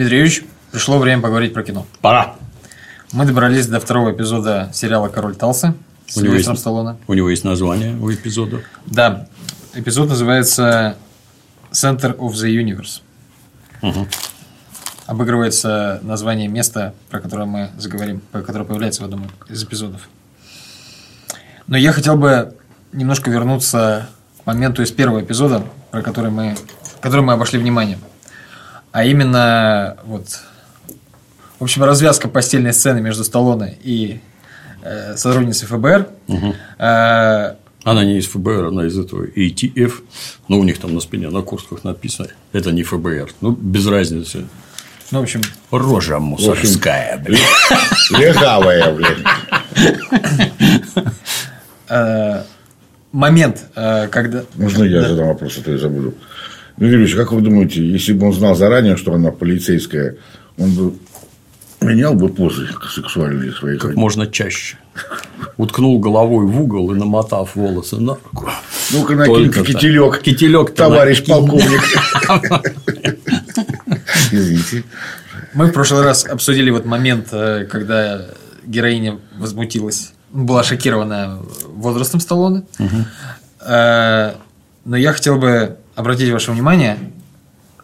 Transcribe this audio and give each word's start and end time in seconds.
Дмитриевич, 0.00 0.44
пришло 0.72 0.98
время 0.98 1.20
поговорить 1.20 1.52
про 1.52 1.62
кино. 1.62 1.86
Пора. 2.00 2.36
Мы 3.12 3.26
добрались 3.26 3.66
до 3.66 3.80
второго 3.80 4.12
эпизода 4.12 4.70
сериала 4.72 5.08
«Король 5.08 5.36
Талсы» 5.36 5.74
с 6.06 6.16
У 6.16 6.20
Сильвестром 6.20 6.54
есть, 6.54 6.62
Сталлоне. 6.62 6.96
у 7.06 7.12
него 7.12 7.28
есть 7.28 7.44
название 7.44 7.98
у 7.98 8.10
эпизода. 8.10 8.62
Да, 8.86 9.28
эпизод 9.74 10.08
называется 10.08 10.96
«Center 11.70 12.16
of 12.16 12.30
the 12.30 12.48
Universe». 12.48 13.02
Мгм. 13.82 14.08
Обыгрывается 15.04 16.00
название 16.02 16.48
места, 16.48 16.94
про 17.10 17.20
которое 17.20 17.44
мы 17.44 17.68
заговорим, 17.76 18.22
которое 18.32 18.64
появляется 18.64 19.02
в 19.02 19.04
одном 19.04 19.30
из 19.50 19.62
эпизодов. 19.62 20.08
Но 21.66 21.76
я 21.76 21.92
хотел 21.92 22.16
бы 22.16 22.54
немножко 22.94 23.30
вернуться 23.30 24.08
к 24.42 24.46
моменту 24.46 24.82
из 24.82 24.92
первого 24.92 25.20
эпизода, 25.20 25.62
про 25.90 26.00
который 26.00 26.30
мы, 26.30 26.56
который 27.02 27.20
мы 27.20 27.34
обошли 27.34 27.58
внимание. 27.58 27.98
А 28.92 29.04
именно, 29.04 29.96
вот, 30.04 30.26
в 31.58 31.62
общем, 31.62 31.84
развязка 31.84 32.28
постельной 32.28 32.72
сцены 32.72 33.00
между 33.00 33.22
Сталлоне 33.24 33.76
и 33.82 34.20
э, 34.82 35.16
сотрудницей 35.16 35.68
ФБР. 35.68 36.08
Э, 36.78 37.54
Она 37.84 38.04
не 38.04 38.18
из 38.18 38.26
ФБР, 38.26 38.66
она 38.66 38.86
из 38.86 38.98
этого 38.98 39.26
ATF. 39.26 39.92
Но 40.48 40.58
у 40.58 40.64
них 40.64 40.78
там 40.78 40.92
на 40.94 41.00
спине, 41.00 41.30
на 41.30 41.42
куртках 41.42 41.84
написано. 41.84 42.28
Это 42.52 42.72
не 42.72 42.82
ФБР. 42.82 43.30
Ну, 43.40 43.52
без 43.52 43.86
разницы. 43.86 44.46
ну, 45.12 45.20
в 45.20 45.22
общем, 45.22 45.40
Рожа 45.70 46.18
мусорская, 46.18 47.16
блин. 47.24 47.38
Легавая, 48.10 48.92
блин. 48.92 49.24
э, 51.88 52.42
момент, 53.12 53.66
э, 53.76 54.08
когда... 54.08 54.42
Можно 54.54 54.84
я 54.84 55.02
задам 55.08 55.28
вопрос, 55.28 55.58
а 55.58 55.62
то 55.62 55.70
я 55.70 55.78
забуду. 55.78 56.14
Дмитрий 56.80 57.00
Юрьевич, 57.00 57.14
как 57.14 57.32
вы 57.32 57.42
думаете, 57.42 57.86
если 57.86 58.14
бы 58.14 58.26
он 58.26 58.32
знал 58.32 58.54
заранее, 58.54 58.96
что 58.96 59.12
она 59.12 59.30
полицейская, 59.30 60.16
он 60.56 60.70
бы 60.70 60.94
менял 61.82 62.14
бы 62.14 62.30
позы 62.30 62.68
сексуальные 62.90 63.52
свои? 63.52 63.76
Как 63.76 63.94
можно 63.96 64.26
чаще. 64.26 64.78
Уткнул 65.58 65.98
головой 65.98 66.46
в 66.46 66.58
угол 66.58 66.90
и 66.92 66.98
намотав 66.98 67.54
волосы 67.54 67.96
на 67.96 68.14
руку. 68.14 68.48
Ну-ка, 68.92 69.14
накинь 69.14 69.34
Только 69.34 69.62
кителек. 69.62 70.22
Кителек 70.22 70.74
Товарищ 70.74 71.22
полковник. 71.26 71.82
Извините. 74.32 74.84
Мы 75.52 75.66
в 75.66 75.72
прошлый 75.72 76.02
раз 76.02 76.24
обсудили 76.24 76.70
вот 76.70 76.86
момент, 76.86 77.28
э, 77.32 77.66
когда 77.70 78.22
героиня 78.64 79.18
возмутилась, 79.36 80.14
была 80.32 80.62
шокирована 80.62 81.40
возрастом 81.68 82.20
Сталлоне. 82.20 82.62
Э, 83.60 84.32
Но 84.86 84.96
я 84.96 85.12
хотел 85.12 85.36
бы 85.36 85.76
обратить 86.00 86.30
ваше 86.32 86.50
внимание, 86.50 86.98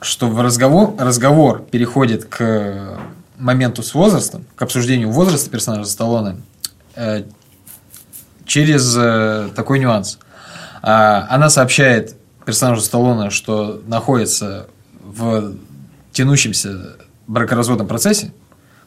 что 0.01 0.29
в 0.29 0.41
разговор, 0.41 0.95
разговор 0.99 1.63
переходит 1.63 2.25
к 2.25 2.99
моменту 3.39 3.83
с 3.83 3.95
возрастом, 3.95 4.45
к 4.57 4.63
обсуждению 4.63 5.11
возраста 5.11 5.51
персонажа 5.51 5.89
Сталлоне 5.89 6.41
э, 6.95 7.25
через 8.45 8.97
э, 8.97 9.51
такой 9.55 9.79
нюанс. 9.79 10.19
А, 10.83 11.27
Она 11.31 11.51
сообщает 11.51 12.17
персонажу 12.45 12.81
Сталлоне, 12.81 13.31
что 13.31 13.83
находится 13.87 14.67
в 15.03 15.55
тянущемся 16.13 16.97
бракоразводном 17.27 17.87
процессе, 17.87 18.33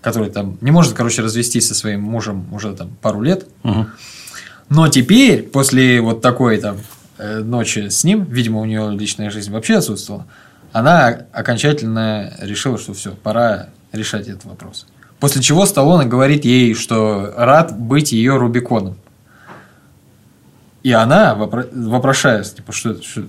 который 0.01 0.29
там 0.29 0.57
не 0.61 0.71
может, 0.71 0.93
короче, 0.93 1.21
развестись 1.21 1.67
со 1.67 1.75
своим 1.75 2.01
мужем 2.01 2.47
уже 2.53 2.73
там 2.73 2.89
пару 3.01 3.21
лет. 3.21 3.47
Но 4.69 4.87
теперь, 4.87 5.43
после 5.43 5.99
вот 5.99 6.21
такой 6.21 6.57
там 6.57 6.77
ночи 7.19 7.89
с 7.89 8.03
ним, 8.03 8.23
видимо, 8.23 8.59
у 8.59 8.65
нее 8.65 8.89
личная 8.91 9.29
жизнь 9.29 9.51
вообще 9.51 9.77
отсутствовала, 9.77 10.25
она 10.71 11.25
окончательно 11.31 12.33
решила, 12.39 12.77
что 12.77 12.93
все, 12.93 13.11
пора 13.11 13.69
решать 13.91 14.27
этот 14.27 14.45
вопрос. 14.45 14.85
После 15.19 15.41
чего 15.41 15.65
Сталлоне 15.65 16.07
говорит 16.07 16.45
ей, 16.45 16.73
что 16.75 17.33
рад 17.35 17.77
быть 17.77 18.11
ее 18.11 18.37
Рубиконом. 18.37 18.97
И 20.81 20.93
она, 20.93 21.35
вопро- 21.37 21.69
вопрошаясь, 21.89 22.53
типа, 22.53 22.71
что, 22.71 23.01
что, 23.01 23.23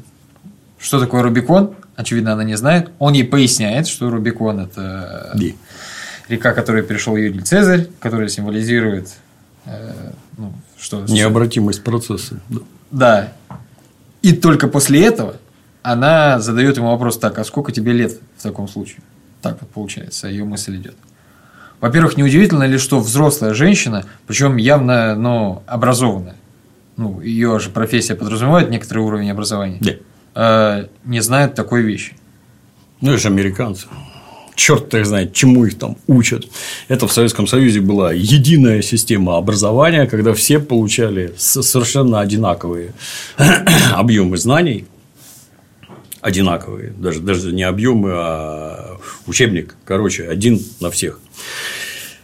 что 0.79 1.01
такое 1.01 1.23
Рубикон, 1.23 1.75
очевидно, 1.97 2.33
она 2.35 2.45
не 2.45 2.57
знает. 2.57 2.91
Он 3.01 3.13
ей 3.13 3.25
поясняет, 3.25 3.89
что 3.89 4.09
Рубикон– 4.09 4.61
это 4.61 5.33
Ди. 5.35 5.57
река, 6.29 6.53
которую 6.53 6.85
перешел 6.85 7.17
Юлий 7.17 7.43
Цезарь, 7.43 7.89
которая 7.99 8.29
символизирует, 8.29 9.11
э, 9.67 9.93
ну, 10.37 10.53
что... 10.79 11.05
Необратимость 11.09 11.83
процесса. 11.83 12.39
Да. 12.49 12.61
Да. 12.93 13.33
И 14.23 14.33
только 14.33 14.69
после 14.69 15.05
этого 15.05 15.37
она 15.83 16.41
задает 16.41 16.77
ему 16.77 16.89
вопрос, 16.91 17.19
так, 17.19 17.39
а 17.39 17.45
сколько 17.45 17.73
тебе 17.73 17.93
лет 17.93 18.13
в 18.37 18.43
таком 18.43 18.69
случае? 18.69 18.99
Так 19.43 19.59
вот 19.61 19.71
получается, 19.71 20.29
ее 20.29 20.45
мысль 20.45 20.77
идет. 20.77 20.95
Во-первых, 21.81 22.19
неудивительно 22.19 22.65
ли, 22.65 22.77
что 22.77 23.01
взрослая 23.01 23.55
женщина, 23.55 24.05
причем 24.27 24.57
явно 24.57 25.15
ну, 25.15 25.63
образованная, 25.67 26.37
ну, 26.99 27.21
ее 27.23 27.59
же 27.59 27.71
профессия 27.71 28.15
подразумевает 28.15 28.69
некоторый 28.69 28.99
уровень 28.99 29.31
образования, 29.31 29.79
Да. 29.81 30.81
э, 30.83 30.87
не 31.05 31.21
знает 31.21 31.55
такой 31.55 31.81
вещи. 31.83 32.15
Ну, 33.01 33.13
это 33.13 33.19
же 33.19 33.29
американцы. 33.29 33.87
Черт 34.61 34.93
их 34.93 35.07
знает, 35.07 35.33
чему 35.33 35.65
их 35.65 35.79
там 35.79 35.97
учат. 36.07 36.47
Это 36.89 37.07
в 37.07 37.13
Советском 37.15 37.47
Союзе 37.47 37.81
была 37.81 38.13
единая 38.13 38.83
система 38.83 39.39
образования, 39.39 40.05
когда 40.05 40.35
все 40.35 40.59
получали 40.59 41.33
совершенно 41.39 42.21
одинаковые 42.21 42.93
объемы 43.95 44.37
знаний. 44.37 44.85
Одинаковые. 46.21 46.93
Даже, 46.99 47.21
даже 47.21 47.53
не 47.53 47.63
объемы, 47.63 48.11
а 48.13 48.99
учебник. 49.27 49.77
Короче, 49.87 50.29
один 50.29 50.61
на 50.81 50.91
всех. 50.91 51.21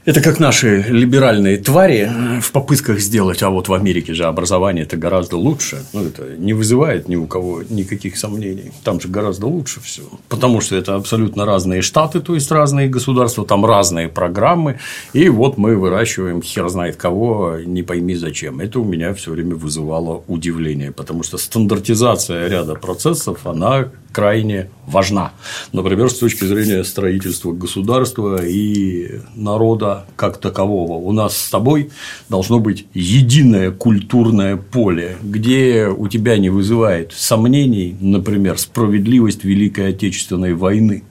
Это 0.06 0.21
как 0.21 0.39
наши 0.39 0.84
либеральные 0.89 1.59
твари 1.59 2.09
в 2.41 2.53
попытках 2.53 3.00
сделать, 3.00 3.43
а 3.43 3.50
вот 3.50 3.67
в 3.67 3.75
Америке 3.75 4.15
же 4.15 4.22
образование 4.27 4.84
это 4.84 4.97
гораздо 4.97 5.37
лучше. 5.37 5.84
Ну, 5.93 6.05
это 6.05 6.37
не 6.39 6.53
вызывает 6.53 7.09
ни 7.09 7.17
у 7.17 7.27
кого 7.27 7.65
никаких 7.69 8.17
сомнений. 8.17 8.71
Там 8.84 9.00
же 9.00 9.09
гораздо 9.09 9.49
лучше 9.49 9.81
все. 9.81 10.03
Потому 10.28 10.61
что 10.61 10.77
это 10.77 10.94
абсолютно 10.94 11.44
разные 11.44 11.83
штаты, 11.83 12.21
то 12.21 12.37
есть 12.37 12.53
разные 12.53 12.89
государства, 12.89 13.44
там 13.44 13.67
разные 13.67 14.09
программы. 14.09 14.78
И 15.12 15.28
вот 15.28 15.59
мы 15.59 15.77
выращиваем 15.77 16.41
хер 16.41 16.69
знает 16.69 16.94
кого, 16.94 17.56
не 17.67 17.83
пойми 17.83 18.15
зачем. 18.15 18.61
Это 18.61 18.78
у 18.78 18.84
меня 18.84 19.12
все 19.12 19.33
время 19.33 19.56
вызывало 19.56 20.23
удивление, 20.28 20.93
потому 20.93 21.25
что 21.25 21.37
стандартизация 21.37 22.47
ряда 22.47 22.77
процессов, 22.77 23.44
она 23.44 23.88
крайне 24.16 24.71
важна. 24.87 25.32
Например, 25.75 26.09
с 26.09 26.15
точки 26.15 26.44
зрения 26.44 26.84
строительства 26.84 27.53
государства 27.53 28.43
и 28.43 29.21
народа 29.34 30.06
как 30.16 30.38
такового. 30.38 30.94
У 30.94 31.12
нас 31.12 31.37
с 31.37 31.50
тобой 31.50 31.91
должно 32.31 32.59
быть 32.59 32.87
единое 32.94 33.72
культурное 33.72 34.56
поле, 34.56 35.19
где 35.22 35.88
у 35.88 36.09
тебя 36.09 36.38
не 36.38 36.49
вызывает 36.49 37.12
сомнений, 37.12 37.94
например, 38.00 38.56
справедливость 38.56 39.44
Великой 39.44 39.91
Отечественной 39.91 40.55
войны 40.55 41.03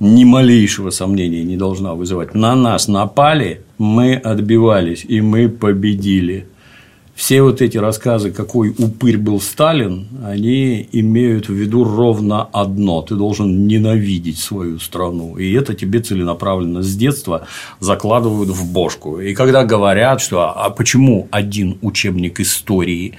ни 0.00 0.24
малейшего 0.24 0.88
сомнения 0.88 1.44
не 1.44 1.58
должна 1.58 1.94
вызывать. 1.94 2.34
На 2.34 2.56
нас 2.56 2.88
напали, 2.88 3.60
мы 3.76 4.14
отбивались, 4.14 5.04
и 5.06 5.20
мы 5.20 5.50
победили. 5.50 6.46
Все 7.14 7.42
вот 7.42 7.60
эти 7.60 7.76
рассказы, 7.76 8.30
какой 8.30 8.70
упырь 8.70 9.18
был 9.18 9.40
Сталин, 9.40 10.08
они 10.24 10.88
имеют 10.92 11.48
в 11.48 11.52
виду 11.52 11.84
ровно 11.84 12.42
одно. 12.42 13.02
Ты 13.02 13.16
должен 13.16 13.66
ненавидеть 13.66 14.38
свою 14.38 14.78
страну. 14.78 15.36
И 15.36 15.52
это 15.52 15.74
тебе 15.74 16.00
целенаправленно 16.00 16.82
с 16.82 16.96
детства 16.96 17.46
закладывают 17.80 18.48
в 18.48 18.72
бошку. 18.72 19.20
И 19.20 19.34
когда 19.34 19.64
говорят, 19.64 20.22
что 20.22 20.50
а 20.56 20.70
почему 20.70 21.28
один 21.30 21.78
учебник 21.82 22.40
истории 22.40 23.14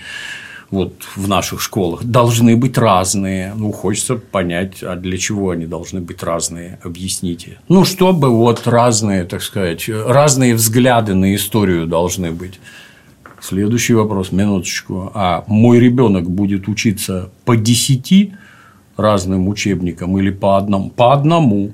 вот 0.73 0.93
в 1.15 1.27
наших 1.27 1.61
школах 1.61 2.03
должны 2.03 2.57
быть 2.57 2.77
разные. 2.79 3.53
Ну, 3.55 3.71
хочется 3.71 4.15
понять, 4.15 4.81
а 4.81 4.95
для 4.95 5.17
чего 5.19 5.51
они 5.51 5.67
должны 5.67 6.01
быть 6.01 6.23
разные, 6.23 6.79
объясните. 6.83 7.59
Ну, 7.69 7.85
чтобы 7.85 8.29
вот 8.29 8.65
разные, 8.65 9.23
так 9.25 9.43
сказать, 9.43 9.87
разные 9.87 10.55
взгляды 10.55 11.13
на 11.13 11.35
историю 11.35 11.85
должны 11.85 12.31
быть. 12.31 12.59
Следующий 13.43 13.93
вопрос, 13.93 14.31
минуточку. 14.31 15.11
А 15.13 15.43
мой 15.47 15.77
ребенок 15.77 16.29
будет 16.31 16.69
учиться 16.69 17.29
по 17.43 17.57
десяти 17.57 18.31
разным 18.95 19.49
учебникам 19.49 20.17
или 20.17 20.29
по 20.29 20.55
одному? 20.55 20.89
По 20.89 21.11
одному. 21.11 21.73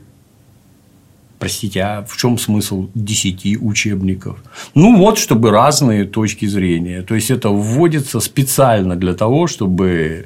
Простите, 1.38 1.82
а 1.82 2.06
в 2.10 2.18
чем 2.18 2.40
смысл 2.40 2.90
10 2.96 3.62
учебников? 3.62 4.44
Ну, 4.74 4.98
вот, 4.98 5.20
чтобы 5.20 5.52
разные 5.52 6.06
точки 6.06 6.48
зрения. 6.48 7.04
То 7.04 7.14
есть, 7.14 7.30
это 7.30 7.50
вводится 7.50 8.20
специально 8.20 8.96
для 8.96 9.14
того, 9.14 9.46
чтобы 9.46 10.26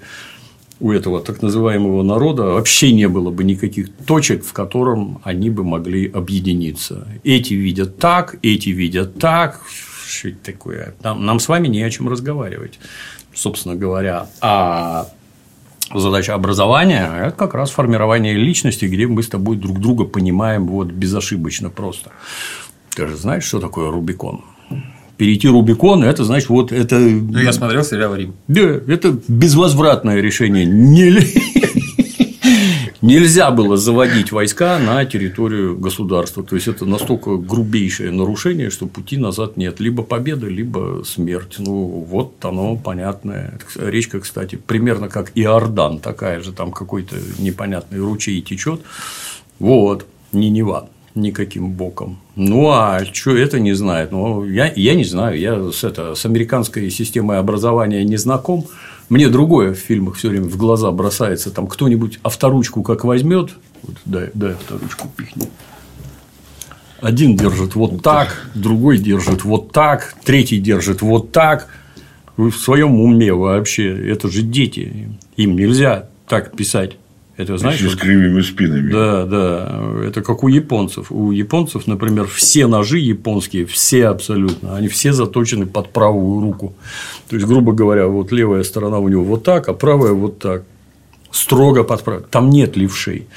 у 0.79 0.91
этого 0.91 1.19
так 1.19 1.41
называемого 1.41 2.03
народа 2.03 2.43
вообще 2.43 2.93
не 2.93 3.09
было 3.09 3.31
бы 3.31 3.43
никаких 3.43 3.89
точек, 4.05 4.45
в 4.45 4.53
котором 4.53 5.19
они 5.23 5.49
бы 5.49 5.65
могли 5.65 6.07
объединиться. 6.07 7.05
Эти 7.25 7.53
видят 7.53 7.97
так, 7.97 8.37
эти 8.41 8.69
видят 8.69 9.19
так. 9.19 9.59
Что 10.13 10.29
это 10.29 10.37
такое? 10.43 10.93
Нам, 11.03 11.25
нам 11.25 11.39
с 11.39 11.47
вами 11.47 11.67
не 11.67 11.81
о 11.81 11.89
чем 11.89 12.07
разговаривать, 12.07 12.79
собственно 13.33 13.75
говоря. 13.75 14.27
А 14.41 15.07
задача 15.93 16.33
образования– 16.33 17.11
это 17.27 17.35
как 17.35 17.53
раз 17.53 17.71
формирование 17.71 18.33
личности, 18.33 18.85
где 18.85 19.07
мы 19.07 19.23
с 19.23 19.27
тобой 19.27 19.57
друг 19.57 19.79
друга 19.79 20.05
понимаем 20.05 20.67
вот 20.67 20.87
безошибочно 20.87 21.69
просто. 21.69 22.11
Ты 22.95 23.07
же 23.07 23.17
знаешь, 23.17 23.43
что 23.43 23.59
такое 23.59 23.91
Рубикон? 23.91 24.41
Перейти 25.17 25.47
Рубикон– 25.47 26.03
это 26.05 26.23
значит, 26.23 26.49
вот 26.49 26.71
это… 26.71 26.97
Ну, 26.97 27.39
я 27.39 27.53
смотрел 27.53 27.83
сериал 27.83 28.15
«Рим». 28.15 28.35
Да, 28.47 28.61
это 28.61 29.17
безвозвратное 29.27 30.21
решение. 30.21 30.65
Не... 30.65 31.11
Нельзя 33.03 33.51
было 33.51 33.75
заводить 33.75 34.31
войска 34.31 34.79
на 34.79 35.03
территорию 35.03 35.77
государства. 35.77 36.41
То 36.41 36.55
есть 36.55 36.69
это 36.69 36.85
настолько 36.85 37.35
грубейшее 37.35 38.11
нарушение, 38.11 38.69
что 38.69 38.87
пути 38.87 39.17
назад 39.17 39.57
нет. 39.57 39.81
Либо 39.81 40.03
победа, 40.03 40.47
либо 40.47 41.03
смерть. 41.05 41.55
Ну, 41.57 42.05
вот 42.09 42.33
оно 42.45 42.77
понятное. 42.77 43.59
Речка, 43.75 44.21
кстати, 44.21 44.55
примерно 44.55 45.09
как 45.09 45.33
Иордан, 45.35 45.99
такая 45.99 46.41
же, 46.41 46.53
там 46.53 46.71
какой-то 46.71 47.17
непонятный 47.39 47.99
ручей 47.99 48.41
течет. 48.41 48.79
Вот, 49.59 50.05
не 50.31 50.49
Нева 50.49 50.87
никаким 51.13 51.71
боком. 51.71 52.19
Ну, 52.37 52.69
а 52.69 53.03
что 53.11 53.35
это 53.35 53.59
не 53.59 53.73
знает? 53.73 54.13
Ну, 54.13 54.45
я, 54.45 54.71
я 54.75 54.95
не 54.95 55.03
знаю, 55.03 55.37
я 55.37 55.71
с, 55.71 55.83
это, 55.83 56.15
с 56.15 56.25
американской 56.25 56.89
системой 56.89 57.37
образования 57.37 58.03
не 58.05 58.15
знаком. 58.15 58.65
Мне 59.13 59.29
другое 59.29 59.75
в 59.75 59.77
фильмах 59.77 60.15
все 60.15 60.29
время 60.29 60.47
в 60.47 60.57
глаза 60.57 60.89
бросается. 60.89 61.51
Там 61.51 61.67
кто-нибудь 61.67 62.17
авторучку 62.23 62.81
как 62.81 63.03
возьмет, 63.03 63.51
вот, 63.83 63.97
дай, 64.05 64.31
дай 64.33 64.53
авторучку 64.53 65.07
пихни. 65.15 65.49
Один 66.99 67.37
держит 67.37 67.75
вот 67.75 68.01
так, 68.01 68.49
другой 68.55 68.97
держит 68.97 69.43
вот 69.43 69.71
так, 69.71 70.15
третий 70.23 70.57
держит 70.57 71.03
вот 71.03 71.31
так. 71.31 71.67
Вы 72.37 72.49
в 72.49 72.57
своем 72.57 72.99
уме 72.99 73.31
вообще, 73.35 74.09
это 74.09 74.31
же 74.31 74.41
дети, 74.41 75.11
им 75.37 75.57
нельзя 75.57 76.09
так 76.27 76.55
писать. 76.55 76.97
Это 77.35 77.57
знаешь? 77.57 77.79
Еще 77.79 77.89
с 77.89 77.95
кривыми 77.95 78.41
спинами. 78.41 78.91
Да, 78.91 79.25
да. 79.25 80.05
Это 80.05 80.21
как 80.21 80.43
у 80.43 80.47
японцев. 80.47 81.11
У 81.11 81.31
японцев, 81.31 81.87
например, 81.87 82.27
все 82.27 82.67
ножи 82.67 82.99
японские, 82.99 83.65
все 83.65 84.07
абсолютно, 84.07 84.75
они 84.75 84.87
все 84.87 85.13
заточены 85.13 85.65
под 85.65 85.91
правую 85.91 86.41
руку. 86.41 86.75
То 87.29 87.35
есть, 87.35 87.47
грубо 87.47 87.73
говоря, 87.73 88.07
вот 88.07 88.31
левая 88.31 88.63
сторона 88.63 88.99
у 88.99 89.07
него 89.07 89.23
вот 89.23 89.43
так, 89.43 89.67
а 89.67 89.73
правая 89.73 90.13
вот 90.13 90.39
так. 90.39 90.63
Строго 91.31 91.83
под 91.83 92.03
правой. 92.03 92.23
Там 92.29 92.51
нет 92.51 92.77
левшей. 92.77 93.27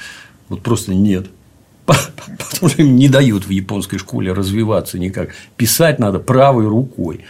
Вот 0.49 0.61
просто 0.61 0.93
нет. 0.93 1.27
Потому 1.85 2.69
что 2.69 2.83
им 2.83 2.95
не 2.95 3.09
дают 3.09 3.47
в 3.47 3.49
японской 3.49 3.97
школе 3.97 4.31
развиваться 4.31 4.99
никак. 4.99 5.29
Писать 5.55 5.97
надо 5.97 6.19
правой 6.19 6.67
рукой. 6.67 7.21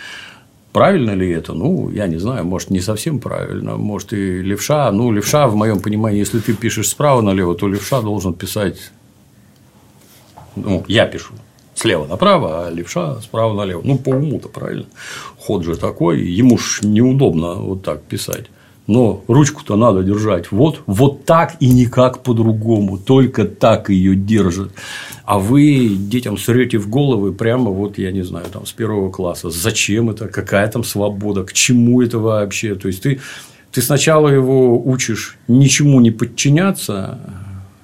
Правильно 0.77 1.15
ли 1.15 1.31
это? 1.31 1.53
Ну, 1.53 1.89
я 1.89 2.05
не 2.05 2.17
знаю, 2.17 2.45
может, 2.45 2.69
не 2.69 2.81
совсем 2.81 3.19
правильно. 3.19 3.77
Может, 3.77 4.13
и 4.13 4.43
левша. 4.43 4.91
Ну, 4.91 5.11
левша, 5.11 5.47
в 5.47 5.55
моем 5.55 5.79
понимании, 5.79 6.19
если 6.19 6.39
ты 6.39 6.53
пишешь 6.53 6.89
справа 6.89 7.21
налево, 7.21 7.55
то 7.55 7.67
левша 7.67 7.99
должен 8.01 8.35
писать. 8.35 8.91
Ну, 10.55 10.85
я 10.87 11.07
пишу 11.07 11.33
слева 11.73 12.05
направо, 12.05 12.67
а 12.67 12.69
левша 12.69 13.19
справа 13.21 13.55
налево. 13.55 13.81
Ну, 13.83 13.97
по 13.97 14.09
уму-то 14.09 14.49
правильно. 14.49 14.85
Ход 15.39 15.63
же 15.63 15.77
такой, 15.77 16.21
ему 16.21 16.59
ж 16.59 16.81
неудобно 16.83 17.55
вот 17.55 17.81
так 17.81 18.03
писать. 18.03 18.45
Но 18.85 19.23
ручку-то 19.27 19.77
надо 19.77 20.03
держать 20.03 20.51
вот, 20.51 20.81
вот 20.85 21.25
так 21.25 21.55
и 21.59 21.69
никак 21.69 22.21
по-другому, 22.21 22.99
только 22.99 23.45
так 23.45 23.89
ее 23.89 24.15
держат. 24.15 24.71
А 25.27 25.39
вы 25.39 25.89
детям 25.89 26.37
срете 26.37 26.77
в 26.77 26.89
головы 26.89 27.33
прямо 27.33 27.69
вот, 27.69 27.97
я 27.97 28.13
не 28.13 28.21
знаю, 28.21 28.45
там 28.49 28.65
с 28.65 28.71
первого 28.71 29.11
класса. 29.11 29.49
Зачем 29.49 30.09
это? 30.09 30.29
Какая 30.29 30.65
там 30.69 30.85
свобода? 30.85 31.43
К 31.43 31.51
чему 31.51 32.01
это 32.01 32.17
вообще? 32.17 32.75
То 32.75 32.87
есть 32.87 33.03
ты, 33.03 33.19
ты 33.73 33.81
сначала 33.81 34.29
его 34.29 34.81
учишь 34.81 35.37
ничему 35.49 35.99
не 35.99 36.11
подчиняться, 36.11 37.19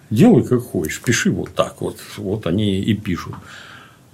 делай 0.10 0.44
как 0.44 0.62
хочешь, 0.62 1.02
пиши 1.02 1.32
вот 1.32 1.54
так 1.54 1.82
вот, 1.82 1.98
вот 2.16 2.48
они 2.48 2.80
и 2.80 2.94
пишут. 2.94 3.34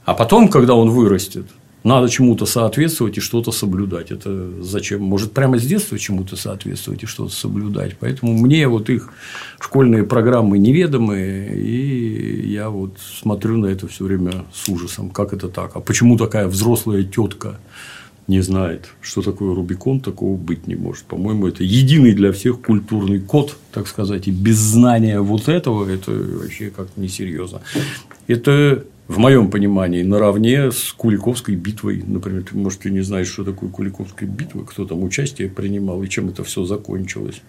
А 0.06 0.16
потом, 0.16 0.48
когда 0.48 0.74
он 0.74 0.90
вырастет, 0.90 1.46
надо 1.84 2.10
чему-то 2.10 2.46
соответствовать 2.46 3.18
и 3.18 3.22
что-то 3.22 3.52
соблюдать. 3.52 4.12
Это 4.12 4.62
зачем? 4.62 5.02
Может, 5.02 5.32
прямо 5.32 5.58
с 5.58 5.66
детства 5.66 5.98
чему-то 5.98 6.36
соответствовать 6.36 7.04
и 7.04 7.06
что-то 7.06 7.34
соблюдать. 7.34 7.96
Поэтому 8.00 8.34
мне 8.34 8.68
вот 8.68 8.90
их 8.90 9.14
школьные 9.60 10.04
программы 10.04 10.58
неведомы, 10.58 11.52
и 11.56 12.50
я 12.50 12.70
вот 12.70 12.98
смотрю 13.00 13.58
на 13.58 13.68
это 13.68 13.88
все 13.88 14.06
время 14.06 14.46
с 14.54 14.68
ужасом. 14.68 15.10
Как 15.10 15.34
это 15.34 15.48
так? 15.48 15.76
А 15.76 15.80
почему 15.80 16.18
такая 16.18 16.48
взрослая 16.48 17.04
тетка 17.04 17.60
не 18.28 18.42
знает, 18.42 18.90
что 19.02 19.24
такое 19.24 19.56
Рубикон, 19.56 20.02
такого 20.02 20.38
быть 20.38 20.68
не 20.68 20.76
может. 20.76 21.06
По-моему, 21.06 21.48
это 21.48 21.64
единый 21.64 22.14
для 22.14 22.32
всех 22.32 22.62
культурный 22.62 23.20
код, 23.20 23.58
так 23.72 23.88
сказать, 23.88 24.28
и 24.28 24.32
без 24.32 24.58
знания 24.58 25.20
вот 25.20 25.50
этого 25.50 25.90
это 25.90 26.12
вообще 26.12 26.70
как-то 26.70 27.02
несерьезно. 27.02 27.62
Это 28.28 28.86
в 29.10 29.18
моем 29.18 29.50
понимании, 29.50 30.04
наравне 30.04 30.72
с 30.72 30.94
Куликовской 30.94 31.56
битвой. 31.56 32.04
Например, 32.06 32.44
ты, 32.44 32.56
может, 32.56 32.82
ты 32.82 32.92
не 32.92 33.02
знаешь, 33.02 33.28
что 33.28 33.44
такое 33.44 33.70
Куликовская 33.70 34.30
битва, 34.30 34.64
кто 34.64 34.86
там 34.86 35.04
участие 35.04 35.50
принимал 35.50 36.02
и 36.04 36.08
чем 36.08 36.30
это 36.30 36.44
все 36.44 36.64
закончилось. 36.64 37.42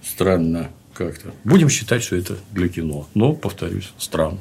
Странно 0.00 0.70
как-то. 0.94 1.32
Будем 1.42 1.68
считать, 1.68 2.04
что 2.04 2.14
это 2.14 2.36
для 2.52 2.68
кино. 2.68 3.08
Но, 3.14 3.32
повторюсь, 3.32 3.92
странно. 3.98 4.38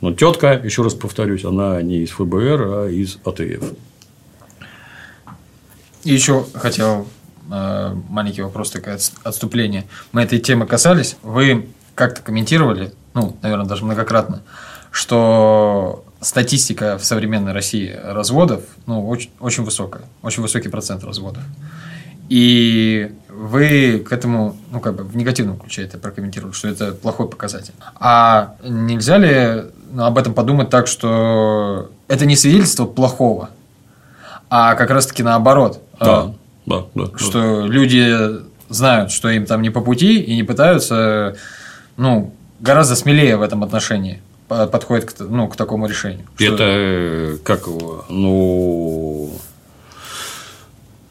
Но 0.00 0.14
тетка, 0.14 0.52
еще 0.52 0.82
раз 0.82 0.94
повторюсь, 0.94 1.44
она 1.44 1.82
не 1.82 2.04
из 2.04 2.10
ФБР, 2.10 2.62
а 2.62 2.88
из 2.88 3.18
АТФ. 3.24 3.72
И 6.04 6.14
еще 6.14 6.46
хотел 6.54 7.08
э, 7.50 7.94
маленький 8.08 8.42
вопрос, 8.42 8.70
такое 8.70 9.00
отступление. 9.24 9.84
Мы 10.12 10.22
этой 10.22 10.38
темы 10.38 10.66
касались. 10.66 11.16
Вы 11.24 11.66
как-то 11.96 12.22
комментировали, 12.22 12.92
ну, 13.14 13.36
наверное, 13.42 13.66
даже 13.66 13.84
многократно, 13.84 14.44
что 14.96 16.04
статистика 16.22 16.96
в 16.96 17.04
современной 17.04 17.52
России 17.52 17.94
разводов 18.02 18.62
ну, 18.86 19.06
очень, 19.06 19.30
очень 19.40 19.62
высокая, 19.62 20.04
очень 20.22 20.42
высокий 20.42 20.70
процент 20.70 21.04
разводов. 21.04 21.42
И 22.30 23.12
вы 23.28 23.98
к 23.98 24.10
этому, 24.10 24.56
ну, 24.70 24.80
как 24.80 24.96
бы 24.96 25.04
в 25.04 25.14
негативном 25.14 25.58
ключе 25.58 25.82
это 25.82 25.98
прокомментировали, 25.98 26.54
что 26.54 26.68
это 26.68 26.92
плохой 26.92 27.28
показатель. 27.28 27.74
А 27.96 28.54
нельзя 28.64 29.18
ли 29.18 29.64
ну, 29.92 30.04
об 30.04 30.16
этом 30.16 30.32
подумать 30.32 30.70
так, 30.70 30.86
что 30.86 31.90
это 32.08 32.24
не 32.24 32.34
свидетельство 32.34 32.86
плохого, 32.86 33.50
а 34.48 34.76
как 34.76 34.88
раз-таки 34.88 35.22
наоборот. 35.22 35.82
Да, 36.00 36.32
да, 36.64 36.86
да. 36.94 37.04
Что 37.16 37.60
да. 37.60 37.66
люди 37.66 38.16
знают, 38.70 39.10
что 39.10 39.28
им 39.28 39.44
там 39.44 39.60
не 39.60 39.68
по 39.68 39.82
пути, 39.82 40.20
и 40.20 40.34
не 40.34 40.42
пытаются, 40.42 41.36
ну, 41.98 42.32
гораздо 42.60 42.96
смелее 42.96 43.36
в 43.36 43.42
этом 43.42 43.62
отношении 43.62 44.22
подходит 44.48 45.12
к, 45.12 45.20
ну, 45.20 45.48
к 45.48 45.56
такому 45.56 45.86
решению? 45.86 46.26
Это 46.38 46.64
э, 46.64 47.36
как 47.42 47.66
его? 47.66 48.04
Ну, 48.08 49.30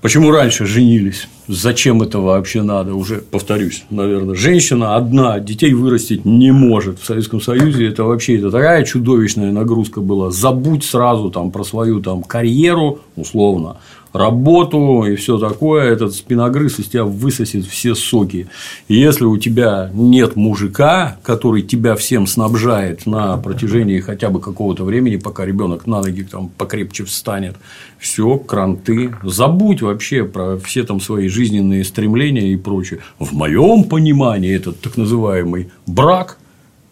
почему 0.02 0.32
раньше 0.32 0.66
женились? 0.66 1.28
Зачем 1.48 2.02
это 2.02 2.20
вообще 2.20 2.64
надо? 2.64 2.96
Уже 2.96 3.18
повторюсь, 3.18 3.84
наверное, 3.90 4.36
женщина 4.36 4.96
одна 4.96 5.40
детей 5.40 5.74
вырастить 5.74 6.26
не 6.26 6.52
может. 6.52 7.00
В 7.00 7.06
Советском 7.06 7.40
Союзе 7.40 7.88
это 7.88 8.04
вообще 8.04 8.38
это 8.38 8.50
такая 8.50 8.84
чудовищная 8.84 9.52
нагрузка 9.52 10.02
была. 10.02 10.32
Забудь 10.32 10.84
сразу 10.84 11.30
там 11.30 11.52
про 11.52 11.64
свою 11.64 12.02
там 12.02 12.24
карьеру 12.24 13.00
условно, 13.16 13.78
работу 14.16 15.04
и 15.04 15.16
все 15.16 15.38
такое, 15.38 15.92
этот 15.92 16.14
спиногрыз 16.14 16.80
из 16.80 16.88
тебя 16.88 17.04
высосет 17.04 17.66
все 17.66 17.96
соки. 17.96 18.48
И 18.88 18.96
если 18.96 19.26
у 19.26 19.38
тебя 19.38 19.90
нет 19.94 20.36
мужика, 20.36 21.18
который 21.24 21.62
тебя 21.62 21.96
всем 21.96 22.28
снабжает 22.28 23.06
на 23.06 23.38
протяжении 23.38 24.00
хотя 24.00 24.30
бы 24.30 24.40
какого-то 24.40 24.84
времени, 24.84 25.18
пока 25.18 25.46
ребенок 25.46 25.86
на 25.86 26.02
ноги 26.02 26.24
там 26.24 26.50
покрепче 26.50 27.04
встанет, 27.04 27.56
все, 28.00 28.38
кранты, 28.38 29.14
забудь 29.24 29.82
вообще 29.82 30.24
про 30.24 30.58
все 30.58 30.84
там 30.84 31.00
свои 31.02 31.28
жизненные 31.28 31.84
стремления 31.84 32.54
и 32.54 32.58
прочее. 32.58 33.00
В 33.20 33.34
моем 33.34 33.84
понимании 33.84 34.56
этот 34.56 34.80
так 34.80 34.98
называемый 34.98 35.70
брак 35.86 36.38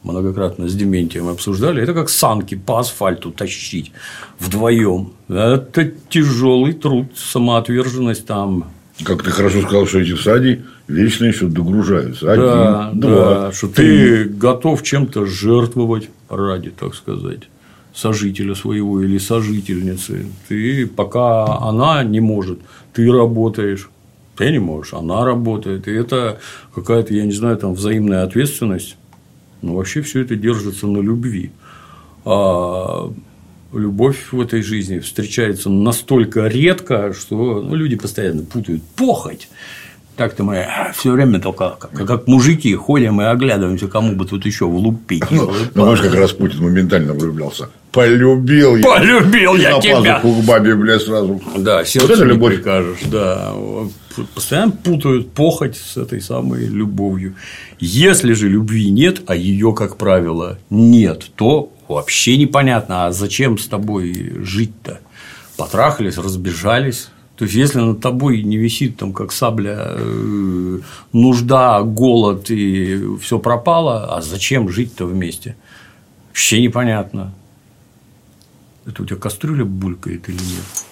многократно 0.04 0.68
с 0.68 0.76
Дементием 0.76 1.28
обсуждали, 1.28 1.82
это 1.82 1.94
как 1.94 2.10
санки 2.10 2.56
по 2.56 2.80
асфальту 2.80 3.32
тащить 3.32 3.92
вдвоем. 4.40 5.14
Это 5.28 5.92
тяжелый 6.10 6.74
труд, 6.74 7.08
самоотверженность 7.16 8.26
там. 8.26 8.72
Как 9.04 9.24
ты 9.24 9.32
хорошо 9.32 9.62
сказал, 9.62 9.88
что 9.88 10.00
эти 10.00 10.14
всади 10.14 10.64
вечно 10.88 11.26
еще 11.26 11.48
догружаются. 11.48 12.32
Один, 12.32 12.46
да, 12.46 12.92
два, 12.94 13.30
да, 13.30 13.52
что 13.52 13.68
ты 13.68 14.26
готов 14.26 14.84
чем-то 14.84 15.26
жертвовать 15.26 16.10
ради, 16.30 16.70
так 16.70 16.94
сказать, 16.94 17.50
сожителя 17.94 18.54
своего 18.56 19.02
или 19.02 19.18
сожительницы. 19.18 20.28
Ты 20.48 20.86
пока 20.86 21.58
она 21.60 22.04
не 22.04 22.20
может, 22.20 22.60
ты 22.94 23.12
работаешь. 23.12 23.90
Ты 24.36 24.52
не 24.52 24.60
можешь, 24.60 24.94
она 24.94 25.24
работает. 25.24 25.88
И 25.88 25.92
это 25.92 26.40
какая-то, 26.74 27.14
я 27.14 27.24
не 27.24 27.34
знаю, 27.34 27.56
там 27.58 27.76
взаимная 27.76 28.24
ответственность 28.24 28.98
но 29.64 29.76
вообще 29.76 30.02
все 30.02 30.22
это 30.22 30.36
держится 30.36 30.88
на 30.88 31.00
любви. 31.00 31.52
А 32.26 33.12
любовь 33.74 34.32
в 34.32 34.40
этой 34.40 34.62
жизни 34.62 35.00
встречается 35.00 35.70
настолько 35.70 36.48
редко, 36.48 37.14
что 37.14 37.62
ну, 37.62 37.74
люди 37.76 37.96
постоянно 37.96 38.44
путают 38.44 38.84
похоть 38.96 39.50
Так-то 40.16 40.44
мы 40.44 40.68
все 40.96 41.12
время 41.12 41.40
только 41.40 41.76
как, 41.80 41.92
как 41.92 42.28
мужики 42.28 42.74
ходим 42.76 43.20
и 43.22 43.26
оглядываемся, 43.26 43.88
кому 43.88 44.16
бы 44.16 44.26
тут 44.26 44.46
еще 44.46 44.66
влупить. 44.66 45.24
Ну, 45.32 45.52
ну 45.74 45.98
как 45.98 46.14
раз 46.14 46.32
Путин 46.34 46.64
моментально 46.64 47.14
влюблялся. 47.14 47.70
Полюбил 47.92 48.76
я. 48.76 48.84
Полюбил 48.84 49.56
я 49.56 49.76
на 49.76 49.82
тебя. 49.82 50.20
к 50.20 50.26
бабе, 50.46 50.76
бля, 50.76 51.00
сразу. 51.00 51.42
Да, 51.58 51.86
сердце 51.86 52.08
вот 52.08 52.18
это 52.18 52.26
любовь. 52.26 52.56
прикажешь, 52.56 53.00
да. 53.06 53.54
Постоянно 54.36 54.72
путают 54.72 55.32
похоть 55.32 55.78
с 55.78 55.98
этой 55.98 56.22
самой 56.22 56.66
любовью. 56.66 57.36
Если 57.80 58.34
же 58.34 58.50
любви 58.50 58.90
нет, 58.90 59.22
а 59.28 59.36
ее, 59.36 59.74
как 59.74 59.98
правило, 59.98 60.60
нет, 60.70 61.24
то 61.36 61.72
вообще 61.88 62.38
непонятно, 62.38 63.08
а 63.08 63.12
зачем 63.12 63.58
с 63.58 63.68
тобой 63.68 64.34
жить-то? 64.42 65.00
Потрахались, 65.58 66.18
разбежались. 66.18 67.10
То 67.44 67.46
есть, 67.46 67.58
если 67.58 67.80
над 67.82 68.00
тобой 68.00 68.42
не 68.42 68.56
висит 68.56 68.96
там 68.96 69.12
как 69.12 69.34
сабля 69.34 69.76
э, 69.78 70.80
нужда, 71.12 71.82
голод 71.82 72.50
и 72.50 73.18
все 73.18 73.38
пропало, 73.38 74.16
а 74.16 74.22
зачем 74.22 74.70
жить-то 74.70 75.06
вместе? 75.06 75.58
Вообще 76.30 76.62
непонятно. 76.62 77.34
Это 78.86 79.04
у 79.04 79.06
тебя 79.06 79.18
кастрюля 79.18 79.66
булькает 79.66 80.30
или 80.30 80.38
нет? 80.38 80.86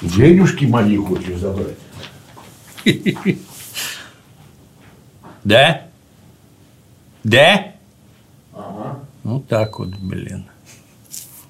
Денежки 0.00 0.64
мои 0.64 0.96
хочешь 0.96 1.38
забрать? 1.38 1.76
Да? 5.44 5.88
Да? 7.22 7.74
Ага. 8.54 8.98
Ну 9.24 9.40
так 9.40 9.78
вот, 9.78 9.90
блин. 9.96 10.46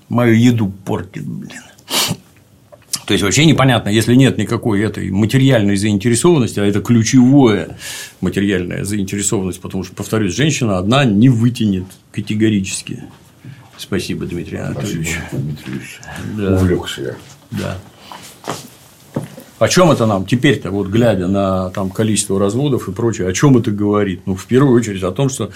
Мою 0.08 0.34
еду 0.34 0.68
портит, 0.68 1.28
блин. 1.28 1.62
То 3.12 3.14
есть 3.14 3.24
вообще 3.24 3.44
непонятно, 3.44 3.90
если 3.90 4.14
нет 4.14 4.38
никакой 4.38 4.80
этой 4.80 5.10
материальной 5.10 5.76
заинтересованности, 5.76 6.60
а 6.60 6.64
это 6.64 6.80
ключевое 6.80 7.76
материальная 8.22 8.84
заинтересованность, 8.84 9.60
потому 9.60 9.84
что, 9.84 9.94
повторюсь, 9.94 10.34
женщина 10.34 10.78
одна 10.78 11.04
не 11.04 11.28
вытянет 11.28 11.84
категорически. 12.10 13.02
Спасибо, 13.76 14.24
Дмитрий 14.24 14.56
Анатольевич. 14.56 15.10
Спасибо, 15.28 15.42
Дмитриевич. 15.42 16.00
Да. 16.38 16.56
Увлекся 16.56 17.02
я. 17.02 17.16
Да. 17.50 17.78
О 19.62 19.68
чем 19.68 19.92
это 19.92 20.06
нам 20.06 20.26
теперь-то, 20.26 20.72
вот 20.72 20.88
глядя 20.88 21.28
на 21.28 21.70
там, 21.70 21.88
количество 21.88 22.36
разводов 22.36 22.88
и 22.88 22.92
прочее, 22.92 23.28
о 23.28 23.32
чем 23.32 23.56
это 23.56 23.70
говорит? 23.70 24.22
Ну, 24.26 24.34
в 24.34 24.44
первую 24.46 24.76
очередь 24.76 25.04
о 25.04 25.12
том, 25.12 25.28
что 25.28 25.50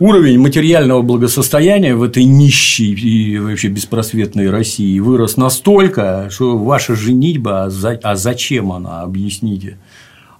уровень 0.00 0.40
материального 0.40 1.02
благосостояния 1.02 1.94
в 1.94 2.02
этой 2.02 2.24
нищей 2.24 2.92
и 2.94 3.38
вообще 3.38 3.68
беспросветной 3.68 4.50
России 4.50 4.98
вырос 4.98 5.36
настолько, 5.36 6.30
что 6.32 6.58
ваша 6.58 6.96
женитьба, 6.96 7.66
а, 7.66 7.98
а 8.02 8.16
зачем 8.16 8.72
она, 8.72 9.02
объясните? 9.02 9.78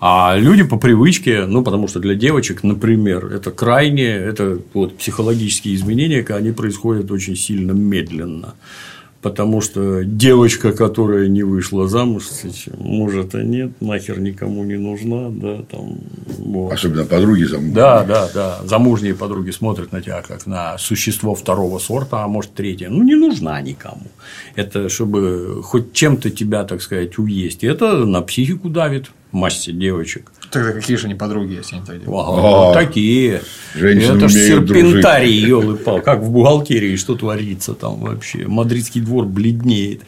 А 0.00 0.34
люди 0.36 0.64
по 0.64 0.76
привычке, 0.76 1.46
ну, 1.46 1.62
потому 1.62 1.86
что 1.86 2.00
для 2.00 2.16
девочек, 2.16 2.64
например, 2.64 3.26
это 3.26 3.52
крайне, 3.52 4.08
это 4.08 4.58
вот 4.72 4.98
психологические 4.98 5.76
изменения, 5.76 6.26
они 6.30 6.50
происходят 6.50 7.12
очень 7.12 7.36
сильно 7.36 7.70
медленно 7.70 8.54
потому 9.24 9.62
что 9.62 10.04
девочка, 10.04 10.72
которая 10.72 11.28
не 11.28 11.42
вышла 11.42 11.88
замуж, 11.88 12.24
может, 12.76 13.34
а 13.34 13.42
нет, 13.42 13.70
нахер 13.80 14.20
никому 14.20 14.64
не 14.64 14.76
нужна, 14.76 15.30
да, 15.30 15.62
там, 15.62 15.96
вот. 16.36 16.70
Особенно 16.74 17.06
подруги 17.06 17.44
замужние. 17.44 17.74
Да, 17.74 18.04
да, 18.04 18.28
да. 18.34 18.60
Замужние 18.64 19.14
подруги 19.14 19.50
смотрят 19.50 19.92
на 19.92 20.02
тебя 20.02 20.20
как 20.20 20.46
на 20.46 20.76
существо 20.76 21.34
второго 21.34 21.78
сорта, 21.78 22.22
а 22.22 22.28
может 22.28 22.52
третье. 22.52 22.90
Ну, 22.90 23.02
не 23.02 23.14
нужна 23.14 23.62
никому. 23.62 24.08
Это 24.56 24.90
чтобы 24.90 25.62
хоть 25.62 25.94
чем-то 25.94 26.28
тебя, 26.28 26.64
так 26.64 26.82
сказать, 26.82 27.18
уесть. 27.18 27.64
Это 27.64 28.04
на 28.04 28.20
психику 28.20 28.68
давит 28.68 29.10
массе 29.32 29.72
девочек. 29.72 30.30
Тогда 30.54 30.72
какие 30.72 30.96
же 30.96 31.06
они 31.06 31.16
подруги, 31.16 31.54
если 31.54 31.76
они 31.76 31.84
так 31.84 32.00
делают? 32.00 32.28
Ага, 32.28 32.70
а, 32.70 32.72
такие. 32.72 33.42
Женщины 33.74 34.16
Это 34.16 34.28
ж 34.28 34.32
умеют 34.32 34.68
серпентарий, 34.68 35.34
елы 35.34 35.74
пал 35.74 36.00
Как 36.00 36.20
в 36.22 36.30
бухгалтерии, 36.30 36.94
что 36.94 37.16
творится 37.16 37.74
там 37.74 37.96
вообще. 37.96 38.46
Мадридский 38.46 39.00
двор 39.00 39.26
бледнеет. 39.26 40.02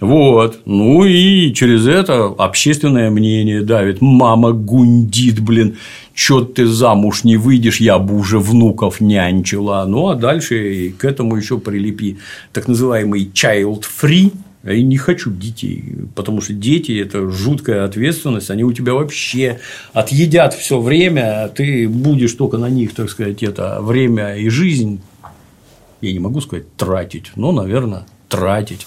Вот. 0.00 0.60
Ну 0.64 1.04
и 1.04 1.52
через 1.52 1.86
это 1.86 2.24
общественное 2.38 3.10
мнение 3.10 3.60
давит. 3.60 4.00
Мама 4.00 4.52
гундит, 4.52 5.40
блин, 5.40 5.76
чё 6.14 6.40
ты 6.40 6.66
замуж 6.66 7.24
не 7.24 7.36
выйдешь, 7.36 7.80
я 7.80 7.98
бы 7.98 8.18
уже 8.18 8.38
внуков 8.38 9.02
нянчила. 9.02 9.84
Ну 9.86 10.08
а 10.08 10.14
дальше 10.14 10.94
к 10.96 11.04
этому 11.04 11.36
еще 11.36 11.58
прилепи 11.58 12.18
так 12.54 12.68
называемый 12.68 13.30
child 13.34 13.84
free 14.02 14.32
я 14.62 14.82
не 14.82 14.98
хочу 14.98 15.30
детей, 15.30 15.94
потому 16.14 16.40
что 16.40 16.52
дети– 16.52 16.92
это 17.02 17.30
жуткая 17.30 17.84
ответственность, 17.84 18.50
они 18.50 18.64
у 18.64 18.72
тебя 18.72 18.94
вообще 18.94 19.60
отъедят 19.92 20.54
все 20.54 20.80
время, 20.80 21.44
а 21.44 21.48
ты 21.48 21.88
будешь 21.88 22.34
только 22.34 22.58
на 22.58 22.68
них, 22.68 22.94
так 22.94 23.08
сказать, 23.08 23.42
это 23.42 23.80
время 23.80 24.36
и 24.36 24.48
жизнь, 24.48 25.00
я 26.00 26.12
не 26.12 26.18
могу 26.18 26.40
сказать 26.40 26.74
тратить, 26.76 27.32
но, 27.36 27.52
наверное, 27.52 28.06
тратить. 28.28 28.86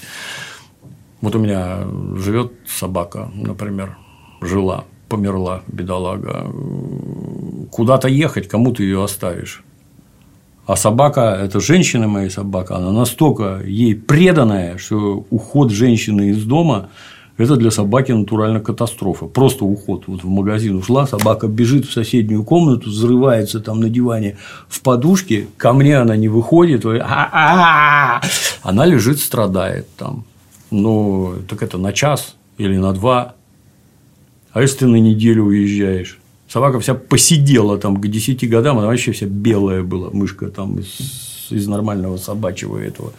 Вот 1.21 1.35
у 1.35 1.39
меня 1.39 1.87
живет 2.17 2.53
собака, 2.67 3.31
например, 3.33 3.97
жила, 4.41 4.85
померла, 5.09 5.63
бедолага. 5.67 6.51
Куда-то 7.71 8.07
ехать, 8.07 8.47
кому 8.47 8.73
ты 8.73 8.83
ее 8.83 9.03
оставишь? 9.03 9.63
А 10.65 10.75
собака, 10.75 11.37
это 11.41 11.59
женщина 11.59 12.07
моя 12.07 12.29
собака, 12.29 12.77
она 12.77 12.91
настолько 12.91 13.61
ей 13.65 13.95
преданная, 13.95 14.77
что 14.77 15.25
уход 15.29 15.71
женщины 15.71 16.29
из 16.29 16.43
дома 16.45 16.89
это 17.35 17.55
для 17.55 17.71
собаки 17.71 18.11
натурально 18.11 18.59
катастрофа. 18.59 19.25
Просто 19.25 19.65
уход. 19.65 20.03
Вот 20.05 20.23
в 20.23 20.29
магазин 20.29 20.77
ушла, 20.77 21.07
собака 21.07 21.47
бежит 21.47 21.85
в 21.85 21.91
соседнюю 21.91 22.43
комнату, 22.43 22.89
взрывается 22.89 23.59
там 23.59 23.79
на 23.79 23.89
диване 23.89 24.37
в 24.69 24.81
подушке, 24.81 25.47
ко 25.57 25.73
мне 25.73 25.97
она 25.97 26.15
не 26.15 26.29
выходит, 26.29 26.85
она 26.85 28.21
лежит, 28.85 29.19
страдает 29.19 29.87
там. 29.97 30.25
Ну, 30.69 31.33
так 31.49 31.63
это 31.63 31.77
на 31.77 31.91
час 31.91 32.35
или 32.57 32.77
на 32.77 32.93
два. 32.93 33.33
А 34.51 34.61
если 34.61 34.79
ты 34.79 34.87
на 34.87 34.97
неделю 34.97 35.45
уезжаешь? 35.45 36.19
Собака 36.53 36.79
вся 36.79 36.93
посидела 36.93 37.79
там 37.79 37.99
к 37.99 38.07
10 38.07 38.47
годам, 38.47 38.77
она 38.77 38.85
вообще 38.85 39.11
вся 39.11 39.25
белая 39.25 39.81
была, 39.81 40.11
мышка 40.11 40.49
там 40.49 40.77
из, 40.77 41.49
из 41.49 41.67
нормального 41.67 42.17
собачьего 42.17 42.77
этого. 42.77 43.11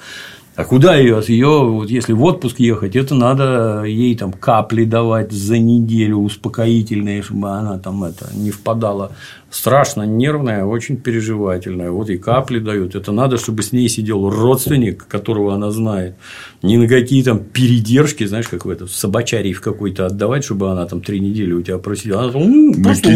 А 0.55 0.65
куда 0.65 0.95
ее? 0.95 1.21
Ее, 1.27 1.49
вот 1.49 1.91
если 1.91 2.13
в 2.13 2.23
отпуск 2.23 2.61
ехать, 2.61 2.95
это 2.95 3.17
надо 3.17 3.83
ей 3.83 4.15
там 4.15 4.33
капли 4.33 4.85
давать 4.85 5.33
за 5.33 5.59
неделю 5.59 6.19
успокоительные, 6.19 7.23
чтобы 7.23 7.51
она 7.51 7.77
там 7.81 8.05
это 8.05 8.29
не 8.35 8.53
впадала. 8.53 9.11
Страшно 9.55 10.03
нервная, 10.03 10.65
очень 10.65 10.97
переживательная. 10.97 11.93
Вот 11.93 12.11
и 12.11 12.19
капли 12.19 12.59
дают. 12.59 12.97
Это 12.97 13.13
надо, 13.13 13.39
чтобы 13.39 13.63
с 13.63 13.71
ней 13.71 13.89
сидел 13.89 14.29
родственник, 14.29 15.07
которого 15.07 15.55
она 15.55 15.71
знает. 15.71 16.17
Не 16.63 16.77
на 16.77 16.89
какие 16.89 17.23
там 17.23 17.39
передержки, 17.39 18.25
знаешь, 18.27 18.49
как 18.49 18.65
в 18.65 18.69
это, 18.69 18.89
собачарий 18.89 19.53
в 19.53 19.61
какой-то 19.61 20.07
отдавать, 20.07 20.43
чтобы 20.43 20.73
она 20.73 20.85
там 20.87 21.01
три 21.01 21.21
недели 21.21 21.53
у 21.53 21.63
тебя 21.63 21.79
просидела. 21.79 22.25
Она 22.25 22.33
там, 22.33 22.83
просто, 22.83 23.11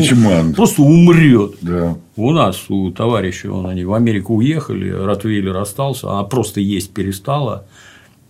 просто 0.54 0.82
умрет. 0.82 1.56
Да. 1.60 1.96
У 2.14 2.30
нас, 2.30 2.66
у 2.68 2.92
товарища, 2.92 3.50
он, 3.50 3.66
они 3.66 3.84
в 3.84 3.92
Америку 3.92 4.36
уехали, 4.36 4.90
Ротвейлер 4.90 5.56
остался, 5.56 6.08
она 6.08 6.22
просто 6.22 6.60
есть 6.60 6.94
перестала 6.94 7.66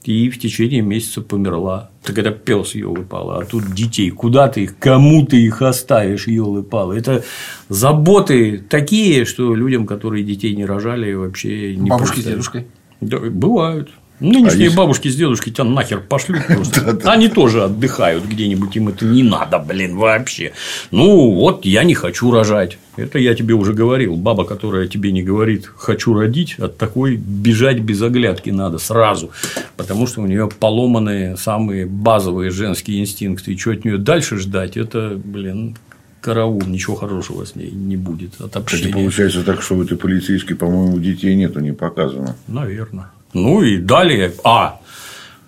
и 0.09 0.31
в 0.31 0.39
течение 0.39 0.81
месяца 0.81 1.21
померла. 1.21 1.91
Так 2.03 2.17
это 2.17 2.31
пес 2.31 2.75
елы 2.75 3.05
пала, 3.05 3.41
а 3.41 3.45
тут 3.45 3.75
детей. 3.75 4.09
Куда 4.09 4.49
ты 4.49 4.63
их, 4.63 4.79
кому 4.79 5.27
ты 5.27 5.37
их 5.43 5.61
оставишь, 5.61 6.27
елы 6.27 6.63
палы? 6.63 6.97
Это 6.97 7.25
заботы 7.69 8.57
такие, 8.57 9.27
что 9.27 9.55
людям, 9.55 9.87
которые 9.87 10.25
детей 10.25 10.57
не 10.57 10.65
рожали, 10.65 11.13
вообще 11.13 11.77
не 11.77 11.91
Бабушки 11.91 12.21
с 12.21 12.25
дедушкой. 12.25 12.67
Да, 13.03 13.19
бывают. 13.19 13.91
Нынешние 14.21 14.49
а 14.49 14.65
если... 14.65 14.77
бабушки 14.77 15.09
с 15.09 15.17
дедушкой 15.17 15.53
тебя 15.53 15.65
нахер 15.65 16.01
пошлют 16.01 16.47
просто. 16.49 16.99
Они 17.05 17.29
тоже 17.29 17.65
отдыхают 17.65 18.25
где-нибудь, 18.25 18.77
им 18.77 18.89
это 18.89 19.05
не 19.05 19.23
надо, 19.23 19.59
блин, 19.59 19.97
вообще. 19.97 20.53
Ну, 20.91 21.33
вот 21.33 21.65
я 21.65 21.85
не 21.85 21.95
хочу 21.95 22.31
рожать. 22.31 22.79
Это 22.97 23.21
я 23.21 23.35
тебе 23.35 23.55
уже 23.55 23.75
говорил. 23.75 24.17
Баба, 24.17 24.45
которая 24.45 24.89
тебе 24.89 25.13
не 25.13 25.23
говорит 25.23 25.71
«хочу 25.77 26.15
родить», 26.15 26.57
от 26.59 26.77
такой 26.79 27.15
бежать 27.17 27.79
без 27.79 28.03
оглядки 28.03 28.51
надо 28.51 28.79
сразу. 28.79 29.31
Потому 29.77 30.09
что 30.09 30.23
у 30.23 30.27
нее 30.27 30.49
поломанные 30.59 31.37
самые 31.37 31.87
базовые 31.87 32.51
женские 32.51 33.01
инстинкты. 33.01 33.53
И 33.53 33.57
что 33.57 33.71
от 33.71 33.85
нее 33.85 33.99
дальше 33.99 34.39
ждать, 34.39 34.77
это, 34.77 35.21
блин, 35.23 35.77
караул, 36.21 36.61
ничего 36.67 36.97
хорошего 36.97 37.45
с 37.45 37.55
ней 37.55 37.71
не 37.71 37.97
будет 37.97 38.41
от 38.41 38.57
общения. 38.57 38.87
Кстати, 38.87 38.93
получается 38.93 39.43
так, 39.45 39.63
что 39.63 39.77
в 39.77 39.83
этой 39.83 39.97
полицейской, 39.97 40.57
по-моему, 40.57 40.99
детей 40.99 41.37
нету, 41.37 41.61
не 41.61 41.73
показано. 41.73 42.35
Наверное. 42.49 43.13
Ну 43.33 43.63
и 43.63 43.77
далее, 43.79 44.33
а, 44.45 44.81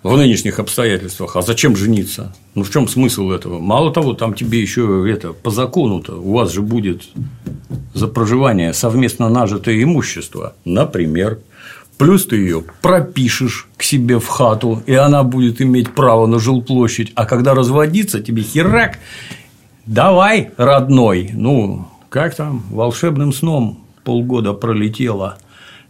в 0.03 0.17
нынешних 0.17 0.59
обстоятельствах, 0.59 1.35
а 1.35 1.41
зачем 1.41 1.75
жениться? 1.75 2.33
Ну, 2.55 2.63
в 2.63 2.71
чем 2.71 2.87
смысл 2.87 3.31
этого? 3.31 3.59
Мало 3.59 3.93
того, 3.93 4.13
там 4.13 4.33
тебе 4.33 4.61
еще 4.61 5.05
это 5.11 5.33
по 5.33 5.51
закону-то 5.51 6.15
у 6.15 6.33
вас 6.33 6.51
же 6.51 6.61
будет 6.61 7.03
за 7.93 8.07
проживание 8.07 8.73
совместно 8.73 9.29
нажитое 9.29 9.83
имущество, 9.83 10.55
например, 10.65 11.39
плюс 11.97 12.25
ты 12.25 12.37
ее 12.37 12.63
пропишешь 12.81 13.67
к 13.77 13.83
себе 13.83 14.19
в 14.19 14.27
хату, 14.27 14.81
и 14.87 14.93
она 14.95 15.23
будет 15.23 15.61
иметь 15.61 15.93
право 15.93 16.25
на 16.25 16.39
жилплощадь, 16.39 17.11
а 17.15 17.25
когда 17.25 17.53
разводиться, 17.53 18.21
тебе 18.21 18.41
херак, 18.41 18.97
давай, 19.85 20.49
родной, 20.57 21.29
ну, 21.33 21.87
как 22.09 22.35
там, 22.35 22.63
волшебным 22.71 23.33
сном 23.33 23.85
полгода 24.03 24.53
пролетело. 24.53 25.37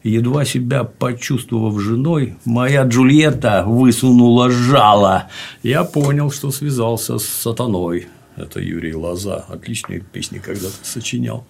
Едва 0.03 0.45
себя 0.45 0.83
почувствовав 0.83 1.79
женой, 1.79 2.35
моя 2.45 2.83
Джульетта 2.83 3.63
высунула 3.67 4.49
жало. 4.49 5.29
Я 5.61 5.83
понял, 5.83 6.31
что 6.31 6.51
связался 6.51 7.19
с 7.19 7.25
сатаной. 7.25 8.07
Это 8.35 8.59
Юрий 8.59 8.95
Лоза. 8.95 9.45
Отличные 9.47 9.99
песни 9.99 10.39
когда-то 10.39 10.73
сочинял. 10.83 11.45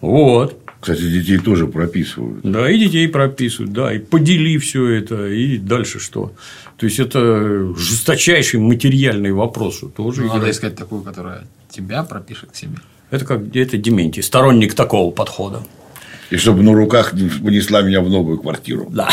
Вот. 0.00 0.58
Кстати, 0.80 1.02
детей 1.02 1.36
тоже 1.36 1.66
прописывают. 1.66 2.40
Да, 2.42 2.70
и 2.70 2.78
детей 2.78 3.06
прописывают, 3.06 3.72
да, 3.74 3.92
и 3.92 3.98
подели 3.98 4.56
все 4.56 4.88
это, 4.88 5.28
и 5.28 5.58
дальше 5.58 5.98
что. 6.00 6.32
То 6.78 6.86
есть 6.86 6.98
это 6.98 7.74
жесточайший 7.76 8.60
материальный 8.60 9.32
вопрос, 9.32 9.76
что 9.76 9.88
тоже. 9.88 10.22
Ну, 10.22 10.28
надо 10.28 10.50
искать 10.50 10.74
такую, 10.74 11.02
которая 11.02 11.44
тебя 11.68 12.02
пропишет 12.02 12.52
к 12.52 12.56
себе. 12.56 12.78
Это 13.10 13.26
как 13.26 13.54
это 13.54 13.76
Дементий, 13.76 14.22
сторонник 14.22 14.72
такого 14.72 15.10
подхода. 15.10 15.62
И 16.30 16.36
чтобы 16.36 16.62
на 16.62 16.72
руках 16.72 17.10
понесла 17.10 17.82
меня 17.82 18.00
в 18.00 18.08
новую 18.08 18.38
квартиру. 18.38 18.86
Да. 18.90 19.08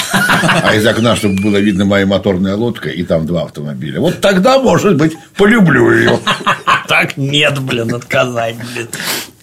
А 0.64 0.76
из 0.76 0.86
окна, 0.86 1.16
чтобы 1.16 1.42
было 1.42 1.58
видно 1.58 1.84
моя 1.84 2.06
моторная 2.06 2.56
лодка, 2.56 2.90
и 2.90 3.04
там 3.04 3.26
два 3.26 3.44
автомобиля. 3.44 4.00
Вот 4.00 4.22
тогда, 4.22 4.60
может 4.60 4.98
быть, 4.98 5.18
полюблю 5.36 5.92
ее. 5.92 6.20
Так 6.88 7.18
нет, 7.18 7.60
блин, 7.60 7.94
отказать, 7.96 8.56
блин. 8.74 8.88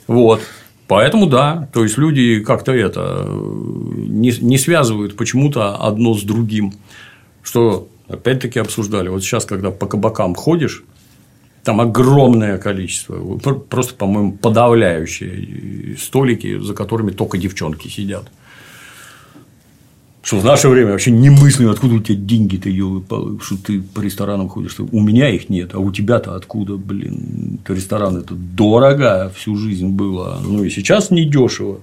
Вот. 0.07 0.41
Поэтому 0.87 1.27
да, 1.27 1.69
то 1.73 1.83
есть 1.83 1.99
люди 1.99 2.41
как-то 2.41 2.73
это 2.73 3.27
не, 3.29 4.31
не 4.41 4.59
связывают 4.59 5.17
почему-то 5.17 5.77
одно 5.77 6.15
с 6.15 6.23
другим. 6.23 6.75
Что 7.43 7.89
опять-таки 8.09 8.61
обсуждали. 8.61 9.09
Вот 9.09 9.23
сейчас, 9.23 9.47
когда 9.47 9.71
по 9.71 9.87
кабакам 9.87 10.35
ходишь, 10.35 10.85
там 11.65 11.81
огромное 11.81 12.59
количество, 12.59 13.39
просто, 13.39 13.95
по-моему, 13.95 14.33
подавляющие 14.33 15.97
столики, 15.97 16.59
за 16.59 16.75
которыми 16.75 17.11
только 17.11 17.39
девчонки 17.39 17.89
сидят. 17.89 18.31
Что 20.23 20.39
в 20.39 20.45
наше 20.45 20.69
время 20.69 20.93
вообще 20.93 21.11
немыслимо, 21.11 21.73
откуда 21.73 21.95
у 21.97 22.01
тебя 22.01 22.17
деньги-то, 22.17 22.71
что 23.43 23.57
ты 23.63 23.81
по 23.81 24.01
ресторанам 24.01 24.49
ходишь. 24.49 24.79
У 24.79 25.01
меня 25.01 25.29
их 25.29 25.51
нет, 25.51 25.75
а 25.75 25.79
у 25.79 25.91
тебя-то 25.91 26.35
откуда, 26.35 26.77
блин. 26.77 27.61
Ресторан 27.67 28.17
это 28.17 28.35
дорого 28.35 29.31
всю 29.37 29.57
жизнь 29.57 29.89
было. 29.89 30.41
Ну 30.43 30.65
и 30.65 30.71
сейчас 30.71 31.11
недешево. 31.11 31.81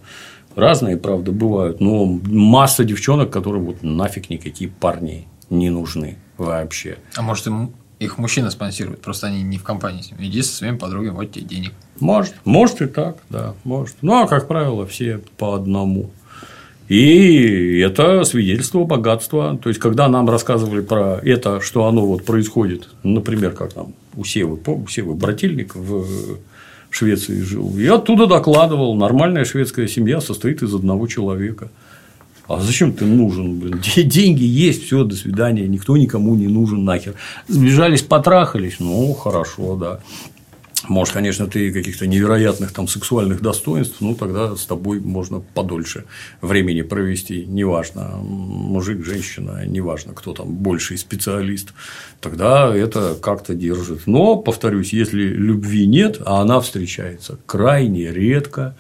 Разные, 0.56 0.98
правда, 0.98 1.32
бывают, 1.32 1.82
но 1.82 2.06
масса 2.06 2.84
девчонок, 2.84 3.30
которым 3.30 3.66
вот 3.66 3.84
нафиг 3.84 4.30
никакие 4.30 4.70
парни 4.70 5.28
не 5.50 5.70
нужны 5.70 6.18
вообще. 6.38 6.98
А 7.16 7.22
может, 7.22 7.48
им 7.48 7.72
их 8.02 8.18
мужчина 8.18 8.50
спонсирует, 8.50 9.02
просто 9.02 9.28
они 9.28 9.44
не 9.44 9.60
в 9.60 9.64
компании 9.64 10.02
с 10.02 10.10
ним. 10.10 10.20
Иди 10.22 10.42
со 10.42 10.56
своими 10.56 10.78
подругами, 10.78 11.14
вот 11.14 11.32
тебе 11.32 11.46
денег. 11.46 11.72
Может, 12.00 12.34
может 12.46 12.82
и 12.82 12.88
так, 12.88 13.18
да, 13.30 13.54
может. 13.64 13.96
Ну, 14.02 14.24
а 14.24 14.28
как 14.28 14.48
правило, 14.48 14.88
все 14.88 15.20
по 15.38 15.54
одному. 15.54 16.10
И 16.88 17.78
это 17.78 18.24
свидетельство 18.24 18.84
богатства. 18.86 19.58
То 19.62 19.70
есть, 19.70 19.80
когда 19.80 20.08
нам 20.08 20.28
рассказывали 20.28 20.82
про 20.82 21.20
это, 21.24 21.62
что 21.62 21.86
оно 21.86 22.06
вот 22.06 22.26
происходит, 22.26 22.90
например, 23.04 23.52
как 23.52 23.74
там 23.74 23.94
у 24.16 24.26
Севы, 24.26 24.60
у 24.66 24.88
Севы 24.88 25.14
брательник 25.14 25.76
в 25.76 26.38
Швеции 26.90 27.40
жил, 27.42 27.78
я 27.78 27.96
оттуда 27.96 28.26
докладывал, 28.26 28.96
нормальная 28.96 29.46
шведская 29.46 29.88
семья 29.88 30.20
состоит 30.22 30.64
из 30.64 30.74
одного 30.74 31.06
человека. 31.06 31.70
А 32.56 32.60
зачем 32.62 32.94
ты 32.94 33.06
нужен, 33.06 33.60
блин? 33.60 33.82
Деньги 33.96 34.44
есть, 34.44 34.86
все, 34.86 35.04
до 35.04 35.16
свидания, 35.16 35.68
никто 35.68 35.96
никому 35.98 36.36
не 36.36 36.48
нужен 36.48 36.84
нахер. 36.84 37.16
Сбежались, 37.48 38.02
потрахались, 38.02 38.80
ну, 38.80 39.14
хорошо, 39.14 39.76
да. 39.76 40.00
Может, 40.88 41.14
конечно, 41.14 41.46
ты 41.48 41.72
каких-то 41.72 42.08
невероятных 42.08 42.72
там 42.72 42.88
сексуальных 42.88 43.42
достоинств, 43.42 43.98
ну 44.00 44.16
тогда 44.16 44.56
с 44.56 44.66
тобой 44.66 45.00
можно 45.00 45.40
подольше 45.40 46.06
времени 46.42 46.82
провести, 46.82 47.46
неважно, 47.46 48.18
мужик, 48.18 49.06
женщина, 49.06 49.64
неважно, 49.66 50.14
кто 50.14 50.34
там 50.34 50.52
больший 50.56 50.98
специалист, 50.98 51.74
тогда 52.20 52.76
это 52.76 53.16
как-то 53.22 53.54
держит. 53.54 54.08
Но, 54.08 54.38
повторюсь, 54.38 54.92
если 54.92 55.22
любви 55.22 55.86
нет, 55.86 56.20
а 56.26 56.42
она 56.42 56.60
встречается 56.60 57.38
крайне 57.46 58.12
редко, 58.12 58.76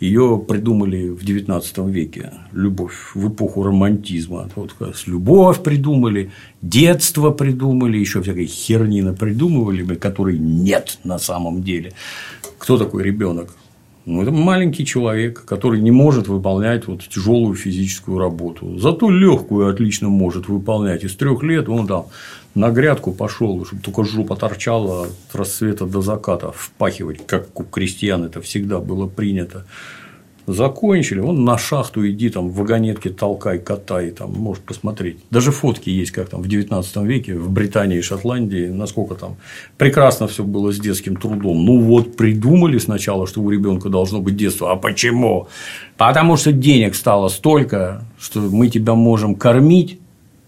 ее 0.00 0.44
придумали 0.46 1.08
в 1.08 1.22
XIX 1.22 1.90
веке, 1.90 2.32
любовь 2.52 3.12
в 3.14 3.28
эпоху 3.28 3.62
романтизма. 3.62 4.50
Вот 4.54 4.74
с 4.94 5.06
любовь 5.06 5.62
придумали, 5.62 6.30
детство 6.60 7.30
придумали, 7.30 7.96
еще 7.98 8.22
всякой 8.22 8.46
херни 8.46 9.02
придумывали, 9.12 9.94
которой 9.94 10.38
нет 10.38 10.98
на 11.04 11.18
самом 11.18 11.62
деле. 11.62 11.92
Кто 12.58 12.76
такой 12.76 13.04
ребенок? 13.04 13.54
Ну, 14.06 14.22
это 14.22 14.30
маленький 14.30 14.86
человек, 14.86 15.44
который 15.44 15.80
не 15.80 15.90
может 15.90 16.28
выполнять 16.28 16.86
вот 16.86 17.02
тяжелую 17.08 17.56
физическую 17.56 18.18
работу. 18.20 18.78
Зато 18.78 19.10
легкую 19.10 19.68
отлично 19.68 20.08
может 20.08 20.48
выполнять. 20.48 21.02
Из 21.02 21.16
трех 21.16 21.42
лет 21.42 21.68
он 21.68 21.88
там 21.88 22.06
на 22.54 22.70
грядку 22.70 23.10
пошел, 23.10 23.64
чтобы 23.66 23.82
только 23.82 24.04
жопа 24.04 24.36
торчала 24.36 25.06
от 25.06 25.34
рассвета 25.34 25.86
до 25.86 26.02
заката 26.02 26.52
впахивать, 26.52 27.26
как 27.26 27.58
у 27.58 27.64
крестьян 27.64 28.22
это 28.22 28.40
всегда 28.40 28.78
было 28.78 29.08
принято. 29.08 29.66
Закончили, 30.46 31.18
он 31.18 31.44
на 31.44 31.58
шахту 31.58 32.08
иди, 32.08 32.30
там, 32.30 32.48
в 32.48 32.54
вагонетке 32.54 33.10
толкай, 33.10 33.58
катай, 33.58 34.12
там, 34.12 34.32
можешь 34.32 34.62
посмотреть. 34.62 35.18
Даже 35.28 35.50
фотки 35.50 35.90
есть, 35.90 36.12
как 36.12 36.28
там 36.28 36.40
в 36.40 36.46
19 36.46 36.96
веке 36.98 37.34
в 37.34 37.50
Британии 37.50 37.98
и 37.98 38.00
Шотландии, 38.00 38.68
насколько 38.68 39.16
там 39.16 39.36
прекрасно 39.76 40.28
все 40.28 40.44
было 40.44 40.72
с 40.72 40.78
детским 40.78 41.16
трудом. 41.16 41.64
Ну, 41.64 41.80
вот 41.80 42.16
придумали 42.16 42.78
сначала, 42.78 43.26
что 43.26 43.42
у 43.42 43.50
ребенка 43.50 43.88
должно 43.88 44.20
быть 44.20 44.36
детство. 44.36 44.70
А 44.70 44.76
почему? 44.76 45.48
Потому 45.96 46.36
что 46.36 46.52
денег 46.52 46.94
стало 46.94 47.26
столько, 47.26 48.04
что 48.16 48.38
мы 48.38 48.68
тебя 48.68 48.94
можем 48.94 49.34
кормить, 49.34 49.98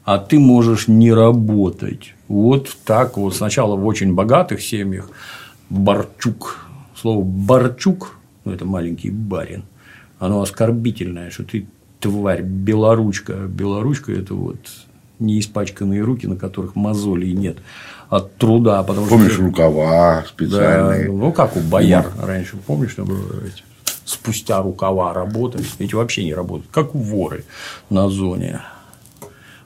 а 0.04 0.18
ты 0.18 0.38
можешь 0.38 0.86
не 0.86 1.12
работать. 1.12 2.14
Вот 2.28 2.76
так 2.84 3.16
вот. 3.16 3.34
Сначала 3.34 3.74
в 3.74 3.84
очень 3.84 4.14
богатых 4.14 4.62
семьях 4.62 5.10
Барчук. 5.70 6.68
Слово 6.94 7.24
Барчук, 7.24 8.16
ну, 8.44 8.52
это 8.52 8.64
маленький 8.64 9.10
барин– 9.10 9.64
оно 10.18 10.42
оскорбительное, 10.42 11.30
что 11.30 11.44
ты 11.44 11.66
тварь, 12.00 12.42
белоручка. 12.42 13.34
Белоручка– 13.34 14.12
это 14.14 14.34
вот 14.34 14.58
не 15.18 15.40
испачканные 15.40 16.02
руки, 16.02 16.26
на 16.26 16.36
которых 16.36 16.76
мозолей 16.76 17.32
нет 17.32 17.58
от 18.08 18.36
труда. 18.36 18.82
Потому 18.82 19.06
помнишь, 19.06 19.32
что... 19.32 19.42
рукава 19.42 20.24
специальные. 20.28 21.06
Да, 21.06 21.12
ну, 21.12 21.32
как 21.32 21.56
у 21.56 21.60
бояр 21.60 22.10
раньше, 22.20 22.56
помнишь, 22.56 22.94
там 22.94 23.10
эти, 23.44 23.62
спустя 24.04 24.62
рукава 24.62 25.12
работать. 25.12 25.66
Эти 25.78 25.94
вообще 25.94 26.24
не 26.24 26.34
работают, 26.34 26.70
как 26.70 26.94
у 26.94 26.98
воры 26.98 27.44
на 27.90 28.08
зоне. 28.08 28.60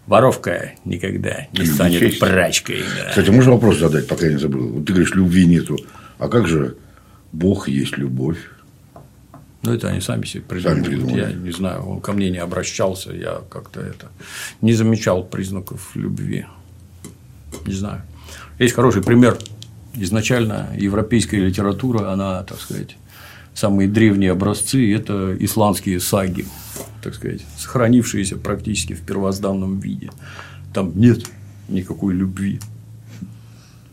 Воровка 0.07 0.73
никогда 0.85 1.47
не 1.53 1.65
станет 1.65 2.01
честь. 2.01 2.19
прачкой. 2.19 2.81
Да. 2.81 3.11
Кстати, 3.11 3.31
можно 3.31 3.53
вопрос 3.53 3.79
задать, 3.79 4.09
пока 4.09 4.27
я 4.27 4.33
не 4.33 4.38
забыл. 4.38 4.69
Вот 4.69 4.85
ты 4.85 4.93
говоришь, 4.93 5.15
любви 5.15 5.47
нету. 5.47 5.79
А 6.19 6.29
как 6.29 6.49
же 6.49 6.77
Бог 7.31 7.69
есть 7.69 7.97
любовь? 7.97 8.38
Ну, 9.62 9.72
это 9.72 9.88
они 9.88 10.01
сами 10.01 10.25
себе 10.25 10.42
придумывают. 10.42 10.87
Сами 10.87 11.20
я 11.20 11.33
не 11.33 11.53
знаю, 11.53 11.83
он 11.85 12.01
ко 12.01 12.12
мне 12.12 12.31
не 12.31 12.38
обращался, 12.38 13.12
я 13.12 13.42
как-то 13.48 13.81
это 13.81 14.09
не 14.61 14.72
замечал 14.72 15.22
признаков 15.22 15.92
любви. 15.94 16.46
Не 17.66 17.75
знаю. 17.75 18.03
Есть 18.59 18.75
хороший 18.75 19.03
пример. 19.03 19.38
Изначально 19.94 20.68
европейская 20.77 21.38
литература, 21.38 22.11
она, 22.11 22.42
так 22.42 22.59
сказать, 22.59 22.96
самые 23.55 23.88
древние 23.88 24.33
образцы– 24.33 24.92
это 24.94 25.37
исландские 25.38 26.01
саги, 26.01 26.46
так 27.03 27.14
сказать, 27.14 27.42
сохранившиеся 27.59 28.38
практически 28.38 28.94
в 28.94 29.03
первозданном 29.03 29.79
виде. 29.79 30.11
Там 30.72 30.98
нет 30.98 31.27
никакой 31.68 32.14
любви. 32.14 32.59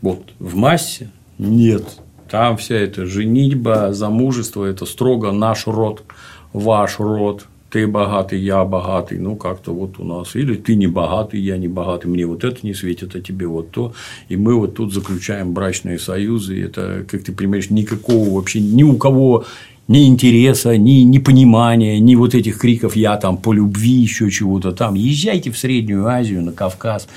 Вот 0.00 0.32
в 0.38 0.56
массе 0.56 1.10
нет 1.38 1.84
там 2.30 2.56
вся 2.56 2.76
эта 2.76 3.06
женитьба, 3.06 3.92
замужество– 3.92 4.64
это 4.66 4.86
строго 4.86 5.32
наш 5.32 5.66
род, 5.66 6.04
ваш 6.52 7.00
род. 7.00 7.46
Ты 7.70 7.86
богатый, 7.86 8.40
я 8.40 8.64
богатый, 8.64 9.18
ну 9.18 9.36
как-то 9.36 9.72
вот 9.72 10.00
у 10.00 10.04
нас. 10.04 10.34
Или 10.34 10.54
ты 10.54 10.74
не 10.74 10.88
богатый, 10.88 11.40
я 11.40 11.56
не 11.56 11.68
богатый, 11.68 12.08
мне 12.08 12.26
вот 12.26 12.42
это 12.42 12.58
не 12.62 12.74
светит, 12.74 13.14
а 13.14 13.20
тебе 13.20 13.46
вот 13.46 13.70
то. 13.70 13.92
И 14.28 14.36
мы 14.36 14.54
вот 14.54 14.74
тут 14.74 14.92
заключаем 14.92 15.52
брачные 15.52 15.98
союзы. 15.98 16.58
И 16.58 16.62
это, 16.62 17.04
как 17.08 17.22
ты 17.22 17.32
понимаешь, 17.32 17.70
никакого 17.70 18.30
вообще 18.30 18.60
ни 18.60 18.82
у 18.82 18.96
кого 18.96 19.44
ни 19.86 20.06
интереса, 20.06 20.76
ни, 20.76 21.02
ни 21.02 21.18
понимания, 21.18 21.98
ни 21.98 22.14
вот 22.14 22.36
этих 22.36 22.58
криков 22.58 22.94
«я 22.94 23.16
там 23.16 23.36
по 23.36 23.52
любви», 23.52 23.90
еще 23.90 24.30
чего-то 24.30 24.70
там. 24.70 24.94
Езжайте 24.94 25.50
в 25.50 25.58
Среднюю 25.58 26.06
Азию, 26.06 26.42
на 26.42 26.52
Кавказ, 26.52 27.08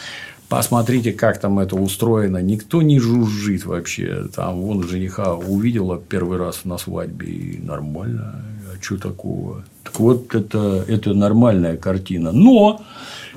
Посмотрите, 0.56 1.14
как 1.14 1.40
там 1.40 1.58
это 1.58 1.76
устроено. 1.76 2.38
Никто 2.38 2.84
не 2.84 3.00
жужжит 3.00 3.66
вообще. 3.66 4.26
Там 4.36 4.62
вон 4.62 4.88
жениха 4.88 5.34
увидела 5.34 5.98
первый 5.98 6.38
раз 6.38 6.64
на 6.64 6.78
свадьбе 6.78 7.28
и 7.28 7.58
нормально. 7.58 8.36
А 8.72 8.80
что 8.80 8.98
такого? 8.98 9.64
Так 9.84 10.00
вот, 10.00 10.36
это, 10.36 10.86
это 10.88 11.16
нормальная 11.16 11.76
картина. 11.76 12.32
Но 12.32 12.84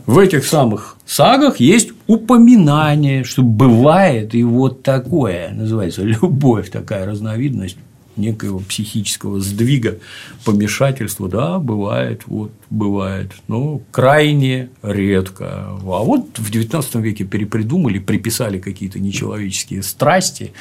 в 0.05 0.19
этих 0.19 0.45
самых 0.45 0.99
сагах 1.07 1.59
есть 1.59 1.93
упоминание, 2.07 3.25
что 3.25 3.41
бывает 3.43 4.35
и 4.35 4.45
вот 4.45 4.83
такое, 4.83 5.53
называется 5.55 6.03
любовь, 6.03 6.71
такая 6.71 7.07
разновидность 7.07 7.79
некоего 8.17 8.59
психического 8.61 9.41
сдвига, 9.41 9.99
помешательства, 10.45 11.29
да, 11.29 11.59
бывает, 11.59 12.23
вот, 12.27 12.53
бывает, 12.71 13.33
но 13.49 13.81
крайне 13.91 14.71
редко. 14.83 15.47
А 15.47 15.79
вот 15.81 16.39
в 16.39 16.51
XIX 16.51 17.01
веке 17.01 17.25
перепридумали, 17.25 17.99
приписали 17.99 18.59
какие-то 18.59 18.99
нечеловеческие 18.99 19.83
страсти, 19.83 20.53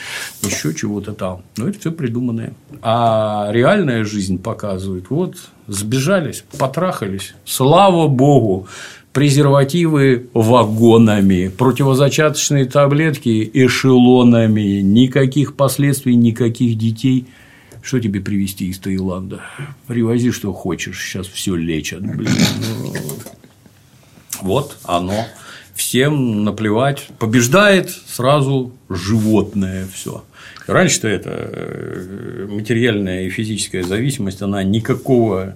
еще 0.43 0.73
чего-то 0.73 1.13
там. 1.13 1.43
Но 1.57 1.67
это 1.67 1.79
все 1.79 1.91
придуманное. 1.91 2.53
А 2.81 3.49
реальная 3.51 4.03
жизнь 4.03 4.39
показывает, 4.39 5.09
вот, 5.09 5.35
сбежались, 5.67 6.43
потрахались, 6.57 7.35
слава 7.45 8.07
богу, 8.07 8.67
презервативы 9.13 10.27
вагонами, 10.33 11.47
противозачаточные 11.47 12.65
таблетки 12.65 13.49
эшелонами, 13.53 14.81
никаких 14.81 15.55
последствий, 15.55 16.15
никаких 16.15 16.77
детей– 16.77 17.27
что 17.85 17.99
тебе 17.99 18.19
привезти 18.19 18.67
из 18.67 18.79
Таиланда? 18.79 19.41
Привози, 19.85 20.31
что 20.31 20.51
хочешь, 20.53 20.99
сейчас 20.99 21.27
все 21.27 21.55
лечат. 21.55 22.01
Блин. 22.01 22.31
Вот 24.41 24.77
оно. 24.83 25.25
Всем 25.75 26.43
наплевать. 26.43 27.07
Побеждает 27.19 27.89
сразу 27.89 28.73
животное 28.89 29.87
все. 29.93 30.25
Раньше-то 30.67 31.07
это 31.07 31.29
э, 31.31 32.47
материальная 32.49 33.23
и 33.23 33.29
физическая 33.29 33.83
зависимость, 33.83 34.41
она 34.41 34.61
никакого 34.63 35.55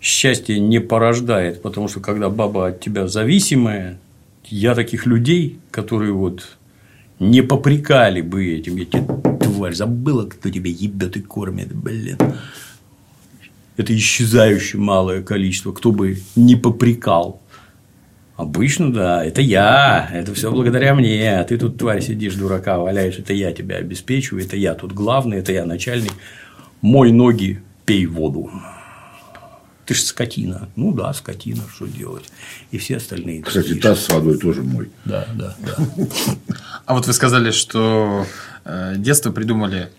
счастья 0.00 0.58
не 0.58 0.80
порождает, 0.80 1.62
потому 1.62 1.86
что 1.88 2.00
когда 2.00 2.28
баба 2.28 2.68
от 2.68 2.80
тебя 2.80 3.06
зависимая, 3.06 3.98
я 4.44 4.74
таких 4.74 5.06
людей, 5.06 5.58
которые 5.70 6.12
вот 6.12 6.56
не 7.20 7.42
попрекали 7.42 8.20
бы 8.20 8.46
этим, 8.46 8.76
я 8.76 8.84
тебе 8.84 9.37
тварь, 9.58 9.74
забыла, 9.74 10.24
кто 10.26 10.50
тебя 10.50 10.70
ебет 10.70 11.16
и 11.16 11.20
кормит, 11.20 11.74
блин. 11.74 12.16
Это 13.76 13.96
исчезающее 13.96 14.80
малое 14.80 15.20
количество, 15.20 15.72
кто 15.72 15.90
бы 15.90 16.18
не 16.36 16.54
попрекал. 16.54 17.42
Обычно, 18.36 18.92
да, 18.92 19.24
это 19.24 19.40
я, 19.40 20.08
это 20.12 20.32
все 20.32 20.52
благодаря 20.52 20.94
мне, 20.94 21.42
ты 21.42 21.58
тут, 21.58 21.76
тварь, 21.76 22.00
сидишь, 22.00 22.36
дурака, 22.36 22.78
валяешь, 22.78 23.18
это 23.18 23.32
я 23.32 23.52
тебя 23.52 23.78
обеспечиваю, 23.78 24.44
это 24.44 24.56
я 24.56 24.74
тут 24.74 24.92
главный, 24.92 25.38
это 25.38 25.52
я 25.52 25.64
начальник, 25.64 26.12
мой 26.80 27.10
ноги, 27.10 27.60
пей 27.84 28.06
воду. 28.06 28.48
Ты 29.86 29.94
же 29.94 30.02
скотина. 30.02 30.68
Ну 30.76 30.92
да, 30.92 31.12
скотина, 31.14 31.62
что 31.74 31.86
делать. 31.86 32.30
И 32.70 32.78
все 32.78 32.98
остальные. 32.98 33.42
Кстати, 33.42 33.74
таз 33.74 34.04
с 34.04 34.08
водой 34.10 34.38
тоже 34.38 34.62
мой. 34.62 34.90
Да, 35.06 35.26
да, 35.34 35.56
да. 35.58 36.06
А 36.84 36.94
вот 36.94 37.06
вы 37.06 37.12
сказали, 37.14 37.50
что 37.50 38.26
детство 38.96 39.32
придумали, 39.32 39.90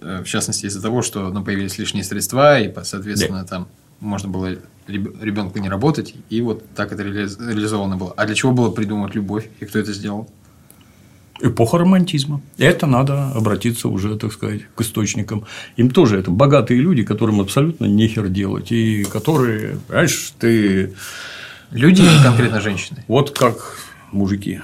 э, 0.00 0.22
в 0.22 0.26
частности, 0.26 0.66
из-за 0.66 0.82
того, 0.82 1.02
что 1.02 1.30
ну, 1.30 1.44
появились 1.44 1.78
лишние 1.78 2.04
средства, 2.04 2.60
и, 2.60 2.72
соответственно, 2.82 3.44
там 3.44 3.68
можно 4.00 4.28
было 4.28 4.56
ребенку 4.86 5.58
не 5.58 5.68
работать, 5.68 6.14
и 6.30 6.40
вот 6.40 6.64
так 6.74 6.92
это 6.92 7.02
реализовано 7.02 7.96
было. 7.96 8.14
А 8.16 8.26
для 8.26 8.34
чего 8.34 8.52
было 8.52 8.70
придумать 8.70 9.14
любовь, 9.14 9.48
и 9.60 9.64
кто 9.64 9.78
это 9.78 9.92
сделал? 9.92 10.28
эпоха 11.40 11.78
романтизма. 11.78 12.40
Это 12.56 12.86
надо 12.86 13.30
обратиться 13.30 13.88
уже, 13.88 14.16
так 14.16 14.32
сказать, 14.32 14.62
к 14.74 14.80
источникам. 14.80 15.46
Им 15.76 15.90
тоже 15.90 16.18
это 16.18 16.30
богатые 16.30 16.80
люди, 16.80 17.04
которым 17.04 17.40
абсолютно 17.40 17.84
нехер 17.84 18.28
делать, 18.28 18.72
и 18.72 19.04
которые, 19.04 19.78
понимаешь, 19.86 20.32
ты… 20.38 20.94
Люди 21.70 22.00
или 22.00 22.22
конкретно 22.24 22.60
женщины? 22.60 23.04
Вот 23.08 23.38
как 23.38 23.78
мужики. 24.10 24.60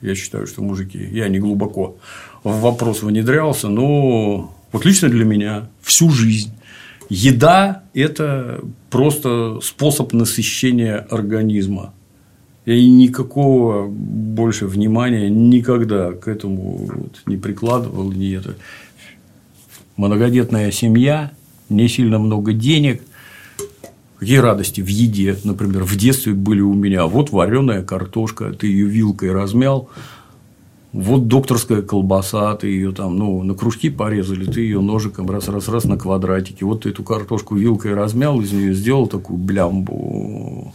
Я 0.00 0.14
считаю, 0.14 0.46
что 0.46 0.62
мужики. 0.62 0.98
Я 0.98 1.28
не 1.28 1.38
глубоко 1.38 1.96
в 2.44 2.60
вопрос 2.60 3.02
внедрялся, 3.02 3.68
но 3.68 4.54
вот 4.70 4.84
лично 4.84 5.08
для 5.08 5.24
меня 5.24 5.68
всю 5.82 6.10
жизнь 6.10 6.52
еда– 7.08 7.82
это 7.94 8.60
просто 8.90 9.58
способ 9.62 10.12
насыщения 10.12 10.98
организма. 11.10 11.92
Я 12.66 12.76
никакого 12.76 13.86
больше 13.88 14.66
внимания 14.66 15.28
никогда 15.28 16.12
к 16.12 16.28
этому 16.28 16.76
вот 16.76 17.22
не 17.26 17.36
прикладывал. 17.36 18.10
Не 18.10 18.32
это. 18.32 18.56
Многодетная 19.96 20.70
семья, 20.70 21.32
не 21.68 21.88
сильно 21.88 22.18
много 22.18 22.52
денег. 22.52 23.02
Какие 24.18 24.38
радости 24.38 24.80
в 24.80 24.86
еде, 24.86 25.36
например, 25.44 25.84
в 25.84 25.94
детстве 25.96 26.32
были 26.32 26.60
у 26.60 26.72
меня. 26.72 27.04
Вот 27.06 27.30
вареная 27.30 27.82
картошка, 27.82 28.52
ты 28.52 28.68
ее 28.68 28.86
вилкой 28.86 29.32
размял, 29.32 29.90
вот 30.94 31.26
докторская 31.26 31.82
колбаса, 31.82 32.54
ты 32.54 32.68
ее 32.68 32.92
там, 32.92 33.16
ну, 33.16 33.42
на 33.42 33.54
кружки 33.54 33.90
порезали, 33.90 34.44
ты 34.44 34.60
ее 34.60 34.80
ножиком 34.80 35.28
раз-раз-раз 35.28 35.86
на 35.86 35.98
квадратике. 35.98 36.64
Вот 36.64 36.84
ты 36.84 36.90
эту 36.90 37.02
картошку 37.02 37.56
вилкой 37.56 37.94
размял, 37.94 38.40
из 38.40 38.52
нее 38.52 38.74
сделал 38.74 39.08
такую 39.08 39.38
блямбу 39.38 40.72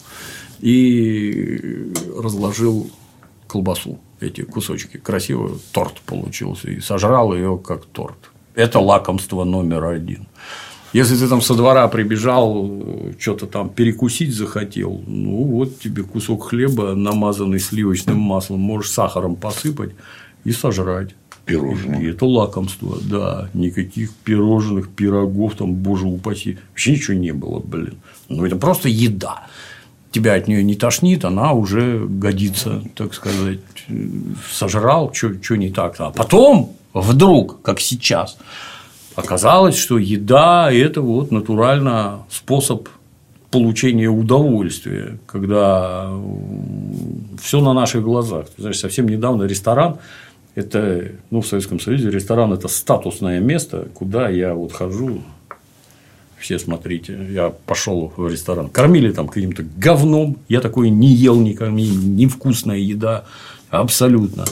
и 0.60 1.94
разложил 2.22 2.90
колбасу, 3.48 3.98
эти 4.20 4.42
кусочки. 4.42 4.98
Красивый 4.98 5.54
торт 5.72 6.02
получился. 6.06 6.70
И 6.70 6.82
сожрал 6.82 7.34
ее 7.34 7.58
как 7.58 7.86
торт. 7.86 8.32
Это 8.56 8.80
лакомство 8.80 9.46
номер 9.46 9.86
один. 9.86 10.28
Если 10.93 11.15
ты 11.15 11.28
там 11.28 11.41
со 11.41 11.56
двора 11.56 11.88
прибежал, 11.88 12.71
что-то 13.19 13.45
там 13.45 13.69
перекусить 13.69 14.34
захотел, 14.34 15.02
ну 15.06 15.43
вот 15.43 15.80
тебе 15.80 16.04
кусок 16.04 16.49
хлеба, 16.49 16.95
намазанный 16.95 17.60
сливочным 17.60 18.19
маслом, 18.19 18.60
можешь 18.60 18.91
сахаром 18.91 19.36
посыпать 19.36 19.91
и 20.43 20.52
сожрать. 20.52 21.15
Пирожные. 21.45 22.04
И 22.04 22.10
это 22.12 22.25
лакомство, 22.25 22.97
да. 23.02 23.49
Никаких 23.54 24.13
пирожных, 24.13 24.89
пирогов, 24.89 25.56
там, 25.56 25.73
боже 25.73 26.06
упаси. 26.06 26.58
Вообще 26.69 26.91
ничего 26.91 27.17
не 27.17 27.32
было, 27.32 27.60
блин. 27.60 27.95
Ну, 28.28 28.45
это 28.45 28.56
просто 28.56 28.88
еда 28.88 29.47
тебя 30.12 30.34
от 30.34 30.47
нее 30.47 30.63
не 30.63 30.75
тошнит, 30.75 31.25
она 31.25 31.54
уже 31.54 32.06
годится, 32.08 32.82
так 32.95 33.13
сказать, 33.13 33.60
сожрал, 34.52 35.13
что 35.13 35.56
не 35.56 35.69
так. 35.69 35.95
А 35.99 36.12
потом 36.12 36.75
вдруг, 36.93 37.62
как 37.62 37.80
сейчас, 37.80 38.38
оказалось, 39.20 39.78
что 39.78 39.98
еда– 39.98 40.72
это 40.72 41.02
вот 41.02 41.32
натурально 41.32 42.20
способ 42.30 42.90
получения 43.52 44.10
удовольствия, 44.10 45.18
когда 45.26 46.12
все 47.42 47.62
на 47.62 47.74
наших 47.74 48.04
глазах. 48.04 48.48
Знаешь, 48.58 48.80
совсем 48.80 49.08
недавно 49.08 49.44
ресторан 49.44 49.98
это, 50.56 51.12
ну, 51.32 51.42
в 51.42 51.48
Советском 51.48 51.80
Союзе 51.80 52.12
ресторан– 52.12 52.54
это 52.54 52.68
статусное 52.68 53.40
место, 53.40 53.88
куда 53.94 54.30
я 54.30 54.54
вот 54.54 54.74
хожу 54.74 55.22
все 56.40 56.58
смотрите, 56.58 57.20
я 57.32 57.50
пошел 57.50 58.14
в 58.16 58.28
ресторан, 58.30 58.70
кормили 58.70 59.12
там 59.12 59.28
каким-то 59.28 59.64
говном, 59.76 60.38
я 60.48 60.62
такое 60.62 60.90
не 60.90 61.10
ел 61.10 61.40
никогда, 61.40 61.74
невкусная 61.74 62.78
еда, 62.78 63.26
абсолютно. 63.70 64.46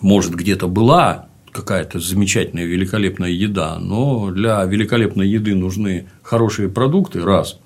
Может, 0.00 0.34
где-то 0.34 0.66
была 0.66 1.26
какая-то 1.54 2.00
замечательная, 2.00 2.64
великолепная 2.64 3.30
еда, 3.30 3.78
но 3.78 4.30
для 4.30 4.64
великолепной 4.64 5.28
еды 5.28 5.54
нужны 5.54 6.06
хорошие 6.22 6.68
продукты, 6.68 7.22
раз, 7.22 7.60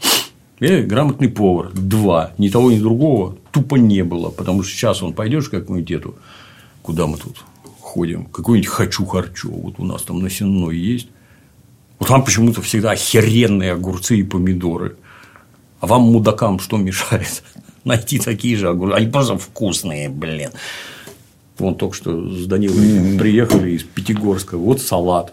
и 0.61 0.83
грамотный 0.83 1.31
повар, 1.31 1.71
два, 1.73 2.33
ни 2.37 2.51
того, 2.51 2.71
ни 2.71 2.79
другого 2.79 3.37
тупо 3.51 3.77
не 3.77 4.05
было, 4.05 4.29
потому 4.29 4.63
что 4.63 4.73
сейчас 4.73 5.03
он 5.03 5.15
пойдешь 5.15 5.49
как-нибудь 5.49 5.91
эту, 5.91 6.17
куда 6.83 7.07
мы 7.07 7.17
тут 7.17 7.43
ходим, 7.81 8.27
какой-нибудь 8.27 8.69
хочу-харчо, 8.69 9.49
вот 9.49 9.75
у 9.79 9.85
нас 9.85 10.03
там 10.03 10.21
на 10.21 10.29
Сенной 10.29 10.77
есть, 10.77 11.09
вот 11.99 12.09
там 12.09 12.23
почему-то 12.25 12.61
всегда 12.61 12.91
охеренные 12.91 13.73
огурцы 13.73 14.19
и 14.19 14.23
помидоры. 14.23 14.97
А 15.81 15.87
вам, 15.87 16.03
мудакам, 16.03 16.61
что 16.61 16.77
мешает? 16.77 17.43
Найти 17.85 18.19
такие 18.19 18.57
же 18.57 18.69
огурцы. 18.69 18.97
Они 18.97 19.07
просто 19.07 19.39
вкусные, 19.39 20.09
блин. 20.09 20.51
Вон 21.59 21.75
только 21.75 21.97
что 21.97 22.29
с 22.31 22.47
Данилой 22.47 23.19
приехали 23.19 23.73
из 23.73 23.83
Пятигорска. 23.83 24.57
Вот 24.57 24.81
салат. 24.81 25.33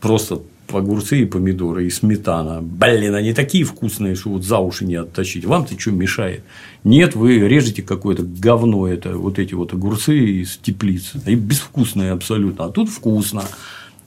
Просто 0.00 0.40
огурцы 0.72 1.20
и 1.20 1.24
помидоры, 1.24 1.86
и 1.86 1.90
сметана. 1.90 2.60
Блин, 2.60 3.14
они 3.14 3.32
такие 3.32 3.64
вкусные, 3.64 4.16
что 4.16 4.30
вот 4.30 4.44
за 4.44 4.58
уши 4.58 4.84
не 4.84 4.96
оттащить. 4.96 5.44
Вам-то 5.44 5.78
что 5.78 5.92
мешает? 5.92 6.42
Нет, 6.84 7.14
вы 7.14 7.38
режете 7.38 7.82
какое-то 7.82 8.24
говно, 8.24 8.88
это 8.88 9.16
вот 9.16 9.38
эти 9.38 9.54
вот 9.54 9.72
огурцы 9.72 10.18
из 10.18 10.56
теплиц. 10.56 11.12
Они 11.24 11.36
безвкусные 11.36 12.12
абсолютно. 12.12 12.66
А 12.66 12.68
тут 12.70 12.88
вкусно. 12.88 13.44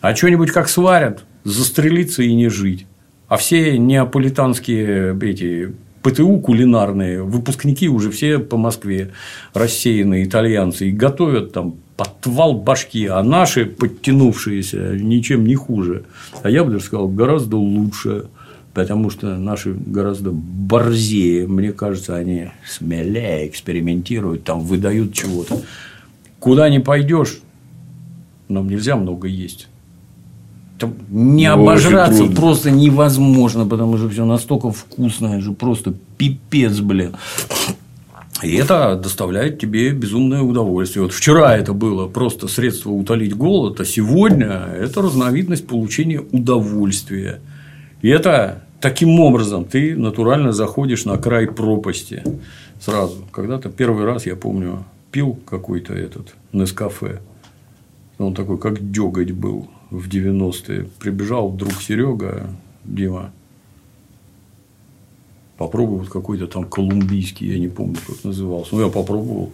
А 0.02 0.16
что-нибудь 0.16 0.52
как 0.52 0.70
сварят, 0.70 1.24
застрелиться 1.44 2.24
и 2.24 2.34
не 2.34 2.50
жить. 2.50 2.86
А 3.28 3.38
все 3.38 3.78
неаполитанские 3.78 5.18
эти 5.22 5.74
ПТУ 6.02 6.40
кулинарные, 6.40 7.24
выпускники 7.24 7.90
уже 7.90 8.10
все 8.10 8.40
по 8.40 8.58
Москве 8.58 9.12
рассеянные 9.54 10.26
итальянцы 10.26 10.90
и 10.90 10.92
готовят 10.92 11.52
там 11.52 11.76
подвал 11.98 12.54
башки, 12.54 13.08
а 13.08 13.22
наши, 13.22 13.66
подтянувшиеся, 13.66 14.96
ничем 14.96 15.46
не 15.46 15.56
хуже. 15.56 16.06
А 16.42 16.50
я 16.50 16.64
бы 16.64 16.72
даже 16.72 16.86
сказал, 16.86 17.10
гораздо 17.10 17.58
лучше. 17.58 18.28
потому 18.74 19.10
что 19.10 19.38
наши 19.38 19.74
гораздо 19.74 20.32
борзее, 20.32 21.48
мне 21.48 21.74
кажется, 21.74 22.16
они 22.16 22.52
смелее 22.66 23.48
экспериментируют, 23.50 24.46
там 24.46 24.62
выдают 24.62 25.14
чего-то. 25.14 25.62
Куда 26.40 26.70
не 26.70 26.80
пойдешь, 26.80 27.40
нам 28.48 28.70
нельзя 28.70 28.96
много 28.96 29.28
есть. 29.28 29.68
Не 31.10 31.46
обожраться 31.46 32.26
просто 32.26 32.72
невозможно, 32.72 33.66
потому 33.66 33.98
что 33.98 34.10
все 34.10 34.26
настолько 34.26 34.72
вкусное 34.72 35.40
же, 35.42 35.52
просто 35.52 35.94
пипец, 36.18 36.80
блин. 36.80 37.16
И 38.42 38.56
это 38.56 38.96
доставляет 38.96 39.60
тебе 39.60 39.92
безумное 39.92 40.42
удовольствие. 40.42 41.04
Вот 41.04 41.14
вчера 41.14 41.58
это 41.58 41.74
было 41.74 42.08
просто 42.08 42.48
средство 42.48 42.92
утолить 42.92 43.36
голод, 43.36 43.82
а 43.82 43.86
сегодня 43.86 44.66
это 44.80 45.02
разновидность 45.02 45.68
получения 45.68 46.22
удовольствия. 46.32 47.42
И 48.02 48.08
это 48.08 48.64
таким 48.80 49.20
образом 49.20 49.66
ты 49.66 49.96
натурально 49.96 50.54
заходишь 50.54 51.04
на 51.04 51.18
край 51.18 51.48
пропасти 51.48 52.24
сразу. 52.80 53.28
Когда-то 53.32 53.70
первый 53.70 54.06
раз, 54.06 54.26
я 54.26 54.38
помню, 54.38 54.86
пил 55.12 55.38
какой-то 55.46 55.94
этот 55.94 56.34
Нескафе. 56.54 57.20
Он 58.20 58.34
такой, 58.34 58.58
как 58.58 58.92
деготь 58.92 59.32
был 59.32 59.68
в 59.90 60.08
90-е. 60.08 60.88
Прибежал 61.00 61.52
друг 61.52 61.82
Серега, 61.82 62.50
Дима, 62.84 63.32
попробовал 65.58 66.00
вот 66.00 66.10
какой-то 66.10 66.48
там 66.48 66.64
колумбийский, 66.64 67.48
я 67.48 67.60
не 67.60 67.68
помню, 67.68 67.98
как 68.08 68.24
назывался. 68.24 68.76
Ну, 68.76 68.86
я 68.86 68.90
попробовал. 68.90 69.52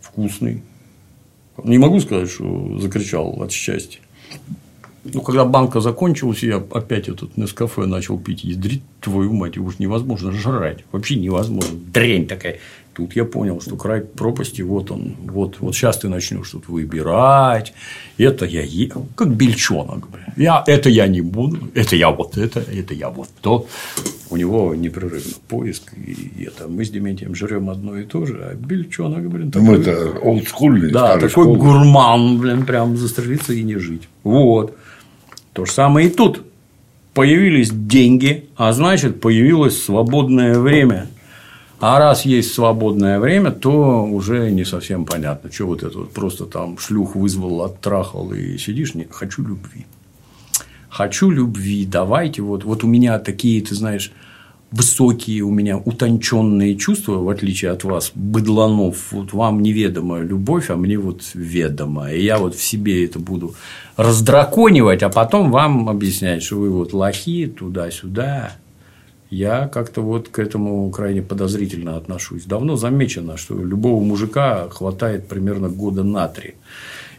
Вкусный. 0.00 0.62
Не 1.62 1.78
могу 1.78 1.98
сказать, 2.00 2.30
что 2.30 2.78
закричал 2.78 3.42
от 3.42 3.50
счастья. 3.50 4.00
Ну, 5.04 5.20
когда 5.20 5.44
банка 5.44 5.80
закончилась, 5.80 6.42
я 6.42 6.56
опять 6.56 7.08
этот 7.08 7.36
Нескафе 7.36 7.86
начал 7.86 8.18
пить. 8.18 8.44
Ядрить 8.44 8.82
твою 9.00 9.32
мать, 9.32 9.56
его 9.56 9.66
уж 9.66 9.78
невозможно 9.78 10.32
жрать. 10.32 10.84
Вообще 10.92 11.16
невозможно. 11.16 11.78
Дрянь 11.92 12.26
такая. 12.26 12.58
Тут 12.94 13.16
я 13.16 13.24
понял, 13.24 13.60
что 13.60 13.76
край 13.76 14.02
пропасти, 14.02 14.62
вот 14.62 14.92
он, 14.92 15.16
вот, 15.24 15.56
вот 15.58 15.74
сейчас 15.74 15.98
ты 15.98 16.08
начнешь 16.08 16.48
тут 16.50 16.68
выбирать. 16.68 17.72
Это 18.18 18.44
я 18.46 18.62
ем, 18.62 19.08
как 19.16 19.34
бельчонок. 19.34 20.06
Я, 20.36 20.62
это 20.66 20.88
я 20.88 21.08
не 21.08 21.20
буду, 21.20 21.58
это 21.74 21.96
я 21.96 22.10
вот 22.10 22.38
это, 22.38 22.60
это 22.60 22.94
я 22.94 23.10
вот 23.10 23.28
то. 23.40 23.66
У 24.30 24.36
него 24.36 24.74
непрерывно 24.76 25.34
поиск. 25.48 25.92
И 25.96 26.44
это 26.44 26.68
мы 26.68 26.84
с 26.84 26.90
Дементием 26.90 27.34
жрем 27.34 27.68
одно 27.68 27.98
и 27.98 28.04
то 28.04 28.24
же, 28.26 28.40
а 28.44 28.54
бельчонок, 28.54 29.28
блин, 29.28 29.50
Ну, 29.52 29.60
мы 29.62 29.78
такой- 29.78 30.10
это 30.10 30.18
олдскульный, 30.20 30.90
да, 30.92 31.14
такой 31.14 31.28
школы. 31.30 31.58
гурман, 31.58 32.38
блин, 32.38 32.64
прям 32.64 32.96
застрелиться 32.96 33.52
и 33.54 33.64
не 33.64 33.76
жить. 33.76 34.08
Вот. 34.22 34.76
То 35.52 35.64
же 35.66 35.72
самое 35.72 36.06
и 36.06 36.10
тут. 36.10 36.42
Появились 37.12 37.70
деньги, 37.72 38.46
а 38.56 38.72
значит, 38.72 39.20
появилось 39.20 39.80
свободное 39.82 40.58
время. 40.58 41.08
А 41.80 41.98
раз 41.98 42.24
есть 42.24 42.54
свободное 42.54 43.18
время, 43.20 43.50
то 43.50 44.04
уже 44.04 44.50
не 44.50 44.64
совсем 44.64 45.04
понятно, 45.04 45.52
что 45.52 45.66
вот 45.66 45.82
это 45.82 45.98
вот 45.98 46.12
просто 46.12 46.46
там 46.46 46.78
шлюх 46.78 47.14
вызвал, 47.14 47.62
оттрахал 47.62 48.32
и 48.32 48.56
сидишь, 48.58 48.94
не 48.94 49.06
хочу 49.10 49.42
любви. 49.42 49.86
Хочу 50.88 51.30
любви, 51.30 51.84
давайте 51.84 52.42
вот, 52.42 52.64
вот 52.64 52.84
у 52.84 52.86
меня 52.86 53.18
такие, 53.18 53.60
ты 53.60 53.74
знаешь, 53.74 54.12
высокие 54.74 55.42
у 55.42 55.50
меня 55.50 55.78
утонченные 55.78 56.76
чувства, 56.76 57.18
в 57.18 57.28
отличие 57.28 57.70
от 57.70 57.84
вас, 57.84 58.10
быдланов, 58.14 59.12
вот 59.12 59.32
вам 59.32 59.62
неведома 59.62 60.20
любовь, 60.20 60.70
а 60.70 60.76
мне 60.76 60.98
вот 60.98 61.22
ведома. 61.34 62.12
И 62.12 62.24
я 62.24 62.38
вот 62.38 62.54
в 62.54 62.62
себе 62.62 63.04
это 63.04 63.18
буду 63.18 63.54
раздраконивать, 63.96 65.02
а 65.02 65.10
потом 65.10 65.50
вам 65.50 65.88
объяснять, 65.88 66.42
что 66.42 66.56
вы 66.56 66.70
вот 66.70 66.92
лохи 66.92 67.46
туда-сюда. 67.46 68.52
Я 69.34 69.66
как-то 69.66 70.00
вот 70.00 70.28
к 70.28 70.38
этому 70.38 70.88
крайне 70.90 71.20
подозрительно 71.20 71.96
отношусь. 71.96 72.44
Давно 72.44 72.76
замечено, 72.76 73.36
что 73.36 73.60
любого 73.60 74.00
мужика 74.00 74.68
хватает 74.68 75.26
примерно 75.26 75.68
года 75.68 76.04
на 76.04 76.28
три. 76.28 76.54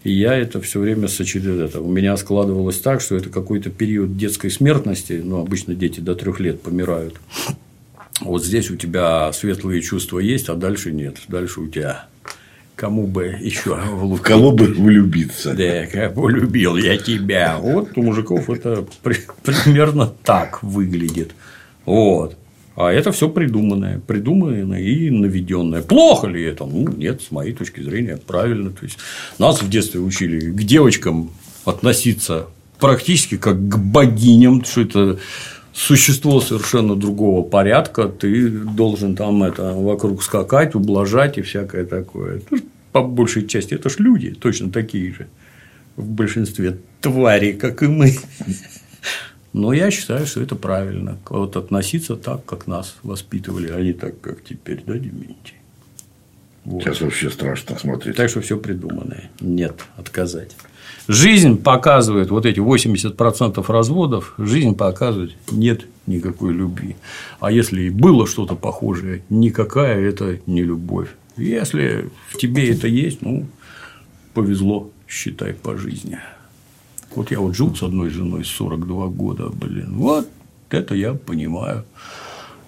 И 0.06 0.14
я 0.14 0.34
это 0.34 0.62
все 0.62 0.80
время 0.80 1.10
сочетаю. 1.10 1.66
Это 1.66 1.82
у 1.82 1.92
меня 1.92 2.16
складывалось 2.16 2.80
так, 2.80 3.02
что 3.02 3.16
это 3.18 3.28
какой-то 3.30 3.70
период 3.70 4.16
детской 4.16 4.50
смертности. 4.50 5.22
Ну, 5.22 5.42
обычно 5.42 5.76
дети 5.76 6.00
до 6.00 6.16
трех 6.16 6.40
лет 6.40 6.62
помирают. 6.62 7.20
Вот 8.22 8.46
здесь 8.46 8.72
у 8.72 8.78
тебя 8.78 9.34
светлые 9.34 9.82
чувства 9.82 10.20
есть, 10.20 10.48
а 10.48 10.56
дальше 10.56 10.94
нет. 10.94 11.18
Дальше 11.28 11.60
у 11.60 11.68
тебя 11.68 12.06
кому 12.78 13.08
бы 13.08 13.36
еще 13.42 13.76
В 13.76 14.22
кого 14.22 14.54
бы 14.54 14.68
влюбиться? 14.68 15.54
да, 15.54 15.86
как 15.88 16.14
полюбил 16.14 16.78
я 16.78 16.96
тебя. 16.98 17.58
Вот 17.60 17.90
у 17.98 18.04
мужиков 18.04 18.50
это 18.50 18.86
при- 19.04 19.20
примерно 19.44 20.08
так 20.24 20.64
выглядит. 20.64 21.34
Вот. 21.86 22.38
А 22.76 22.92
это 22.92 23.12
все 23.12 23.30
придуманное, 23.30 24.00
придуманное 24.06 24.82
и 24.82 25.10
наведенное. 25.10 25.82
Плохо 25.82 26.28
ли 26.28 26.44
это? 26.44 26.66
Ну, 26.66 26.90
нет, 26.90 27.22
с 27.22 27.32
моей 27.32 27.54
точки 27.54 27.82
зрения, 27.82 28.18
правильно. 28.18 28.72
То 28.72 28.84
есть 28.84 28.98
нас 29.40 29.62
в 29.62 29.70
детстве 29.70 30.02
учили 30.02 30.52
к 30.52 30.64
девочкам 30.64 31.32
относиться 31.64 32.48
практически 32.80 33.38
как 33.38 33.56
к 33.56 33.78
богиням, 33.78 34.64
что 34.66 34.82
это 34.82 35.20
существо 35.74 36.42
совершенно 36.42 36.96
другого 36.96 37.44
порядка, 37.44 38.08
ты 38.08 38.50
должен 38.50 39.16
там 39.16 39.44
это 39.44 39.74
вокруг 39.74 40.24
скакать, 40.24 40.76
ублажать 40.76 41.38
и 41.38 41.42
всякое 41.42 41.86
такое. 41.86 42.42
По 42.92 43.02
большей 43.04 43.46
части 43.48 43.74
это 43.74 43.90
ж 43.90 44.00
люди, 44.00 44.32
точно 44.32 44.72
такие 44.72 45.14
же. 45.14 45.28
В 45.98 46.08
большинстве 46.08 46.78
твари, 47.02 47.52
как 47.52 47.84
и 47.84 47.88
мы. 47.88 48.16
Но 49.56 49.72
я 49.72 49.90
считаю, 49.90 50.28
что 50.28 50.42
это 50.42 50.58
правильно. 50.58 51.18
Вот 51.30 51.56
относиться 51.56 52.18
так, 52.18 52.44
как 52.44 52.68
нас 52.68 52.98
воспитывали, 53.04 53.72
а 53.72 53.80
не 53.80 53.94
так, 53.94 54.20
как 54.20 54.44
теперь, 54.44 54.84
да, 54.86 54.96
Дементий? 54.96 55.54
Вот. 56.66 56.84
Сейчас 56.84 57.00
вообще 57.00 57.30
страшно 57.30 57.80
смотреть. 57.80 58.18
Так 58.18 58.30
что 58.30 58.42
все 58.42 58.58
придуманное. 58.58 59.32
Нет, 59.40 59.86
отказать. 59.96 60.58
Жизнь 61.08 61.56
показывает, 61.56 62.32
вот 62.32 62.46
эти 62.46 62.60
80% 62.60 63.64
разводов, 63.72 64.34
жизнь 64.38 64.76
показывает, 64.76 65.38
нет 65.50 65.88
никакой 66.06 66.52
любви. 66.52 66.98
А 67.40 67.50
если 67.50 67.84
и 67.84 67.90
было 67.90 68.28
что-то 68.28 68.56
похожее, 68.56 69.24
никакая 69.30 70.02
это 70.02 70.38
не 70.48 70.64
любовь. 70.64 71.16
Если 71.38 72.10
в 72.28 72.38
тебе 72.38 72.74
это 72.74 72.90
есть, 72.90 73.22
ну, 73.22 73.46
повезло, 74.34 74.92
считай, 75.08 75.54
по 75.54 75.78
жизни. 75.78 76.20
Вот 77.16 77.32
я 77.32 77.40
вот 77.40 77.56
жил 77.56 77.74
с 77.76 77.82
одной 77.84 78.10
женой 78.10 78.44
42 78.44 79.08
года, 79.08 79.50
блин, 79.50 79.96
вот 79.98 80.28
это 80.70 80.96
я 80.96 81.14
понимаю. 81.14 81.86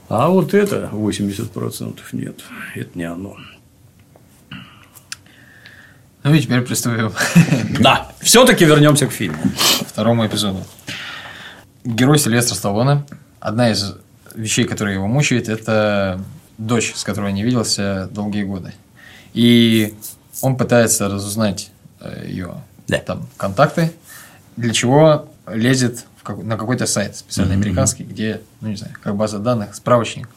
А 0.09 0.29
вот 0.29 0.53
это 0.53 0.89
80% 0.93 1.99
нет, 2.13 2.39
это 2.75 2.89
не 2.97 3.03
оно. 3.03 3.35
Ну 6.23 6.33
и 6.33 6.41
теперь 6.41 6.61
приступим 6.61 7.11
Да, 7.79 8.11
все-таки 8.21 8.65
вернемся 8.65 9.07
к 9.07 9.11
фильму. 9.11 9.37
второму 9.85 10.25
эпизоду. 10.25 10.63
Герой 11.83 12.17
Сильвестра 12.19 12.55
Сталлоне. 12.55 13.05
Одна 13.39 13.71
из 13.71 13.95
вещей, 14.35 14.65
которые 14.65 14.95
его 14.95 15.07
мучает, 15.07 15.47
это 15.47 16.21
дочь, 16.57 16.93
с 16.95 17.03
которой 17.03 17.31
не 17.33 17.43
виделся 17.43 18.09
долгие 18.11 18.43
годы. 18.43 18.73
И 19.33 19.93
он 20.41 20.57
пытается 20.57 21.07
разузнать 21.07 21.71
ее 22.25 22.55
Да. 22.87 22.97
там, 22.99 23.27
контакты, 23.37 23.91
для 24.57 24.73
чего 24.73 25.29
лезет 25.47 26.05
как- 26.23 26.43
на 26.43 26.57
какой-то 26.57 26.85
сайт 26.85 27.15
специально 27.15 27.53
американский, 27.53 28.03
где, 28.03 28.41
ну 28.59 28.67
не 28.69 28.75
знаю, 28.75 28.93
как 29.01 29.15
база 29.15 29.39
данных, 29.39 29.75
справочник. 29.75 30.27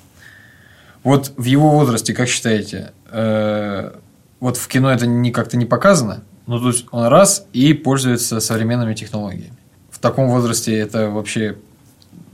Вот 1.02 1.32
в 1.36 1.44
его 1.44 1.70
возрасте, 1.70 2.12
как 2.14 2.28
считаете, 2.28 2.92
э, 3.10 3.90
вот 4.38 4.56
в 4.56 4.68
кино 4.68 4.92
это 4.92 5.06
не 5.06 5.30
как-то 5.32 5.56
не 5.56 5.64
показано, 5.66 6.22
но 6.46 6.58
то 6.60 6.68
есть 6.68 6.86
он 6.92 7.06
раз 7.06 7.46
и 7.52 7.72
пользуется 7.72 8.38
современными 8.40 8.94
технологиями. 8.94 9.56
В 9.90 9.98
таком 9.98 10.28
возрасте 10.28 10.78
это 10.78 11.10
вообще 11.10 11.56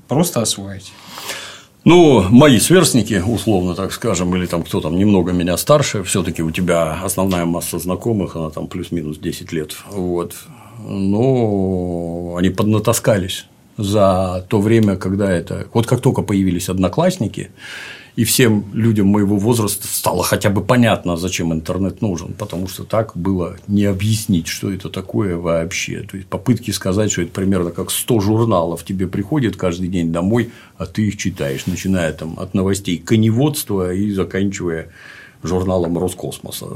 просто 0.08 0.42
освоить. 0.42 0.92
Ну, 1.84 2.22
мои 2.30 2.58
сверстники, 2.58 3.22
условно 3.24 3.76
так 3.76 3.92
скажем, 3.92 4.34
или 4.34 4.46
там 4.46 4.64
кто 4.64 4.80
там 4.80 4.96
немного 4.96 5.32
меня 5.32 5.56
старше, 5.56 6.02
все-таки 6.02 6.42
у 6.42 6.50
тебя 6.50 7.00
основная 7.04 7.44
масса 7.44 7.78
знакомых, 7.78 8.34
она 8.34 8.50
там 8.50 8.66
плюс-минус 8.66 9.18
10 9.18 9.52
лет. 9.52 9.76
Вот. 9.88 10.34
Но 10.88 12.36
они 12.38 12.50
поднатаскались 12.50 13.46
за 13.76 14.46
то 14.48 14.60
время, 14.60 14.96
когда 14.96 15.30
это. 15.30 15.66
Вот 15.74 15.86
как 15.86 16.00
только 16.00 16.22
появились 16.22 16.68
одноклассники, 16.68 17.50
и 18.16 18.24
всем 18.24 18.64
людям 18.72 19.08
моего 19.08 19.36
возраста 19.36 19.86
стало 19.86 20.22
хотя 20.22 20.48
бы 20.48 20.62
понятно, 20.62 21.18
зачем 21.18 21.52
интернет 21.52 22.00
нужен, 22.00 22.32
потому 22.32 22.66
что 22.66 22.84
так 22.84 23.12
было 23.14 23.56
не 23.68 23.84
объяснить, 23.84 24.46
что 24.46 24.72
это 24.72 24.88
такое 24.88 25.36
вообще. 25.36 26.00
То 26.00 26.16
есть 26.16 26.26
попытки 26.26 26.70
сказать, 26.70 27.12
что 27.12 27.22
это 27.22 27.32
примерно 27.32 27.70
как 27.72 27.90
100 27.90 28.20
журналов 28.20 28.84
тебе 28.84 29.06
приходит 29.06 29.56
каждый 29.56 29.88
день 29.88 30.12
домой, 30.12 30.50
а 30.78 30.86
ты 30.86 31.08
их 31.08 31.18
читаешь, 31.18 31.66
начиная 31.66 32.10
там 32.14 32.40
от 32.40 32.54
новостей 32.54 32.96
коневодства 32.96 33.92
и 33.92 34.10
заканчивая 34.12 34.88
журналом 35.42 35.98
Роскосмоса. 35.98 36.66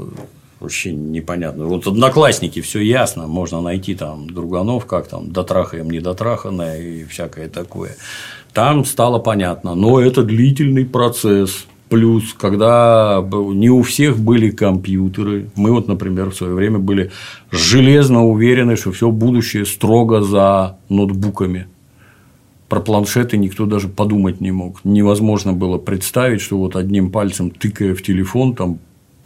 Вообще 0.61 0.93
непонятно. 0.93 1.65
Вот 1.65 1.87
одноклассники, 1.87 2.61
все 2.61 2.81
ясно, 2.81 3.25
можно 3.25 3.61
найти 3.61 3.95
там 3.95 4.29
друганов, 4.29 4.85
как 4.85 5.07
там 5.07 5.31
дотрахаем, 5.31 5.89
недотраханное 5.89 6.79
и 6.79 7.03
всякое 7.03 7.49
такое. 7.49 7.95
Там 8.53 8.85
стало 8.85 9.17
понятно, 9.17 9.73
но 9.73 9.99
это 9.99 10.21
длительный 10.21 10.85
процесс. 10.85 11.65
Плюс, 11.89 12.33
когда 12.33 13.27
не 13.31 13.71
у 13.71 13.81
всех 13.81 14.19
были 14.19 14.51
компьютеры, 14.51 15.49
мы 15.55 15.71
вот, 15.71 15.87
например, 15.87 16.29
в 16.29 16.35
свое 16.35 16.53
время 16.53 16.77
были 16.77 17.11
железно 17.49 18.23
уверены, 18.23 18.75
что 18.75 18.91
все 18.91 19.09
будущее 19.09 19.65
строго 19.65 20.21
за 20.21 20.77
ноутбуками. 20.89 21.67
Про 22.69 22.81
планшеты 22.81 23.35
никто 23.35 23.65
даже 23.65 23.87
подумать 23.87 24.39
не 24.41 24.51
мог. 24.51 24.79
Невозможно 24.83 25.53
было 25.53 25.79
представить, 25.79 26.39
что 26.39 26.59
вот 26.59 26.75
одним 26.75 27.09
пальцем 27.09 27.49
тыкая 27.49 27.95
в 27.95 28.03
телефон, 28.03 28.53
там 28.53 28.79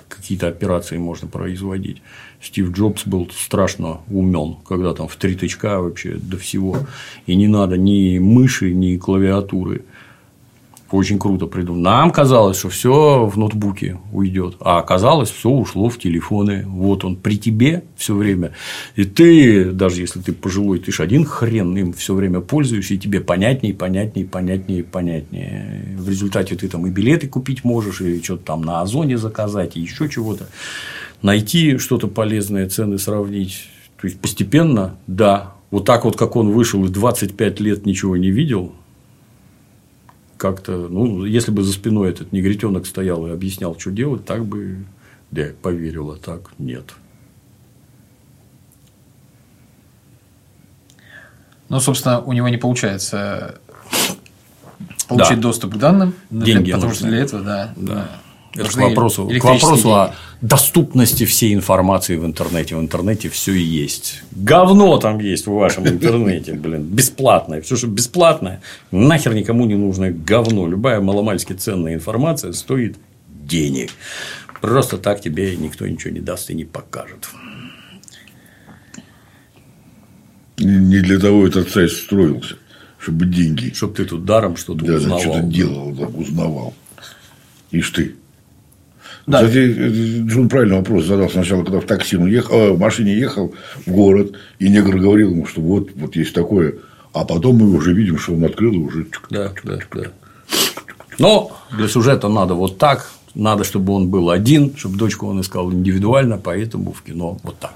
какие-то 0.10 0.48
операции 0.48 0.98
можно 0.98 1.28
производить. 1.28 2.02
Стив 2.42 2.72
Джобс 2.72 3.06
был 3.06 3.30
страшно 3.32 4.02
умен, 4.10 4.58
когда 4.68 4.94
там 4.94 5.08
в 5.08 5.16
три 5.16 5.36
тычка 5.36 5.80
вообще 5.80 6.16
до 6.16 6.38
всего. 6.38 6.78
И 7.26 7.36
не 7.36 7.48
надо 7.48 7.78
ни 7.78 8.20
мыши, 8.20 8.72
ни 8.72 8.98
клавиатуры 8.98 9.84
очень 10.92 11.18
круто 11.18 11.48
придумал. 11.48 11.82
Нам 11.82 12.12
казалось, 12.12 12.60
что 12.60 12.70
все 12.70 13.26
в 13.26 13.38
ноутбуке 13.38 13.98
уйдет, 14.12 14.56
а 14.60 14.80
оказалось, 14.80 15.30
все 15.30 15.50
ушло 15.50 15.90
в 15.90 15.98
телефоны. 15.98 16.64
Вот 16.68 17.04
он 17.04 17.16
при 17.16 17.38
тебе 17.38 17.84
все 17.98 18.16
время. 18.16 18.52
И 18.96 19.04
ты, 19.04 19.72
даже 19.72 20.02
если 20.02 20.20
ты 20.20 20.32
пожилой, 20.32 20.80
ты 20.80 20.92
же 20.92 21.02
один 21.02 21.26
хрен 21.26 21.76
им 21.76 21.94
все 21.94 22.14
время 22.14 22.40
пользуешься, 22.42 22.94
и 22.94 22.98
тебе 22.98 23.20
понятнее, 23.20 23.74
понятнее, 23.74 24.26
понятнее, 24.26 24.84
понятнее. 24.84 25.96
В 25.98 26.08
результате 26.08 26.56
ты 26.56 26.68
там 26.68 26.86
и 26.86 26.92
билеты 26.92 27.28
купить 27.28 27.64
можешь, 27.64 28.02
и 28.02 28.22
что-то 28.22 28.46
там 28.46 28.62
на 28.62 28.82
Озоне 28.82 29.18
заказать, 29.18 29.76
и 29.76 29.82
еще 29.82 30.08
чего-то. 30.08 30.48
Найти 31.22 31.78
что-то 31.78 32.08
полезное, 32.08 32.70
цены 32.70 33.00
сравнить. 33.00 33.70
То 34.00 34.08
есть 34.08 34.20
постепенно, 34.20 34.98
да, 35.08 35.54
вот 35.72 35.86
так 35.86 36.06
вот, 36.06 36.16
как 36.16 36.36
он 36.36 36.52
вышел 36.52 36.86
и 36.86 36.90
25 36.90 37.60
лет 37.60 37.86
ничего 37.86 38.18
не 38.18 38.30
видел, 38.30 38.74
как-то, 40.38 40.88
ну, 40.90 41.26
если 41.26 41.52
бы 41.52 41.64
за 41.64 41.74
спиной 41.74 42.10
этот 42.10 42.32
негритенок 42.32 42.86
стоял 42.86 43.26
и 43.28 43.32
объяснял, 43.32 43.78
что 43.80 43.92
делать, 43.92 44.26
так 44.26 44.46
бы, 44.46 44.86
да, 45.32 45.48
поверила, 45.62 46.18
так 46.18 46.52
нет. 46.58 46.94
Ну, 51.70 51.80
собственно, 51.80 52.22
у 52.22 52.34
него 52.34 52.48
не 52.50 52.58
получается 52.58 53.60
получить 55.08 55.38
да. 55.38 55.42
доступ 55.42 55.74
к 55.74 55.78
данным, 55.78 56.14
Деньги 56.30 56.72
потому 56.72 56.90
нужны. 56.90 56.96
что 56.96 57.08
для 57.08 57.18
этого, 57.20 57.44
да, 57.44 57.74
да. 57.76 58.10
Это 58.56 58.70
к 58.70 58.78
вопросу, 58.78 59.28
к 59.28 59.44
вопросу 59.44 59.94
о 59.94 60.16
доступности 60.42 61.26
всей 61.26 61.54
информации 61.54 62.16
в 62.16 62.26
интернете. 62.26 62.76
В 62.76 62.80
интернете 62.80 63.30
все 63.30 63.54
и 63.54 63.62
есть. 63.62 64.22
Говно 64.32 64.98
там 64.98 65.20
есть 65.20 65.48
в 65.48 65.52
вашем 65.52 65.88
интернете, 65.88 66.54
блин, 66.54 66.84
бесплатное. 66.84 67.62
Все, 67.62 67.76
что 67.76 67.88
бесплатное, 67.88 68.62
нахер 68.92 69.34
никому 69.34 69.66
не 69.66 69.76
нужное 69.76 70.12
говно. 70.12 70.68
Любая 70.68 71.02
маломальски 71.02 71.54
ценная 71.54 71.94
информация 71.96 72.54
стоит 72.54 72.98
денег. 73.28 73.92
Просто 74.62 74.98
так 74.98 75.22
тебе 75.22 75.56
никто 75.58 75.86
ничего 75.86 76.14
не 76.14 76.22
даст 76.22 76.50
и 76.50 76.54
не 76.54 76.64
покажет. 76.66 77.30
Не 80.58 81.02
для 81.02 81.20
того 81.20 81.46
этот 81.46 81.70
сайт 81.70 81.92
строился, 81.92 82.56
чтобы 82.98 83.26
деньги. 83.26 83.74
Чтобы 83.74 83.96
ты 83.96 84.06
тут 84.06 84.24
даром 84.24 84.56
что-то 84.56 84.86
да, 84.86 84.94
узнавал. 84.96 85.18
Да, 85.18 85.24
что-то 85.24 85.42
делал, 85.42 85.92
да, 85.92 86.08
узнавал. 86.08 86.74
Ишь 87.72 87.90
ты. 87.90 88.16
Да. 89.28 89.40
Кстати, 89.40 90.22
Джун 90.28 90.50
правильный 90.50 90.78
вопрос 90.78 91.06
задал 91.06 91.30
сначала, 91.30 91.64
когда 91.64 91.80
в 91.80 91.86
такси 91.86 92.16
он 92.16 92.28
ехал, 92.28 92.56
э, 92.56 92.72
в 92.72 92.80
машине 92.80 93.18
ехал 93.18 93.56
в 93.86 93.92
город, 93.92 94.34
и 94.60 94.70
негр 94.70 94.98
говорил 94.98 95.32
ему, 95.32 95.48
что 95.48 95.62
вот, 95.62 95.90
вот 95.96 96.16
есть 96.16 96.34
такое. 96.34 96.76
А 97.12 97.26
потом 97.26 97.58
мы 97.58 97.74
уже 97.74 97.94
видим, 97.94 98.20
что 98.20 98.34
он 98.34 98.44
открыл 98.44 98.74
и 98.74 98.78
уже. 98.78 99.08
Да, 99.30 99.52
да, 99.64 99.80
да. 99.94 100.04
Но 101.18 101.58
для 101.72 101.88
сюжета 101.88 102.28
надо 102.28 102.54
вот 102.54 102.78
так. 102.78 103.10
Надо, 103.34 103.64
чтобы 103.64 103.94
он 103.94 104.10
был 104.10 104.30
один, 104.30 104.76
чтобы 104.78 104.98
дочку 104.98 105.28
он 105.28 105.42
искал 105.42 105.72
индивидуально, 105.72 106.38
поэтому 106.38 106.94
в 106.94 107.02
кино 107.02 107.38
вот 107.44 107.58
так. 107.60 107.74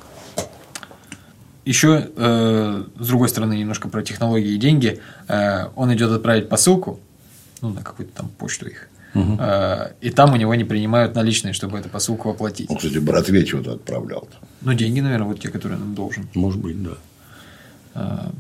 Еще, 1.65 2.09
э, 2.15 2.83
с 2.97 3.07
другой 3.07 3.29
стороны, 3.29 3.57
немножко 3.57 3.89
про 3.89 4.01
технологии 4.01 4.53
и 4.53 4.57
деньги. 4.57 4.99
Э, 5.27 5.67
он 5.75 5.93
идет 5.93 6.12
отправить 6.12 6.47
посылку, 6.47 6.99
ну, 7.62 7.69
на 7.69 7.81
какую-то 7.81 8.13
там 8.15 8.29
почту 8.29 8.67
их. 8.67 8.88
Угу. 9.15 9.39
И 10.01 10.09
там 10.11 10.33
у 10.33 10.35
него 10.35 10.53
не 10.55 10.63
принимают 10.63 11.15
наличные, 11.15 11.53
чтобы 11.53 11.79
эту 11.79 11.89
посылку 11.89 12.29
оплатить. 12.29 12.69
Он, 12.69 12.77
кстати, 12.77 12.99
братве 12.99 13.45
чего-то 13.45 13.73
отправлял. 13.73 14.21
-то. 14.21 14.45
Ну, 14.61 14.73
деньги, 14.73 14.99
наверное, 14.99 15.27
вот 15.27 15.39
те, 15.39 15.49
которые 15.49 15.79
нам 15.79 15.95
должен. 15.95 16.29
Может 16.35 16.59
быть, 16.59 16.81
да. 16.83 16.91
А, 17.95 18.31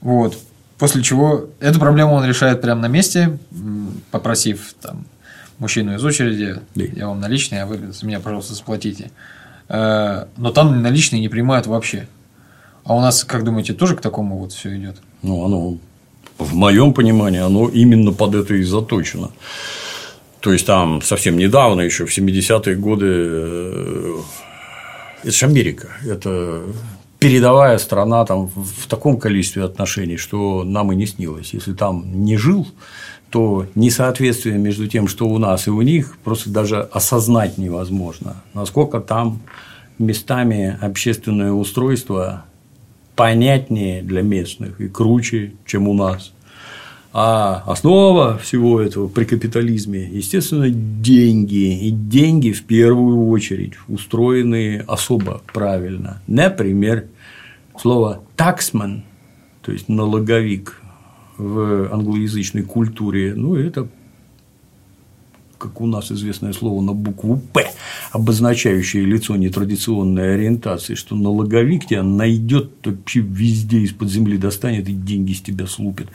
вот. 0.00 0.38
После 0.78 1.02
чего 1.02 1.48
эту 1.60 1.78
проблему 1.78 2.14
он 2.14 2.24
решает 2.24 2.60
прямо 2.60 2.80
на 2.80 2.88
месте, 2.88 3.38
попросив 4.10 4.74
там 4.80 5.04
мужчину 5.58 5.94
из 5.94 6.04
очереди, 6.04 6.56
да. 6.74 6.84
я 6.84 7.08
вам 7.08 7.20
наличные, 7.20 7.62
а 7.62 7.66
вы 7.66 7.92
за 7.92 8.06
меня, 8.06 8.18
пожалуйста, 8.18 8.54
заплатите. 8.54 9.10
А, 9.68 10.28
но 10.36 10.50
там 10.50 10.82
наличные 10.82 11.20
не 11.20 11.28
принимают 11.28 11.66
вообще. 11.66 12.08
А 12.84 12.96
у 12.96 13.00
нас, 13.00 13.24
как 13.24 13.44
думаете, 13.44 13.74
тоже 13.74 13.94
к 13.94 14.00
такому 14.00 14.38
вот 14.38 14.52
все 14.52 14.76
идет? 14.76 14.96
Ну, 15.22 15.44
оно, 15.44 15.78
в 16.38 16.54
моем 16.54 16.94
понимании, 16.94 17.40
оно 17.40 17.68
именно 17.68 18.12
под 18.12 18.34
это 18.34 18.54
и 18.54 18.62
заточено. 18.64 19.30
То 20.42 20.52
есть 20.52 20.66
там 20.66 21.00
совсем 21.02 21.36
недавно, 21.38 21.82
еще 21.82 22.04
в 22.04 22.18
70-е 22.18 22.74
годы, 22.74 23.06
э, 23.08 24.14
это 25.22 25.32
же 25.32 25.46
Америка, 25.46 25.88
это 26.04 26.62
передовая 27.20 27.78
страна 27.78 28.24
там 28.24 28.48
в 28.48 28.88
таком 28.88 29.20
количестве 29.20 29.62
отношений, 29.62 30.16
что 30.16 30.64
нам 30.64 30.90
и 30.90 30.96
не 30.96 31.06
снилось. 31.06 31.54
Если 31.54 31.74
там 31.74 32.24
не 32.24 32.36
жил, 32.36 32.66
то 33.30 33.66
несоответствие 33.76 34.58
между 34.58 34.88
тем, 34.88 35.06
что 35.06 35.28
у 35.28 35.38
нас 35.38 35.68
и 35.68 35.70
у 35.70 35.80
них, 35.80 36.18
просто 36.24 36.50
даже 36.50 36.80
осознать 36.80 37.56
невозможно. 37.56 38.42
Насколько 38.52 38.98
там 38.98 39.40
местами 40.00 40.76
общественное 40.80 41.52
устройство 41.52 42.46
понятнее 43.14 44.02
для 44.02 44.22
местных 44.22 44.80
и 44.80 44.88
круче, 44.88 45.52
чем 45.66 45.86
у 45.86 45.94
нас. 45.94 46.32
А 47.14 47.62
основа 47.66 48.38
всего 48.38 48.80
этого 48.80 49.06
при 49.06 49.24
капитализме, 49.24 50.08
естественно, 50.10 50.70
деньги. 50.70 51.86
И 51.86 51.90
деньги 51.90 52.52
в 52.52 52.64
первую 52.64 53.28
очередь 53.28 53.74
устроены 53.88 54.82
особо 54.86 55.42
правильно. 55.52 56.22
Например, 56.26 57.06
слово 57.78 58.22
«таксман», 58.36 59.04
то 59.60 59.72
есть 59.72 59.88
налоговик 59.88 60.80
в 61.36 61.92
англоязычной 61.92 62.62
культуре, 62.62 63.34
ну, 63.34 63.56
это 63.56 63.88
как 65.62 65.80
у 65.80 65.86
нас 65.86 66.10
известное 66.10 66.52
слово 66.52 66.82
на 66.82 66.92
букву 66.92 67.40
«П», 67.52 67.70
обозначающее 68.10 69.04
лицо 69.04 69.36
нетрадиционной 69.36 70.34
ориентации, 70.34 70.96
что 70.96 71.14
налоговик 71.14 71.86
тебя 71.86 72.02
найдет 72.02 72.72
вообще 72.84 73.20
везде 73.20 73.78
из-под 73.80 74.10
земли 74.10 74.38
достанет 74.38 74.88
и 74.88 74.92
деньги 74.92 75.32
с 75.32 75.40
тебя 75.40 75.68
слупит. 75.68 76.08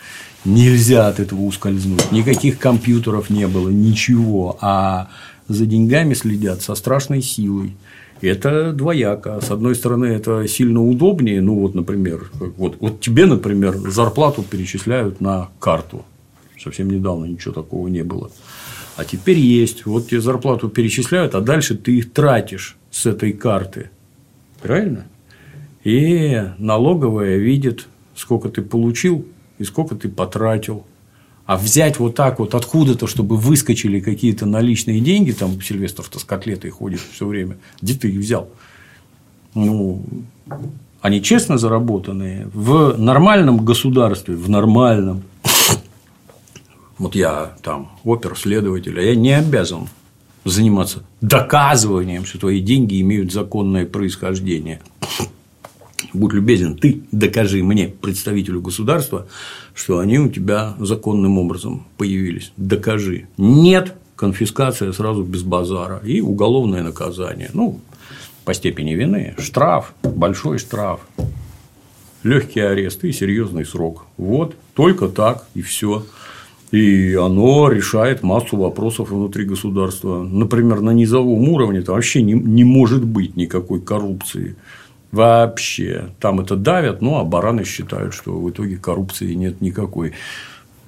Нельзя 0.43 1.07
от 1.07 1.21
этого 1.21 1.43
ускользнуть. 1.43 2.11
Никаких 2.11 2.59
компьютеров 2.59 3.29
не 3.29 3.47
было, 3.47 3.69
ничего. 3.69 4.57
А 4.59 5.07
за 5.47 5.65
деньгами 5.65 6.13
следят 6.13 6.61
со 6.61 6.75
страшной 6.75 7.21
силой. 7.21 7.73
Это 8.19 8.73
двояко. 8.73 9.39
С 9.41 9.49
одной 9.49 9.75
стороны, 9.75 10.07
это 10.07 10.45
сильно 10.47 10.83
удобнее. 10.83 11.39
Ну, 11.39 11.59
вот, 11.59 11.73
например, 11.73 12.31
вот, 12.57 12.77
вот 12.81 12.99
тебе, 12.99 13.27
например, 13.27 13.77
зарплату 13.77 14.43
перечисляют 14.43 15.21
на 15.21 15.49
карту. 15.59 16.03
Совсем 16.61 16.89
недавно 16.89 17.25
ничего 17.25 17.53
такого 17.53 17.87
не 17.87 18.03
было 18.03 18.29
а 18.97 19.05
теперь 19.05 19.37
есть. 19.37 19.85
Вот 19.85 20.07
тебе 20.09 20.19
зарплату 20.19 20.69
перечисляют, 20.69 21.35
а 21.35 21.41
дальше 21.41 21.77
ты 21.77 21.99
их 21.99 22.11
тратишь 22.11 22.75
с 22.91 23.05
этой 23.05 23.31
карты. 23.31 23.91
Правильно? 24.61 25.05
И 25.83 26.43
налоговая 26.57 27.37
видит, 27.37 27.87
сколько 28.15 28.49
ты 28.49 28.63
получил 28.63 29.25
и 29.59 29.63
сколько 29.63 29.95
ты 29.95 30.09
потратил. 30.09 30.83
А 31.45 31.55
взять 31.55 31.99
вот 31.99 32.15
так 32.15 32.39
вот 32.39 32.55
откуда-то, 32.55 33.07
чтобы 33.07 33.37
выскочили 33.37 33.99
какие-то 33.99 34.45
наличные 34.45 34.99
деньги, 34.99 35.31
там 35.31 35.61
Сильвестров-то 35.61 36.19
с 36.19 36.23
котлетой 36.23 36.71
ходит 36.71 36.99
все 36.99 37.25
время, 37.25 37.57
где 37.81 37.93
ты 37.93 38.09
их 38.09 38.19
взял? 38.19 38.49
Ну, 39.53 40.03
они 41.01 41.21
честно 41.21 41.57
заработанные 41.57 42.49
в 42.53 42.97
нормальном 42.97 43.63
государстве, 43.63 44.35
в 44.35 44.49
нормальном, 44.49 45.23
вот 46.97 47.15
я 47.15 47.55
там 47.61 47.91
опер-следователь, 48.03 48.99
а 48.99 49.01
я 49.01 49.15
не 49.15 49.33
обязан 49.33 49.87
заниматься 50.45 51.03
доказыванием, 51.21 52.25
что 52.25 52.39
твои 52.39 52.59
деньги 52.59 53.01
имеют 53.01 53.31
законное 53.31 53.85
происхождение. 53.85 54.81
Будь 56.13 56.33
любезен, 56.33 56.77
ты 56.77 57.01
докажи 57.11 57.63
мне, 57.63 57.87
представителю 57.87 58.61
государства, 58.61 59.27
что 59.73 59.99
они 59.99 60.19
у 60.19 60.29
тебя 60.29 60.75
законным 60.79 61.37
образом 61.37 61.85
появились. 61.97 62.51
Докажи. 62.55 63.27
Нет, 63.37 63.95
конфискация 64.15 64.91
сразу 64.93 65.23
без 65.23 65.43
базара 65.43 66.01
и 66.03 66.21
уголовное 66.21 66.81
наказание. 66.81 67.49
Ну, 67.53 67.81
по 68.45 68.53
степени 68.53 68.93
вины. 68.93 69.35
Штраф, 69.37 69.93
большой 70.03 70.59
штраф, 70.59 71.01
легкий 72.23 72.61
арест 72.61 73.03
и 73.03 73.11
серьезный 73.11 73.65
срок. 73.65 74.05
Вот, 74.17 74.55
только 74.73 75.09
так 75.09 75.45
и 75.53 75.61
все. 75.61 76.05
И 76.71 77.13
оно 77.13 77.69
решает 77.71 78.23
массу 78.23 78.57
вопросов 78.57 79.09
внутри 79.09 79.45
государства. 79.45 80.23
Например, 80.23 80.81
на 80.81 80.91
низовом 80.91 81.47
уровне 81.49 81.81
там 81.81 81.95
вообще 81.95 82.21
не, 82.21 82.33
не 82.33 82.65
может 82.65 83.05
быть 83.05 83.37
никакой 83.37 83.79
коррупции. 83.79 84.55
Вообще. 85.11 86.09
Там 86.19 86.41
это 86.41 86.57
давят, 86.57 87.01
ну 87.01 87.17
а 87.17 87.23
бараны 87.23 87.63
считают, 87.63 88.13
что 88.13 88.37
в 88.37 88.49
итоге 88.49 88.75
коррупции 88.77 89.33
нет 89.33 89.61
никакой. 89.61 90.13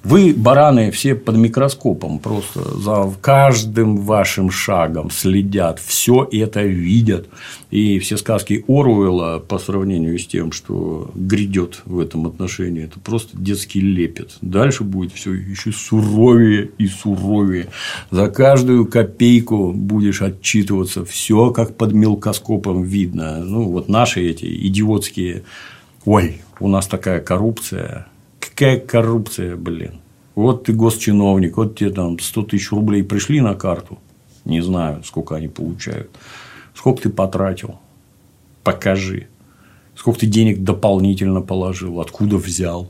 Вы, 0.02 0.32
бараны, 0.34 0.90
все 0.90 1.14
под 1.14 1.36
микроскопом, 1.36 2.18
просто 2.20 2.78
за 2.78 3.12
каждым 3.20 3.98
вашим 3.98 4.50
шагом 4.50 5.10
следят, 5.10 5.78
все 5.78 6.26
это 6.32 6.62
видят. 6.62 7.28
И 7.70 7.98
все 7.98 8.16
сказки 8.16 8.64
Оруэлла 8.66 9.40
по 9.40 9.58
сравнению 9.58 10.18
с 10.18 10.26
тем, 10.26 10.52
что 10.52 11.10
грядет 11.14 11.82
в 11.84 12.00
этом 12.00 12.26
отношении, 12.26 12.84
это 12.84 12.98
просто 12.98 13.36
детский 13.36 13.80
лепет. 13.80 14.38
Дальше 14.40 14.84
будет 14.84 15.12
все 15.12 15.34
еще 15.34 15.70
суровее 15.70 16.70
и 16.78 16.86
суровее. 16.86 17.68
За 18.10 18.28
каждую 18.28 18.86
копейку 18.86 19.72
будешь 19.72 20.22
отчитываться, 20.22 21.04
все 21.04 21.50
как 21.50 21.76
под 21.76 21.92
мелкоскопом 21.92 22.82
видно. 22.84 23.44
Ну, 23.44 23.64
вот 23.70 23.90
наши 23.90 24.22
эти 24.22 24.46
идиотские 24.66 25.42
Ой, 26.06 26.40
у 26.60 26.68
нас 26.68 26.86
такая 26.86 27.20
коррупция, 27.20 28.06
какая 28.50 28.80
коррупция, 28.80 29.56
блин. 29.56 30.00
Вот 30.34 30.64
ты 30.64 30.72
госчиновник, 30.72 31.56
вот 31.56 31.76
тебе 31.76 31.90
там 31.90 32.18
100 32.18 32.42
тысяч 32.44 32.70
рублей 32.70 33.02
пришли 33.02 33.40
на 33.40 33.54
карту. 33.54 33.98
Не 34.44 34.62
знаю, 34.62 35.02
сколько 35.04 35.36
они 35.36 35.48
получают. 35.48 36.10
Сколько 36.74 37.02
ты 37.02 37.10
потратил? 37.10 37.78
Покажи. 38.64 39.26
Сколько 39.94 40.20
ты 40.20 40.26
денег 40.26 40.62
дополнительно 40.62 41.42
положил? 41.42 42.00
Откуда 42.00 42.36
взял? 42.36 42.88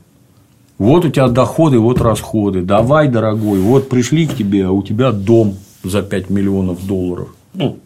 Вот 0.78 1.04
у 1.04 1.11
тебя 1.11 1.28
доходы, 1.28 1.78
вот 1.78 2.00
расходы. 2.00 2.62
Давай, 2.62 3.08
дорогой, 3.08 3.58
вот 3.58 3.88
пришли 3.88 4.26
к 4.26 4.36
тебе, 4.36 4.66
а 4.66 4.70
у 4.70 4.82
тебя 4.82 5.12
дом 5.12 5.56
за 5.82 6.02
5 6.02 6.30
миллионов 6.30 6.86
долларов. 6.86 7.34
Ну, 7.52 7.78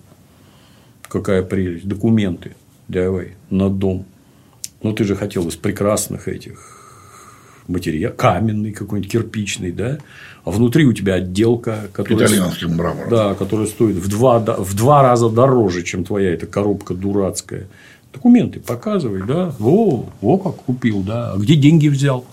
какая 1.09 1.43
прелесть. 1.43 1.89
Документы. 1.89 2.55
Давай, 2.89 3.33
на 3.51 3.71
дом. 3.71 4.05
Ну, 4.83 4.93
ты 4.93 5.05
же 5.05 5.17
хотел 5.17 5.49
из 5.49 5.57
прекрасных 5.57 6.29
этих 6.29 6.74
материал, 7.69 8.13
каменный 8.13 8.73
какой-нибудь, 8.73 9.11
кирпичный, 9.11 9.73
да, 9.73 9.99
а 10.45 10.51
внутри 10.51 10.85
у 10.85 10.93
тебя 10.93 11.15
отделка, 11.15 11.89
которая, 11.93 12.27
Итальянским 12.27 12.77
мрамором. 12.77 13.11
Да, 13.11 13.35
которая 13.35 13.67
стоит 13.67 13.97
в 13.97 14.09
два, 14.09 14.39
в 14.39 14.75
два 14.75 15.03
раза 15.03 15.31
дороже, 15.31 15.83
чем 15.83 16.05
твоя 16.05 16.35
эта 16.35 16.47
коробка 16.47 16.95
дурацкая. 16.95 17.67
Документы 18.13 18.61
показывай, 18.61 19.23
да, 19.27 19.53
о, 19.59 20.07
о, 20.21 20.39
как 20.39 20.57
купил, 20.57 21.03
да, 21.03 21.33
а 21.33 21.37
где 21.37 21.57
деньги 21.57 21.89
взял? 21.89 22.25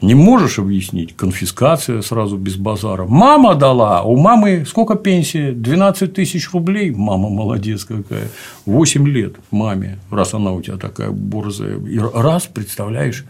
Не 0.00 0.14
можешь 0.14 0.58
объяснить, 0.58 1.14
конфискация 1.14 2.00
сразу 2.00 2.38
без 2.38 2.56
базара. 2.56 3.04
Мама 3.04 3.54
дала, 3.54 4.02
у 4.02 4.16
мамы 4.16 4.64
сколько 4.66 4.94
пенсия? 4.94 5.52
12 5.52 6.14
тысяч 6.14 6.50
рублей. 6.52 6.90
Мама 6.90 7.28
молодец 7.28 7.84
какая. 7.84 8.28
8 8.64 9.06
лет 9.08 9.36
маме, 9.50 9.98
раз 10.10 10.32
она 10.32 10.52
у 10.52 10.62
тебя 10.62 10.78
такая 10.78 11.10
борзая. 11.10 11.78
И 11.80 11.98
раз, 11.98 12.46
представляешь, 12.46 13.26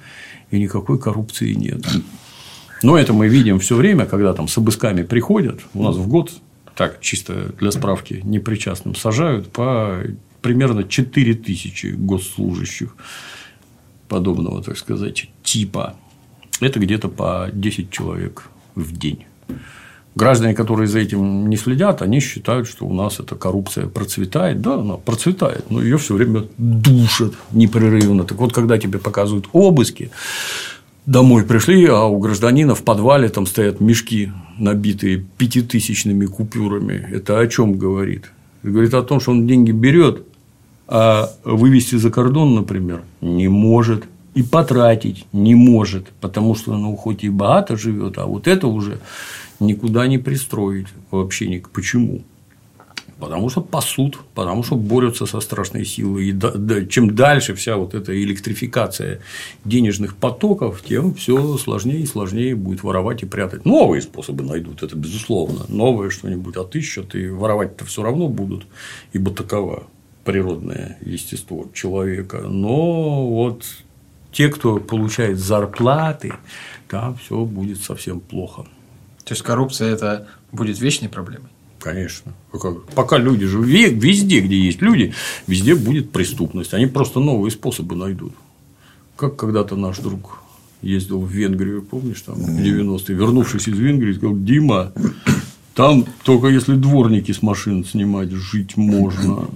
и 0.53 0.61
никакой 0.61 1.01
коррупции 1.01 1.55
нет. 1.55 1.85
Но 2.83 2.97
это 2.97 3.12
мы 3.12 3.27
видим 3.27 3.59
все 3.59 3.75
время, 3.75 4.07
когда 4.07 4.33
там 4.33 4.47
с 4.47 4.57
обысками 4.57 5.03
приходят. 5.03 5.61
У 5.75 5.83
нас 5.83 5.97
в 5.97 6.07
год, 6.07 6.33
так, 6.77 7.01
чисто 7.01 7.53
для 7.59 7.73
справки, 7.73 8.21
непричастным 8.23 8.95
сажают 8.95 9.51
по 9.51 9.99
примерно 10.41 10.85
4 10.85 11.35
тысячи 11.35 11.89
госслужащих 11.89 12.95
подобного, 14.09 14.62
так 14.62 14.79
сказать, 14.79 15.29
типа 15.43 15.97
это 16.61 16.79
где-то 16.81 17.09
по 17.09 17.49
10 17.53 17.91
человек 17.91 18.49
в 18.75 18.97
день. 18.97 19.25
Граждане, 20.17 20.55
которые 20.55 20.89
за 20.89 20.99
этим 20.99 21.49
не 21.49 21.57
следят, 21.57 22.03
они 22.03 22.21
считают, 22.21 22.67
что 22.67 22.85
у 22.85 22.93
нас 22.93 23.21
эта 23.21 23.37
коррупция 23.37 23.87
процветает. 23.87 24.61
Да, 24.61 24.75
она 24.75 24.97
процветает, 24.97 25.71
но 25.71 25.81
ее 25.81 25.99
все 25.99 26.15
время 26.15 26.47
душат 26.59 27.35
непрерывно. 27.53 28.25
Так 28.25 28.39
вот, 28.39 28.53
когда 28.53 28.77
тебе 28.77 28.99
показывают 28.99 29.49
обыски, 29.53 30.11
домой 31.07 31.45
пришли, 31.45 31.87
а 31.87 32.07
у 32.07 32.19
гражданина 32.19 32.75
в 32.75 32.83
подвале 32.83 33.29
там 33.29 33.47
стоят 33.47 33.81
мешки, 33.81 34.33
набитые 34.59 35.25
пятитысячными 35.39 36.27
купюрами. 36.27 37.09
Это 37.13 37.39
о 37.39 37.47
чем 37.47 37.79
говорит? 37.79 38.33
Говорит 38.65 38.95
о 38.95 39.03
том, 39.03 39.21
что 39.21 39.31
он 39.31 39.47
деньги 39.47 39.71
берет, 39.71 40.25
а 40.89 41.31
вывести 41.45 41.95
за 41.95 42.11
кордон, 42.11 42.57
например, 42.57 43.03
не 43.21 43.47
может 43.47 44.05
и 44.35 44.43
потратить 44.43 45.26
не 45.33 45.55
может, 45.55 46.09
потому 46.20 46.55
что 46.55 46.76
ну, 46.76 46.97
хоть 46.97 47.24
и 47.24 47.28
богато 47.28 47.76
живет, 47.76 48.18
а 48.18 48.26
вот 48.26 48.47
это 48.47 48.66
уже 48.66 49.01
никуда 49.59 50.07
не 50.07 50.18
пристроить 50.18 50.89
вообще 51.11 51.49
ни 51.49 51.59
почему. 51.59 52.22
Потому 53.18 53.51
что 53.51 53.61
пасут, 53.61 54.18
потому 54.35 54.62
что 54.62 54.76
борются 54.76 55.26
со 55.26 55.41
страшной 55.41 55.85
силой. 55.85 56.31
И 56.31 56.89
чем 56.89 57.14
дальше 57.14 57.55
вся 57.55 57.76
вот 57.76 57.93
эта 57.93 58.18
электрификация 58.18 59.20
денежных 59.66 60.16
потоков, 60.16 60.83
тем 60.83 61.14
все 61.14 61.59
сложнее 61.59 62.01
и 62.01 62.07
сложнее 62.07 62.55
будет 62.55 62.83
воровать 62.83 63.22
и 63.22 63.26
прятать. 63.26 63.66
Новые 63.66 64.01
способы 64.01 64.43
найдут, 64.43 64.83
это 64.83 64.97
безусловно. 64.97 65.66
Новое 65.68 66.09
что-нибудь 66.09 66.57
отыщут, 66.57 67.14
и 67.14 67.28
воровать-то 67.28 67.85
все 67.85 68.03
равно 68.03 68.28
будут, 68.28 68.66
ибо 69.12 69.31
такова 69.33 69.83
природное 70.24 70.97
естество 71.03 71.68
человека. 71.74 72.39
Но 72.49 73.28
вот 73.28 73.64
те, 74.33 74.49
кто 74.49 74.78
получает 74.78 75.39
зарплаты, 75.39 76.33
там 76.89 77.16
все 77.16 77.45
будет 77.45 77.81
совсем 77.81 78.20
плохо. 78.20 78.62
То 79.24 79.35
есть 79.35 79.43
коррупция 79.43 79.93
это 79.93 80.28
будет 80.53 80.81
вечной 80.81 81.09
проблемой? 81.09 81.49
Конечно. 81.78 82.33
Пока 82.95 83.16
люди 83.16 83.47
живут, 83.47 83.66
везде, 83.68 84.41
где 84.41 84.59
есть 84.59 84.83
люди, 84.83 85.14
везде 85.47 85.74
будет 85.74 86.11
преступность. 86.11 86.74
Они 86.74 86.87
просто 86.87 87.20
новые 87.20 87.51
способы 87.51 87.97
найдут. 87.97 88.35
Как 89.16 89.37
когда-то 89.37 89.76
наш 89.76 89.99
друг 89.99 90.43
ездил 90.83 91.20
в 91.20 91.31
Венгрию, 91.31 91.83
помнишь, 91.83 92.20
там, 92.22 92.37
в 92.37 92.61
90-е, 92.61 93.14
вернувшись 93.14 93.68
из 93.68 93.78
Венгрии, 93.78 94.14
сказал, 94.14 94.37
Дима, 94.37 94.93
там 95.74 96.05
только 96.24 96.49
если 96.49 96.74
дворники 96.74 97.33
с 97.33 97.43
машин 97.43 97.85
снимать, 97.85 98.31
жить 98.31 98.76
можно. 98.76 99.49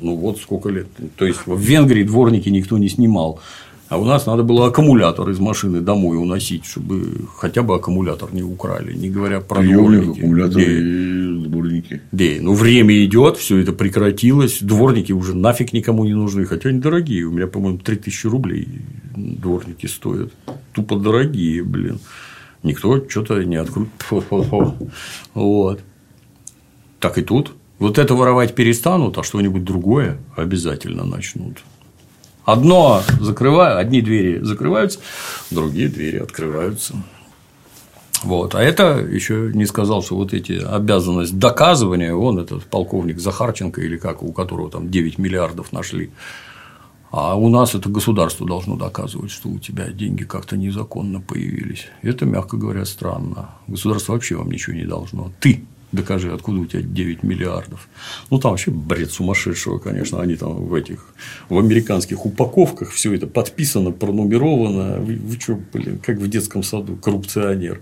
Ну, 0.00 0.16
вот 0.16 0.38
сколько 0.38 0.68
лет. 0.68 0.86
То 1.16 1.26
есть, 1.26 1.40
в 1.46 1.58
Венгрии 1.58 2.04
дворники 2.04 2.48
никто 2.48 2.78
не 2.78 2.88
снимал. 2.88 3.40
А 3.88 3.96
у 3.98 4.04
нас 4.04 4.26
надо 4.26 4.42
было 4.42 4.66
аккумулятор 4.66 5.30
из 5.30 5.38
машины 5.38 5.80
домой 5.80 6.18
уносить, 6.18 6.66
чтобы 6.66 7.26
хотя 7.36 7.62
бы 7.62 7.74
аккумулятор 7.74 8.34
не 8.34 8.42
украли, 8.42 8.92
не 8.94 9.08
говоря 9.08 9.40
про 9.40 9.62
дворники. 9.62 10.18
аккумуляторы 10.18 10.64
и 10.64 11.46
дворники. 11.46 12.02
Да, 12.12 12.24
ну 12.40 12.52
время 12.52 13.02
идет, 13.04 13.38
все 13.38 13.56
это 13.56 13.72
прекратилось, 13.72 14.58
дворники 14.60 15.12
уже 15.12 15.34
нафиг 15.34 15.72
никому 15.72 16.04
не 16.04 16.12
нужны, 16.12 16.44
хотя 16.44 16.68
они 16.68 16.80
дорогие. 16.80 17.24
У 17.24 17.30
меня, 17.30 17.46
по-моему, 17.46 17.78
3000 17.78 18.26
рублей 18.26 18.68
дворники 19.16 19.86
стоят. 19.86 20.32
Тупо 20.74 20.96
дорогие, 20.96 21.64
блин. 21.64 21.98
Никто 22.62 23.02
что-то 23.08 23.42
не 23.44 23.56
открутит. 23.56 23.92
Вот. 25.34 25.80
Так 27.00 27.16
и 27.16 27.22
тут. 27.22 27.52
Вот 27.78 27.98
это 27.98 28.14
воровать 28.14 28.54
перестанут, 28.54 29.16
а 29.18 29.22
что-нибудь 29.22 29.64
другое 29.64 30.18
обязательно 30.36 31.04
начнут. 31.04 31.58
Одно 32.48 33.02
закрываю, 33.20 33.76
одни 33.76 34.00
двери 34.00 34.42
закрываются, 34.42 35.00
другие 35.50 35.90
двери 35.90 36.16
открываются. 36.16 36.94
Вот. 38.22 38.54
А 38.54 38.62
это 38.62 39.00
еще 39.00 39.50
не 39.52 39.66
сказал, 39.66 40.02
что 40.02 40.16
вот 40.16 40.32
эти 40.32 40.52
обязанности 40.52 41.34
доказывания, 41.34 42.14
он 42.14 42.38
этот 42.38 42.64
полковник 42.64 43.18
Захарченко 43.18 43.82
или 43.82 43.98
как, 43.98 44.22
у 44.22 44.32
которого 44.32 44.70
там 44.70 44.90
9 44.90 45.18
миллиардов 45.18 45.72
нашли. 45.74 46.10
А 47.10 47.36
у 47.36 47.50
нас 47.50 47.74
это 47.74 47.90
государство 47.90 48.46
должно 48.46 48.76
доказывать, 48.76 49.30
что 49.30 49.50
у 49.50 49.58
тебя 49.58 49.88
деньги 49.88 50.24
как-то 50.24 50.56
незаконно 50.56 51.20
появились. 51.20 51.88
Это, 52.00 52.24
мягко 52.24 52.56
говоря, 52.56 52.86
странно. 52.86 53.50
Государство 53.66 54.14
вообще 54.14 54.36
вам 54.36 54.50
ничего 54.50 54.74
не 54.74 54.86
должно. 54.86 55.30
Ты 55.38 55.66
Докажи, 55.90 56.30
откуда 56.32 56.60
у 56.60 56.66
тебя 56.66 56.82
9 56.82 57.22
миллиардов. 57.22 57.88
Ну, 58.30 58.38
там 58.38 58.50
вообще 58.50 58.70
бред 58.70 59.10
сумасшедшего, 59.10 59.78
конечно. 59.78 60.20
Они 60.20 60.36
там 60.36 60.66
в 60.66 60.74
этих, 60.74 61.14
в 61.48 61.58
американских 61.58 62.26
упаковках 62.26 62.90
все 62.90 63.14
это 63.14 63.26
подписано, 63.26 63.90
пронумеровано. 63.90 65.00
Вы, 65.00 65.16
вы 65.16 65.40
что, 65.40 65.58
блин, 65.72 65.98
как 65.98 66.18
в 66.18 66.28
детском 66.28 66.62
саду, 66.62 66.96
коррупционер. 66.96 67.80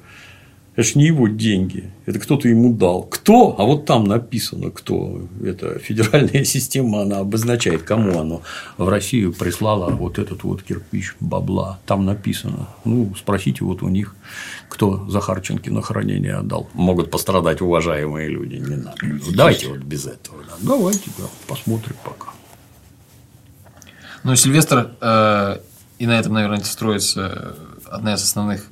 Это 0.77 0.87
ж 0.87 0.95
не 0.95 1.07
его 1.07 1.27
деньги. 1.27 1.91
Это 2.05 2.19
кто-то 2.19 2.49
ему 2.49 2.75
дал. 2.75 3.03
Кто? 3.05 3.57
А 3.59 3.65
вот 3.65 3.87
там 3.87 4.05
написано, 4.05 4.71
кто. 4.71 5.23
Это 5.43 5.79
федеральная 5.79 6.45
система, 6.45 7.01
она 7.01 7.21
обозначает, 7.21 7.83
кому 7.83 8.21
оно 8.21 8.43
в 8.77 8.87
Россию 8.87 9.33
прислала 9.33 9.91
вот 9.91 10.19
этот 10.19 10.45
вот 10.45 10.63
кирпич 10.63 11.15
бабла. 11.19 11.79
Там 11.87 12.05
написано. 12.05 12.69
Ну, 12.85 13.15
спросите 13.19 13.65
вот 13.65 13.83
у 13.83 13.89
них, 13.89 14.15
кто 14.69 15.09
Захарченки 15.09 15.71
на 15.71 15.81
хранение 15.81 16.35
отдал. 16.35 16.69
Могут 16.75 17.11
пострадать 17.11 17.63
уважаемые 17.63 18.29
люди. 18.29 18.57
Не 18.57 18.77
надо. 18.77 18.99
Давайте 19.35 19.69
вот 19.69 19.79
без 19.79 20.07
этого. 20.07 20.43
Да. 20.47 20.57
Давайте, 20.61 21.11
да, 21.17 21.25
посмотрим 21.49 21.97
пока. 22.05 22.33
Ну, 24.25 24.37
Сильвестр, 24.37 24.91
э, 25.01 25.59
и 25.99 26.07
на 26.07 26.19
этом, 26.19 26.35
наверное, 26.35 26.61
строится 26.61 27.57
одна 27.87 28.15
из 28.15 28.23
основных 28.23 28.69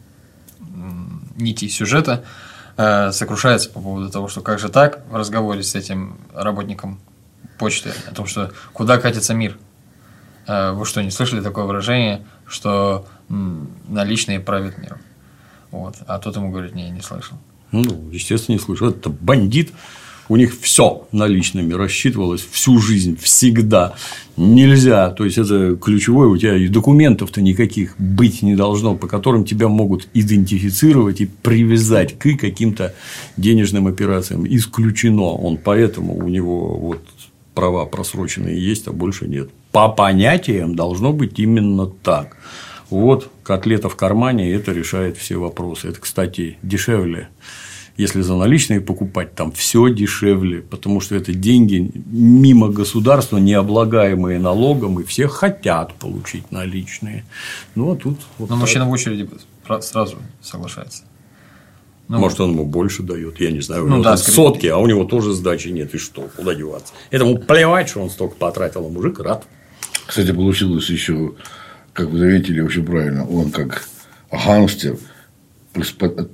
нитей 1.36 1.68
сюжета, 1.68 2.24
э, 2.76 3.12
сокрушается 3.12 3.70
по 3.70 3.80
поводу 3.80 4.10
того, 4.10 4.28
что 4.28 4.40
как 4.40 4.58
же 4.58 4.68
так 4.68 5.04
в 5.08 5.16
разговоре 5.16 5.62
с 5.62 5.74
этим 5.74 6.18
работником 6.32 7.00
почты, 7.58 7.92
о 8.10 8.14
том, 8.14 8.26
что 8.26 8.52
куда 8.72 8.98
катится 8.98 9.34
мир. 9.34 9.58
Э, 10.46 10.72
вы 10.72 10.84
что, 10.84 11.02
не 11.02 11.10
слышали 11.10 11.40
такое 11.40 11.64
выражение, 11.64 12.24
что 12.46 13.06
наличные 13.28 14.40
правят 14.40 14.78
миром? 14.78 14.98
Вот. 15.70 15.96
А 16.06 16.18
тот 16.18 16.36
ему 16.36 16.50
говорит, 16.50 16.74
не, 16.74 16.90
не 16.90 17.00
слышал. 17.00 17.36
Ну, 17.72 18.10
естественно, 18.10 18.54
не 18.54 18.60
слышал. 18.60 18.90
Это 18.90 19.10
бандит, 19.10 19.72
у 20.28 20.36
них 20.36 20.56
все 20.60 21.06
наличными 21.12 21.74
рассчитывалось 21.74 22.46
всю 22.50 22.78
жизнь, 22.78 23.18
всегда. 23.20 23.94
Нельзя. 24.36 25.10
То 25.10 25.24
есть, 25.24 25.38
это 25.38 25.76
ключевое, 25.76 26.28
у 26.28 26.36
тебя 26.36 26.56
и 26.56 26.68
документов-то 26.68 27.40
никаких 27.40 27.94
быть 27.98 28.42
не 28.42 28.56
должно, 28.56 28.94
по 28.94 29.06
которым 29.06 29.44
тебя 29.44 29.68
могут 29.68 30.08
идентифицировать 30.14 31.20
и 31.20 31.26
привязать 31.26 32.18
к 32.18 32.36
каким-то 32.36 32.94
денежным 33.36 33.86
операциям. 33.86 34.46
Исключено. 34.46 35.34
Он 35.34 35.56
поэтому 35.56 36.16
у 36.16 36.28
него 36.28 36.76
вот 36.76 37.00
права 37.54 37.84
просроченные 37.84 38.60
есть, 38.60 38.88
а 38.88 38.92
больше 38.92 39.28
нет. 39.28 39.50
По 39.72 39.88
понятиям 39.88 40.74
должно 40.74 41.12
быть 41.12 41.38
именно 41.38 41.86
так. 41.86 42.36
Вот 42.90 43.30
котлета 43.42 43.88
в 43.88 43.96
кармане, 43.96 44.52
это 44.52 44.72
решает 44.72 45.16
все 45.16 45.36
вопросы. 45.36 45.88
Это, 45.88 46.00
кстати, 46.00 46.58
дешевле 46.62 47.28
если 47.96 48.22
за 48.22 48.34
наличные 48.34 48.80
покупать, 48.80 49.34
там 49.34 49.52
все 49.52 49.88
дешевле, 49.88 50.62
потому 50.62 51.00
что 51.00 51.14
это 51.14 51.32
деньги 51.32 51.92
мимо 52.06 52.68
государства, 52.68 53.38
не 53.38 53.54
облагаемые 53.54 54.40
налогом, 54.40 55.00
и 55.00 55.04
все 55.04 55.28
хотят 55.28 55.94
получить 55.94 56.50
наличные. 56.50 57.24
Ну, 57.74 57.92
а 57.92 57.96
тут. 57.96 58.18
Вот 58.38 58.50
Но 58.50 58.56
так. 58.56 58.60
мужчина 58.62 58.86
в 58.86 58.90
очереди 58.90 59.28
сразу 59.80 60.18
соглашается. 60.42 61.04
Ну, 62.08 62.18
Может, 62.18 62.40
он 62.40 62.50
ему 62.50 62.66
больше 62.66 63.02
дает, 63.02 63.40
я 63.40 63.50
не 63.50 63.60
знаю, 63.60 63.84
у 63.84 63.88
ну, 63.88 63.94
него 63.94 64.04
да, 64.04 64.16
сотки, 64.18 64.66
а 64.66 64.76
у 64.76 64.86
него 64.86 65.04
тоже 65.04 65.32
сдачи 65.32 65.68
нет, 65.68 65.94
и 65.94 65.98
что, 65.98 66.28
куда 66.36 66.54
деваться? 66.54 66.92
Этому 67.10 67.38
плевать, 67.38 67.88
что 67.88 68.02
он 68.02 68.10
столько 68.10 68.34
потратил, 68.36 68.84
а 68.84 68.88
мужик 68.90 69.20
рад. 69.20 69.46
Кстати, 70.06 70.32
получилось 70.32 70.90
еще, 70.90 71.32
как 71.94 72.10
вы 72.10 72.18
заметили, 72.18 72.60
очень 72.60 72.84
правильно, 72.84 73.26
он 73.26 73.50
как 73.50 73.88
гангстер– 74.30 74.98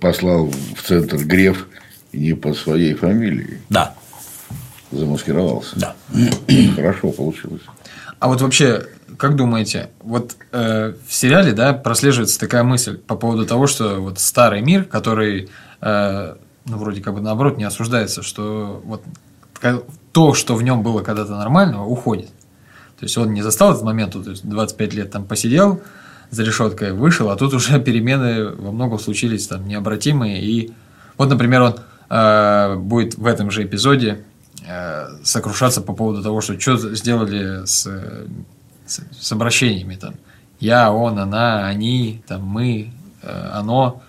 послал 0.01 0.51
в 0.77 0.83
центр 0.83 1.17
Греф 1.17 1.67
не 2.13 2.35
по 2.35 2.55
своей 2.55 2.95
фамилии. 2.95 3.61
Да. 3.69 3.95
Замаскировался. 4.91 5.79
Да. 5.79 5.95
Хорошо 6.77 7.11
получилось. 7.11 7.63
А 8.19 8.29
вот 8.29 8.41
вообще, 8.43 8.87
как 9.17 9.37
думаете, 9.37 9.91
вот 10.01 10.37
э, 10.53 10.95
в 11.07 11.13
сериале, 11.13 11.53
да, 11.53 11.73
прослеживается 11.73 12.39
такая 12.39 12.65
мысль 12.65 12.99
по 12.99 13.17
поводу 13.17 13.47
того, 13.47 13.67
что 13.67 14.01
вот 14.01 14.19
старый 14.19 14.61
мир, 14.61 14.85
который, 14.85 15.49
э, 15.81 16.35
ну, 16.67 16.77
вроде 16.77 17.01
как 17.01 17.15
бы 17.15 17.21
наоборот 17.21 17.57
не 17.57 17.65
осуждается, 17.65 18.23
что 18.23 18.83
вот 18.85 19.03
то, 20.13 20.35
что 20.35 20.55
в 20.55 20.63
нем 20.63 20.83
было 20.83 21.03
когда-то 21.03 21.33
нормального, 21.33 21.85
уходит. 21.85 22.31
То 22.99 23.05
есть 23.05 23.17
он 23.17 23.33
не 23.33 23.43
застал 23.43 23.73
этот 23.73 23.85
момент, 23.85 24.13
то 24.13 24.31
есть 24.31 24.47
25 24.47 24.95
лет 24.95 25.11
там 25.11 25.25
посидел, 25.25 25.81
за 26.31 26.45
решеткой 26.45 26.93
вышел, 26.93 27.31
а 27.31 27.37
тут 27.37 27.55
уже 27.55 27.81
перемены 27.85 28.51
во 28.51 28.73
многом 28.73 28.99
случились 28.99 29.47
там 29.47 29.67
необратимые. 29.67 30.43
И 30.43 30.73
вот, 31.17 31.29
например, 31.29 31.63
он 31.63 31.75
э, 32.09 32.77
будет 32.77 33.17
в 33.17 33.27
этом 33.27 33.51
же 33.51 33.65
эпизоде 33.65 34.25
э, 34.67 35.09
сокрушаться 35.23 35.81
по 35.81 35.93
поводу 35.93 36.23
того, 36.23 36.41
что 36.41 36.59
что 36.59 36.77
сделали 36.95 37.65
с, 37.65 37.87
с, 38.87 39.01
с 39.19 39.33
обращениями 39.33 39.97
там. 39.97 40.15
Я, 40.61 40.93
он, 40.93 41.19
она, 41.19 41.67
они, 41.67 42.23
там, 42.27 42.43
мы, 42.45 42.93
э, 43.23 43.51
оно. 43.53 44.03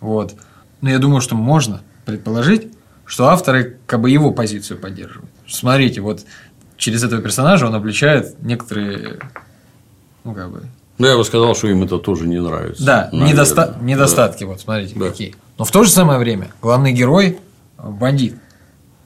Вот. 0.00 0.34
Но 0.80 0.90
я 0.90 0.98
думаю, 0.98 1.20
что 1.20 1.34
можно 1.34 1.82
предположить, 2.04 2.72
что 3.04 3.28
авторы 3.28 3.78
как 3.86 4.00
бы 4.00 4.10
его 4.10 4.30
позицию 4.30 4.78
поддерживают. 4.78 5.30
Смотрите, 5.48 6.00
вот 6.00 6.24
через 6.76 7.02
этого 7.02 7.20
персонажа 7.22 7.66
он 7.66 7.74
обличает 7.74 8.40
некоторые 8.42 9.18
ну, 10.26 10.34
как 10.34 10.50
бы, 10.50 10.64
ну, 10.98 11.06
я 11.06 11.16
бы 11.16 11.24
сказал, 11.24 11.54
что 11.54 11.68
им 11.68 11.82
это 11.82 11.98
тоже 11.98 12.26
не 12.26 12.40
нравится. 12.40 12.84
Да, 12.84 13.10
недоста... 13.12 13.76
недостатки, 13.80 14.44
да. 14.44 14.46
вот 14.46 14.60
смотрите, 14.60 14.94
да. 14.96 15.08
какие. 15.08 15.34
Но 15.58 15.64
в 15.64 15.70
то 15.70 15.84
же 15.84 15.90
самое 15.90 16.18
время 16.18 16.48
главный 16.62 16.92
герой 16.92 17.38
бандит. 17.78 18.36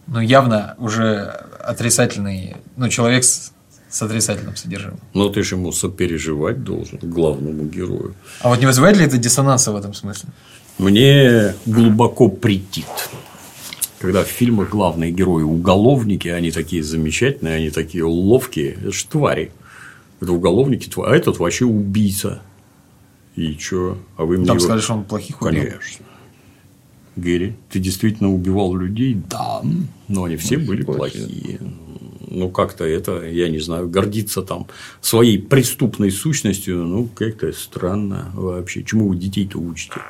Ну, 0.07 0.21
явно 0.21 0.75
уже 0.79 1.25
отрицательный, 1.61 2.57
ну, 2.77 2.89
человек 2.89 3.25
с, 3.25 3.53
с 3.89 4.03
отрицательным 4.03 4.57
содержимым. 4.57 5.01
Но 5.15 5.29
ты 5.29 5.43
же 5.43 5.55
ему 5.57 5.73
сопереживать 5.73 6.65
должен, 6.65 6.99
главному 7.03 7.65
герою. 7.65 8.15
А 8.41 8.49
вот 8.49 8.59
не 8.61 8.67
вызывает 8.67 8.97
ли 8.97 9.05
это 9.05 9.19
диссонанса 9.19 9.73
в 9.73 9.77
этом 9.77 9.95
смысле? 9.95 10.31
Мне 10.79 11.55
глубоко 11.67 12.29
претит. 12.29 12.87
Когда 13.99 14.25
в 14.25 14.29
фильмах 14.29 14.71
главные 14.71 15.13
герои 15.13 15.43
уголовники, 15.43 16.29
они 16.29 16.51
такие 16.51 16.83
замечательные, 16.83 17.57
они 17.57 17.71
такие 17.71 18.05
ловкие, 18.05 18.73
это 18.73 18.93
же 18.93 19.05
твари. 19.07 19.53
Это 20.21 20.33
уголовники, 20.33 20.91
а 20.97 21.15
этот 21.15 21.39
вообще 21.39 21.65
убийца. 21.65 22.43
И 23.37 23.57
что? 23.59 23.99
А 24.17 24.25
вы 24.25 24.37
мне 24.37 24.47
Там 24.47 24.57
его... 24.57 24.65
сказали, 24.65 24.83
что 24.83 24.95
он 24.95 25.05
плохих 25.05 25.41
убил. 25.41 25.63
Конечно. 25.63 26.07
Герри, 27.17 27.57
ты 27.71 27.79
действительно 27.79 28.33
убивал 28.33 28.75
людей? 28.75 29.21
Да. 29.29 29.63
Но 30.09 30.25
они 30.25 30.37
все 30.37 30.59
ну, 30.59 30.67
были 30.67 30.83
плохие. 30.83 31.27
плохие. 31.27 31.61
Ну, 32.29 32.49
как-то 32.51 32.85
это, 32.85 33.25
я 33.27 33.49
не 33.49 33.59
знаю, 33.59 33.89
гордиться 33.89 34.43
там 34.43 34.67
своей 35.01 35.39
преступной 35.39 36.11
сущностью, 36.11 36.85
ну, 36.85 37.09
как-то 37.15 37.53
странно 37.53 38.31
вообще. 38.35 38.85
Чему 38.85 39.09
вы 39.09 39.17
детей-то 39.17 39.59
учите? 39.59 40.01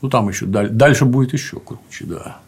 Ну, 0.00 0.08
там 0.08 0.28
еще 0.28 0.46
дальше 0.46 1.04
будет 1.04 1.32
еще 1.32 1.58
круче, 1.58 2.04
да. 2.04 2.38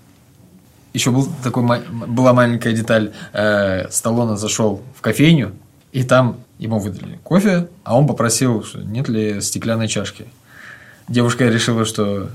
Еще 0.92 1.10
был 1.10 1.28
такой, 1.42 1.64
была 1.90 2.32
маленькая 2.32 2.72
деталь. 2.72 3.12
Э, 3.32 3.88
Сталлоне 3.90 4.36
зашел 4.36 4.82
в 4.96 5.00
кофейню, 5.00 5.52
и 5.92 6.04
там 6.04 6.38
ему 6.60 6.78
выдали 6.78 7.18
кофе, 7.24 7.68
а 7.84 7.98
он 7.98 8.06
попросил, 8.06 8.64
нет 8.74 9.08
ли 9.08 9.40
стеклянной 9.40 9.88
чашки. 9.88 10.26
Девушка 11.08 11.48
решила, 11.48 11.84
что 11.86 12.28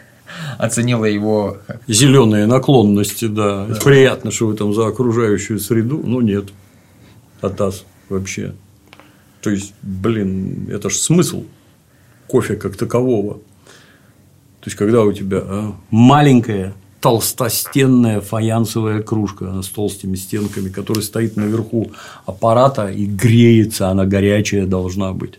оценила 0.58 1.04
его... 1.04 1.58
Зеленые 1.86 2.46
наклонности, 2.46 3.26
да. 3.26 3.66
да. 3.66 3.74
Приятно, 3.76 4.30
что 4.30 4.46
вы 4.46 4.56
там 4.56 4.72
за 4.74 4.86
окружающую 4.86 5.60
среду, 5.60 6.02
но 6.02 6.22
нет. 6.22 6.46
Атас 7.42 7.84
вообще. 8.08 8.54
То 9.42 9.50
есть, 9.50 9.74
блин, 9.82 10.68
это 10.70 10.88
же 10.88 10.96
смысл 10.96 11.44
кофе 12.26 12.56
как 12.56 12.76
такового. 12.76 13.34
То 13.34 14.68
есть, 14.68 14.76
когда 14.76 15.02
у 15.02 15.12
тебя 15.12 15.42
а, 15.44 15.76
маленькая 15.90 16.72
толстостенная 17.06 18.20
фаянсовая 18.20 19.00
кружка 19.00 19.62
с 19.62 19.68
толстыми 19.68 20.16
стенками, 20.16 20.70
которая 20.70 21.04
стоит 21.04 21.36
наверху 21.36 21.92
аппарата 22.24 22.88
и 22.88 23.06
греется, 23.06 23.90
она 23.90 24.06
горячая 24.06 24.66
должна 24.66 25.12
быть. 25.12 25.34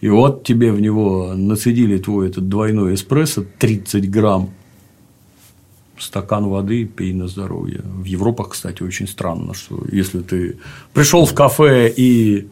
И 0.00 0.08
вот 0.08 0.44
тебе 0.44 0.72
в 0.72 0.80
него 0.80 1.34
нацедили 1.34 1.98
твой 1.98 2.30
этот 2.30 2.48
двойной 2.48 2.94
эспрессо 2.94 3.44
30 3.58 4.10
грамм, 4.10 4.48
стакан 5.98 6.46
воды, 6.46 6.86
пей 6.86 7.12
на 7.12 7.28
здоровье. 7.28 7.82
В 7.84 8.04
Европах, 8.04 8.52
кстати, 8.52 8.82
очень 8.82 9.08
странно, 9.08 9.52
что 9.52 9.84
если 9.92 10.20
ты 10.20 10.58
пришел 10.94 11.26
в 11.26 11.34
кафе 11.34 11.92
и 11.94 12.48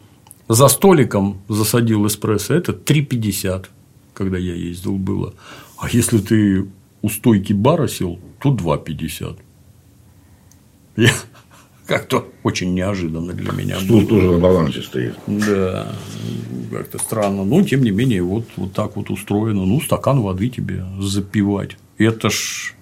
за 0.47 0.67
столиком 0.67 1.39
засадил 1.49 2.05
эспрессо, 2.05 2.53
это 2.53 2.73
3,50, 2.73 3.65
когда 4.13 4.37
я 4.37 4.53
ездил, 4.53 4.97
было. 4.97 5.33
А 5.79 5.89
если 5.89 6.19
ты 6.19 6.67
у 7.01 7.09
стойки 7.09 7.53
бара 7.53 7.87
сел, 7.87 8.19
то 8.39 8.53
2,50. 8.53 9.37
Я 10.97 11.11
как-то 11.87 12.27
очень 12.43 12.73
неожиданно 12.73 13.33
для 13.33 13.51
меня. 13.51 13.79
Стул 13.79 13.99
было. 14.01 14.07
тоже 14.09 14.31
на 14.31 14.39
балансе 14.39 14.81
стоит. 14.81 15.15
Да, 15.27 15.87
как-то 16.71 16.97
странно. 16.97 17.43
Но, 17.45 17.63
тем 17.63 17.83
не 17.83 17.91
менее, 17.91 18.23
вот, 18.23 18.45
вот 18.57 18.73
так 18.73 18.95
вот 18.95 19.09
устроено. 19.09 19.65
Ну, 19.65 19.79
стакан 19.81 20.21
воды 20.21 20.49
тебе 20.49 20.83
запивать. 20.99 21.77
Это 21.97 22.29
ж 22.29 22.73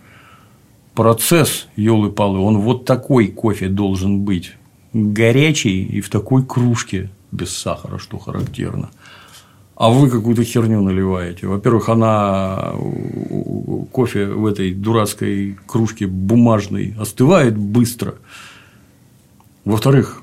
процесс, 0.94 1.68
елы-палы, 1.76 2.40
он 2.40 2.60
вот 2.60 2.86
такой 2.86 3.28
кофе 3.28 3.68
должен 3.68 4.22
быть. 4.22 4.54
Горячий 4.94 5.84
и 5.84 6.02
в 6.02 6.10
такой 6.10 6.46
кружке 6.46 7.10
без 7.32 7.56
сахара, 7.56 8.00
что 8.00 8.18
характерно. 8.18 8.90
а 9.76 9.90
вы 9.90 10.10
какую-то 10.10 10.44
херню 10.46 10.82
наливаете. 10.82 11.48
Во-первых, 11.48 11.90
она 11.90 12.74
кофе 13.92 14.28
в 14.28 14.46
этой 14.46 14.74
дурацкой 14.74 15.58
кружке 15.68 16.08
бумажной 16.08 16.96
остывает 17.00 17.58
быстро. 17.58 18.16
Во-вторых, 19.64 20.22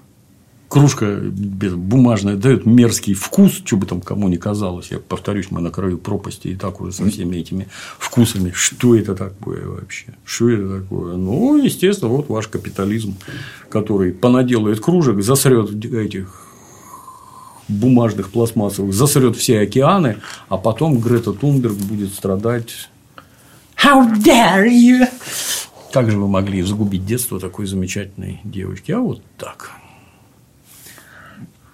кружка 0.68 1.18
бумажная 1.20 2.36
дает 2.36 2.64
мерзкий 2.64 3.14
вкус, 3.14 3.62
что 3.64 3.76
бы 3.76 3.86
там 3.86 4.00
кому 4.00 4.28
ни 4.28 4.36
казалось. 4.36 4.90
Я 4.90 5.00
повторюсь, 5.00 5.50
мы 5.50 5.60
на 5.60 5.70
краю 5.70 5.98
пропасти 5.98 6.48
и 6.48 6.54
так 6.54 6.80
уже 6.80 6.92
со 6.92 7.08
всеми 7.10 7.36
этими 7.36 7.68
вкусами. 7.98 8.52
Что 8.54 8.94
это 8.96 9.14
такое 9.14 9.66
вообще? 9.66 10.14
Что 10.24 10.48
это 10.48 10.80
такое? 10.80 11.16
Ну, 11.16 11.62
естественно, 11.62 12.10
вот 12.10 12.28
ваш 12.28 12.48
капитализм, 12.48 13.16
который 13.68 14.12
понаделает 14.12 14.80
кружек, 14.80 15.22
засрет 15.22 15.72
этих 15.84 16.46
бумажных, 17.68 18.30
пластмассовых, 18.30 18.94
засрет 18.94 19.36
все 19.36 19.60
океаны, 19.60 20.18
а 20.48 20.56
потом 20.56 21.00
Грета 21.00 21.32
Тунберг 21.32 21.74
будет 21.74 22.12
страдать. 22.14 22.88
How 23.84 24.06
dare 24.22 24.66
you! 24.68 25.06
Как 25.92 26.10
же 26.10 26.18
вы 26.18 26.28
могли 26.28 26.62
загубить 26.62 27.04
детство 27.04 27.38
такой 27.40 27.66
замечательной 27.66 28.40
девочки? 28.44 28.92
А 28.92 29.00
вот 29.00 29.22
так. 29.36 29.70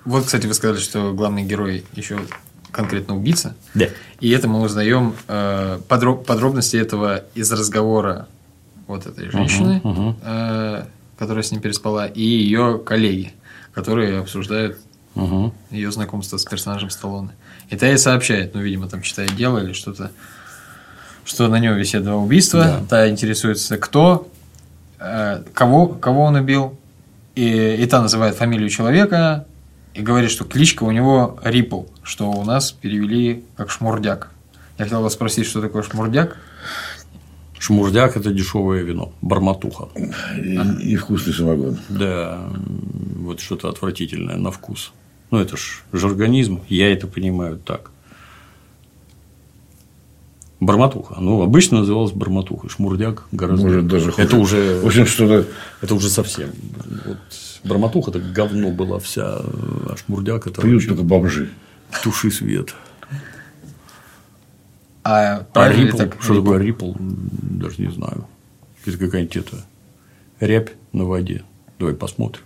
Вот, 0.05 0.25
кстати, 0.25 0.47
вы 0.47 0.55
сказали, 0.55 0.79
что 0.81 1.13
главный 1.13 1.43
герой 1.45 1.85
еще 1.95 2.19
конкретно 2.73 3.17
убийца. 3.17 3.57
Да. 3.75 3.87
И 4.21 4.31
это 4.31 4.49
мы 4.49 4.61
узнаем 4.61 5.15
э, 5.29 5.79
подроб, 5.87 6.25
подробности 6.27 6.77
этого 6.77 7.25
из 7.35 7.53
разговора 7.53 8.27
вот 8.87 9.07
этой 9.07 9.31
женщины, 9.31 9.81
Мгм, 9.85 9.91
мгм. 10.09 10.17
э, 10.23 10.85
которая 11.19 11.43
с 11.43 11.51
ним 11.53 11.61
переспала, 11.61 12.07
и 12.07 12.23
ее 12.23 12.81
коллеги, 12.85 13.33
которые 13.73 14.21
обсуждают 14.21 14.79
Угу. 15.15 15.53
ее 15.73 15.91
знакомство 15.91 16.37
с 16.37 16.45
персонажем 16.45 16.91
Сталлоне. 16.91 17.31
И 17.71 17.77
та 17.77 17.89
ей 17.89 17.99
сообщает, 17.99 18.55
ну, 18.55 18.61
видимо, 18.61 18.89
там 18.89 19.03
читает 19.03 19.35
дело 19.35 19.59
или 19.59 19.73
что-то, 19.73 20.13
что 21.29 21.49
на 21.49 21.59
нем 21.59 21.77
висят 21.77 22.05
два 22.05 22.17
убийства. 22.17 22.65
Да. 22.65 22.83
Та 22.89 23.09
интересуется, 23.11 23.77
кто, 23.77 24.29
э, 24.99 25.43
кого, 25.53 25.87
кого 25.87 26.23
он 26.23 26.37
убил. 26.37 26.79
И, 27.35 27.77
и 27.79 27.87
та 27.87 28.01
называет 28.01 28.35
фамилию 28.35 28.71
человека 28.71 29.45
и 29.93 30.01
говорит, 30.01 30.31
что 30.31 30.45
кличка 30.45 30.85
у 30.85 30.91
него 30.91 31.39
Рипл, 31.45 31.83
что 32.03 32.31
у 32.31 32.45
нас 32.45 32.73
перевели 32.73 33.45
как 33.57 33.71
Шмурдяк. 33.71 34.31
Я 34.79 34.85
хотел 34.85 35.03
вас 35.03 35.13
спросить, 35.13 35.47
что 35.47 35.61
такое 35.61 35.83
Шмурдяк? 35.83 36.39
Шмурдяк– 37.59 38.17
это 38.17 38.31
дешевое 38.33 38.83
вино, 38.83 39.13
барматуха. 39.21 39.89
И, 40.37 40.93
и 40.93 40.97
вкусный 40.97 41.35
самогон. 41.35 41.79
Да, 41.91 42.41
вот 43.17 43.41
что-то 43.41 43.69
отвратительное 43.69 44.37
на 44.37 44.51
вкус. 44.51 44.93
Ну, 45.31 45.39
это 45.39 45.59
ж 45.59 45.83
жаргонизм, 45.93 46.63
я 46.69 46.91
это 46.91 47.07
понимаю 47.07 47.59
так. 47.59 47.91
Барматуха. 50.61 51.17
Ну, 51.21 51.43
обычно 51.43 51.79
называлась 51.81 52.11
барматуха. 52.13 52.69
Шмурдяк 52.69 53.29
гораздо. 53.31 53.65
Может, 53.67 53.87
даже 53.87 54.11
хуже. 54.11 54.27
Это 54.27 54.37
уже, 54.37 54.81
В 54.81 54.87
общем, 54.87 55.07
что-то 55.07 55.49
это 55.83 55.95
уже 55.95 56.09
совсем. 56.11 56.51
Вот 57.07 57.19
барматуха 57.65 58.11
это 58.11 58.19
говно 58.21 58.71
была 58.73 58.99
вся, 58.99 59.25
а 59.39 59.95
шмурдяк 60.05 60.47
это 60.49 60.61
пьют 60.61 60.75
вообще 60.75 60.89
только 60.89 61.03
бомжи. 61.05 61.51
туши 62.03 62.31
свет. 62.33 62.75
А 65.05 65.47
А 65.55 65.69
рипл, 65.73 65.97
так? 65.97 66.21
что 66.21 66.35
такое 66.41 66.59
рипл, 66.59 66.93
даже 66.99 67.81
не 67.81 67.91
знаю. 67.93 68.27
Это 68.85 68.99
какая-нибудь 68.99 69.37
это 69.37 69.57
рябь 70.41 70.73
на 70.93 71.05
воде. 71.05 71.45
Давай 71.79 71.95
посмотрим. 71.95 72.43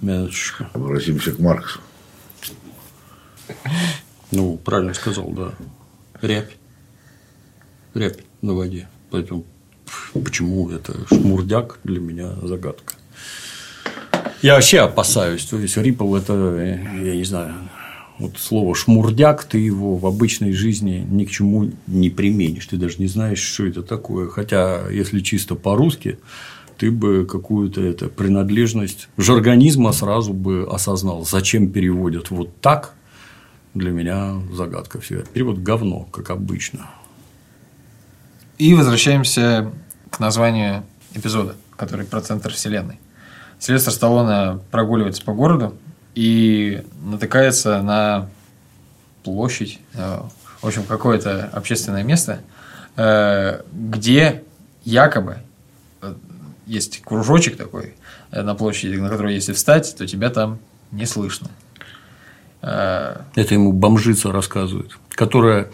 Минуточку. 0.00 0.66
Обратимся 0.72 1.32
к 1.32 1.38
Марксу. 1.40 1.80
Ну, 4.30 4.56
правильно 4.56 4.94
сказал, 4.94 5.28
да. 5.30 5.52
Рябь. 6.22 6.56
Рябь 7.94 8.20
на 8.42 8.54
воде. 8.54 8.88
Поэтому 9.10 9.44
почему 10.14 10.70
это 10.70 10.94
шмурдяк 11.08 11.80
для 11.82 11.98
меня 11.98 12.34
загадка. 12.42 12.94
Я 14.40 14.54
вообще 14.54 14.78
опасаюсь. 14.78 15.44
То 15.44 15.58
есть 15.58 15.76
Рипл 15.76 16.14
это, 16.14 16.32
э, 16.32 16.78
я 17.04 17.16
не 17.16 17.24
знаю, 17.24 17.54
вот 18.18 18.38
слово 18.38 18.76
шмурдяк, 18.76 19.44
ты 19.44 19.58
его 19.58 19.96
в 19.96 20.06
обычной 20.06 20.52
жизни 20.52 21.04
ни 21.10 21.24
к 21.24 21.30
чему 21.30 21.72
не 21.88 22.08
применишь. 22.08 22.68
Ты 22.68 22.76
даже 22.76 22.98
не 22.98 23.08
знаешь, 23.08 23.40
что 23.40 23.66
это 23.66 23.82
такое. 23.82 24.28
Хотя, 24.28 24.88
если 24.90 25.18
чисто 25.20 25.56
по-русски, 25.56 26.20
ты 26.78 26.92
бы 26.92 27.26
какую-то 27.28 27.82
это, 27.82 28.08
принадлежность 28.08 29.08
жаргонизма 29.16 29.90
сразу 29.92 30.32
бы 30.32 30.68
осознал. 30.70 31.24
Зачем 31.24 31.72
переводят 31.72 32.30
вот 32.30 32.56
так, 32.60 32.94
для 33.74 33.90
меня 33.90 34.40
загадка 34.52 35.00
все. 35.00 35.22
Перевод 35.22 35.58
говно, 35.58 36.04
как 36.04 36.30
обычно. 36.30 36.90
И 38.58 38.74
возвращаемся 38.74 39.72
к 40.10 40.20
названию 40.20 40.84
эпизода, 41.14 41.56
который 41.76 42.06
про 42.06 42.20
центр 42.20 42.52
вселенной. 42.52 43.00
Сильвестр 43.58 43.92
Сталлоне 43.92 44.60
прогуливается 44.70 45.24
по 45.24 45.32
городу 45.32 45.76
и 46.14 46.84
натыкается 47.02 47.80
на 47.82 48.28
площадь, 49.22 49.78
э, 49.94 50.20
в 50.60 50.66
общем, 50.66 50.84
какое-то 50.84 51.48
общественное 51.52 52.02
место, 52.02 52.40
э, 52.96 53.62
где 53.72 54.42
якобы 54.84 55.38
э, 56.02 56.14
есть 56.66 57.02
кружочек 57.02 57.56
такой 57.56 57.94
на 58.30 58.54
площади, 58.54 58.96
на 58.96 59.08
который 59.08 59.34
если 59.34 59.52
встать, 59.52 59.94
то 59.96 60.06
тебя 60.06 60.30
там 60.30 60.58
не 60.90 61.06
слышно. 61.06 61.48
Э, 62.62 63.22
Это 63.34 63.54
ему 63.54 63.72
бомжица 63.72 64.32
рассказывает, 64.32 64.96
которая 65.10 65.70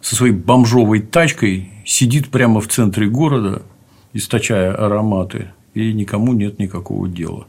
со 0.00 0.16
своей 0.16 0.34
бомжовой 0.34 1.00
тачкой 1.00 1.70
сидит 1.86 2.28
прямо 2.28 2.60
в 2.60 2.68
центре 2.68 3.06
города, 3.06 3.62
источая 4.12 4.74
ароматы, 4.74 5.52
и 5.74 5.92
никому 5.92 6.32
нет 6.32 6.58
никакого 6.58 7.08
дела. 7.08 7.46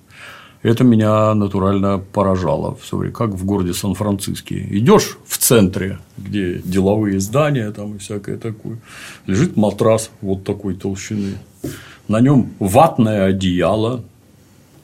Это 0.61 0.85
меня 0.85 1.33
натурально 1.33 1.97
поражало. 1.97 2.77
Как 3.13 3.31
в 3.31 3.45
городе 3.45 3.73
Сан-Франциско. 3.73 4.55
Идешь 4.55 5.17
в 5.27 5.37
центре, 5.37 5.99
где 6.17 6.61
деловые 6.63 7.19
здания 7.19 7.69
там 7.71 7.95
и 7.95 7.97
всякое 7.97 8.37
такое. 8.37 8.77
Лежит 9.25 9.57
матрас 9.57 10.09
вот 10.21 10.45
такой 10.45 10.75
толщины. 10.75 11.33
На 12.07 12.21
нем 12.21 12.53
ватное 12.59 13.25
одеяло 13.25 14.05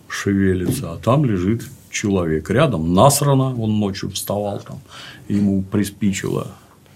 шевелится, 0.09 0.91
а 0.91 0.97
там 0.97 1.23
лежит 1.23 1.63
человек. 1.89 2.49
Рядом 2.49 2.93
насрано, 2.93 3.55
он 3.55 3.79
ночью 3.79 4.09
вставал 4.09 4.59
там, 4.59 4.79
ему 5.27 5.61
приспичило. 5.63 6.47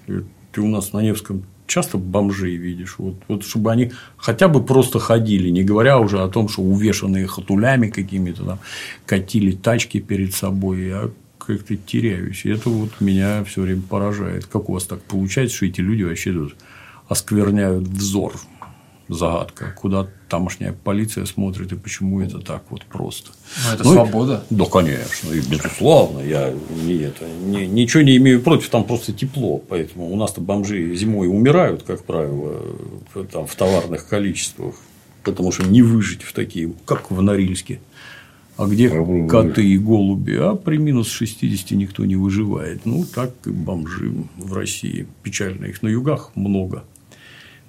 Ты 0.05 0.61
у 0.61 0.67
нас 0.67 0.93
на 0.93 0.99
Невском 0.99 1.43
часто 1.67 1.97
бомжей 1.97 2.55
видишь, 2.55 2.95
вот, 2.97 3.15
вот 3.27 3.43
чтобы 3.43 3.71
они 3.71 3.91
хотя 4.17 4.47
бы 4.47 4.63
просто 4.63 4.99
ходили, 4.99 5.49
не 5.49 5.63
говоря 5.63 5.99
уже 5.99 6.21
о 6.21 6.27
том, 6.27 6.49
что 6.49 6.61
увешанные 6.61 7.25
хатулями 7.25 7.89
какими-то 7.89 8.43
там 8.43 8.59
катили 9.05 9.51
тачки 9.53 9.99
перед 9.99 10.33
собой, 10.33 10.87
я 10.87 11.09
как-то 11.39 11.75
теряюсь. 11.75 12.45
И 12.45 12.49
это 12.49 12.69
вот 12.69 12.89
меня 12.99 13.43
все 13.43 13.61
время 13.61 13.81
поражает. 13.81 14.45
Как 14.45 14.69
у 14.69 14.73
вас 14.73 14.83
так 14.85 15.01
получается, 15.01 15.55
что 15.55 15.65
эти 15.65 15.81
люди 15.81 16.03
вообще 16.03 16.31
тут 16.31 16.55
оскверняют 17.07 17.87
взор? 17.87 18.33
Загадка. 19.09 19.75
Куда 19.79 20.07
тамошняя 20.29 20.73
полиция 20.73 21.25
смотрит 21.25 21.71
и 21.71 21.75
почему 21.75 22.21
это 22.21 22.39
так 22.39 22.63
вот 22.69 22.83
просто? 22.85 23.31
Ну, 23.67 23.73
это 23.73 23.83
Ну, 23.83 23.91
и- 23.91 23.93
свобода. 23.95 24.43
Да, 24.49 24.65
конечно, 24.65 25.31
и 25.33 25.41
безусловно, 25.41 26.19
я 26.19 26.53
не 26.85 26.95
это, 26.95 27.25
не- 27.27 27.67
ничего 27.67 28.01
не 28.03 28.15
имею 28.17 28.41
против, 28.41 28.69
там 28.69 28.83
просто 28.85 29.11
тепло, 29.13 29.57
поэтому 29.57 30.11
у 30.11 30.15
нас-то 30.15 30.41
бомжи 30.41 30.95
зимой 30.95 31.27
умирают, 31.27 31.83
как 31.83 32.03
правило, 32.05 32.61
в- 33.13 33.25
там, 33.25 33.45
в 33.45 33.55
товарных 33.55 34.07
количествах, 34.07 34.75
потому 35.23 35.51
что 35.51 35.63
не 35.65 35.81
выжить 35.81 36.23
в 36.23 36.33
такие, 36.33 36.71
как 36.85 37.11
в 37.11 37.21
Норильске. 37.21 37.79
А 38.55 38.67
где 38.67 38.87
коты 39.27 39.65
и 39.67 39.77
голуби? 39.79 40.35
А 40.39 40.53
при 40.55 40.77
минус 40.77 41.09
60 41.09 41.71
никто 41.75 42.05
не 42.05 42.15
выживает. 42.15 42.85
Ну, 42.85 43.03
так 43.03 43.31
и 43.45 43.49
бомжи 43.49 44.13
в 44.37 44.53
России. 44.53 45.07
Печально. 45.23 45.65
Их 45.65 45.81
на 45.81 45.87
югах 45.87 46.29
много. 46.35 46.83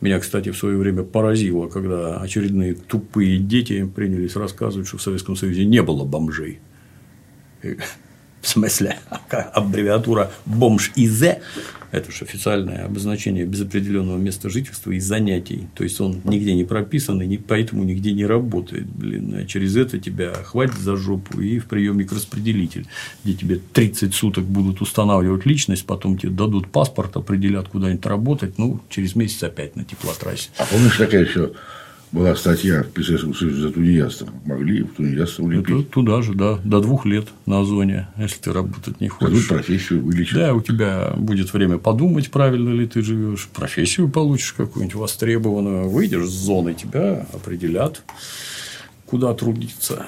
Меня, 0.01 0.19
кстати, 0.21 0.51
в 0.51 0.57
свое 0.57 0.77
время 0.77 1.03
поразило, 1.03 1.69
когда 1.69 2.19
очередные 2.19 2.75
тупые 2.75 3.39
дети 3.39 3.85
принялись 3.85 4.37
рассказывать, 4.37 4.87
что 4.87 4.99
в 4.99 5.03
Советском 5.03 5.37
Союзе 5.37 5.65
не 5.65 5.83
было 5.83 6.05
бомжей. 6.05 6.61
И, 7.63 7.77
В 8.43 8.49
смысле, 8.49 8.99
аббревиатура 9.31 10.31
бомж 10.45 10.93
ИЗ– 10.97 11.37
это 11.95 12.11
же 12.11 12.25
официальное 12.25 12.85
обозначение 12.85 13.45
без 13.45 13.63
определенного 13.63 14.19
места 14.19 14.51
жительства 14.51 14.91
и 14.91 15.01
занятий. 15.01 15.69
То 15.75 15.85
есть 15.85 16.01
он 16.01 16.21
нигде 16.25 16.55
не 16.55 16.65
прописан 16.65 17.21
и 17.23 17.37
поэтому 17.37 17.85
нигде 17.85 18.13
не 18.13 18.27
работает. 18.27 18.87
Блин, 18.87 19.35
а 19.35 19.45
через 19.47 19.77
это 19.77 19.99
тебя 19.99 20.33
хватит 20.33 20.79
за 20.79 20.97
жопу 20.97 21.41
и 21.41 21.59
в 21.59 21.67
приемник 21.67 22.13
распределитель, 22.13 22.87
где 23.25 23.35
тебе 23.35 23.61
30 23.73 24.15
суток 24.15 24.45
будут 24.45 24.81
устанавливать 24.81 25.47
личность, 25.47 25.87
потом 25.87 26.19
тебе 26.19 26.33
дадут 26.33 26.69
паспорт, 26.69 27.17
определят 27.17 27.69
куда-нибудь 27.69 28.07
работать, 28.07 28.59
ну, 28.59 28.81
через 28.89 29.15
месяц 29.15 29.43
опять 29.43 29.77
на 29.77 29.85
теплотрассе. 29.85 30.51
А 30.59 30.67
помнишь, 30.67 30.97
такая 30.97 31.25
еще 31.25 31.53
была 32.15 32.37
статья 32.37 32.85
в 32.85 33.35
союзе 33.35 33.61
за 33.61 33.71
тунеядство. 33.73 34.29
Могли 34.45 34.83
в 34.83 34.95
тунеядство 34.95 35.43
Это 35.51 35.59
улепить. 35.73 35.91
туда 35.91 36.23
же, 36.23 36.35
да, 36.35 36.59
до 36.65 36.81
двух 36.81 37.05
лет 37.07 37.27
на 37.45 37.61
озоне, 37.61 38.07
если 38.17 38.39
ты 38.41 38.53
работать 38.53 39.01
не 39.01 39.09
Дадут 39.09 39.31
хочешь. 39.31 39.49
профессию 39.49 40.03
вылечат. 40.05 40.39
Да, 40.39 40.55
у 40.55 40.61
тебя 40.61 41.13
будет 41.17 41.53
время 41.53 41.79
подумать, 41.79 42.31
правильно 42.31 42.71
ли 42.71 42.87
ты 42.87 43.03
живешь, 43.03 43.49
профессию 43.53 44.09
получишь 44.09 44.53
какую-нибудь 44.53 44.95
востребованную, 44.95 45.89
выйдешь 45.89 46.27
с 46.27 46.33
зоны, 46.33 46.75
тебя 46.75 47.27
определят, 47.33 48.03
куда 49.07 49.35
трудиться. 49.35 50.07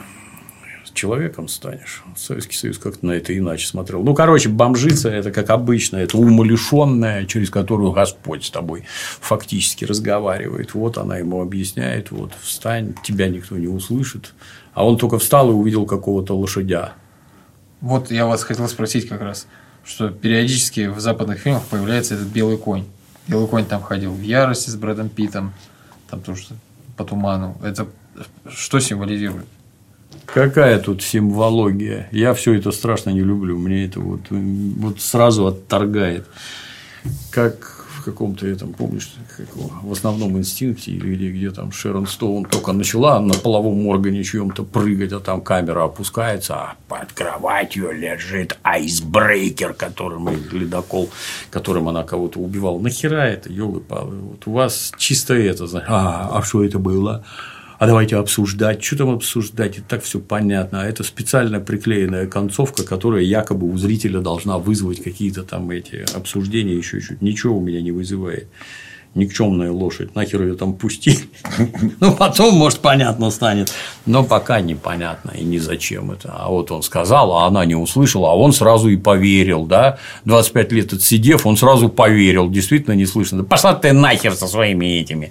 Человеком 0.96 1.46
станешь. 1.48 2.02
Советский 2.16 2.56
Союз 2.56 2.78
как-то 2.78 3.04
на 3.04 3.12
это 3.12 3.36
иначе 3.36 3.66
смотрел. 3.66 4.02
Ну, 4.02 4.14
короче, 4.14 4.48
бомжица– 4.48 5.08
это 5.10 5.30
как 5.30 5.50
обычно, 5.50 5.98
это 5.98 6.16
умалишенная, 6.16 7.26
через 7.26 7.50
которую 7.50 7.92
Господь 7.92 8.46
с 8.46 8.50
тобой 8.50 8.84
фактически 9.20 9.84
разговаривает. 9.84 10.72
Вот 10.72 10.96
она 10.96 11.18
ему 11.18 11.42
объясняет, 11.42 12.10
вот 12.10 12.32
встань, 12.40 12.94
тебя 13.02 13.28
никто 13.28 13.58
не 13.58 13.68
услышит. 13.68 14.32
А 14.72 14.86
он 14.86 14.96
только 14.96 15.18
встал 15.18 15.50
и 15.50 15.52
увидел 15.52 15.84
какого-то 15.84 16.34
лошадя. 16.34 16.94
Вот 17.82 18.10
я 18.10 18.24
вас 18.24 18.42
хотел 18.42 18.66
спросить 18.66 19.06
как 19.06 19.20
раз, 19.20 19.46
что 19.84 20.08
периодически 20.08 20.86
в 20.86 20.98
западных 20.98 21.40
фильмах 21.40 21.64
появляется 21.64 22.14
этот 22.14 22.28
белый 22.28 22.56
конь. 22.56 22.86
Белый 23.28 23.48
конь 23.48 23.66
там 23.66 23.82
ходил 23.82 24.14
в 24.14 24.22
ярости 24.22 24.70
с 24.70 24.76
Брэдом 24.76 25.10
Питом, 25.10 25.52
там 26.08 26.22
тоже 26.22 26.46
по 26.96 27.04
туману. 27.04 27.54
Это 27.62 27.86
что 28.48 28.80
символизирует? 28.80 29.46
Какая 30.26 30.78
тут 30.80 31.02
симвология? 31.02 32.08
Я 32.10 32.34
все 32.34 32.54
это 32.54 32.72
страшно 32.72 33.10
не 33.10 33.20
люблю. 33.20 33.56
Мне 33.56 33.86
это 33.86 34.00
вот, 34.00 34.20
вот 34.30 35.00
сразу 35.00 35.46
отторгает. 35.46 36.26
Как 37.30 37.86
в 37.98 38.04
каком-то 38.04 38.46
этом, 38.46 38.72
помнишь, 38.72 39.14
как 39.36 39.46
в 39.54 39.92
основном 39.92 40.36
инстинкте 40.36 40.92
или 40.92 41.14
где, 41.14 41.30
где 41.30 41.50
там 41.50 41.72
Шерон 41.72 42.06
Стоун 42.06 42.44
только 42.44 42.72
начала 42.72 43.20
на 43.20 43.34
половом 43.34 43.86
органе 43.86 44.22
чьем-то 44.22 44.64
прыгать, 44.64 45.12
а 45.12 45.20
там 45.20 45.40
камера 45.40 45.84
опускается, 45.84 46.54
а 46.54 46.76
под 46.88 47.12
кроватью 47.12 47.92
лежит 47.92 48.58
айсбрейкер, 48.62 49.74
которым 49.74 50.28
ледокол, 50.52 51.10
которым 51.50 51.88
она 51.88 52.02
кого-то 52.02 52.40
убивала. 52.40 52.78
Нахера 52.78 53.26
это, 53.26 53.52
елы 53.52 53.80
палы 53.80 54.16
Вот 54.16 54.42
у 54.46 54.52
вас 54.52 54.92
чисто 54.98 55.34
это, 55.34 55.66
а, 55.86 56.30
а 56.32 56.42
что 56.42 56.64
это 56.64 56.78
было? 56.78 57.24
А 57.78 57.86
давайте 57.86 58.16
обсуждать. 58.16 58.82
Что 58.82 58.98
там 58.98 59.10
обсуждать? 59.10 59.78
И 59.78 59.80
так 59.80 60.02
все 60.02 60.18
понятно. 60.18 60.82
А 60.82 60.86
это 60.86 61.02
специально 61.02 61.60
приклеенная 61.60 62.26
концовка, 62.26 62.84
которая 62.84 63.22
якобы 63.22 63.68
у 63.68 63.76
зрителя 63.76 64.20
должна 64.20 64.58
вызвать 64.58 65.02
какие-то 65.02 65.42
там 65.42 65.70
эти 65.70 66.04
обсуждения, 66.14 66.74
еще 66.74 67.00
чуть 67.00 67.22
Ничего 67.22 67.58
у 67.58 67.60
меня 67.60 67.82
не 67.82 67.92
вызывает. 67.92 68.48
Никчемная 69.14 69.72
лошадь, 69.72 70.14
нахер 70.14 70.42
ее 70.42 70.54
там 70.56 70.74
пусти. 70.74 71.18
Ну, 72.00 72.14
потом, 72.14 72.54
может, 72.54 72.80
понятно 72.80 73.30
станет. 73.30 73.72
Но 74.04 74.22
пока 74.22 74.60
непонятно 74.60 75.30
и 75.30 75.42
ни 75.42 75.56
зачем 75.56 76.10
это. 76.10 76.34
А 76.36 76.50
вот 76.50 76.70
он 76.70 76.82
сказал, 76.82 77.32
а 77.32 77.46
она 77.46 77.64
не 77.64 77.74
услышала, 77.74 78.30
а 78.30 78.34
он 78.34 78.52
сразу 78.52 78.88
и 78.88 78.98
поверил, 78.98 79.64
да. 79.64 79.98
25 80.26 80.72
лет 80.72 80.92
отсидев, 80.92 81.46
он 81.46 81.56
сразу 81.56 81.88
поверил. 81.88 82.50
Действительно 82.50 82.92
не 82.92 83.06
слышно. 83.06 83.38
Да 83.38 83.44
пошла 83.44 83.74
ты 83.74 83.94
нахер 83.94 84.34
со 84.34 84.46
своими 84.46 85.00
этими 85.00 85.30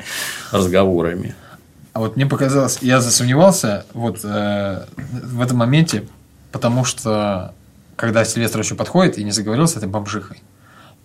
разговорами. 0.51 1.35
А 1.95 1.99
вот 1.99 2.17
мне 2.17 2.25
показалось, 2.25 2.79
я 2.81 2.99
засомневался 2.99 3.85
вот 3.93 4.19
э, 4.25 4.85
в 4.97 5.41
этом 5.41 5.59
моменте, 5.59 6.05
потому 6.51 6.83
что 6.83 7.53
когда 7.95 8.25
Сильвестр 8.25 8.59
еще 8.59 8.75
подходит 8.75 9.17
и 9.17 9.23
не 9.23 9.31
заговорил 9.31 9.65
с 9.65 9.77
этой 9.77 9.87
бомжихой, 9.87 10.43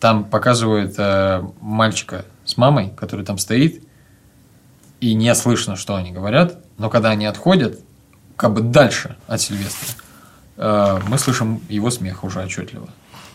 там 0.00 0.24
показывают 0.24 0.96
э, 0.98 1.44
мальчика 1.60 2.24
с 2.44 2.56
мамой, 2.56 2.92
который 2.96 3.24
там 3.24 3.38
стоит, 3.38 3.84
и 4.98 5.14
не 5.14 5.32
слышно, 5.36 5.76
что 5.76 5.94
они 5.94 6.10
говорят, 6.10 6.58
но 6.76 6.90
когда 6.90 7.10
они 7.10 7.26
отходят, 7.26 7.78
как 8.34 8.52
бы 8.52 8.60
дальше 8.60 9.16
от 9.28 9.40
Сильвестра, 9.40 9.94
э, 10.56 10.98
мы 11.06 11.18
слышим 11.18 11.60
его 11.68 11.92
смех 11.92 12.24
уже 12.24 12.40
отчетливо. 12.40 12.88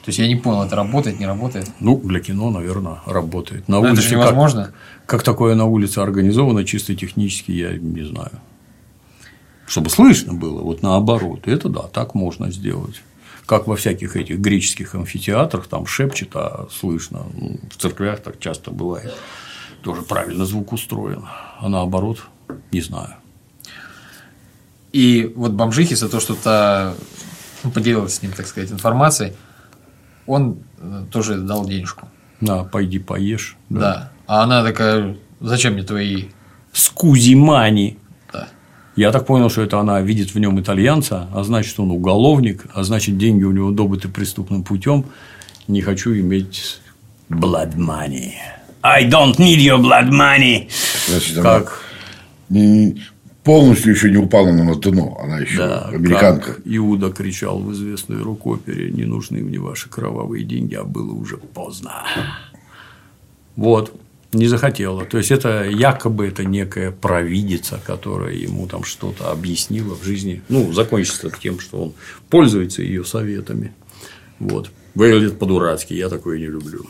То 0.06 0.10
есть 0.10 0.20
я 0.20 0.28
не 0.28 0.36
понял, 0.36 0.62
это 0.62 0.76
работает, 0.76 1.20
не 1.20 1.26
работает. 1.26 1.68
Ну, 1.80 1.97
для 1.97 2.20
кино, 2.20 2.51
наверное, 2.51 2.99
работает. 3.08 3.68
На 3.68 3.78
Но 3.80 3.86
это 3.86 3.93
улице 3.93 4.03
же 4.03 4.10
как- 4.10 4.20
невозможно. 4.20 4.72
Как, 5.08 5.24
такое 5.24 5.56
на 5.56 5.66
улице 5.66 5.97
организовано, 5.97 6.64
чисто 6.64 6.93
технически, 6.95 7.51
я 7.51 7.76
не 7.76 8.03
знаю. 8.03 8.32
Чтобы 9.66 9.89
слышно 9.89 10.34
было, 10.34 10.62
вот 10.62 10.84
наоборот. 10.84 11.47
Это 11.47 11.70
да, 11.70 11.82
так 11.82 12.14
можно 12.14 12.51
сделать. 12.51 13.01
Как 13.47 13.66
во 13.66 13.76
всяких 13.76 14.16
этих 14.16 14.38
греческих 14.38 14.93
амфитеатрах, 14.93 15.66
там 15.66 15.88
шепчет, 15.88 16.36
а 16.36 16.68
слышно. 16.72 17.24
Ну, 17.34 17.60
В 17.72 17.82
церквях 17.82 18.20
так 18.22 18.38
часто 18.39 18.70
бывает. 18.70 19.12
Тоже 19.82 20.03
правильно 20.03 20.45
звук 20.45 20.72
устроен. 20.72 21.24
А 21.60 21.68
наоборот, 21.68 22.20
не 22.72 22.82
знаю. 22.82 23.16
И 24.93 25.34
вот 25.36 25.51
бомжихи 25.53 25.95
за 25.95 26.10
то, 26.10 26.20
что 26.20 26.36
та 26.36 26.93
ну, 27.64 27.72
поделилась 27.72 28.14
с 28.16 28.22
ним, 28.22 28.34
так 28.34 28.45
сказать, 28.45 28.72
информацией, 28.72 29.34
он 30.28 30.60
э, 30.80 31.04
тоже 31.12 31.38
дал 31.38 31.66
денежку. 31.66 32.08
На, 32.42 32.64
пойди 32.64 33.00
поешь. 33.00 33.58
Да. 33.70 34.12
А 34.28 34.44
она 34.44 34.64
такая, 34.64 35.16
зачем 35.40 35.74
мне 35.74 35.84
твои... 35.84 36.26
Скузимани. 36.74 37.98
Да. 38.34 38.48
Я 38.96 39.12
так 39.12 39.26
понял, 39.26 39.50
что 39.50 39.62
это 39.62 39.80
она 39.80 40.02
видит 40.02 40.34
в 40.34 40.40
нем 40.40 40.60
итальянца, 40.60 41.28
а 41.34 41.44
значит, 41.44 41.80
он 41.80 41.92
уголовник, 41.92 42.66
а 42.74 42.84
значит, 42.84 43.18
деньги 43.18 43.44
у 43.44 43.52
него 43.52 43.72
добыты 43.72 44.10
преступным 44.10 44.64
путем. 44.64 45.06
Не 45.68 45.82
хочу 45.82 46.14
иметь 46.14 46.80
blood 47.30 47.76
money. 47.76 48.34
I 48.82 49.10
don't 49.10 49.38
need 49.38 49.58
your 49.58 49.80
blood 49.80 50.10
money. 50.10 50.70
Значит, 51.08 51.42
Как, 51.42 51.82
не- 52.50 53.02
полностью 53.46 53.93
еще 53.93 54.10
не 54.10 54.18
упала 54.18 54.52
на 54.52 54.76
дно. 54.76 55.18
Она 55.22 55.39
еще 55.39 55.58
да, 55.58 55.86
американка. 55.86 56.56
Иуда 56.66 57.12
кричал 57.12 57.60
в 57.60 57.72
известной 57.72 58.22
рукопере, 58.22 58.91
не 58.91 59.06
нужны 59.06 59.41
мне 59.41 59.60
ваши 59.60 59.88
кровавые 59.88 60.43
деньги, 60.43 60.74
а 60.74 60.84
было 60.84 61.14
уже 61.14 61.38
поздно. 61.38 62.04
Вот. 63.56 63.93
Не 64.34 64.48
захотела. 64.48 65.06
То 65.06 65.18
есть 65.18 65.32
это 65.32 65.64
якобы 65.64 66.28
это 66.28 66.43
некая 66.43 66.91
провидица, 66.91 67.80
которая 67.86 68.34
ему 68.34 68.68
там 68.68 68.84
что-то 68.84 69.32
объяснила 69.32 69.96
в 69.96 70.04
жизни. 70.04 70.41
Ну, 70.50 70.74
закончится 70.74 71.30
тем, 71.41 71.60
что 71.60 71.84
он 71.84 71.93
пользуется 72.30 72.82
ее 72.82 73.06
советами. 73.06 73.74
Вот. 74.39 74.72
Выглядит 74.93 75.39
по-дурацки, 75.39 75.93
я 75.93 76.10
такое 76.10 76.39
не 76.39 76.48
люблю. 76.48 76.86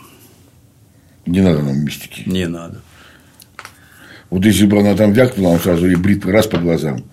Не 1.28 1.42
надо 1.42 1.62
нам 1.62 1.84
мистики. 1.84 2.24
Не 2.26 2.48
надо. 2.48 2.82
Вот 4.36 4.44
если 4.44 4.66
бы 4.66 4.78
она 4.78 4.96
там 4.96 5.14
вякнула, 5.14 5.54
он 5.54 5.60
сразу 5.62 5.88
ей 5.88 5.96
бритвы 5.96 6.34
раз 6.34 6.46
по 6.46 6.58
глазам. 6.58 7.06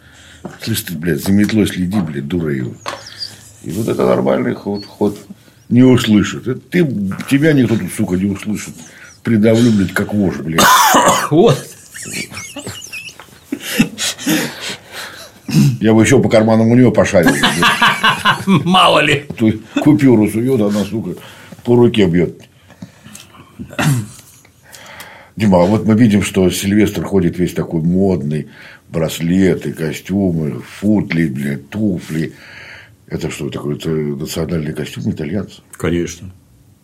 Слышь 0.60 0.80
ты, 0.80 0.94
блядь, 0.94 1.22
за 1.22 1.30
метлой 1.30 1.68
следи, 1.68 2.00
блядь, 2.00 2.26
дура 2.26 2.52
его. 2.52 2.74
И 3.62 3.70
вот 3.70 3.86
это 3.86 4.04
нормальный 4.04 4.54
ход, 4.54 4.84
ход. 4.84 5.16
Не 5.68 5.84
услышит. 5.84 6.48
Это 6.48 6.58
ты, 6.58 6.84
тебя 7.30 7.52
никто 7.52 7.76
тут, 7.76 7.92
сука, 7.96 8.16
не 8.16 8.24
услышит. 8.24 8.74
Придавлю, 9.22 9.70
блядь, 9.70 9.92
как 9.92 10.12
вож, 10.12 10.38
блядь. 10.38 10.64
Вот. 11.30 11.64
Я 15.80 15.94
бы 15.94 16.02
еще 16.02 16.20
по 16.20 16.28
карманам 16.28 16.72
у 16.72 16.74
нее 16.74 16.90
пошарил. 16.90 17.36
Мало 18.64 18.98
ли. 18.98 19.28
Купюру 19.80 20.28
сует, 20.28 20.60
она, 20.60 20.84
сука, 20.84 21.14
по 21.62 21.76
руке 21.76 22.06
бьет. 22.06 22.42
Дима, 25.42 25.64
а 25.64 25.66
вот 25.66 25.84
мы 25.86 25.96
видим, 25.96 26.22
что 26.22 26.48
Сильвестр 26.50 27.02
ходит 27.02 27.36
весь 27.36 27.52
такой 27.52 27.82
модный, 27.82 28.46
браслеты, 28.88 29.72
костюмы, 29.72 30.60
футли, 30.60 31.26
блядь, 31.26 31.68
туфли. 31.68 32.32
Это 33.08 33.28
что 33.28 33.50
такое? 33.50 33.74
Это 33.74 33.90
национальный 33.90 34.72
костюм 34.72 35.10
итальянцев? 35.10 35.64
Конечно. 35.72 36.32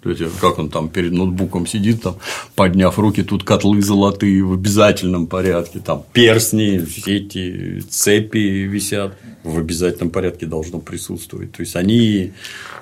То 0.03 0.11
есть, 0.11 0.22
как 0.40 0.61
он 0.61 0.70
там 0.70 0.88
перед 0.88 1.12
ноутбуком 1.12 1.66
сидит, 1.66 2.03
там, 2.03 2.16
подняв 2.55 2.99
руки, 2.99 3.24
тут 3.24 3.42
котлы 3.42 3.82
золотые 3.82 4.44
в 4.44 4.53
обязательном 4.53 5.26
порядке, 5.26 5.80
там 5.80 6.05
перстни, 6.12 6.78
все 6.78 7.16
эти 7.16 7.80
цепи 7.80 8.38
висят 8.38 9.16
в 9.42 9.59
обязательном 9.59 10.11
порядке 10.11 10.46
должно 10.46 10.78
присутствовать. 10.78 11.53
То 11.53 11.62
есть 11.62 11.74
они, 11.74 12.32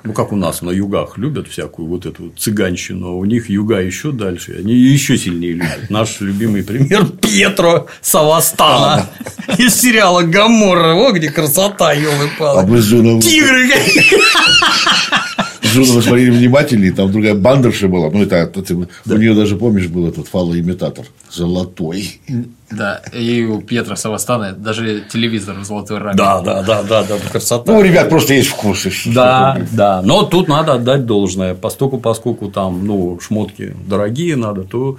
ну 0.04 0.12
как 0.12 0.32
у 0.32 0.36
нас 0.36 0.60
на 0.60 0.70
югах 0.70 1.16
любят 1.16 1.48
всякую 1.48 1.88
вот 1.88 2.04
эту 2.04 2.30
цыганщину, 2.36 3.08
а 3.08 3.12
у 3.12 3.24
них 3.24 3.48
юга 3.48 3.80
еще 3.80 4.12
дальше, 4.12 4.56
они 4.58 4.74
еще 4.74 5.16
сильнее 5.16 5.54
любят. 5.54 5.88
Наш 5.88 6.20
любимый 6.20 6.64
пример 6.64 7.06
Пьетро 7.06 7.86
Савастана 8.02 9.08
из 9.58 9.74
сериала 9.74 10.22
Гаморра. 10.22 10.94
О, 10.94 11.12
где 11.12 11.30
красота, 11.30 11.92
елы 11.92 12.28
А 12.38 12.38
палы 12.38 12.80
Зуновым, 12.82 13.20
Тигры 13.20 13.70
Зуновым 15.84 16.02
смотрели 16.02 16.30
внимательнее, 16.30 16.92
там 16.92 17.10
другая 17.12 17.34
бандерша 17.34 17.88
была. 17.88 18.10
Ну, 18.10 18.22
это, 18.22 18.36
это- 18.36 18.74
у 18.74 19.16
нее 19.16 19.34
даже, 19.34 19.56
помнишь, 19.56 19.86
был 19.88 20.08
этот 20.08 20.28
фалоимитатор 20.28 21.04
золотой. 21.30 22.20
Да, 22.70 23.00
и 23.12 23.44
у 23.44 23.60
Петра 23.60 23.94
Савастана 23.96 24.52
даже 24.52 25.04
телевизор 25.12 25.56
в 25.60 25.64
золотой 25.64 25.98
раме. 25.98 26.16
Да, 26.16 26.40
да, 26.40 26.62
да, 26.62 26.82
да, 26.82 27.02
да, 27.04 27.14
красота. 27.30 27.72
Ну, 27.72 27.82
ребят 27.82 28.08
просто 28.08 28.34
есть 28.34 28.48
вкус. 28.48 28.86
и 28.86 28.90
что- 28.90 29.12
Да, 29.12 29.60
да. 29.72 30.02
Но 30.02 30.22
тут 30.24 30.48
надо 30.48 30.74
отдать 30.74 31.06
должное. 31.06 31.54
Поскольку, 31.54 31.98
поскольку 31.98 32.48
там, 32.50 32.84
ну, 32.86 33.18
шмотки 33.20 33.74
дорогие 33.86 34.36
надо, 34.36 34.62
то 34.64 34.98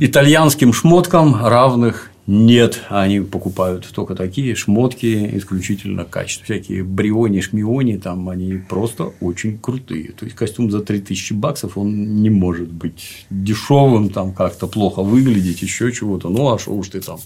итальянским 0.00 0.72
шмоткам 0.72 1.44
равных 1.44 2.10
Нет, 2.26 2.82
они 2.88 3.20
покупают 3.20 3.88
только 3.94 4.16
такие 4.16 4.56
шмотки 4.56 5.30
исключительно 5.36 6.04
качества. 6.04 6.44
Всякие 6.46 6.82
бриони, 6.82 7.40
шмиони, 7.40 7.98
там 7.98 8.28
они 8.28 8.54
просто 8.54 9.12
очень 9.20 9.58
крутые. 9.58 10.10
То 10.10 10.24
есть 10.24 10.36
костюм 10.36 10.72
за 10.72 10.80
3000 10.80 11.34
баксов, 11.34 11.78
он 11.78 12.22
не 12.22 12.30
может 12.30 12.72
быть 12.72 13.26
дешевым, 13.30 14.10
там 14.10 14.32
как-то 14.32 14.66
плохо 14.66 15.02
выглядеть, 15.02 15.62
еще 15.62 15.92
чего-то. 15.92 16.28
Ну, 16.28 16.52
а 16.52 16.58
что 16.58 16.72
уж 16.72 16.88
ты 16.88 17.00
там 17.00 17.18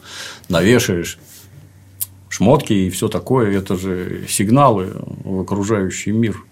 навешаешь 0.50 1.18
шмотки 2.28 2.74
и 2.74 2.90
все 2.90 3.08
такое, 3.08 3.56
это 3.56 3.76
же 3.76 4.26
сигналы 4.28 4.92
в 5.24 5.40
окружающий 5.40 6.12
мир. 6.12 6.44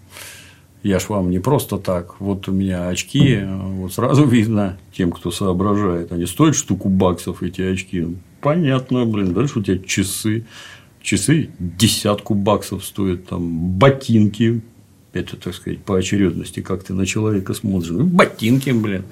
Я 0.81 0.97
ж 0.99 1.09
вам 1.09 1.29
не 1.29 1.39
просто 1.39 1.77
так. 1.77 2.19
Вот 2.19 2.47
у 2.47 2.51
меня 2.51 2.87
очки, 2.87 3.41
вот 3.43 3.93
сразу 3.93 4.25
видно 4.25 4.79
тем, 4.95 5.11
кто 5.11 5.29
соображает. 5.29 6.11
Они 6.11 6.25
стоят 6.25 6.55
штуку 6.55 6.89
баксов, 6.89 7.43
эти 7.43 7.61
очки. 7.61 8.07
Понятно, 8.41 9.05
блин. 9.05 9.33
Дальше 9.33 9.59
у 9.59 9.63
тебя 9.63 9.79
часы. 9.79 10.45
Часы 11.01 11.49
десятку 11.59 12.33
баксов 12.33 12.85
стоят. 12.85 13.25
Там 13.27 13.71
ботинки. 13.77 14.61
Это, 15.11 15.37
так 15.37 15.55
сказать, 15.55 15.79
по 15.79 15.97
очередности, 15.97 16.59
как 16.61 16.83
ты 16.83 16.93
на 16.93 17.05
человека 17.05 17.55
смотришь. 17.55 17.89
Ну, 17.89 18.03
ботинки, 18.05 18.69
блин, 18.69 19.05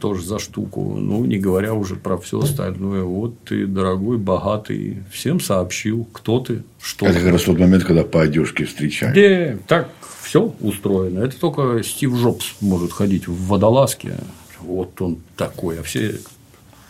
тоже 0.00 0.22
за 0.24 0.38
штуку. 0.38 0.96
Ну, 0.98 1.24
не 1.26 1.36
говоря 1.38 1.74
уже 1.74 1.96
про 1.96 2.16
все 2.16 2.40
остальное. 2.40 3.02
Вот 3.02 3.38
ты, 3.44 3.66
дорогой, 3.66 4.16
богатый, 4.16 5.02
всем 5.12 5.40
сообщил, 5.40 6.08
кто 6.12 6.40
ты, 6.40 6.62
что 6.80 7.04
Это 7.04 7.16
ты. 7.16 7.24
как 7.24 7.32
раз 7.32 7.42
тот 7.42 7.58
момент, 7.58 7.84
когда 7.84 8.04
по 8.04 8.22
одежке 8.22 8.64
встречаем. 8.64 9.14
Да, 9.14 9.58
так 9.66 9.90
все 10.22 10.54
устроено. 10.60 11.18
Это 11.20 11.38
только 11.38 11.82
Стив 11.84 12.14
Джобс 12.14 12.54
может 12.62 12.92
ходить 12.92 13.28
в 13.28 13.46
водолазке. 13.46 14.14
Вот 14.60 15.00
он 15.02 15.18
такой. 15.36 15.80
А 15.80 15.82
все 15.82 16.20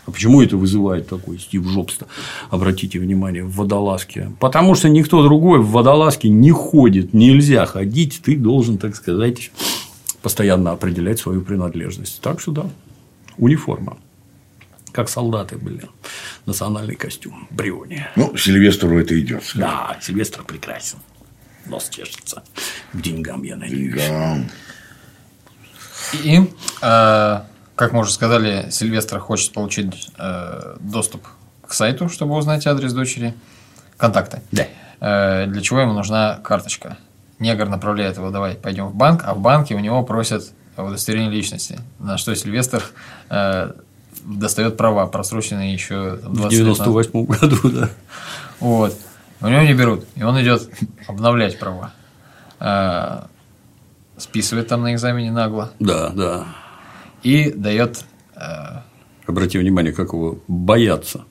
а 0.06 0.10
почему 0.10 0.42
это 0.42 0.56
вызывает 0.56 1.08
такой 1.08 1.38
Стив 1.38 1.66
Джобс-то? 1.66 2.06
Обратите 2.50 2.98
внимание, 2.98 3.44
в 3.44 3.56
водолазке. 3.56 4.30
Потому 4.38 4.74
что 4.74 4.88
никто 4.88 5.22
другой 5.22 5.60
в 5.60 5.70
водолазке 5.70 6.28
не 6.28 6.50
ходит. 6.50 7.14
Нельзя 7.14 7.64
ходить. 7.66 8.20
Ты 8.22 8.36
должен, 8.36 8.78
так 8.78 8.96
сказать, 8.96 9.50
постоянно 10.20 10.72
определять 10.72 11.18
свою 11.18 11.40
принадлежность. 11.40 12.20
Так 12.20 12.40
что 12.40 12.52
да, 12.52 12.66
униформа. 13.38 13.96
Как 14.92 15.08
солдаты 15.08 15.56
были. 15.56 15.88
Национальный 16.46 16.94
костюм. 16.94 17.48
Бриони. 17.50 18.06
Ну, 18.14 18.36
Сильвестру 18.36 18.98
это 18.98 19.18
идет. 19.18 19.42
Да, 19.54 19.98
Сильвестр 20.00 20.44
прекрасен. 20.44 20.98
Нос 21.66 21.88
чешется. 21.88 22.44
К 22.92 23.00
деньгам, 23.00 23.42
я 23.42 23.56
надеюсь. 23.56 23.94
Да. 23.96 24.38
И, 26.22 26.48
э, 26.82 27.40
как 27.76 27.92
мы 27.92 28.00
уже 28.00 28.12
сказали, 28.12 28.68
Сильвестр 28.70 29.18
хочет 29.18 29.52
получить 29.52 30.10
э, 30.18 30.76
доступ 30.80 31.26
к 31.66 31.72
сайту, 31.72 32.08
чтобы 32.08 32.36
узнать 32.36 32.66
адрес 32.66 32.92
дочери, 32.92 33.34
контакты. 33.96 34.42
Да. 34.52 34.66
Э, 35.00 35.46
для 35.46 35.60
чего 35.60 35.80
ему 35.80 35.92
нужна 35.92 36.38
карточка. 36.44 36.98
Негр 37.38 37.68
направляет 37.68 38.16
его, 38.16 38.30
давай, 38.30 38.54
пойдем 38.54 38.86
в 38.86 38.94
банк, 38.94 39.22
а 39.24 39.34
в 39.34 39.40
банке 39.40 39.74
у 39.74 39.80
него 39.80 40.02
просят 40.04 40.52
удостоверение 40.76 41.32
личности. 41.32 41.80
На 41.98 42.16
что 42.16 42.34
Сильвестр 42.34 42.84
э, 43.28 43.72
достает 44.24 44.76
права, 44.76 45.06
просроченные 45.06 45.72
еще 45.72 46.16
там, 46.16 46.32
В 46.32 46.36
20 46.36 46.58
лет 46.58 46.68
назад. 46.68 46.86
98 46.86 47.24
году, 47.24 47.70
да. 47.70 47.90
Вот. 48.60 48.96
У 49.40 49.48
него 49.48 49.62
не 49.62 49.74
берут. 49.74 50.06
И 50.14 50.22
он 50.22 50.40
идет 50.40 50.70
обновлять 51.08 51.58
права. 51.58 51.92
Э, 52.60 53.22
Списывает 54.16 54.68
там 54.68 54.82
на 54.82 54.94
экзамене 54.94 55.32
нагло. 55.32 55.72
Да, 55.80 56.10
да. 56.10 56.46
И 57.24 57.50
дает 57.50 58.04
э, 58.36 58.80
Обрати 59.26 59.58
внимание, 59.58 59.92
как 59.92 60.12
его 60.12 60.38
боятся. 60.48 61.24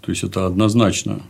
То 0.00 0.10
есть 0.10 0.24
это 0.24 0.46
однозначно. 0.46 1.20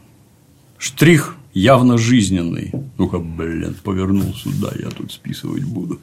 Штрих 0.78 1.36
явно 1.52 1.98
жизненный. 1.98 2.72
Ну-ка, 2.98 3.18
блин, 3.18 3.76
повернул 3.84 4.34
сюда, 4.34 4.72
я 4.78 4.88
тут 4.90 5.12
списывать 5.12 5.64
буду. 5.64 6.00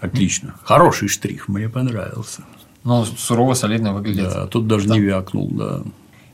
Отлично. 0.00 0.54
Хороший 0.64 1.08
штрих, 1.08 1.48
мне 1.48 1.68
понравился. 1.68 2.42
ну, 2.84 3.04
сурово, 3.04 3.54
солидно 3.54 3.92
выглядит. 3.92 4.24
Да, 4.24 4.46
тут 4.46 4.66
даже 4.66 4.88
не 4.88 5.00
вякнул, 5.00 5.48
да. 5.50 5.82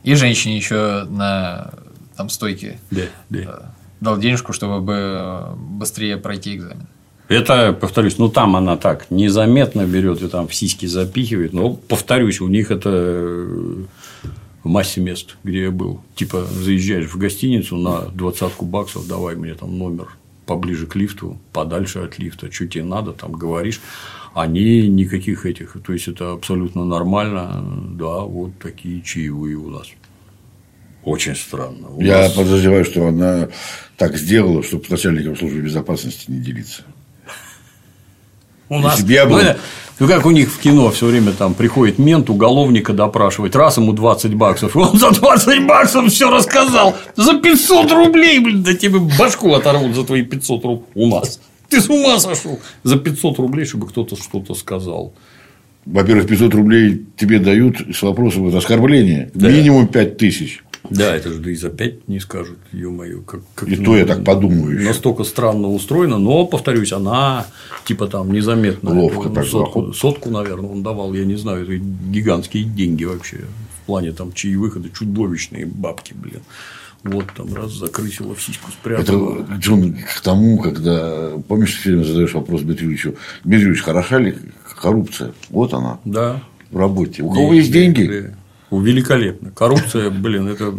И 0.03 0.15
женщине 0.15 0.55
еще 0.55 1.05
на 1.09 1.73
там 2.15 2.29
стойке 2.29 2.79
Да, 2.91 3.01
да. 3.29 3.39
э, 3.39 3.61
дал 4.01 4.17
денежку, 4.17 4.53
чтобы 4.53 4.81
бы 4.81 4.93
э, 4.93 5.55
быстрее 5.55 6.17
пройти 6.17 6.55
экзамен. 6.55 6.87
Это, 7.27 7.73
повторюсь, 7.73 8.17
ну 8.19 8.29
там 8.29 8.55
она 8.55 8.77
так 8.77 9.09
незаметно 9.09 9.85
берет 9.85 10.21
и 10.21 10.27
там 10.27 10.47
в 10.47 10.53
сиськи 10.53 10.85
запихивает. 10.85 11.53
Но, 11.53 11.73
повторюсь, 11.73 12.39
у 12.39 12.47
них 12.47 12.69
это 12.69 12.89
э, 12.93 13.83
в 14.63 14.67
массе 14.67 15.01
мест, 15.01 15.35
где 15.43 15.63
я 15.63 15.71
был. 15.71 16.01
Типа, 16.15 16.45
заезжаешь 16.45 17.07
в 17.07 17.17
гостиницу 17.17 17.77
на 17.77 18.01
двадцатку 18.09 18.65
баксов, 18.65 19.07
давай 19.07 19.35
мне 19.35 19.55
там 19.55 19.77
номер 19.77 20.09
поближе 20.45 20.85
к 20.85 20.95
лифту, 20.95 21.39
подальше 21.51 21.99
от 21.99 22.19
лифта, 22.19 22.51
что 22.51 22.67
тебе 22.67 22.83
надо, 22.83 23.13
там 23.13 23.31
говоришь. 23.31 23.81
Они 24.35 24.87
никаких 24.87 25.45
этих, 25.45 25.77
то 25.83 25.93
есть 25.93 26.07
это 26.07 26.33
абсолютно 26.33 26.83
нормально, 26.85 27.63
да, 27.93 28.19
вот 28.19 28.51
такие 28.61 29.01
чаевые 29.01 29.55
у 29.55 29.69
нас. 29.69 29.87
Очень 31.03 31.35
странно. 31.35 31.87
У 31.89 32.01
Я 32.01 32.23
нас- 32.23 32.33
подозреваю, 32.33 32.83
что 32.83 33.07
она 33.07 33.47
так 33.97 34.17
сделала, 34.17 34.61
чтобы 34.61 34.85
с 34.85 34.89
начальником 34.89 35.37
службы 35.37 35.61
безопасности 35.61 36.29
не 36.29 36.39
делиться. 36.39 36.83
У 38.69 38.79
нас, 38.79 38.99
я 39.01 39.25
был- 39.25 39.37
ну, 39.37 39.53
ну, 39.99 40.07
как 40.07 40.25
у 40.25 40.31
них 40.31 40.51
в 40.51 40.59
кино 40.59 40.89
все 40.91 41.05
время 41.05 41.31
там 41.31 41.53
приходит 41.53 41.99
мент, 41.99 42.29
уголовника 42.29 42.93
допрашивать, 42.93 43.55
раз 43.55 43.77
ему 43.77 43.93
20 43.93 44.33
баксов, 44.33 44.75
и 44.75 44.79
он 44.79 44.97
за 44.97 45.11
20 45.11 45.65
баксов 45.67 46.11
все 46.11 46.29
рассказал. 46.29 46.95
За 47.15 47.35
500 47.39 47.91
рублей, 47.91 48.39
блин, 48.39 48.63
да 48.63 48.73
тебе 48.73 48.99
башку 48.99 49.53
оторвут 49.53 49.95
за 49.95 50.03
твои 50.03 50.23
500 50.23 50.63
рублей 50.65 50.85
у 50.95 51.07
нас. 51.07 51.39
Ты 51.69 51.79
с 51.81 51.89
ума 51.89 52.19
сошел? 52.19 52.59
За 52.83 52.97
500 52.97 53.39
рублей, 53.39 53.65
чтобы 53.65 53.87
кто-то 53.87 54.15
что-то 54.15 54.53
сказал. 54.55 55.13
Во-первых, 55.85 56.27
500 56.27 56.53
рублей 56.55 57.05
тебе 57.15 57.37
дают 57.39 57.77
с 57.95 58.01
вопросом 58.01 58.47
это 58.47 58.57
оскорбление. 58.57 59.29
Да. 59.35 59.49
Минимум 59.49 59.87
5 59.87 60.17
тысяч. 60.17 60.63
Да, 60.89 61.15
это 61.15 61.31
же 61.31 61.55
за 61.55 61.69
5 61.69 62.07
не 62.07 62.19
скажут, 62.19 62.57
ё-моё. 62.71 63.21
Как, 63.21 63.41
как, 63.55 63.69
И 63.69 63.75
то 63.75 63.95
я 63.97 64.05
так 64.05 64.23
подумаю 64.23 64.75
еще. 64.75 64.87
Настолько 64.87 65.23
странно 65.23 65.69
устроено, 65.69 66.17
но, 66.17 66.45
повторюсь, 66.45 66.93
она 66.93 67.45
типа 67.85 68.07
там 68.07 68.31
незаметно. 68.31 68.91
Ловко 68.93 69.29
Ну, 69.29 69.35
так 69.35 69.45
сотку, 69.45 69.93
сотку, 69.93 70.29
наверное, 70.29 70.69
он 70.69 70.83
давал, 70.83 71.13
я 71.13 71.25
не 71.25 71.35
знаю, 71.35 71.63
это 71.63 71.75
гигантские 71.77 72.63
деньги 72.63 73.03
вообще. 73.03 73.41
В 73.83 73.85
плане 73.85 74.11
там 74.11 74.33
чаевых, 74.33 74.77
это 74.77 74.89
чудовищные 74.89 75.65
бабки, 75.65 76.13
блин. 76.15 76.41
Вот 77.03 77.25
там 77.37 77.53
раз 77.53 77.71
закрысила 77.73 78.33
в 78.33 78.41
сиську 78.41 78.69
Это, 78.69 79.03
спрятала. 79.03 79.45
Джон, 79.59 79.93
к 79.93 80.21
тому, 80.21 80.57
когда, 80.59 81.33
помнишь, 81.47 81.75
в 81.75 81.79
фильме 81.79 82.03
задаешь 82.03 82.33
вопрос 82.33 82.61
Дмитрий 82.61 82.87
Ильич, 82.87 83.81
хороша 83.81 84.17
ли 84.17 84.35
коррупция? 84.81 85.33
Вот 85.51 85.73
она 85.75 85.99
Да. 86.03 86.41
в 86.71 86.77
работе. 86.77 87.21
У 87.21 87.29
кого 87.31 87.53
есть 87.53 87.71
деньги? 87.71 88.03
Да. 88.03 88.35
О, 88.75 88.81
Великолепно. 88.81 89.51
Коррупция, 89.51 90.09
блин, 90.09 90.47
это 90.47 90.73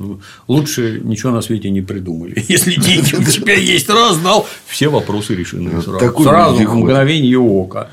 лучше 0.48 1.00
ничего 1.02 1.32
на 1.32 1.40
свете 1.40 1.70
не 1.70 1.80
придумали. 1.80 2.44
Если 2.48 2.74
деньги 2.74 3.16
у 3.16 3.22
тебя 3.22 3.54
есть, 3.54 3.88
раз 3.88 4.18
дал, 4.18 4.46
все 4.66 4.88
вопросы 4.88 5.34
решены 5.34 5.80
сразу. 5.80 6.22
Сразу 6.22 6.68
в 6.68 6.74
мгновение 6.74 7.38
ока. 7.38 7.90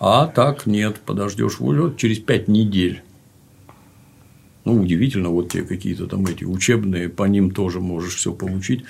А 0.00 0.26
так 0.26 0.66
нет, 0.66 0.96
подождешь 1.04 1.58
вот 1.58 1.96
через 1.96 2.18
пять 2.18 2.48
недель. 2.48 3.02
Ну, 4.64 4.80
удивительно, 4.80 5.28
вот 5.28 5.50
тебе 5.50 5.64
какие-то 5.64 6.06
там 6.06 6.24
эти 6.26 6.44
учебные, 6.44 7.08
по 7.08 7.24
ним 7.24 7.50
тоже 7.50 7.80
можешь 7.80 8.14
все 8.14 8.32
получить. 8.32 8.84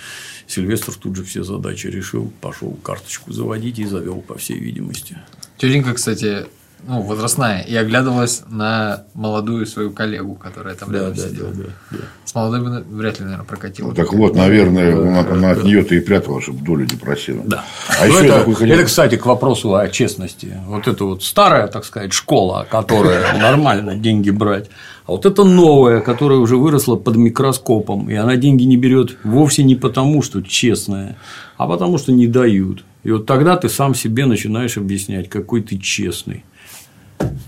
Сильвестр 0.46 0.94
тут 0.94 1.16
же 1.16 1.24
все 1.24 1.42
задачи 1.42 1.86
решил, 1.88 2.30
пошел 2.40 2.72
карточку 2.82 3.32
заводить 3.32 3.78
и 3.78 3.84
завел, 3.84 4.20
по 4.20 4.36
всей 4.36 4.58
видимости. 4.58 5.18
Тетенька, 5.56 5.94
кстати, 5.94 6.46
ну, 6.86 7.00
возрастная, 7.02 7.60
и 7.62 7.74
оглядывалась 7.76 8.42
на 8.48 9.04
молодую 9.14 9.66
свою 9.66 9.90
коллегу, 9.90 10.34
которая 10.34 10.74
там 10.74 10.90
Да, 10.90 10.98
рядом 10.98 11.14
да, 11.14 11.22
сидела. 11.22 11.48
да, 11.50 11.62
да, 11.62 11.68
да. 11.92 11.98
С 12.24 12.34
молодой 12.34 12.60
бы 12.60 12.84
вряд 12.96 13.18
ли, 13.18 13.24
наверное, 13.24 13.44
прокатила. 13.46 13.94
Так 13.94 14.12
вот, 14.12 14.34
наверное, 14.34 14.96
она, 14.96 15.20
она 15.20 15.50
от 15.52 15.64
нее-то 15.64 15.94
и 15.94 16.00
прятала, 16.00 16.40
чтобы 16.40 16.64
долю 16.64 16.86
не 16.90 16.96
просила. 16.96 17.42
Да. 17.44 17.64
А 18.00 18.06
Ну, 18.06 18.14
еще 18.14 18.26
это, 18.26 18.38
такой 18.40 18.54
хотел- 18.54 18.74
это, 18.74 18.84
кстати, 18.84 19.16
к 19.16 19.26
вопросу 19.26 19.74
о 19.74 19.88
честности. 19.88 20.56
Вот 20.66 20.88
это 20.88 21.04
вот 21.04 21.22
старая, 21.22 21.66
так 21.68 21.84
сказать, 21.84 22.12
школа, 22.12 22.66
которая 22.70 23.38
нормально 23.38 23.94
деньги 23.96 24.30
брать. 24.30 24.68
А 25.06 25.12
вот 25.12 25.26
это 25.26 25.44
новая, 25.44 26.00
которая 26.00 26.38
уже 26.38 26.56
выросла 26.56 26.96
под 26.96 27.16
микроскопом. 27.16 28.08
И 28.10 28.14
она 28.14 28.36
деньги 28.36 28.62
не 28.64 28.76
берет 28.76 29.16
вовсе 29.24 29.62
не 29.64 29.74
потому, 29.74 30.22
что 30.22 30.42
честная, 30.42 31.16
а 31.56 31.66
потому, 31.66 31.98
что 31.98 32.12
не 32.12 32.26
дают. 32.28 32.84
И 33.02 33.10
вот 33.10 33.26
тогда 33.26 33.56
ты 33.56 33.68
сам 33.68 33.94
себе 33.96 34.26
начинаешь 34.26 34.76
объяснять, 34.76 35.28
какой 35.28 35.60
ты 35.62 35.76
честный. 35.76 36.44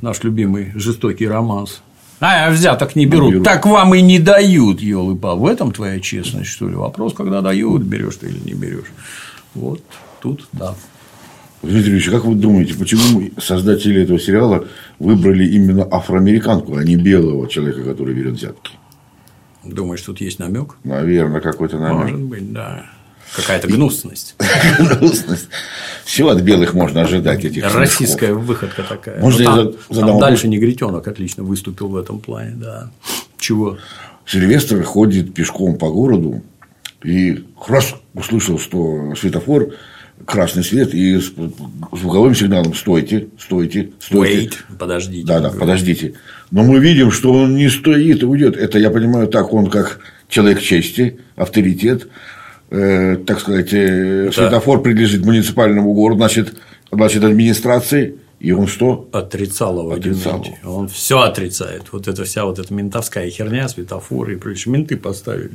Наш 0.02 0.22
любимый 0.22 0.72
жестокий 0.74 1.26
романс. 1.26 1.82
А, 2.20 2.50
взяток 2.50 2.96
не 2.96 3.06
берут. 3.06 3.32
берут. 3.32 3.44
Так 3.44 3.66
вам 3.66 3.94
и 3.94 4.00
не 4.00 4.18
дают, 4.18 4.80
елы 4.80 5.14
В 5.14 5.46
этом 5.46 5.72
твоя 5.72 6.00
честность, 6.00 6.48
что 6.48 6.68
ли? 6.68 6.74
Вопрос, 6.74 7.12
когда 7.14 7.40
дают, 7.40 7.82
берешь 7.82 8.16
ты 8.16 8.28
или 8.28 8.38
не 8.38 8.54
берешь. 8.54 8.92
Вот 9.54 9.82
тут 10.20 10.48
да. 10.52 10.74
Дмитрий 11.62 11.92
Ильич, 11.92 12.08
как 12.10 12.24
вы 12.24 12.34
думаете, 12.34 12.74
почему 12.74 13.30
создатели 13.38 14.02
этого 14.02 14.18
сериала 14.18 14.66
выбрали 14.98 15.46
именно 15.46 15.86
афроамериканку, 15.90 16.76
а 16.76 16.84
не 16.84 16.96
белого 16.96 17.48
человека, 17.48 17.82
который 17.82 18.14
берет 18.14 18.34
взятки? 18.34 18.72
Думаешь, 19.64 20.02
тут 20.02 20.20
есть 20.20 20.38
намек? 20.38 20.76
Наверное, 20.84 21.40
какой-то 21.40 21.78
намек. 21.78 22.02
Может 22.02 22.20
быть, 22.20 22.52
да. 22.52 22.84
Какая-то 23.34 23.68
гнусность. 23.68 24.36
Гнусность. 24.78 25.48
Все 26.04 26.28
от 26.28 26.40
белых 26.40 26.74
можно 26.74 27.02
ожидать 27.02 27.44
этих 27.44 27.74
Российская 27.74 28.32
выходка 28.32 28.82
такая. 28.82 29.20
Можно 29.20 29.38
Ну, 29.38 29.50
я 29.50 29.56
там, 29.56 29.72
там 29.72 29.82
задам 29.90 30.10
вопрос? 30.10 30.20
дальше 30.20 30.48
Негритенок 30.48 31.08
отлично 31.08 31.42
выступил 31.42 31.88
в 31.88 31.96
этом 31.96 32.20
плане, 32.20 32.52
да. 32.56 32.90
Чего? 33.38 33.78
Сильвестр 34.26 34.82
ходит 34.84 35.34
пешком 35.34 35.76
по 35.76 35.90
городу 35.90 36.42
и 37.02 37.44
раз 37.66 37.94
услышал, 38.14 38.58
что 38.58 39.14
светофор 39.16 39.74
красный 40.24 40.64
свет 40.64 40.94
и 40.94 41.18
с 41.18 41.32
звуковым 41.92 42.34
сигналом 42.34 42.74
стойте, 42.74 43.28
стойте, 43.38 43.90
стойте. 44.00 44.46
Wait, 44.46 44.54
подождите. 44.78 45.26
Да, 45.26 45.40
да, 45.40 45.50
подождите. 45.50 46.14
Но 46.50 46.62
мы 46.62 46.78
видим, 46.78 47.10
что 47.10 47.32
он 47.32 47.56
не 47.56 47.68
стоит 47.68 48.22
и 48.22 48.26
уйдет. 48.26 48.56
Это 48.56 48.78
я 48.78 48.90
понимаю 48.90 49.26
так, 49.28 49.52
он 49.52 49.68
как 49.68 50.00
человек 50.28 50.60
чести, 50.60 51.20
авторитет, 51.36 52.08
э, 52.70 53.16
так 53.26 53.40
сказать, 53.40 53.72
э, 53.72 54.30
светофор 54.32 54.82
принадлежит 54.82 55.24
муниципальному 55.24 55.92
городу, 55.94 56.18
значит, 56.18 56.54
значит, 56.90 57.24
администрации, 57.24 58.18
и 58.40 58.52
он 58.52 58.66
что? 58.66 59.08
Отрицал 59.12 59.78
его 59.78 59.92
Отрицал. 59.92 60.44
Он 60.64 60.88
все 60.88 61.20
отрицает. 61.20 61.84
Вот 61.92 62.08
эта 62.08 62.24
вся 62.24 62.44
вот 62.44 62.58
эта 62.58 62.74
ментовская 62.74 63.30
херня, 63.30 63.68
светофоры 63.68 64.34
и 64.34 64.36
прочее. 64.36 64.72
Менты 64.72 64.96
поставили. 64.96 65.50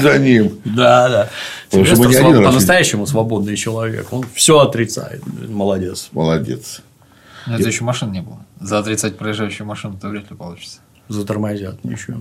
За 0.00 0.18
ним. 0.18 0.58
Да, 0.64 1.08
да. 1.08 1.28
Потому 1.70 1.84
что 1.84 1.96
мы 1.96 2.02
Сильвестр 2.04 2.08
не 2.08 2.14
своб- 2.16 2.30
один 2.30 2.42
раз 2.42 2.50
по-настоящему 2.52 3.06
свободный 3.06 3.56
человек. 3.56 4.12
Он 4.12 4.24
все 4.34 4.58
отрицает. 4.58 5.22
Молодец. 5.48 6.08
Молодец. 6.12 6.80
Но 7.46 7.56
это 7.56 7.68
еще 7.68 7.84
машин 7.84 8.10
не 8.10 8.22
было. 8.22 8.44
За 8.60 8.78
отрицать 8.78 9.18
проезжающую 9.18 9.66
машину 9.66 9.98
то 10.00 10.08
вряд 10.08 10.30
ли 10.30 10.36
получится. 10.36 10.80
Затормозят 11.12 11.84
ничего. 11.84 12.20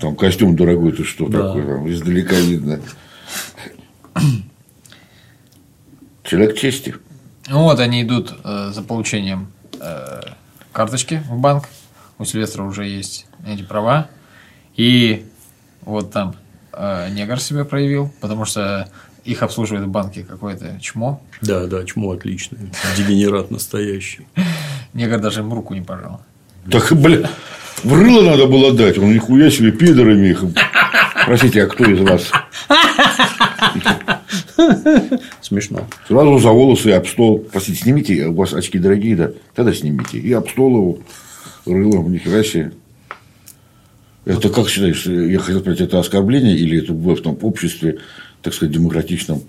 Там 0.00 0.14
костюм 0.16 0.54
дорогой, 0.56 0.92
ты 0.92 1.04
что 1.04 1.28
Да. 1.28 1.48
такой, 1.48 1.62
там 1.66 1.90
издалека 1.90 2.36
видно. 2.36 2.80
Человек 6.22 6.56
чести. 6.56 6.94
Ну 7.48 7.62
вот 7.64 7.78
они 7.80 8.02
идут 8.02 8.34
э, 8.44 8.70
за 8.72 8.82
получением 8.82 9.52
э, 9.80 10.20
карточки 10.72 11.22
в 11.28 11.36
банк. 11.38 11.68
У 12.18 12.24
Сильвестра 12.24 12.62
уже 12.62 12.86
есть 12.86 13.26
эти 13.46 13.62
права. 13.62 14.08
И 14.76 15.26
вот 15.82 16.12
там 16.12 16.36
э, 16.72 17.10
негр 17.10 17.38
себя 17.40 17.64
проявил, 17.64 18.10
потому 18.20 18.44
что 18.46 18.88
их 19.24 19.42
обслуживает 19.42 19.86
в 19.86 19.90
банке 19.90 20.22
какое-то 20.22 20.78
чмо. 20.80 21.20
Да, 21.42 21.66
да, 21.66 21.84
чмо 21.84 22.12
отличное. 22.12 22.70
Дегенерат 22.96 23.50
настоящий. 23.50 24.26
Негр 24.94 25.18
даже 25.18 25.40
ему 25.40 25.54
руку 25.54 25.74
не 25.74 25.82
пожал. 25.82 26.22
Так, 26.70 26.92
бля, 26.92 27.28
в 27.82 27.92
рыло 27.92 28.22
надо 28.22 28.46
было 28.46 28.72
дать. 28.72 28.98
Он 28.98 29.12
нихуя 29.12 29.50
себе 29.50 29.72
пидорами 29.72 30.28
их. 30.28 30.44
Простите, 31.26 31.62
а 31.62 31.66
кто 31.66 31.84
из 31.84 32.00
вас? 32.00 32.30
Смешно. 35.40 35.86
Сразу 36.06 36.38
за 36.38 36.50
волосы 36.50 36.90
и 36.90 36.92
об 36.92 37.06
стол. 37.06 37.46
Простите, 37.50 37.82
снимите, 37.82 38.26
у 38.26 38.34
вас 38.34 38.54
очки 38.54 38.78
дорогие, 38.78 39.16
да? 39.16 39.30
Тогда 39.54 39.72
снимите. 39.72 40.18
И 40.18 40.32
об 40.32 40.48
стол 40.48 40.76
его 40.76 40.98
рылом, 41.66 42.12
нихера 42.12 42.42
себе. 42.44 42.72
Это 44.24 44.48
как 44.48 44.68
считаешь, 44.68 45.04
я 45.06 45.38
хотел 45.38 45.60
сказать, 45.60 45.80
это 45.80 45.98
оскорбление 45.98 46.56
или 46.56 46.82
это 46.82 46.94
в 46.94 47.12
этом 47.12 47.36
обществе, 47.42 47.98
так 48.40 48.54
сказать, 48.54 48.74
демократичном, 48.74 49.42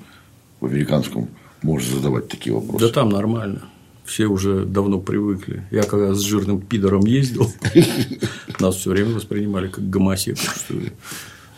в 0.60 0.66
американском, 0.66 1.30
можно 1.62 1.96
задавать 1.96 2.28
такие 2.28 2.54
вопросы? 2.54 2.86
Да 2.86 2.92
там 2.92 3.10
нормально. 3.10 3.62
Все 4.06 4.28
уже 4.28 4.66
давно 4.66 4.99
привыкли. 4.99 5.64
Я 5.72 5.84
когда 5.84 6.14
с 6.14 6.22
жирным 6.22 6.62
пидором 6.62 7.06
ездил, 7.06 7.51
нас 8.60 8.76
все 8.76 8.91
время 8.91 9.16
воспринимали 9.16 9.68
как 9.68 9.89
гомосеков, 9.89 10.56
что 10.58 10.76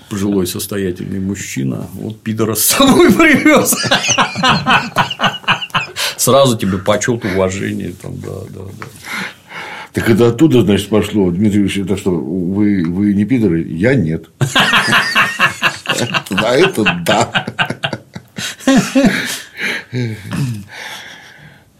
пожилой 0.09 0.47
состоятельный 0.47 1.19
мужчина, 1.19 1.87
вот 1.93 2.21
пидора 2.21 2.55
с 2.55 2.65
собой 2.65 3.13
привез. 3.13 3.75
Сразу 6.15 6.57
тебе 6.57 6.77
почет, 6.77 7.25
уважение. 7.25 7.93
Там, 8.01 8.17
да, 8.19 8.39
да, 8.49 8.61
да. 8.79 8.85
Так 9.93 10.09
это 10.09 10.27
оттуда, 10.29 10.61
значит, 10.61 10.89
пошло. 10.89 11.31
Дмитрий 11.31 11.61
Ильич, 11.61 11.79
это 11.79 11.97
что, 11.97 12.11
вы, 12.11 12.83
вы 12.87 13.13
не 13.13 13.25
пидоры? 13.25 13.63
Я 13.63 13.95
нет. 13.95 14.29
Да, 16.29 16.55
это 16.55 17.03
да. 17.05 17.45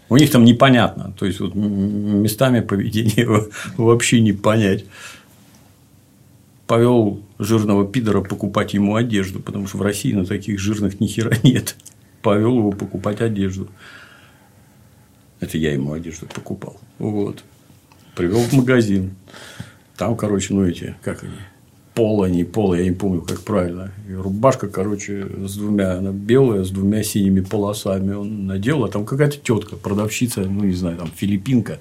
У 0.08 0.16
них 0.16 0.30
там 0.30 0.44
непонятно. 0.44 1.12
То 1.18 1.26
есть, 1.26 1.40
вот 1.40 1.54
местами 1.54 2.60
поведение 2.60 3.26
во- 3.26 3.48
вообще 3.76 4.20
не 4.20 4.32
понять. 4.32 4.84
Повел 6.66 7.22
жирного 7.38 7.86
пидора 7.86 8.20
покупать 8.22 8.74
ему 8.74 8.94
одежду, 8.96 9.40
потому 9.40 9.66
что 9.66 9.78
в 9.78 9.82
России 9.82 10.12
на 10.12 10.26
таких 10.26 10.58
жирных 10.58 11.00
ни 11.00 11.06
хера 11.06 11.34
нет. 11.42 11.76
Повел 12.22 12.58
его 12.58 12.72
покупать 12.72 13.20
одежду. 13.20 13.68
Это 15.40 15.56
я 15.56 15.72
ему 15.72 15.92
одежду 15.92 16.26
покупал. 16.26 16.78
Вот. 16.98 17.44
Привел 18.16 18.40
в 18.40 18.52
магазин. 18.52 19.14
Там, 19.96 20.16
короче, 20.16 20.52
ну 20.54 20.64
эти, 20.64 20.96
как 21.02 21.22
они, 21.22 21.32
поло, 21.98 22.26
не 22.26 22.44
поло, 22.44 22.74
я 22.74 22.84
не 22.84 22.92
помню, 22.92 23.22
как 23.22 23.40
правильно. 23.40 23.90
И 24.08 24.12
рубашка, 24.12 24.68
короче, 24.68 25.26
с 25.48 25.56
двумя, 25.56 25.94
она 25.94 26.12
белая, 26.12 26.62
с 26.62 26.70
двумя 26.70 27.02
синими 27.02 27.40
полосами 27.40 28.14
он 28.14 28.46
надел, 28.46 28.84
а 28.84 28.88
там 28.88 29.04
какая-то 29.04 29.38
тетка, 29.38 29.74
продавщица, 29.74 30.42
ну, 30.42 30.62
не 30.62 30.74
знаю, 30.74 30.98
там, 30.98 31.10
филиппинка. 31.12 31.80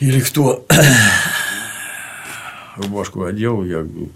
Или 0.00 0.18
кто 0.18 0.66
рубашку 2.76 3.22
одел, 3.22 3.64
я 3.64 3.84
говорю, 3.84 4.08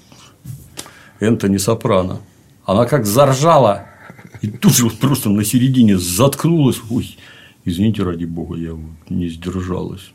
Энтони 1.21 1.59
Сопрано. 1.59 2.19
Она 2.65 2.85
как 2.87 3.07
заржала, 3.07 3.87
и 4.41 4.49
тут 4.49 4.75
же 4.75 4.91
просто 4.91 5.29
на 5.29 5.45
середине 5.45 5.97
заткнулась. 5.97 6.81
Ой, 6.91 7.17
извините, 7.65 8.03
ради 8.03 8.25
бога, 8.25 8.57
я 8.57 8.77
не 9.09 9.29
сдержалась. 9.29 10.13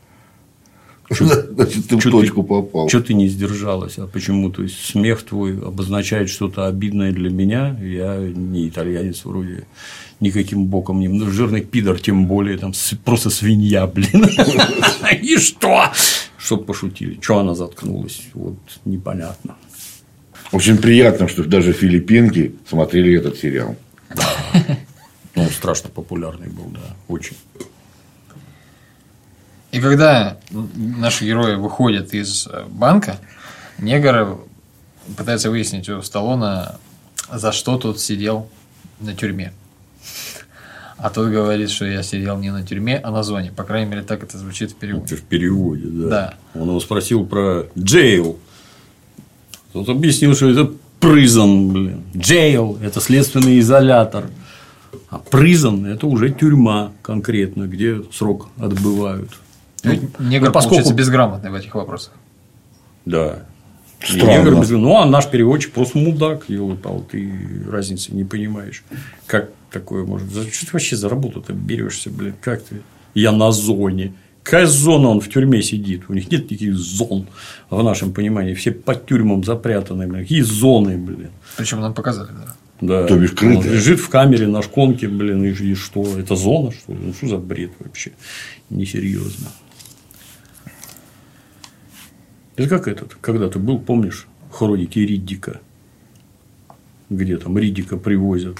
Значит, 1.10 1.88
ты 1.88 1.96
в 1.96 2.02
точку 2.02 2.42
попал. 2.42 2.88
Что 2.88 3.00
ты 3.00 3.14
не 3.14 3.28
сдержалась? 3.28 3.98
А 3.98 4.06
почему? 4.06 4.50
То 4.50 4.62
есть 4.62 4.84
смех 4.84 5.22
твой 5.22 5.58
обозначает 5.58 6.28
что-то 6.28 6.66
обидное 6.66 7.12
для 7.12 7.30
меня. 7.30 7.78
Я 7.80 8.18
не 8.18 8.68
итальянец 8.68 9.24
вроде 9.24 9.64
никаким 10.20 10.66
боком 10.66 11.00
не. 11.00 11.08
Ну, 11.08 11.30
жирный 11.30 11.62
пидор, 11.62 11.98
тем 11.98 12.26
более, 12.26 12.58
там 12.58 12.72
просто 13.04 13.30
свинья, 13.30 13.86
блин. 13.86 14.26
И 15.22 15.36
что? 15.38 15.92
Чтоб 16.36 16.66
пошутили. 16.66 17.18
Что 17.20 17.38
она 17.38 17.54
заткнулась? 17.54 18.22
Вот 18.34 18.58
непонятно. 18.84 19.56
Очень 20.52 20.78
приятно, 20.78 21.28
что 21.28 21.44
даже 21.44 21.72
филиппинки 21.72 22.54
смотрели 22.68 23.16
этот 23.16 23.38
сериал. 23.38 23.76
Ну, 25.34 25.44
он 25.44 25.50
страшно 25.50 25.88
популярный 25.88 26.48
был, 26.48 26.64
да, 26.72 26.96
очень. 27.06 27.36
И 29.70 29.80
когда 29.80 30.38
наши 30.74 31.26
герои 31.26 31.56
выходят 31.56 32.14
из 32.14 32.46
э, 32.46 32.64
банка, 32.68 33.18
негр 33.78 34.38
пытается 35.16 35.50
выяснить 35.50 35.88
у 35.88 36.00
Сталлона, 36.02 36.78
за 37.30 37.52
что 37.52 37.76
тот 37.76 38.00
сидел 38.00 38.48
на 39.00 39.14
тюрьме. 39.14 39.52
А 40.96 41.10
тот 41.10 41.28
говорит, 41.28 41.70
что 41.70 41.84
я 41.84 42.02
сидел 42.02 42.38
не 42.38 42.50
на 42.50 42.66
тюрьме, 42.66 42.96
а 42.96 43.10
на 43.10 43.22
зоне. 43.22 43.52
По 43.52 43.62
крайней 43.62 43.88
мере, 43.88 44.02
так 44.02 44.22
это 44.24 44.36
звучит 44.36 44.72
в 44.72 44.74
переводе. 44.74 45.14
Это 45.14 45.22
в 45.22 45.24
переводе, 45.26 45.84
да. 45.84 46.08
Да. 46.08 46.34
Он 46.54 46.68
его 46.68 46.80
спросил 46.80 47.24
про 47.24 47.66
jail. 47.76 48.36
Тот 49.72 49.88
объяснил, 49.88 50.34
что 50.34 50.50
это 50.50 50.72
prison, 51.00 51.70
блин. 51.70 52.02
Jail– 52.14 52.80
это 52.82 53.00
следственный 53.00 53.60
изолятор. 53.60 54.24
А 55.08 55.18
prison– 55.18 55.86
это 55.94 56.06
уже 56.06 56.30
тюрьма 56.30 56.90
конкретно, 57.02 57.68
где 57.68 58.02
срок 58.10 58.48
отбывают. 58.56 59.30
Ну, 60.18 60.26
Негр, 60.28 60.46
ну, 60.46 60.52
поскольку- 60.52 60.76
получается, 60.76 60.94
безграмотный 60.94 61.50
в 61.50 61.54
этих 61.54 61.74
вопросах. 61.74 62.12
Да. 63.04 63.44
Странно. 64.00 64.30
негр 64.30 64.60
без- 64.60 64.70
Ну, 64.70 64.96
а 64.96 65.06
наш 65.06 65.28
переводчик 65.28 65.72
просто 65.72 65.98
мудак, 65.98 66.44
елы-пал, 66.48 67.04
ты 67.10 67.32
разницы 67.70 68.14
не 68.14 68.24
понимаешь. 68.24 68.84
Как 69.26 69.50
такое 69.72 70.04
может? 70.04 70.30
Что 70.52 70.66
ты 70.66 70.72
вообще 70.72 70.96
за 70.96 71.08
работу-то 71.08 71.52
берешься, 71.52 72.10
блин? 72.10 72.34
Как 72.40 72.62
ты? 72.62 72.82
Я 73.14 73.32
на 73.32 73.50
зоне. 73.50 74.12
Какая 74.44 74.66
зона 74.66 75.08
он 75.08 75.20
в 75.20 75.28
тюрьме 75.28 75.62
сидит? 75.62 76.04
У 76.08 76.14
них 76.14 76.30
нет 76.30 76.50
никаких 76.50 76.74
зон 76.76 77.26
в 77.68 77.82
нашем 77.82 78.12
понимании. 78.14 78.54
Все 78.54 78.70
под 78.72 79.04
тюрьмам 79.06 79.42
запрятаны, 79.44 80.06
блин. 80.06 80.22
Какие 80.22 80.42
зоны, 80.42 80.96
блин? 80.96 81.30
Причем 81.56 81.80
нам 81.80 81.92
показали, 81.92 82.28
да. 82.28 82.54
Да. 82.80 83.06
То 83.08 83.16
бишь, 83.18 83.32
крытая. 83.32 83.58
Он 83.58 83.64
лежит 83.64 83.98
в 83.98 84.08
камере 84.08 84.46
на 84.46 84.62
шконке, 84.62 85.08
блин, 85.08 85.44
и, 85.44 85.50
и 85.50 85.74
что? 85.74 86.04
Это 86.18 86.36
зона, 86.36 86.70
что 86.70 86.92
ли? 86.92 86.98
Ну, 87.02 87.12
что 87.12 87.26
за 87.28 87.36
бред 87.38 87.72
вообще? 87.80 88.12
Несерьезно. 88.70 89.48
Это 92.58 92.68
как 92.68 92.88
этот, 92.88 93.14
когда 93.20 93.48
ты 93.48 93.60
был, 93.60 93.78
помнишь, 93.78 94.26
хроники 94.50 94.98
Риддика, 94.98 95.60
где 97.08 97.36
там 97.36 97.56
Риддика 97.56 97.96
привозят 97.96 98.58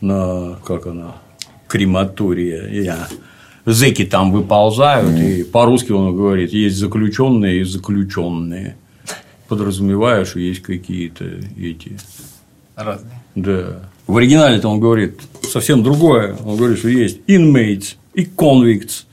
на, 0.00 0.56
как 0.64 0.86
она, 0.86 1.16
крематория, 1.66 2.68
я, 2.68 3.08
зэки 3.64 4.04
там 4.04 4.30
выползают, 4.30 5.18
и 5.18 5.42
по-русски 5.42 5.90
он 5.90 6.16
говорит, 6.16 6.52
есть 6.52 6.76
заключенные 6.76 7.62
и 7.62 7.64
заключенные. 7.64 8.76
Подразумевая, 9.48 10.24
что 10.24 10.38
есть 10.38 10.62
какие-то 10.62 11.24
эти 11.58 11.98
Разные. 12.76 13.20
да. 13.34 13.90
В 14.06 14.16
оригинале-то 14.16 14.68
он 14.68 14.78
говорит 14.78 15.20
совсем 15.42 15.82
другое. 15.82 16.36
Он 16.44 16.56
говорит, 16.56 16.78
что 16.78 16.88
есть 16.88 17.18
inmates 17.26 17.96
и 18.14 18.24
convicts. 18.24 19.06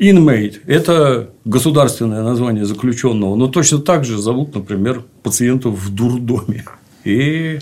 Inmate– 0.00 0.60
это 0.66 1.30
государственное 1.44 2.22
название 2.22 2.64
заключенного, 2.64 3.36
но 3.36 3.48
точно 3.48 3.78
так 3.78 4.06
же 4.06 4.16
зовут, 4.16 4.54
например, 4.54 5.04
пациентов 5.22 5.74
в 5.74 5.94
дурдоме. 5.94 6.64
И 7.04 7.58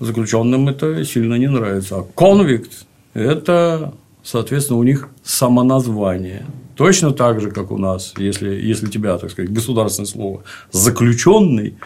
заключенным 0.00 0.68
это 0.68 1.04
сильно 1.04 1.36
не 1.36 1.46
нравится. 1.46 1.98
А 1.98 2.06
convict– 2.16 2.72
это, 3.14 3.94
соответственно, 4.24 4.80
у 4.80 4.82
них 4.82 5.08
самоназвание. 5.22 6.46
Точно 6.74 7.12
так 7.12 7.40
же, 7.40 7.52
как 7.52 7.70
у 7.70 7.78
нас, 7.78 8.12
если, 8.16 8.50
если 8.50 8.88
тебя, 8.88 9.16
так 9.16 9.30
сказать, 9.30 9.52
государственное 9.52 10.08
слово 10.08 10.42
заключенный, 10.72 11.76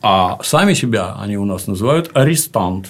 а 0.00 0.38
сами 0.44 0.74
себя 0.74 1.16
они 1.18 1.36
у 1.36 1.44
нас 1.44 1.66
называют 1.66 2.10
арестант. 2.14 2.86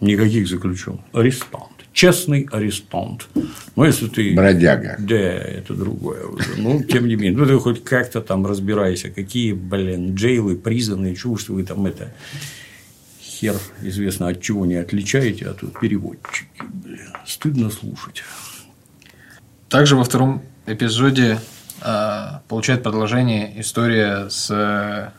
Никаких 0.00 0.46
заключенных. 0.46 1.00
Арестант. 1.14 1.77
Честный 1.98 2.46
арестант. 2.52 3.26
Ну, 3.74 3.84
если 3.84 4.06
ты... 4.06 4.32
Бродяга. 4.32 4.94
Да, 5.00 5.16
это 5.16 5.74
другое 5.74 6.24
уже. 6.26 6.54
Ну, 6.56 6.80
тем 6.84 7.08
не 7.08 7.16
менее. 7.16 7.36
Ну, 7.36 7.44
ты 7.44 7.58
хоть 7.58 7.82
как-то 7.82 8.20
там 8.20 8.46
разбирайся, 8.46 9.10
какие, 9.10 9.52
блин, 9.52 10.14
джейлы, 10.14 10.54
призаны, 10.54 11.16
чушь 11.16 11.48
вы 11.48 11.64
там 11.64 11.86
это... 11.86 12.12
Хер 13.20 13.56
известно 13.82 14.28
от 14.28 14.40
чего 14.40 14.64
не 14.64 14.76
отличаете, 14.76 15.46
а 15.46 15.54
тут 15.54 15.80
переводчики, 15.80 16.62
блин. 16.72 17.08
Стыдно 17.26 17.68
слушать. 17.68 18.22
Также 19.68 19.96
во 19.96 20.04
втором 20.04 20.40
эпизоде 20.66 21.40
э, 21.82 22.26
получает 22.46 22.84
продолжение 22.84 23.60
история 23.60 24.28
с 24.28 24.48
э, 24.52 25.10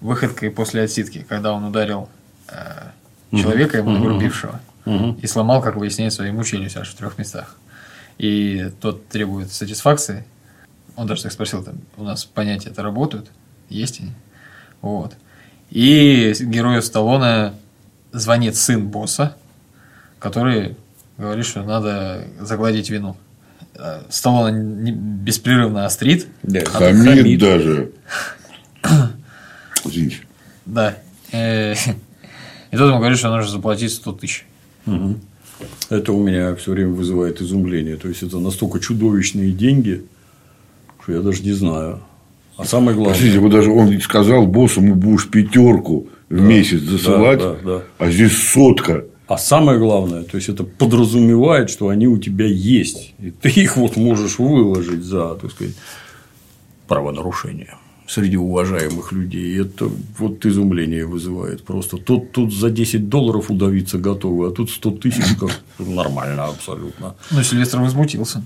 выходкой 0.00 0.50
после 0.50 0.84
отсидки, 0.84 1.26
когда 1.28 1.52
он 1.52 1.64
ударил 1.64 2.08
э, 2.48 2.92
человека, 3.30 3.76
ему 3.76 3.90
нагрубившего, 3.90 4.62
и 4.86 5.26
сломал, 5.26 5.62
как 5.62 5.76
выясняется, 5.76 6.22
ему 6.24 6.44
челюсть 6.44 6.76
аж 6.76 6.90
в 6.90 6.94
трех 6.94 7.16
местах. 7.18 7.56
И 8.18 8.70
тот 8.80 9.08
требует 9.08 9.50
сатисфакции. 9.52 10.24
Он 10.96 11.06
даже 11.06 11.22
так 11.22 11.32
спросил, 11.32 11.64
там, 11.64 11.76
у 11.96 12.04
нас 12.04 12.24
понятия 12.24 12.68
это 12.70 12.82
работают, 12.82 13.30
есть 13.68 14.00
они. 14.00 14.12
Вот. 14.82 15.14
И 15.70 16.32
герою 16.40 16.82
Сталлоне 16.82 17.54
звонит 18.12 18.54
сын 18.56 18.86
босса, 18.86 19.36
который 20.18 20.76
говорит, 21.18 21.46
что 21.46 21.62
надо 21.62 22.26
загладить 22.38 22.90
вину. 22.90 23.16
Э, 23.74 24.02
Сталлоне 24.10 24.60
не- 24.62 24.92
беспрерывно 24.92 25.84
острит. 25.86 26.28
Да, 26.42 26.64
Хамид, 26.64 27.18
хамид. 27.18 27.40
даже. 27.40 27.90
Извините. 29.84 30.18
Да. 30.66 30.96
Э, 31.32 31.74
И 32.70 32.76
тот 32.76 32.88
ему 32.88 32.98
говорит, 32.98 33.18
что 33.18 33.30
нужно 33.30 33.50
заплатить 33.50 33.92
100 33.92 34.12
тысяч. 34.12 34.46
Мгм. 34.86 35.20
Это 35.90 36.12
у 36.12 36.22
меня 36.22 36.54
все 36.56 36.72
время 36.72 36.92
вызывает 36.92 37.40
изумление. 37.40 37.96
То 37.96 38.08
есть 38.08 38.22
это 38.22 38.38
настолько 38.38 38.80
чудовищные 38.80 39.52
деньги, 39.52 40.04
что 41.02 41.12
я 41.12 41.20
даже 41.20 41.42
не 41.42 41.52
знаю. 41.52 42.00
А 42.56 42.64
самое 42.64 42.96
главное. 42.96 43.14
Простите, 43.14 43.38
вот 43.38 43.50
даже 43.50 43.70
он 43.70 44.00
сказал 44.00 44.46
боссу, 44.46 44.80
мы 44.80 44.94
будешь 44.94 45.28
пятерку 45.28 46.08
в 46.28 46.40
месяц 46.40 46.80
засылать, 46.80 47.40
да, 47.40 47.56
да. 47.64 47.82
а 47.98 48.10
здесь 48.10 48.36
сотка. 48.36 49.04
А 49.26 49.38
самое 49.38 49.78
главное, 49.78 50.22
то 50.22 50.36
есть 50.36 50.50
это 50.50 50.64
подразумевает, 50.64 51.70
что 51.70 51.88
они 51.88 52.06
у 52.06 52.18
тебя 52.18 52.46
есть, 52.46 53.14
и 53.18 53.30
ты 53.30 53.48
их 53.48 53.76
вот 53.76 53.96
можешь 53.96 54.38
выложить 54.38 55.02
за, 55.02 55.34
так 55.36 55.50
сказать, 55.50 55.74
правонарушение 56.86 57.74
среди 58.06 58.36
уважаемых 58.36 59.12
людей. 59.12 59.60
Это 59.60 59.88
вот 60.18 60.44
изумление 60.46 61.06
вызывает 61.06 61.64
просто. 61.64 61.96
Тут, 61.96 62.32
тут 62.32 62.52
за 62.52 62.70
10 62.70 63.08
долларов 63.08 63.50
удавиться 63.50 63.98
готовы, 63.98 64.48
а 64.48 64.50
тут 64.50 64.70
100 64.70 64.90
тысяч 64.90 65.24
как 65.38 65.50
нормально 65.78 66.44
абсолютно. 66.44 67.14
Ну, 67.30 67.42
Сильвестр 67.42 67.80
возмутился. 67.80 68.42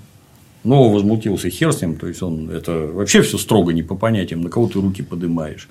Но 0.64 0.90
возмутился 0.90 1.50
хер 1.50 1.72
с 1.72 1.80
ним, 1.82 1.96
то 1.96 2.08
есть 2.08 2.22
он 2.22 2.50
это 2.50 2.72
вообще 2.72 3.22
все 3.22 3.38
строго 3.38 3.72
не 3.72 3.82
по 3.82 3.94
понятиям, 3.94 4.40
на 4.40 4.50
кого 4.50 4.66
ты 4.66 4.80
руки 4.80 5.02
поднимаешь. 5.02 5.68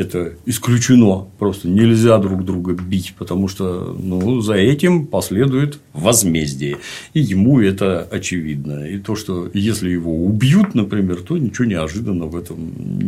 Это 0.00 0.32
исключено, 0.46 1.26
просто 1.38 1.68
нельзя 1.68 2.16
друг 2.16 2.42
друга 2.42 2.72
бить, 2.72 3.14
потому 3.18 3.48
что 3.48 3.94
ну, 4.02 4.40
за 4.40 4.54
этим 4.54 5.06
последует 5.06 5.78
возмездие. 5.92 6.78
И 7.12 7.20
ему 7.20 7.60
это 7.60 8.08
очевидно. 8.10 8.86
И 8.86 8.96
то, 8.96 9.14
что 9.14 9.50
если 9.52 9.90
его 9.90 10.24
убьют, 10.24 10.74
например, 10.74 11.20
то 11.20 11.36
ничего 11.36 11.66
неожиданного 11.66 12.30
в 12.30 12.36
этом 12.36 12.58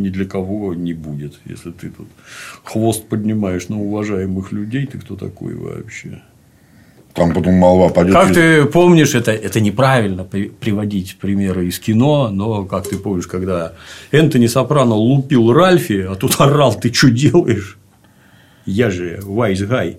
ни 0.03 0.09
для 0.09 0.25
кого 0.25 0.75
не 0.75 0.93
будет. 0.93 1.33
Если 1.45 1.71
ты 1.71 1.89
тут 1.89 2.07
хвост 2.63 3.07
поднимаешь 3.09 3.69
на 3.69 3.79
уважаемых 3.79 4.51
людей, 4.51 4.85
ты 4.85 4.99
кто 4.99 5.15
такой 5.15 5.55
вообще? 5.55 6.21
Там 7.13 7.31
потом 7.33 7.53
молва 7.53 7.89
пойдет. 7.89 8.13
Как 8.13 8.33
ты 8.33 8.65
помнишь, 8.65 9.13
это, 9.13 9.31
это 9.31 9.59
неправильно 9.59 10.23
при- 10.23 10.49
приводить 10.49 11.17
примеры 11.19 11.67
из 11.67 11.79
кино, 11.79 12.29
но 12.29 12.65
как 12.65 12.87
ты 12.89 12.97
помнишь, 12.97 13.27
когда 13.27 13.73
Энтони 14.11 14.47
Сопрано 14.47 14.95
лупил 14.95 15.53
Ральфи, 15.53 16.07
а 16.09 16.15
тут 16.15 16.35
орал, 16.41 16.73
ты 16.73 16.91
что 16.91 17.11
делаешь? 17.11 17.77
Я 18.65 18.89
же 18.89 19.19
wise 19.23 19.67
guy. 19.69 19.97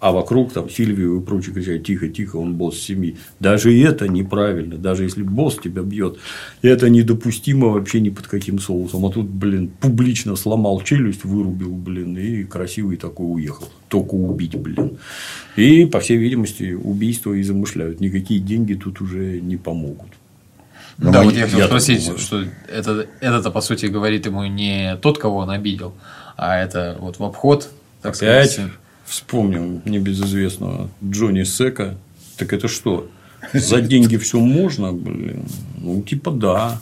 А 0.00 0.12
вокруг 0.12 0.52
там 0.52 0.70
Сильвию 0.70 1.20
и 1.20 1.24
прочие 1.24 1.52
кричат, 1.52 1.82
тихо, 1.84 2.08
тихо, 2.08 2.36
он 2.36 2.54
босс 2.54 2.78
семьи. 2.78 3.16
Даже 3.40 3.76
это 3.76 4.06
неправильно. 4.06 4.76
Даже 4.76 5.02
если 5.02 5.22
босс 5.24 5.56
тебя 5.56 5.82
бьет, 5.82 6.18
это 6.62 6.88
недопустимо 6.88 7.68
вообще 7.68 8.00
ни 8.00 8.10
под 8.10 8.28
каким 8.28 8.60
соусом. 8.60 9.04
А 9.06 9.10
тут, 9.10 9.26
блин, 9.26 9.70
публично 9.80 10.36
сломал 10.36 10.80
челюсть, 10.82 11.24
вырубил, 11.24 11.72
блин, 11.72 12.16
и 12.16 12.44
красивый 12.44 12.96
такой 12.96 13.26
уехал. 13.26 13.68
Только 13.88 14.14
убить, 14.14 14.54
блин. 14.56 14.98
И, 15.56 15.84
по 15.86 15.98
всей 15.98 16.16
видимости, 16.16 16.74
убийство 16.74 17.32
и 17.32 17.42
замышляют. 17.42 18.00
Никакие 18.00 18.38
деньги 18.38 18.74
тут 18.74 19.00
уже 19.00 19.40
не 19.40 19.56
помогут. 19.56 20.10
Ну, 20.98 21.10
да, 21.10 21.20
мы- 21.20 21.26
вот 21.26 21.34
я 21.34 21.44
хотел 21.44 21.58
я 21.58 21.66
спросить, 21.66 22.04
думаю. 22.04 22.18
что 22.18 22.44
это, 22.72 23.06
это, 23.20 23.50
по 23.50 23.60
сути, 23.60 23.86
говорит 23.86 24.26
ему 24.26 24.44
не 24.46 24.96
тот, 25.02 25.18
кого 25.18 25.38
он 25.38 25.50
обидел, 25.50 25.92
а 26.36 26.56
это 26.56 26.96
вот 27.00 27.18
в 27.18 27.24
обход, 27.24 27.68
так 28.02 28.14
Опять 28.16 28.52
сказать. 28.52 28.72
Вспомним 29.08 29.82
небезызвестного 29.84 30.90
Джонни 31.04 31.44
Сека. 31.44 31.96
Так 32.36 32.52
это 32.52 32.68
что? 32.68 33.08
За 33.52 33.80
деньги 33.80 34.16
все 34.16 34.38
можно, 34.38 34.92
блин? 34.92 35.44
Ну, 35.78 36.02
типа 36.02 36.30
да. 36.30 36.80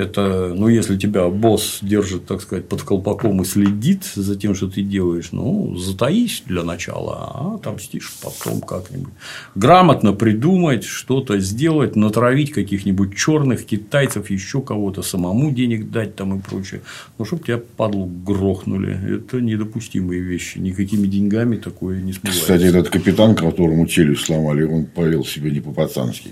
Это, 0.00 0.54
ну, 0.56 0.68
если 0.68 0.96
тебя 0.96 1.28
босс 1.28 1.78
держит, 1.82 2.24
так 2.24 2.40
сказать, 2.40 2.66
под 2.66 2.82
колпаком 2.82 3.42
и 3.42 3.44
следит 3.44 4.04
за 4.14 4.34
тем, 4.34 4.54
что 4.54 4.68
ты 4.68 4.82
делаешь, 4.82 5.28
ну, 5.32 5.76
затаись 5.76 6.42
для 6.46 6.62
начала, 6.62 7.32
а 7.34 7.54
отомстишь 7.56 8.10
потом 8.22 8.62
как-нибудь. 8.62 9.12
Грамотно 9.54 10.14
придумать, 10.14 10.84
что-то 10.84 11.38
сделать, 11.38 11.96
натравить 11.96 12.50
каких-нибудь 12.52 13.14
черных 13.14 13.66
китайцев, 13.66 14.30
еще 14.30 14.62
кого-то, 14.62 15.02
самому 15.02 15.50
денег 15.50 15.90
дать 15.90 16.16
там 16.16 16.38
и 16.38 16.42
прочее. 16.42 16.80
Ну, 17.18 17.26
чтобы 17.26 17.42
тебя 17.42 17.60
падлу 17.76 18.06
грохнули. 18.06 19.18
Это 19.18 19.40
недопустимые 19.40 20.22
вещи. 20.22 20.58
Никакими 20.58 21.06
деньгами 21.06 21.56
такое 21.56 22.00
не 22.00 22.14
смывается. 22.14 22.40
Кстати, 22.40 22.62
этот 22.62 22.88
капитан, 22.88 23.34
которому 23.34 23.86
челюсть 23.86 24.24
сломали, 24.24 24.62
он 24.62 24.86
повел 24.86 25.26
себя 25.26 25.50
не 25.50 25.60
по-пацански. 25.60 26.30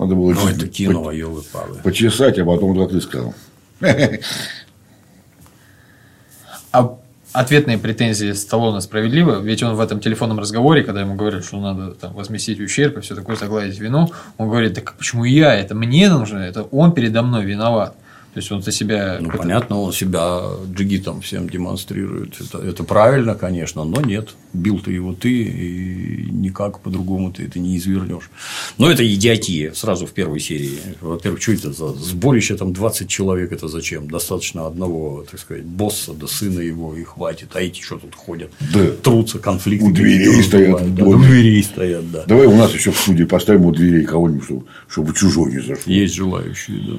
Надо 0.00 0.14
было 0.14 0.32
Ну, 0.32 0.48
это 0.48 0.66
кино, 0.66 1.10
елы 1.10 1.42
палы 1.52 1.76
почесать, 1.84 2.38
а 2.38 2.44
потом, 2.46 2.74
как 2.74 2.90
ты 2.90 3.02
сказал. 3.02 3.34
А 6.72 6.96
ответные 7.32 7.76
претензии 7.76 8.32
Сталлоне 8.32 8.80
справедливы? 8.80 9.42
Ведь 9.42 9.62
он 9.62 9.74
в 9.74 9.80
этом 9.80 10.00
телефонном 10.00 10.38
разговоре, 10.38 10.84
когда 10.84 11.02
ему 11.02 11.16
говорят, 11.16 11.44
что 11.44 11.60
надо 11.60 11.94
там, 11.94 12.14
возместить 12.14 12.60
ущерб 12.60 12.96
и 12.96 13.00
все 13.02 13.14
такое, 13.14 13.36
загладить 13.36 13.78
вину, 13.78 14.10
он 14.38 14.48
говорит, 14.48 14.74
так 14.74 14.94
почему 14.94 15.24
я? 15.24 15.54
Это 15.54 15.74
мне 15.74 16.08
нужно, 16.08 16.38
это 16.38 16.62
он 16.62 16.92
передо 16.92 17.22
мной 17.22 17.44
виноват. 17.44 17.94
То 18.32 18.38
есть 18.38 18.52
он 18.52 18.62
за 18.62 18.70
себя... 18.70 19.18
Ну, 19.20 19.28
это- 19.28 19.38
понятно, 19.38 19.80
он 19.80 19.92
себя 19.92 20.40
джигитом 20.72 21.20
всем 21.20 21.48
демонстрирует. 21.48 22.40
Это, 22.40 22.58
это 22.58 22.84
правильно, 22.84 23.34
конечно, 23.34 23.84
но 23.84 24.00
нет. 24.00 24.30
Бил 24.52 24.78
ты 24.78 24.92
его 24.92 25.14
ты, 25.14 25.30
и 25.30 26.28
никак 26.30 26.80
по-другому 26.80 27.32
ты 27.32 27.44
это 27.44 27.58
не 27.58 27.76
извернешь. 27.76 28.30
Но 28.78 28.90
это 28.90 29.02
идиотия 29.04 29.72
сразу 29.72 30.06
в 30.06 30.12
первой 30.12 30.38
серии. 30.38 30.78
Во-первых, 31.00 31.42
что 31.42 31.52
это 31.52 31.72
за 31.72 31.88
сборище, 31.88 32.56
там 32.56 32.72
20 32.72 33.08
человек, 33.08 33.50
это 33.52 33.66
зачем? 33.66 34.08
Достаточно 34.08 34.66
одного, 34.66 35.24
так 35.28 35.40
сказать, 35.40 35.64
босса, 35.64 36.12
да 36.12 36.26
сына 36.28 36.60
его, 36.60 36.94
и 36.94 37.02
хватит. 37.02 37.50
А 37.54 37.60
эти 37.60 37.80
что 37.80 37.98
тут 37.98 38.14
ходят? 38.14 38.52
Да. 38.72 38.90
Трутся, 39.02 39.40
конфликты. 39.40 39.86
У 39.86 39.92
дверей 39.92 40.42
стоят 40.42 40.94
да. 40.94 41.04
У 41.04 41.16
дверей 41.18 41.62
стоят, 41.64 42.10
да. 42.12 42.24
Давай 42.26 42.46
у 42.46 42.54
нас 42.56 42.72
еще 42.72 42.92
в 42.92 42.98
студии 42.98 43.24
поставим 43.24 43.64
у 43.66 43.72
дверей 43.72 44.04
кого-нибудь, 44.04 44.44
чтобы, 44.44 44.64
чтобы 44.88 45.14
чужой 45.14 45.52
не 45.52 45.58
зашел. 45.60 45.82
Есть 45.86 46.14
желающие, 46.14 46.78
да. 46.78 46.92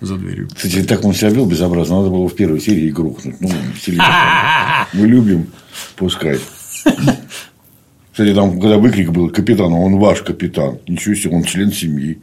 За 0.00 0.16
дверью. 0.16 0.48
Кстати, 0.54 0.82
так 0.84 1.04
он 1.04 1.12
себя 1.14 1.30
вел 1.30 1.46
безобразно. 1.46 1.98
Надо 1.98 2.10
было 2.10 2.28
в 2.28 2.34
первой 2.34 2.60
серии 2.60 2.90
грохнуть. 2.90 3.40
Ну, 3.40 3.50
мы 4.92 5.06
любим 5.06 5.50
пускать. 5.96 6.40
Кстати, 8.12 8.34
там, 8.34 8.60
когда 8.60 8.78
выкрик 8.78 9.10
был 9.10 9.30
капитан, 9.30 9.72
он 9.72 9.98
ваш 9.98 10.22
капитан. 10.22 10.78
Ничего 10.88 11.14
себе, 11.14 11.36
он 11.36 11.44
член 11.44 11.70
семьи. 11.72 12.20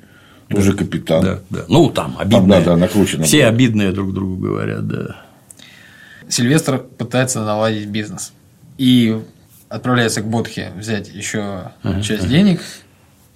Тоже 0.49 0.73
капитан. 0.73 1.23
Да, 1.23 1.39
да. 1.49 1.65
Ну, 1.67 1.89
там 1.89 2.15
обидные. 2.17 2.59
да, 2.59 2.61
да, 2.61 2.77
накручено 2.77 3.25
Все 3.25 3.41
было. 3.41 3.49
обидные 3.49 3.91
друг 3.91 4.13
другу 4.13 4.37
говорят, 4.37 4.87
да. 4.87 5.17
Сильвестр 6.29 6.79
пытается 6.79 7.41
наладить 7.41 7.87
бизнес. 7.87 8.33
И 8.77 9.19
отправляется 9.69 10.21
к 10.21 10.27
Ботхе 10.27 10.71
взять 10.77 11.13
еще 11.13 11.71
часть 12.03 12.27
денег. 12.29 12.61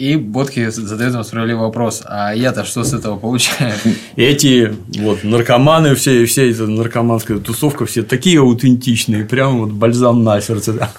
И 0.01 0.15
Ботхе 0.15 0.71
задает 0.71 1.13
ему 1.13 1.23
справедливый 1.23 1.61
вопрос. 1.61 2.01
А 2.05 2.33
я-то 2.33 2.65
что 2.65 2.83
с 2.83 2.91
этого 2.91 3.17
получаю? 3.17 3.75
Эти 4.15 4.73
вот 4.97 5.23
наркоманы, 5.23 5.93
все, 5.93 6.25
вся 6.25 6.41
эта 6.41 6.65
наркоманская 6.65 7.37
тусовка, 7.37 7.85
все 7.85 8.01
такие 8.01 8.39
аутентичные, 8.39 9.25
прям 9.25 9.59
вот 9.59 9.69
бальзам 9.69 10.23
на 10.23 10.41
сердце. 10.41 10.89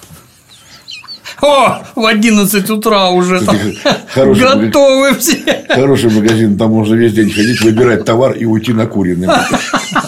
О, 1.41 1.83
в 1.95 2.05
11 2.05 2.69
утра 2.69 3.09
уже 3.09 3.41
там 3.41 3.57
Хороший 4.13 4.41
магазин. 4.45 4.65
готовы 4.67 5.15
все. 5.15 5.65
Хороший 5.67 6.09
магазин, 6.09 6.57
там 6.57 6.71
можно 6.71 6.95
весь 6.95 7.11
день 7.11 7.29
ходить, 7.29 7.59
выбирать 7.59 8.05
товар 8.05 8.31
и 8.31 8.45
уйти 8.45 8.71
накуренным. 8.71 9.31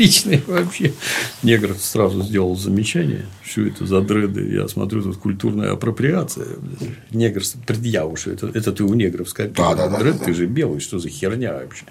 Отличный 0.00 0.42
вообще. 0.46 0.94
Негр 1.42 1.74
сразу 1.78 2.22
сделал 2.22 2.56
замечание, 2.56 3.26
что 3.44 3.60
это 3.60 3.84
за 3.84 4.00
дреды. 4.00 4.50
Я 4.50 4.66
смотрю, 4.66 5.02
тут 5.02 5.18
культурная 5.18 5.72
апроприация. 5.72 6.46
Негр 7.10 7.42
предъяву, 7.66 8.16
что 8.16 8.30
это, 8.30 8.50
это 8.54 8.72
ты 8.72 8.82
у 8.82 8.94
негров 8.94 9.28
скопировал. 9.28 9.76
Да, 9.76 9.88
да, 9.88 9.88
да, 9.90 9.98
Дред, 9.98 10.18
да. 10.18 10.24
ты 10.24 10.32
же 10.32 10.46
белый, 10.46 10.80
что 10.80 10.98
за 10.98 11.10
херня 11.10 11.52
вообще? 11.52 11.84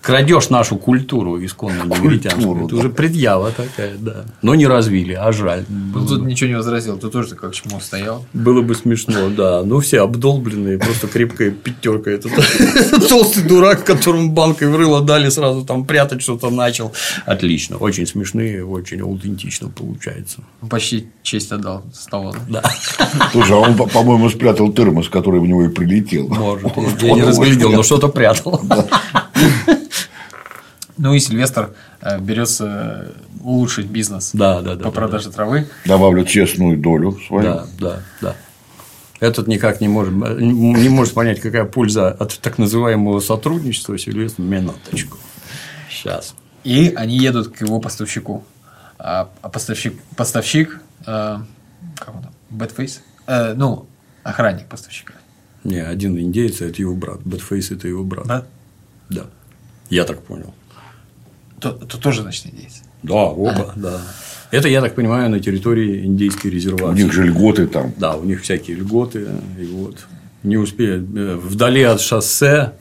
Крадешь 0.00 0.48
нашу 0.48 0.76
культуру 0.76 1.44
исконно 1.44 1.82
негритянскую. 1.82 2.66
Это 2.66 2.68
да. 2.68 2.76
уже 2.76 2.88
предъява 2.88 3.50
такая, 3.50 3.96
да. 3.98 4.26
Но 4.42 4.54
не 4.54 4.68
развили, 4.68 5.14
а 5.14 5.32
жаль. 5.32 5.64
Ну, 5.68 5.92
Было, 5.92 6.06
тут 6.06 6.22
ничего 6.24 6.50
не 6.50 6.56
возразил. 6.56 6.96
Ты 6.98 7.10
тоже 7.10 7.34
как 7.34 7.52
чмо 7.52 7.80
стоял. 7.80 8.24
было 8.32 8.62
бы 8.62 8.76
смешно, 8.76 9.28
да. 9.28 9.64
Ну, 9.64 9.80
все 9.80 10.02
обдолбленные, 10.02 10.78
просто 10.78 11.08
крепкая 11.08 11.50
пятерка. 11.50 12.12
Это 12.12 12.28
толстый 13.08 13.42
дурак, 13.42 13.84
которому 13.84 14.30
банкой 14.30 14.68
в 14.68 14.76
рыло 14.76 15.02
дали, 15.02 15.30
сразу 15.30 15.64
там 15.64 15.84
прятать 15.84 16.22
что-то 16.22 16.50
начал. 16.50 16.92
Отлично. 17.24 17.55
Очень 17.78 18.06
смешные, 18.06 18.64
очень 18.64 19.00
аутентично 19.00 19.68
получается. 19.68 20.38
Почти 20.68 21.08
честь 21.22 21.52
отдал 21.52 21.84
Сталлоне. 21.92 22.40
Да, 22.48 22.62
Слушай, 23.32 23.52
а 23.52 23.60
он, 23.60 23.76
по- 23.76 23.86
по-моему, 23.86 24.28
спрятал 24.30 24.72
термос, 24.72 25.08
который 25.08 25.40
в 25.40 25.46
него 25.46 25.64
и 25.64 25.68
прилетел. 25.68 26.28
может. 26.28 27.02
Я 27.02 27.12
не 27.12 27.22
разглядел, 27.22 27.72
но 27.72 27.82
что-то 27.82 28.08
прятал. 28.08 28.60
Ну 30.98 31.12
и 31.12 31.18
Сильвестр 31.18 31.74
э, 32.00 32.18
берется 32.18 33.12
улучшить 33.42 33.86
бизнес 33.86 34.30
Да, 34.32 34.62
да, 34.62 34.76
да. 34.76 34.84
по 34.84 34.84
да, 34.84 34.90
продаже 34.92 35.30
травы. 35.30 35.68
Добавлю 35.84 36.24
честную 36.24 36.78
долю 36.78 37.18
свою. 37.26 37.44
Да, 37.44 37.66
да, 37.78 38.02
да. 38.22 38.36
Этот 39.20 39.46
никак 39.46 39.80
не 39.80 39.88
может, 39.88 40.14
не 40.14 40.88
может 40.88 41.12
понять, 41.14 41.40
какая 41.40 41.64
польза 41.64 42.08
от 42.08 42.38
так 42.40 42.56
называемого 42.58 43.20
сотрудничества. 43.20 43.98
Сильвестр, 43.98 44.40
минуточку. 44.40 45.18
Сейчас. 45.90 46.34
И 46.66 46.92
они 46.96 47.16
едут 47.16 47.48
к 47.48 47.60
его 47.60 47.78
поставщику. 47.80 48.44
А, 48.98 49.28
а 49.42 49.48
поставщик, 49.48 49.94
поставщик 50.16 50.80
э, 51.06 51.38
как 51.96 52.14
он 52.14 52.22
там, 52.22 52.32
Bad 52.50 52.69
Face? 52.69 53.02
Э, 53.28 53.54
ну, 53.54 53.86
охранник 54.24 54.66
поставщика. 54.66 55.14
Не, 55.62 55.78
один 55.78 56.18
индейец, 56.18 56.60
а 56.62 56.64
это 56.66 56.82
его 56.82 56.94
брат. 56.94 57.20
Bad 57.24 57.70
Face – 57.70 57.72
это 57.72 57.86
его 57.86 58.02
брат. 58.02 58.26
Да? 58.26 58.44
Да. 59.10 59.26
Я 59.90 60.04
так 60.04 60.22
понял. 60.22 60.52
То, 61.60 61.70
то 61.72 61.98
тоже, 61.98 62.22
значит, 62.22 62.46
индейец. 62.46 62.82
Да, 63.04 63.14
оба, 63.14 63.72
да. 63.76 64.00
Это, 64.50 64.68
я 64.68 64.80
так 64.80 64.96
понимаю, 64.96 65.30
на 65.30 65.38
территории 65.38 66.04
индейской 66.04 66.50
У 66.50 66.54
резервации. 66.54 67.02
них 67.02 67.12
же 67.12 67.22
льготы 67.24 67.68
там. 67.68 67.92
Да, 67.96 68.16
у 68.16 68.24
них 68.24 68.42
всякие 68.42 68.76
льготы. 68.76 69.28
И 69.60 69.66
вот 69.66 70.04
не 70.42 70.56
успели. 70.56 70.96
э, 70.98 71.36
Вдали 71.36 71.82
от 71.82 72.00
шоссе 72.00 72.72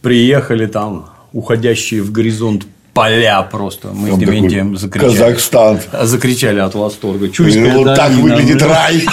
приехали 0.00 0.66
там 0.66 1.10
уходящие 1.32 2.00
в 2.02 2.12
горизонт 2.12 2.66
поля 2.96 3.42
просто. 3.42 3.88
Мы 3.88 4.08
Там 4.08 4.18
такой 4.18 4.34
Дементием 4.34 4.76
закричали. 4.76 5.12
Казахстан. 5.12 5.80
Закричали 6.02 6.60
от 6.60 6.74
восторга. 6.74 7.28
Чуйская 7.28 7.76
вот 7.76 7.94
так 7.94 8.10
долина, 8.10 8.22
выглядит 8.22 8.60
ну, 8.62 8.68
рай. 8.68 9.06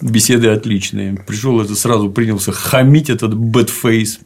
Беседы 0.00 0.48
отличные. 0.48 1.14
Пришел 1.26 1.60
это 1.60 1.74
сразу 1.74 2.10
принялся 2.10 2.52
хамить 2.52 3.10
этот 3.10 3.34
Bad 3.34 3.66
Face. 3.66 4.20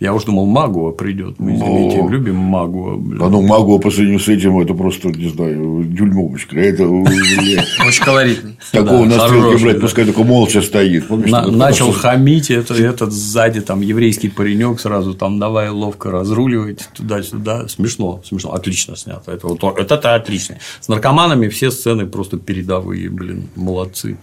Я 0.00 0.12
уж 0.12 0.24
думал, 0.24 0.46
Магуа 0.46 0.90
придет. 0.90 1.38
Мы 1.38 1.56
с 1.56 1.62
О. 1.62 1.64
Дементием 1.64 2.08
любим 2.10 2.34
Магуа. 2.36 2.96
блин. 2.96 3.22
А 3.22 3.28
ну, 3.28 3.42
Магуа 3.42 3.78
по 3.78 3.90
сравнению 3.90 4.18
с 4.18 4.28
этим, 4.28 4.58
это 4.58 4.74
просто, 4.74 5.08
не 5.08 5.28
знаю, 5.28 5.84
дюймовочка. 5.84 6.58
Это, 6.58 6.86
Очень 7.86 8.04
колоритный. 8.04 8.58
такого 8.72 9.04
на 9.04 9.18
стрелке, 9.20 9.62
блядь, 9.64 9.80
пускай 9.80 10.04
только 10.04 10.24
молча 10.24 10.62
стоит. 10.62 11.08
Начал 11.08 11.92
хамить, 11.92 12.50
это, 12.50 12.74
этот 12.74 13.12
сзади 13.12 13.60
там 13.60 13.80
еврейский 13.80 14.28
паренек 14.28 14.80
сразу 14.80 15.14
там 15.14 15.38
давай 15.38 15.70
ловко 15.70 16.10
разруливать 16.10 16.88
туда-сюда. 16.92 17.68
Смешно, 17.68 18.20
смешно. 18.24 18.52
Отлично 18.52 18.96
снято. 18.96 19.30
Это, 19.30 19.46
вот, 19.46 19.62
это, 19.78 19.94
это 19.94 20.16
отлично. 20.16 20.58
С 20.80 20.88
наркоманами 20.88 21.48
все 21.48 21.70
сцены 21.70 22.06
просто 22.06 22.36
передовые, 22.36 23.08
блин, 23.08 23.48
молодцы. 23.54 24.18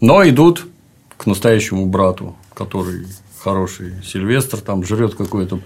Но 0.00 0.26
идут 0.26 0.66
к 1.16 1.26
настоящему 1.26 1.86
брату, 1.86 2.36
который 2.54 3.04
хороший 3.40 3.92
Сильвестр, 4.04 4.58
там 4.60 4.84
жрет 4.84 5.14
какое-то 5.14 5.60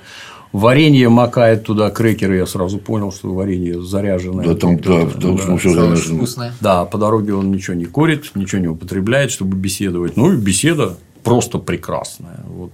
варенье, 0.52 1.08
макает 1.08 1.64
туда 1.64 1.90
крекеры. 1.90 2.36
Я 2.36 2.46
сразу 2.46 2.78
понял, 2.78 3.12
что 3.12 3.32
варенье 3.32 3.82
заряженное. 3.82 4.46
Да, 4.46 4.54
там, 4.54 4.76
да, 4.76 5.06
потому 5.06 5.36
да. 5.36 5.42
что 5.42 5.56
все 5.56 5.70
очень 5.70 5.80
заряжено. 5.80 6.16
вкусное. 6.18 6.52
Да, 6.60 6.84
по 6.84 6.98
дороге 6.98 7.34
он 7.34 7.50
ничего 7.50 7.74
не 7.74 7.86
курит, 7.86 8.32
ничего 8.34 8.60
не 8.60 8.68
употребляет, 8.68 9.30
чтобы 9.30 9.56
беседовать. 9.56 10.16
Ну 10.16 10.32
и 10.32 10.36
беседа 10.36 10.96
просто 11.22 11.58
прекрасная. 11.58 12.40
Вот 12.46 12.72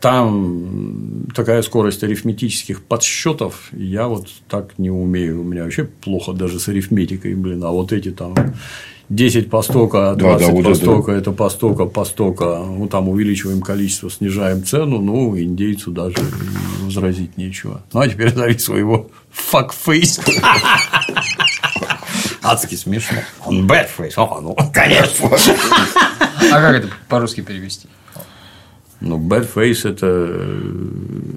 там 0.00 1.26
такая 1.34 1.62
скорость 1.62 2.04
арифметических 2.04 2.82
подсчетов, 2.82 3.70
я 3.72 4.06
вот 4.06 4.28
так 4.48 4.78
не 4.78 4.90
умею. 4.90 5.40
У 5.40 5.44
меня 5.44 5.64
вообще 5.64 5.84
плохо 5.84 6.32
даже 6.32 6.60
с 6.60 6.68
арифметикой, 6.68 7.34
блин. 7.34 7.64
А 7.64 7.70
вот 7.70 7.92
эти 7.92 8.10
там 8.10 8.34
10 9.10 9.50
по 9.50 9.62
стока, 9.62 10.14
20 10.14 10.46
да, 10.46 10.52
вот 10.52 10.64
по 10.64 11.10
это. 11.10 11.12
это 11.12 11.32
по 11.32 11.50
стока, 11.50 11.84
по 11.84 12.04
стока. 12.04 12.58
Ну, 12.64 12.88
там 12.88 13.08
увеличиваем 13.08 13.60
количество, 13.60 14.10
снижаем 14.10 14.64
цену, 14.64 15.00
ну, 15.00 15.38
индейцу 15.38 15.90
даже 15.90 16.16
возразить 16.80 17.36
нечего. 17.36 17.82
Ну, 17.92 18.00
а 18.00 18.08
теперь 18.08 18.34
зови 18.34 18.58
своего 18.58 19.10
факфейс. 19.30 20.20
Адски 22.42 22.74
смешно. 22.74 23.18
Он 23.46 23.66
bad 23.66 23.86
face. 23.86 24.18
О, 24.18 24.40
ну, 24.42 24.56
конечно. 24.72 25.30
А 26.52 26.60
как 26.60 26.76
это 26.76 26.88
по-русски 27.08 27.40
перевести? 27.40 27.88
Ну, 29.00 29.18
bad 29.18 29.48
face 29.52 29.88
это 29.88 30.06
э, 30.06 31.32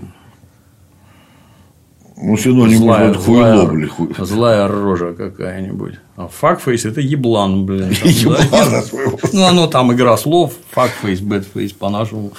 Ну, 2.20 2.36
синоним 2.36 2.80
злая, 2.80 3.08
может 3.10 3.24
хуйло, 3.24 3.54
злая, 3.54 3.68
блядь. 3.68 3.90
хуй. 3.92 4.10
злая 4.18 4.68
рожа 4.68 5.14
какая-нибудь. 5.14 5.96
А 6.16 6.28
fuckface 6.28 6.86
это 6.86 7.00
еблан, 7.00 7.66
блин. 7.66 7.92
Еблана 8.04 8.82
своего. 8.82 9.20
Ну, 9.34 9.46
оно 9.46 9.68
там 9.68 9.94
игра 9.94 10.18
слов. 10.18 10.54
Fuckface, 10.72 11.20
bad 11.20 11.43
face 11.43 11.74
по-нашему 11.74 12.34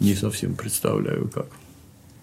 не 0.00 0.14
совсем 0.14 0.54
представляю 0.54 1.30
как. 1.32 1.46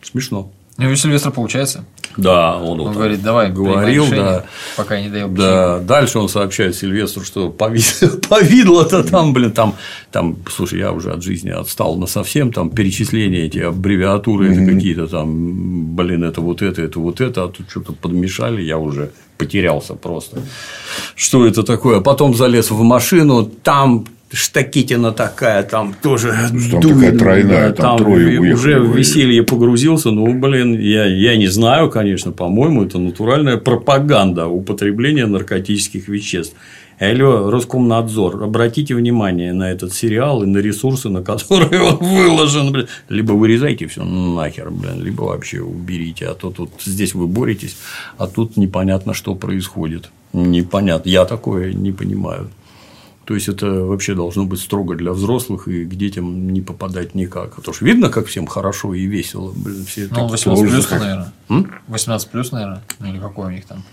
Смешно. 0.02 0.52
Ну, 0.77 0.91
у 0.91 0.95
Сильвестра 0.95 1.31
получается. 1.31 1.85
Да, 2.18 2.57
он, 2.57 2.81
Он 2.81 2.93
говорит, 2.93 3.22
давай, 3.23 3.49
говорил, 3.49 4.03
решение, 4.06 4.23
да. 4.23 4.45
пока 4.76 4.95
я 4.95 5.03
не 5.03 5.10
доел 5.10 5.30
Да, 5.30 5.80
дальше 5.80 6.19
он 6.19 6.27
сообщает 6.27 6.76
Сильвестру, 6.76 7.23
что 7.23 7.47
повид- 7.49 8.27
повидло-то 8.30 9.03
там, 9.03 9.34
блин, 9.34 9.52
там, 9.52 9.76
там, 10.11 10.38
слушай, 10.49 10.80
я 10.80 10.91
уже 10.91 11.11
от 11.11 11.23
жизни 11.23 11.49
отстал 11.49 11.95
на 11.97 12.07
совсем, 12.07 12.52
там 12.52 12.69
перечисления 12.69 13.45
эти 13.45 13.60
аббревиатуры, 13.60 14.53
это 14.53 14.65
какие-то 14.73 15.07
там, 15.07 15.95
блин, 15.95 16.23
это 16.26 16.41
вот 16.41 16.61
это, 16.61 16.81
это 16.81 16.99
вот 16.99 17.22
это, 17.22 17.43
а 17.43 17.47
тут 17.47 17.69
что-то 17.69 17.93
подмешали, 17.93 18.61
я 18.61 18.77
уже 18.77 19.11
потерялся 19.38 19.93
просто. 19.93 20.41
Что 21.15 21.45
это 21.45 21.64
такое? 21.64 22.02
Потом 22.02 22.35
залез 22.35 22.72
в 22.72 22.81
машину, 22.81 23.45
там 23.45 24.06
штакетина 24.36 25.12
такая, 25.12 25.64
там 25.64 25.95
тоже 26.02 26.36
Там 26.49 26.82
дует, 26.82 26.95
такая 26.95 27.18
тройная, 27.18 27.70
да, 27.70 27.74
там 27.74 27.98
трое 27.98 28.40
уехали, 28.40 28.53
уже 28.53 28.80
в 28.80 28.95
веселье 28.95 29.44
погрузился, 29.44 30.12
ну, 30.12 30.32
блин, 30.38 30.80
я, 30.80 31.06
я 31.06 31.36
не 31.38 31.48
знаю, 31.48 31.90
конечно, 31.90 32.32
по-моему, 32.32 32.84
это 32.84 32.99
натуральная 32.99 33.57
пропаганда 33.57 34.48
употребления 34.48 35.26
наркотических 35.26 36.07
веществ. 36.07 36.56
Алло, 36.98 37.52
Роскомнадзор, 37.52 38.44
обратите 38.44 38.95
внимание 38.95 39.52
на 39.52 39.70
этот 39.70 39.94
сериал 39.94 40.44
и 40.44 40.45
на 40.45 40.60
ресурсы, 40.60 41.10
на 41.10 41.22
которые 41.22 41.82
он 41.82 41.98
выложен. 41.98 42.72
Блин. 42.72 42.88
Либо 43.10 43.34
вырезайте 43.34 43.88
все 43.88 44.06
нахер, 44.06 44.72
блин, 44.72 45.03
либо 45.03 45.24
вообще 45.24 45.60
уберите. 45.62 46.28
А 46.28 46.36
то 46.36 46.52
тут 46.52 46.72
здесь 46.82 47.14
вы 47.14 47.28
боретесь, 47.28 47.76
а 48.18 48.28
тут 48.28 48.56
непонятно, 48.56 49.14
что 49.14 49.36
происходит. 49.36 50.10
Непонятно. 50.32 51.10
Я 51.10 51.26
такое 51.26 51.74
не 51.74 51.91
понимаю. 51.91 52.49
То 53.26 53.34
есть 53.34 53.47
это 53.49 53.65
вообще 53.85 54.14
должно 54.14 54.45
быть 54.45 54.60
строго 54.60 54.95
для 54.95 55.11
взрослых 55.11 55.68
и 55.68 55.84
к 55.85 55.95
детям 55.95 56.53
не 56.53 56.61
попадать 56.61 57.15
никак. 57.15 57.56
Потому 57.56 57.73
что 57.73 57.84
видно, 57.85 58.10
как 58.10 58.27
всем 58.27 58.45
хорошо 58.45 58.93
и 58.93 59.06
весело. 59.07 59.52
Блин, 59.56 59.84
все 59.85 60.02
Ну, 60.03 60.10
такие- 60.10 60.30
18 60.30 60.69
плюс, 60.72 60.89
наверное. 60.91 61.34
М? 61.49 61.72
18 61.88 62.30
плюс, 62.30 62.52
наверное. 62.52 62.81
Ну, 62.99 63.07
или 63.10 63.18
какой 63.19 63.47
у 63.47 63.49
них 63.49 63.65
там? 63.65 63.84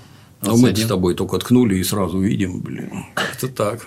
А 0.42 0.50
мы 0.50 0.56
с 0.56 0.60
21. 0.60 0.88
тобой 0.88 1.14
только 1.14 1.38
ткнули 1.38 1.76
и 1.78 1.84
сразу 1.84 2.18
видим, 2.18 2.60
блин, 2.60 2.90
как-то 3.14 3.48
так. 3.48 3.86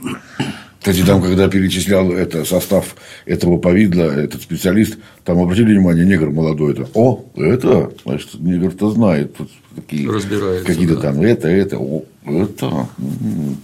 Кстати, 0.80 1.04
там, 1.04 1.22
когда 1.22 1.48
перечислял 1.50 2.12
это, 2.12 2.46
состав 2.46 2.96
этого 3.26 3.58
повидла, 3.58 4.04
этот 4.04 4.42
специалист, 4.42 4.98
там 5.26 5.40
обратили 5.40 5.74
внимание, 5.74 6.06
негр 6.06 6.30
молодой, 6.30 6.72
это, 6.74 6.88
о, 6.94 7.26
это, 7.36 7.92
значит, 8.06 8.36
негр-то 8.36 8.92
знает, 8.92 9.36
тут 9.36 9.50
такие, 9.76 10.10
Разбирается, 10.10 10.66
какие-то 10.66 10.96
да. 10.96 11.02
там, 11.02 11.22
это, 11.22 11.48
это, 11.50 11.78
о, 11.78 12.04
это, 12.24 12.88
м. 13.00 13.58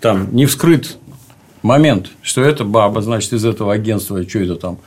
Там 0.00 0.34
не 0.34 0.46
вскрыт 0.46 0.96
момент, 1.62 2.10
что 2.22 2.42
это 2.42 2.64
баба, 2.64 3.00
значит, 3.02 3.32
из 3.32 3.44
этого 3.44 3.72
агентства, 3.72 4.22
что 4.28 4.38
это 4.38 4.56
там, 4.56 4.78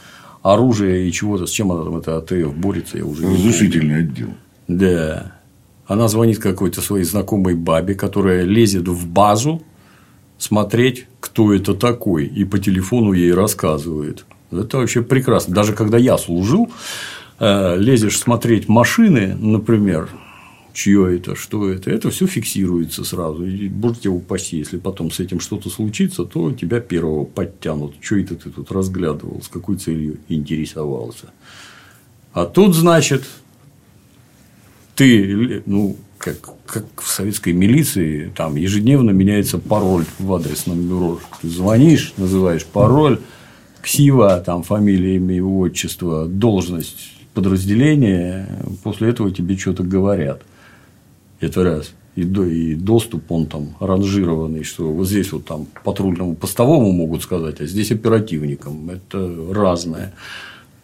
оружие 0.41 1.07
и 1.07 1.11
чего-то, 1.11 1.45
с 1.45 1.51
чем 1.51 1.71
она 1.71 1.83
там, 1.83 1.97
это 1.97 2.17
АТФ 2.17 2.53
борется, 2.55 2.97
я 2.97 3.05
уже 3.05 3.27
разрушительный 3.27 3.99
отдел. 3.99 4.29
Да. 4.67 5.33
Она 5.87 6.07
звонит 6.07 6.39
какой-то 6.39 6.81
своей 6.81 7.03
знакомой 7.03 7.55
бабе, 7.55 7.95
которая 7.95 8.43
лезет 8.43 8.87
в 8.87 9.07
базу 9.07 9.61
смотреть, 10.37 11.07
кто 11.19 11.53
это 11.53 11.73
такой, 11.73 12.25
и 12.25 12.45
по 12.45 12.59
телефону 12.59 13.13
ей 13.13 13.33
рассказывает. 13.33 14.25
Это 14.51 14.77
вообще 14.77 15.01
прекрасно. 15.01 15.53
Даже 15.53 15.73
когда 15.73 15.97
я 15.97 16.17
служил, 16.17 16.69
э, 17.39 17.77
лезешь 17.77 18.17
смотреть 18.17 18.67
машины, 18.67 19.35
например, 19.39 20.09
чье 20.73 21.17
это, 21.17 21.35
что 21.35 21.69
это, 21.69 21.89
это 21.89 22.09
все 22.09 22.27
фиксируется 22.27 23.03
сразу. 23.03 23.45
И, 23.45 23.67
боже 23.67 24.01
тебя 24.01 24.11
упаси, 24.11 24.57
если 24.57 24.77
потом 24.77 25.11
с 25.11 25.19
этим 25.19 25.39
что-то 25.39 25.69
случится, 25.69 26.25
то 26.25 26.51
тебя 26.51 26.79
первого 26.79 27.25
подтянут. 27.25 27.95
Что 28.01 28.17
это 28.17 28.35
ты 28.35 28.49
тут 28.49 28.71
разглядывал, 28.71 29.41
с 29.41 29.47
какой 29.47 29.77
целью 29.77 30.17
интересовался. 30.29 31.31
А 32.33 32.45
тут, 32.45 32.75
значит, 32.75 33.23
ты, 34.95 35.63
ну, 35.65 35.97
как, 36.17 36.37
как 36.65 36.85
в 37.01 37.07
советской 37.07 37.53
милиции, 37.53 38.31
там 38.35 38.55
ежедневно 38.55 39.11
меняется 39.11 39.57
пароль 39.57 40.05
в 40.19 40.33
адресном 40.33 40.79
бюро. 40.87 41.19
Ты 41.41 41.49
звонишь, 41.49 42.13
называешь 42.17 42.65
пароль, 42.65 43.19
ксива, 43.81 44.39
там 44.39 44.63
фамилия, 44.63 45.15
имя, 45.15 45.43
отчество, 45.43 46.27
должность 46.27 47.13
подразделения, 47.33 48.47
после 48.83 49.09
этого 49.09 49.31
тебе 49.31 49.57
что-то 49.57 49.83
говорят. 49.83 50.43
Это 51.41 51.63
раз. 51.63 51.93
И, 52.15 52.21
и 52.21 52.75
доступ, 52.75 53.31
он 53.31 53.47
там 53.47 53.75
ранжированный, 53.79 54.63
что 54.63 54.91
вот 54.91 55.07
здесь 55.07 55.31
вот 55.31 55.45
там 55.45 55.67
патрульному 55.83 56.35
постовому 56.35 56.91
могут 56.91 57.23
сказать, 57.23 57.61
а 57.61 57.65
здесь 57.65 57.91
оперативникам. 57.91 58.89
Это 58.89 59.33
разное. 59.51 60.13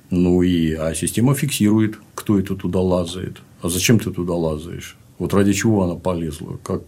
Ну 0.10 0.42
и 0.42 0.74
а 0.74 0.94
система 0.96 1.36
фиксирует, 1.36 2.00
кто 2.16 2.40
это 2.40 2.56
туда 2.56 2.80
лазает. 2.80 3.38
А 3.62 3.70
зачем 3.70 4.00
ты 4.00 4.12
туда 4.12 4.34
лазаешь? 4.34 4.98
Вот 5.20 5.34
ради 5.34 5.54
чего 5.54 5.84
она 5.84 5.96
полезла? 5.96 6.58
Как 6.64 6.82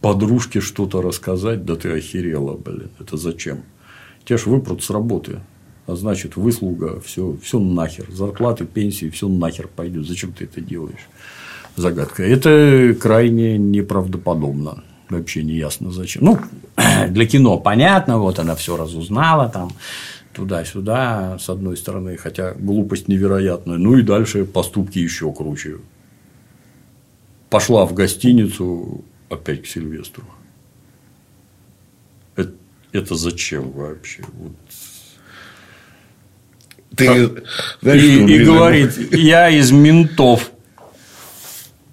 подружке 0.00 0.60
что-то 0.60 1.02
рассказать? 1.02 1.64
Да 1.64 1.76
ты 1.76 1.90
охерела, 1.90 2.56
блин. 2.56 2.90
Это 2.98 3.16
зачем? 3.16 3.62
Тебя 4.24 4.38
ж 4.38 4.46
выпрут 4.46 4.82
с 4.82 4.90
работы. 4.90 5.40
А 5.86 5.94
значит, 5.94 6.36
выслуга, 6.36 7.00
все, 7.00 7.36
все 7.42 7.60
нахер. 7.60 8.10
Зарплаты, 8.10 8.64
пенсии, 8.64 9.10
все 9.10 9.28
нахер 9.28 9.68
пойдет. 9.68 10.06
Зачем 10.06 10.32
ты 10.32 10.44
это 10.44 10.60
делаешь? 10.60 11.08
Загадка. 11.76 12.22
Это 12.22 12.96
крайне 13.00 13.58
неправдоподобно. 13.58 14.82
Вообще 15.10 15.42
не 15.42 15.54
ясно 15.54 15.92
зачем. 15.92 16.24
Ну, 16.24 16.38
для 17.08 17.26
кино 17.26 17.58
понятно, 17.58 18.18
вот 18.18 18.38
она 18.38 18.56
все 18.56 18.76
разузнала 18.76 19.48
там 19.48 19.70
туда-сюда, 20.32 21.38
с 21.38 21.48
одной 21.48 21.76
стороны, 21.76 22.16
хотя 22.16 22.52
глупость 22.52 23.08
невероятная. 23.08 23.76
Ну 23.78 23.96
и 23.96 24.02
дальше 24.02 24.44
поступки 24.44 24.98
еще 24.98 25.32
круче. 25.32 25.76
Пошла 27.50 27.86
в 27.86 27.94
гостиницу 27.94 29.04
опять 29.30 29.62
к 29.62 29.66
Сильвестру. 29.66 30.24
Это, 32.34 32.52
это 32.92 33.14
зачем 33.14 33.70
вообще? 33.70 34.22
Вот. 34.32 34.52
Ты, 36.96 37.42
знаешь, 37.82 38.02
и, 38.02 38.24
и 38.24 38.44
говорит, 38.44 39.12
я 39.12 39.50
из 39.50 39.70
ментов. 39.70 40.50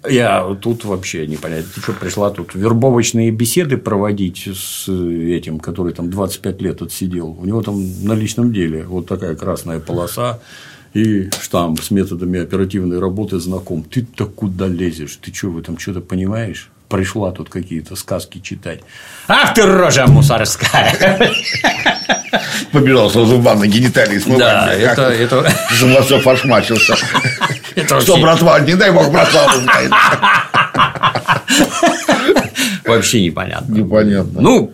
Я 0.08 0.56
тут 0.60 0.84
вообще 0.84 1.26
непонятно. 1.26 1.70
Ты 1.74 1.80
что, 1.80 1.92
пришла 1.92 2.30
тут 2.30 2.54
вербовочные 2.54 3.30
беседы 3.30 3.76
проводить 3.76 4.48
с 4.54 4.88
этим, 4.88 5.58
который 5.58 5.92
там 5.92 6.10
25 6.10 6.62
лет 6.62 6.82
отсидел? 6.82 7.36
У 7.38 7.44
него 7.44 7.62
там 7.62 7.82
на 8.04 8.12
личном 8.12 8.52
деле 8.52 8.84
вот 8.84 9.06
такая 9.06 9.34
красная 9.34 9.80
полоса 9.80 10.40
и 10.92 11.30
штамп 11.40 11.80
с 11.80 11.90
методами 11.90 12.40
оперативной 12.40 12.98
работы 12.98 13.38
знаком. 13.40 13.82
Ты-то 13.82 14.26
куда 14.26 14.68
лезешь? 14.68 15.16
Ты 15.16 15.32
что, 15.32 15.48
в 15.48 15.58
этом 15.58 15.78
что-то 15.78 16.00
понимаешь? 16.00 16.70
Пришла 16.94 17.32
тут 17.32 17.48
какие-то 17.48 17.96
сказки 17.96 18.38
читать. 18.38 18.78
Ах 19.26 19.52
ты 19.52 19.66
рожа 19.66 20.06
мусорская! 20.06 20.94
побежал 22.70 23.10
сразу 23.10 23.38
в 23.38 23.42
ванной 23.42 23.66
гениталии 23.66 24.16
смывать. 24.20 24.38
Да, 24.38 24.72
это, 24.72 25.02
это, 25.02 25.52
Самосов 25.76 26.22
фашмачился. 26.22 26.94
это 27.74 28.00
Что, 28.00 28.16
братва, 28.18 28.60
не 28.60 28.76
дай 28.76 28.92
бог, 28.92 29.10
братва 29.10 29.46
узнает. 29.56 29.90
Вообще 32.84 33.22
непонятно. 33.22 33.72
Непонятно. 33.74 34.40
Ну, 34.40 34.72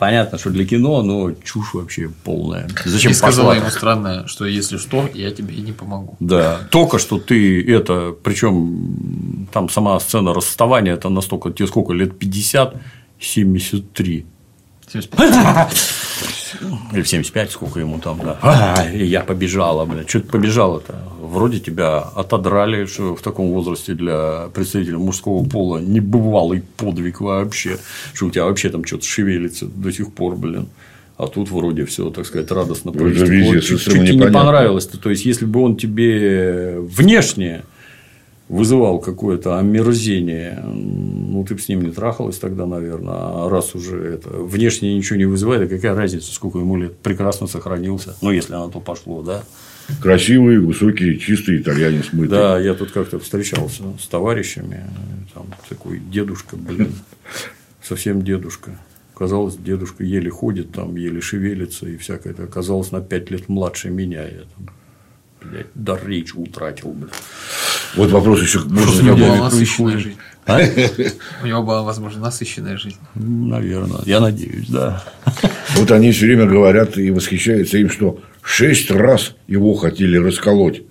понятно, 0.00 0.38
что 0.38 0.50
для 0.50 0.64
кино, 0.64 1.02
но 1.02 1.32
чушь 1.44 1.74
вообще 1.74 2.10
полная. 2.24 2.66
Зачем 2.86 3.12
И 3.12 3.14
сказала 3.14 3.52
ему 3.52 3.68
странное, 3.68 4.26
что 4.26 4.46
если 4.46 4.78
что, 4.78 5.08
я 5.14 5.30
тебе 5.30 5.54
не 5.56 5.72
помогу. 5.72 6.16
Да, 6.20 6.58
только 6.70 6.98
что 6.98 7.18
ты 7.18 7.62
это, 7.70 8.14
причем 8.22 9.46
там 9.52 9.68
сама 9.68 10.00
сцена 10.00 10.32
расставания, 10.32 10.94
это 10.94 11.10
настолько, 11.10 11.50
тебе 11.50 11.68
сколько 11.68 11.92
лет, 11.92 12.18
50, 12.18 12.76
73. 13.20 14.26
75. 14.92 15.72
Или 16.92 17.02
в 17.02 17.08
75, 17.08 17.50
сколько 17.52 17.78
ему 17.78 17.98
там, 18.00 18.20
да. 18.24 18.38
А, 18.42 18.86
и 18.92 19.04
я 19.04 19.20
побежала, 19.20 19.84
блин. 19.84 20.04
Что 20.08 20.20
ты 20.20 20.28
побежала-то? 20.28 20.98
Вроде 21.20 21.60
тебя 21.60 21.98
отодрали, 21.98 22.86
что 22.86 23.14
в 23.14 23.22
таком 23.22 23.52
возрасте 23.52 23.94
для 23.94 24.48
представителя 24.52 24.98
мужского 24.98 25.44
пола 25.44 25.78
небывалый 25.78 26.64
подвиг 26.76 27.20
вообще, 27.20 27.78
что 28.14 28.26
у 28.26 28.30
тебя 28.30 28.46
вообще 28.46 28.68
там 28.68 28.84
что-то 28.84 29.04
шевелится 29.04 29.66
до 29.66 29.92
сих 29.92 30.12
пор, 30.12 30.34
блин. 30.34 30.68
А 31.16 31.26
тут 31.26 31.50
вроде 31.50 31.84
все, 31.84 32.10
так 32.10 32.26
сказать, 32.26 32.50
радостно 32.50 32.90
это 32.90 32.98
проистекло. 32.98 33.32
везде 33.32 33.60
Чуть, 33.60 33.64
совершенно 33.64 34.06
чуть 34.06 34.16
тебе 34.16 34.26
не 34.26 34.32
понравилось-то. 34.32 34.98
То 34.98 35.10
есть, 35.10 35.24
если 35.24 35.44
бы 35.44 35.62
он 35.62 35.76
тебе 35.76 36.76
внешне 36.80 37.62
вызывал 38.50 38.98
какое-то 38.98 39.58
омерзение, 39.58 40.60
ну, 40.64 41.44
ты 41.44 41.54
бы 41.54 41.60
с 41.60 41.68
ним 41.68 41.82
не 41.82 41.92
трахалась 41.92 42.36
тогда, 42.36 42.66
наверное, 42.66 43.14
а 43.14 43.48
раз 43.48 43.76
уже 43.76 43.96
это 43.96 44.28
внешне 44.30 44.92
ничего 44.94 45.16
не 45.16 45.24
вызывает, 45.24 45.62
а 45.62 45.74
какая 45.74 45.94
разница, 45.94 46.32
сколько 46.32 46.58
ему 46.58 46.76
лет, 46.76 46.98
прекрасно 46.98 47.46
сохранился, 47.46 48.16
ну, 48.20 48.32
если 48.32 48.52
на 48.52 48.68
то 48.68 48.80
пошло, 48.80 49.22
да. 49.22 49.44
Красивый, 50.02 50.58
высокий, 50.58 51.18
чистый 51.18 51.58
итальянец 51.58 52.12
мытый. 52.12 52.30
Да, 52.30 52.58
я 52.58 52.74
тут 52.74 52.90
как-то 52.90 53.20
встречался 53.20 53.84
с 54.00 54.08
товарищами, 54.08 54.84
там 55.32 55.46
такой 55.68 56.00
дедушка, 56.00 56.56
блин, 56.56 56.92
совсем 57.82 58.22
дедушка. 58.22 58.76
Казалось, 59.14 59.56
дедушка 59.56 60.02
еле 60.02 60.30
ходит, 60.30 60.72
там, 60.72 60.96
еле 60.96 61.20
шевелится 61.20 61.86
и 61.86 61.96
всякое. 61.98 62.32
это. 62.32 62.44
Оказалось, 62.44 62.90
на 62.90 63.00
пять 63.00 63.30
лет 63.30 63.48
младше 63.48 63.90
меня. 63.90 64.22
Я 64.22 64.44
там, 64.56 64.70
блядь, 65.42 65.66
дар 65.74 66.00
речи 66.06 66.34
утратил, 66.34 66.90
блядь. 66.92 67.12
Вот 67.96 68.10
вопрос 68.10 68.42
еще. 68.42 68.60
У 68.60 68.68
Можно 68.68 69.02
него 69.02 69.16
была 69.16 69.36
насыщенная 69.36 69.98
жизнь. 69.98 70.18
А? 70.46 70.60
У 71.42 71.46
него 71.46 71.62
была, 71.62 71.82
возможно, 71.82 72.20
насыщенная 72.20 72.76
жизнь. 72.76 72.98
Наверное. 73.14 74.00
Я 74.04 74.20
надеюсь, 74.20 74.68
да. 74.68 75.04
Вот 75.76 75.90
они 75.90 76.12
все 76.12 76.26
время 76.26 76.46
говорят 76.46 76.98
и 76.98 77.10
восхищаются 77.10 77.78
им, 77.78 77.90
что 77.90 78.20
шесть 78.42 78.90
раз 78.90 79.34
его 79.46 79.74
хотели 79.74 80.16
расколоть. 80.16 80.82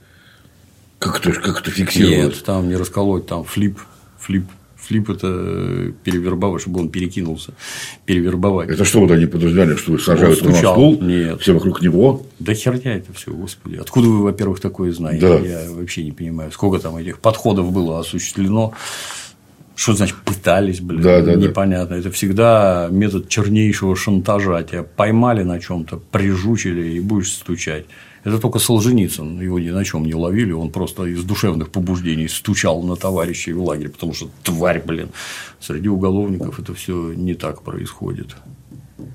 Как 0.99 1.19
это, 1.19 1.31
как 1.39 1.61
это 1.61 1.71
фиксировалось? 1.71 2.35
Нет, 2.35 2.43
там 2.43 2.67
не 2.67 2.75
расколоть, 2.75 3.25
там 3.25 3.43
флип. 3.43 3.79
Флип. 4.19 4.45
Флип– 4.89 5.07
это 5.11 5.93
перевербовать, 6.03 6.63
чтобы 6.63 6.79
он 6.79 6.89
перекинулся. 6.89 7.53
Перевербовать. 8.05 8.69
Это 8.69 8.83
что 8.85 9.01
вот 9.01 9.11
они 9.11 9.27
подождали, 9.27 9.75
что 9.75 9.95
сажают 9.99 10.41
его 10.41 10.49
на 10.49 10.55
стул, 10.55 10.99
Нет. 10.99 11.39
все 11.41 11.53
вокруг 11.53 11.83
него? 11.83 12.25
Да 12.39 12.55
херня 12.55 12.95
это 12.95 13.13
все, 13.13 13.31
господи. 13.31 13.75
Откуда 13.75 14.07
вы, 14.07 14.23
во-первых, 14.23 14.59
такое 14.59 14.91
знаете? 14.91 15.21
Да. 15.21 15.39
Я 15.39 15.71
вообще 15.71 16.03
не 16.03 16.11
понимаю. 16.11 16.51
Сколько 16.51 16.81
там 16.81 16.97
этих 16.97 17.19
подходов 17.19 17.71
было 17.71 17.99
осуществлено. 17.99 18.73
Что 19.75 19.93
значит 19.93 20.15
пытались, 20.25 20.81
блин? 20.81 21.03
Да, 21.03 21.21
да, 21.21 21.35
да. 21.35 21.39
Непонятно. 21.39 21.93
Это 21.93 22.09
всегда 22.09 22.87
метод 22.89 23.29
чернейшего 23.29 23.95
шантажа. 23.95 24.63
Тебя 24.63 24.81
поймали 24.81 25.43
на 25.43 25.59
чем-то, 25.59 25.97
прижучили 25.97 26.95
и 26.95 26.99
будешь 26.99 27.31
стучать. 27.31 27.85
Это 28.23 28.37
только 28.39 28.59
Солженицын, 28.59 29.39
его 29.41 29.59
ни 29.59 29.69
на 29.69 29.83
чем 29.85 30.05
не 30.05 30.13
ловили, 30.13 30.51
он 30.51 30.71
просто 30.71 31.05
из 31.05 31.23
душевных 31.23 31.69
побуждений 31.69 32.27
стучал 32.27 32.81
на 32.83 32.95
товарищей 32.95 33.53
в 33.53 33.63
лагере, 33.63 33.89
потому 33.89 34.13
что 34.13 34.29
тварь, 34.43 34.81
блин, 34.85 35.09
среди 35.59 35.87
уголовников 35.87 36.59
это 36.59 36.73
все 36.73 37.13
не 37.13 37.33
так 37.33 37.61
происходит. 37.61 38.35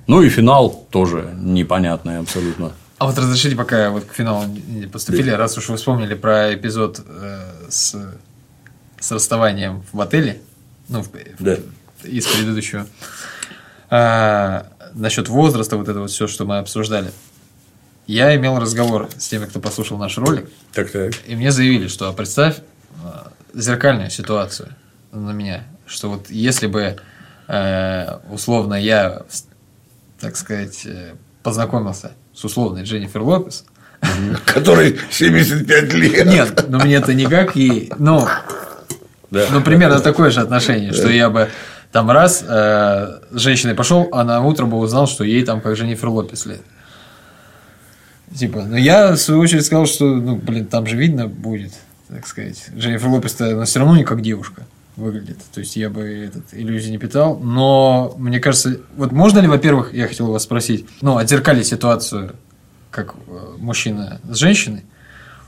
Ну 0.07 0.23
и 0.23 0.29
финал 0.31 0.87
тоже 0.91 1.35
непонятный 1.39 2.19
абсолютно. 2.19 2.73
А 2.99 3.07
вот 3.07 3.19
разрешите, 3.19 3.57
пока 3.57 3.91
вот 3.91 4.05
к 4.05 4.15
финалу 4.15 4.45
не 4.47 4.87
поступили, 4.87 5.31
раз 5.31 5.59
уж 5.59 5.69
вы 5.69 5.77
вспомнили 5.77 6.15
про 6.15 6.55
эпизод 6.55 7.01
э, 7.07 7.41
с, 7.69 7.95
с 9.01 9.13
расставанием 9.13 9.83
в 9.93 10.01
отеле, 10.01 10.41
ну, 10.89 11.03
в- 11.03 11.11
Да. 11.41 11.57
из 12.05 12.27
предыдущего, 12.27 12.87
а, 13.91 14.67
насчет 14.95 15.29
возраста, 15.29 15.77
вот 15.77 15.89
это 15.89 16.01
вот 16.01 16.11
все, 16.11 16.27
что 16.27 16.45
мы 16.47 16.59
обсуждали. 16.59 17.11
Я 18.07 18.35
имел 18.37 18.59
разговор 18.59 19.09
с 19.17 19.29
теми, 19.29 19.47
кто 19.47 19.61
послушал 19.61 19.97
наш 19.99 20.19
ролик, 20.19 20.49
Так 20.75 20.91
так. 20.91 21.13
и 21.27 21.35
мне 21.35 21.51
заявили, 21.51 21.89
что 21.89 22.13
представь 22.13 22.59
э, 23.03 23.09
зеркальную 23.55 24.11
ситуацию 24.11 24.69
на 25.13 25.31
меня, 25.31 25.65
что 25.87 26.11
вот 26.11 26.29
если 26.29 26.67
бы 26.67 26.97
э, 27.49 28.19
условно 28.31 28.75
я, 28.75 29.23
так 30.21 30.37
сказать, 30.37 30.83
э, 30.85 31.15
познакомился 31.43 32.13
с 32.35 32.45
условной 32.45 32.83
Дженнифер 32.83 33.23
Лопес, 33.23 33.65
Который 34.45 34.99
75 35.11 35.95
лет. 35.95 36.27
нет, 36.27 36.65
ну 36.69 36.79
мне 36.81 36.97
это 36.97 37.15
никак 37.15 37.57
ей, 37.57 37.91
ну, 37.99 38.29
Да. 39.31 39.47
ну 39.51 39.63
примерно 39.63 40.01
такое 40.01 40.31
же 40.31 40.41
отношение, 40.43 40.93
что 40.93 41.09
я 41.09 41.31
бы 41.31 41.49
там 41.91 42.11
раз 42.11 42.45
э, 42.47 43.21
с 43.31 43.39
женщиной 43.39 43.75
пошел, 43.75 44.09
а 44.13 44.25
на 44.25 44.43
утро 44.43 44.67
бы 44.67 44.77
узнал, 44.77 45.07
что 45.07 45.25
ей 45.25 45.43
там 45.45 45.63
как 45.63 45.75
Дженнифер 45.75 46.09
Лопес 46.11 46.45
лет. 46.45 46.61
Типа, 48.35 48.65
ну 48.65 48.77
я 48.77 49.13
в 49.13 49.19
свою 49.19 49.41
очередь 49.41 49.65
сказал, 49.65 49.87
что, 49.87 50.07
ну, 50.07 50.37
блин, 50.37 50.67
там 50.67 50.87
же 50.87 50.97
видно 50.97 51.29
будет, 51.29 51.73
так 52.09 52.27
сказать. 52.27 52.67
Дженнифер 52.75 53.09
Лопес-то 53.09 53.53
она 53.53 53.65
все 53.65 53.81
равно 53.81 53.97
не 53.97 54.05
как 54.05 54.23
девушка 54.23 54.67
выглядит. 54.97 55.39
То 55.53 55.61
есть 55.61 55.77
я 55.77 55.91
бы 55.91 56.03
этот, 56.03 56.45
иллюзий 56.53 56.91
не 56.91 56.99
питал. 56.99 57.37
Но 57.39 58.15
мне 58.19 58.41
кажется, 58.41 58.81
вот 58.97 59.13
можно 59.13 59.41
ли, 59.41 59.49
во-первых, 59.49 59.93
я 59.93 60.09
хотел 60.09 60.31
вас 60.31 60.43
спросить, 60.45 60.87
ну, 61.01 61.17
отзеркалить 61.17 61.67
ситуацию, 61.67 62.35
как 62.91 63.15
э, 63.27 63.55
мужчина 63.59 64.21
с 64.25 64.37
женщиной. 64.37 64.85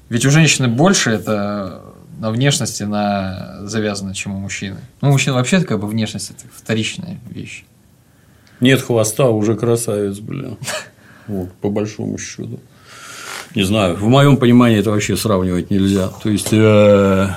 Ведь 0.09 0.25
у 0.27 0.31
женщины 0.31 0.69
больше 0.69 1.11
это 1.11 1.83
на 2.19 2.31
внешности 2.31 2.83
на 2.83 3.59
завязано, 3.63 4.15
чем 4.15 4.35
у 4.35 4.39
мужчины. 4.39 4.79
Ну, 5.01 5.09
у 5.09 5.13
мужчин 5.13 5.35
вообще 5.35 5.61
как 5.61 5.81
бы 5.81 5.87
внешность 5.87 6.31
это 6.31 6.45
вторичная 6.55 7.19
вещь. 7.29 7.65
Нет 8.61 8.81
хвоста, 8.81 9.29
уже 9.29 9.55
красавец, 9.55 10.19
блин. 10.19 10.59
Вот, 11.29 11.53
по 11.61 11.69
большому 11.71 12.19
счету. 12.19 12.59
Не 13.55 13.65
знаю, 13.65 13.97
в 13.97 14.07
моем 14.09 14.37
понимании 14.37 14.79
это 14.79 14.91
вообще 14.91 15.17
сравнивать 15.17 15.71
нельзя. 15.71 16.09
То 16.23 16.29
есть, 16.31 16.49
э, 16.53 17.29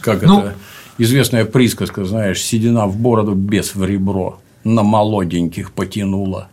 как 0.00 0.22
Ну- 0.22 0.40
это 0.40 0.54
известная 0.98 1.44
присказка, 1.44 2.04
знаешь, 2.04 2.42
седина 2.42 2.86
в 2.86 2.96
бороду, 2.96 3.34
без 3.34 3.74
в 3.74 3.84
ребро, 3.84 4.40
на 4.64 4.82
молоденьких 4.82 5.72
потянула. 5.72 6.48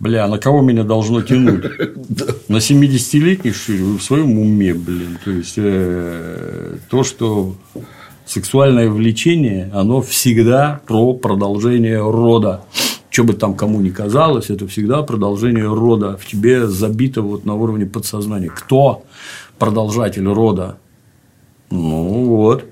Бля, 0.00 0.26
на 0.28 0.38
кого 0.38 0.60
меня 0.60 0.82
должно 0.82 1.22
тянуть? 1.22 1.64
На 2.48 2.56
70-летних, 2.56 3.54
что 3.56 3.72
ли, 3.72 3.78
в 3.82 4.00
своем 4.00 4.38
уме, 4.38 4.74
блин. 4.74 5.18
То 5.24 5.30
есть, 5.30 5.54
э, 5.56 6.76
то, 6.90 7.04
что 7.04 7.54
сексуальное 8.26 8.90
влечение, 8.90 9.70
оно 9.72 10.02
всегда 10.02 10.80
про 10.86 11.14
продолжение 11.14 11.98
рода. 12.00 12.62
Что 13.14 13.22
бы 13.22 13.34
там 13.34 13.54
кому 13.54 13.80
ни 13.80 13.90
казалось, 13.90 14.50
это 14.50 14.66
всегда 14.66 15.04
продолжение 15.04 15.72
рода. 15.72 16.16
В 16.16 16.26
тебе 16.26 16.66
забито 16.66 17.22
вот 17.22 17.44
на 17.44 17.54
уровне 17.54 17.86
подсознания. 17.86 18.48
Кто 18.48 19.04
продолжатель 19.56 20.26
рода? 20.26 20.78
Ну 21.70 22.24
вот. 22.24 22.64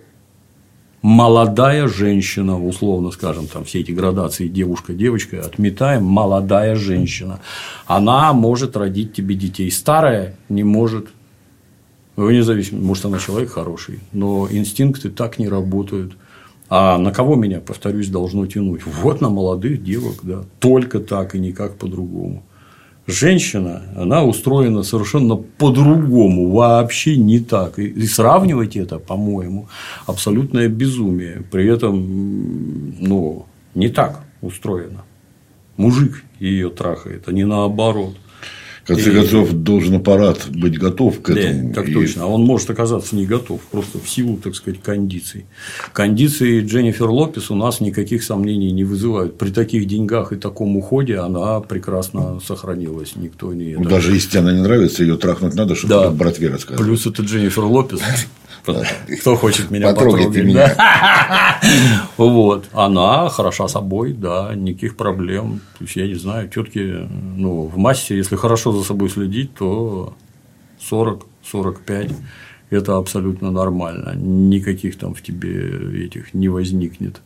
Молодая 1.01 1.87
женщина, 1.87 2.61
условно 2.61 3.13
скажем, 3.13 3.47
там 3.47 3.65
все 3.65 3.83
эти 3.83 3.93
градации 3.93 4.49
девушка, 4.49 4.95
девочка, 4.95 5.41
отметаем, 5.47 6.03
молодая 6.03 6.75
женщина. 6.75 7.39
Она 7.87 8.33
может 8.33 8.77
родить 8.77 9.13
тебе 9.13 9.37
детей. 9.37 9.71
Старая 9.71 10.35
не 10.49 10.65
может. 10.65 11.07
Вне 12.17 12.43
зависимости, 12.43 12.85
может, 12.85 13.05
она 13.05 13.21
человек 13.21 13.53
хороший, 13.53 14.01
но 14.11 14.49
инстинкты 14.51 15.09
так 15.09 15.39
не 15.39 15.49
работают. 15.49 16.15
А 16.75 16.97
на 16.97 17.13
кого 17.13 17.35
меня, 17.35 17.61
повторюсь, 17.61 18.09
должно 18.09 18.47
тянуть? 18.47 18.81
Вот 18.87 19.21
на 19.21 19.29
молодых 19.29 19.85
девок, 19.85 20.21
да. 20.23 20.45
Только 20.59 21.01
так 21.01 21.35
и 21.35 21.39
никак 21.39 21.77
по-другому. 21.77 22.45
Женщина, 23.07 23.83
она 23.95 24.25
устроена 24.25 24.83
совершенно 24.83 25.37
по-другому, 25.37 26.51
вообще 26.51 27.19
не 27.19 27.41
так. 27.41 27.79
И, 27.79 28.07
сравнивать 28.07 28.75
это, 28.77 28.99
по-моему, 28.99 29.69
абсолютное 30.07 30.69
безумие. 30.69 31.43
При 31.51 31.67
этом, 31.67 32.97
ну, 32.99 33.45
не 33.75 33.91
так 33.91 34.25
устроено. 34.41 35.03
Мужик 35.77 36.25
ее 36.41 36.71
трахает, 36.71 37.29
а 37.29 37.33
не 37.33 37.45
наоборот. 37.45 38.17
В 38.85 38.87
конце 38.89 39.13
концов, 39.13 39.53
должен 39.53 39.95
аппарат 39.95 40.49
быть 40.49 40.77
готов 40.79 41.21
к 41.23 41.33
Да, 41.33 41.41
этому. 41.41 41.73
так 41.73 41.89
И 41.89 41.95
точно. 41.95 42.25
А 42.25 42.27
он 42.27 42.43
может 42.43 42.69
оказаться 42.69 43.15
не 43.15 43.27
готов, 43.27 43.61
просто 43.71 43.99
в 43.99 44.09
силу, 44.09 44.37
так 44.39 44.57
сказать, 44.57 44.83
кондиций. 44.83 45.47
Кондиции 45.93 46.61
Дженнифер 46.65 47.09
Лопес 47.09 47.51
у 47.51 47.55
нас 47.55 47.81
никаких 47.81 48.25
сомнений 48.25 48.73
не 48.73 48.83
вызывают. 48.85 49.39
При 49.39 49.51
таких 49.51 49.87
деньгах 49.87 50.33
и 50.33 50.37
таком 50.37 50.77
уходе 50.77 51.19
она 51.19 51.61
прекрасно 51.61 52.41
сохранилась. 52.45 53.15
Никто 53.15 53.53
не. 53.55 53.77
ну, 53.77 53.85
даже 53.85 54.15
если 54.15 54.39
она 54.39 54.53
не 54.53 54.63
нравится, 54.63 55.03
ее 55.05 55.17
трахнуть 55.17 55.55
надо, 55.55 55.75
чтобы 55.77 55.95
Да. 55.95 56.11
братве 56.11 56.49
рассказать. 56.49 56.85
Плюс 56.85 57.07
это 57.07 57.23
Дженнифер 57.23 57.65
Лопес. 57.65 58.01
Кто 58.65 59.37
хочет 59.37 59.71
меня 59.71 59.89
потрогать, 59.89 60.35
меня. 60.37 60.75
да? 60.75 61.61
Вот. 62.17 62.69
Она 62.73 63.29
хороша 63.29 63.69
собой, 63.69 64.13
да, 64.13 64.53
никаких 64.55 64.97
проблем. 64.97 65.61
То 65.79 65.85
есть, 65.85 65.97
я 65.97 66.07
не 66.07 66.15
знаю, 66.15 66.49
тетки, 66.49 67.09
ну, 67.37 67.63
в 67.67 67.77
массе, 67.77 68.17
если 68.17 68.37
хорошо 68.37 68.73
за 68.73 68.85
собой 68.85 69.11
следить, 69.11 69.55
то 69.55 70.15
40-45 70.91 72.15
это 72.71 72.97
абсолютно 72.97 73.51
нормально. 73.51 74.15
Никаких 74.15 74.99
там 74.99 75.15
в 75.15 75.23
тебе 75.23 76.05
этих 76.05 76.35
не 76.35 76.49
возникнет. 76.49 77.21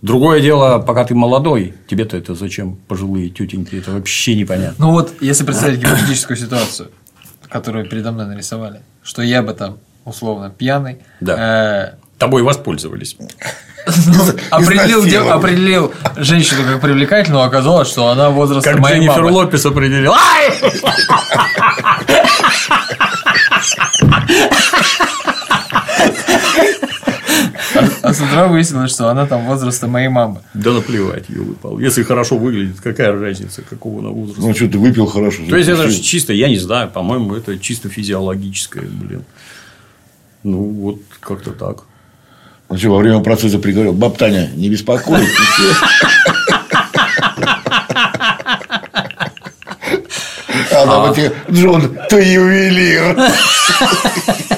Другое 0.00 0.40
дело, 0.40 0.78
пока 0.78 1.04
ты 1.04 1.14
молодой, 1.16 1.74
тебе-то 1.88 2.16
это 2.16 2.36
зачем 2.36 2.76
пожилые 2.86 3.30
тетеньки, 3.30 3.74
это 3.74 3.90
вообще 3.90 4.36
непонятно. 4.36 4.86
Ну 4.86 4.92
вот, 4.92 5.12
если 5.20 5.44
представить 5.44 5.80
гипотетическую 5.80 6.36
ситуацию, 6.36 6.90
которую 7.48 7.88
передо 7.88 8.12
мной 8.12 8.26
нарисовали, 8.26 8.82
что 9.08 9.22
я 9.22 9.42
бы 9.42 9.54
там 9.54 9.78
условно 10.04 10.50
пьяный, 10.50 10.98
э, 11.26 11.92
Тобой 12.18 12.42
воспользовались. 12.42 13.16
ну, 13.18 14.24
определил, 14.50 15.02
дев- 15.04 15.30
определил 15.30 15.94
женщину 16.16 16.62
как 16.64 16.80
привлекательную, 16.82 17.44
оказалось, 17.44 17.88
что 17.88 18.08
она 18.08 18.28
возраста 18.28 18.70
Как 18.72 18.80
моей 18.80 18.96
Дженнифер 18.96 19.22
мамы. 19.22 19.30
Лопес 19.36 19.64
определил. 19.64 20.12
Ай! 20.12 20.52
А 28.08 28.14
с 28.14 28.20
утра 28.22 28.48
выяснилось, 28.48 28.90
что 28.90 29.10
она 29.10 29.26
там 29.26 29.44
возраста 29.44 29.86
моей 29.86 30.08
мамы. 30.08 30.40
Да 30.54 30.72
наплевать, 30.72 31.28
елы 31.28 31.54
пал. 31.54 31.78
Если 31.78 32.02
хорошо 32.02 32.38
выглядит, 32.38 32.80
какая 32.80 33.12
разница, 33.12 33.60
какого 33.60 34.00
она 34.00 34.08
возраста. 34.08 34.40
Ну, 34.40 34.54
что 34.54 34.66
ты 34.66 34.78
выпил 34.78 35.04
хорошо. 35.04 35.42
То 35.48 35.56
есть, 35.56 35.68
это 35.68 35.88
же 35.88 36.00
чисто, 36.00 36.32
я 36.32 36.48
не 36.48 36.56
знаю, 36.58 36.88
по-моему, 36.88 37.34
это 37.34 37.58
чисто 37.58 37.90
физиологическое, 37.90 38.84
блин. 38.84 39.24
Ну, 40.42 40.62
вот 40.70 41.00
как-то 41.20 41.50
так. 41.50 41.84
Он 42.68 42.78
что, 42.78 42.88
во 42.90 42.98
время 42.98 43.20
процесса 43.20 43.58
приговорил, 43.58 43.92
баб 43.92 44.16
Таня, 44.16 44.50
не 44.54 44.70
беспокойтесь. 44.70 45.28
А 50.70 50.82
она 50.82 51.14
тебе, 51.14 51.32
Джон, 51.50 51.98
ты 52.08 52.22
ювелир. 52.22 53.16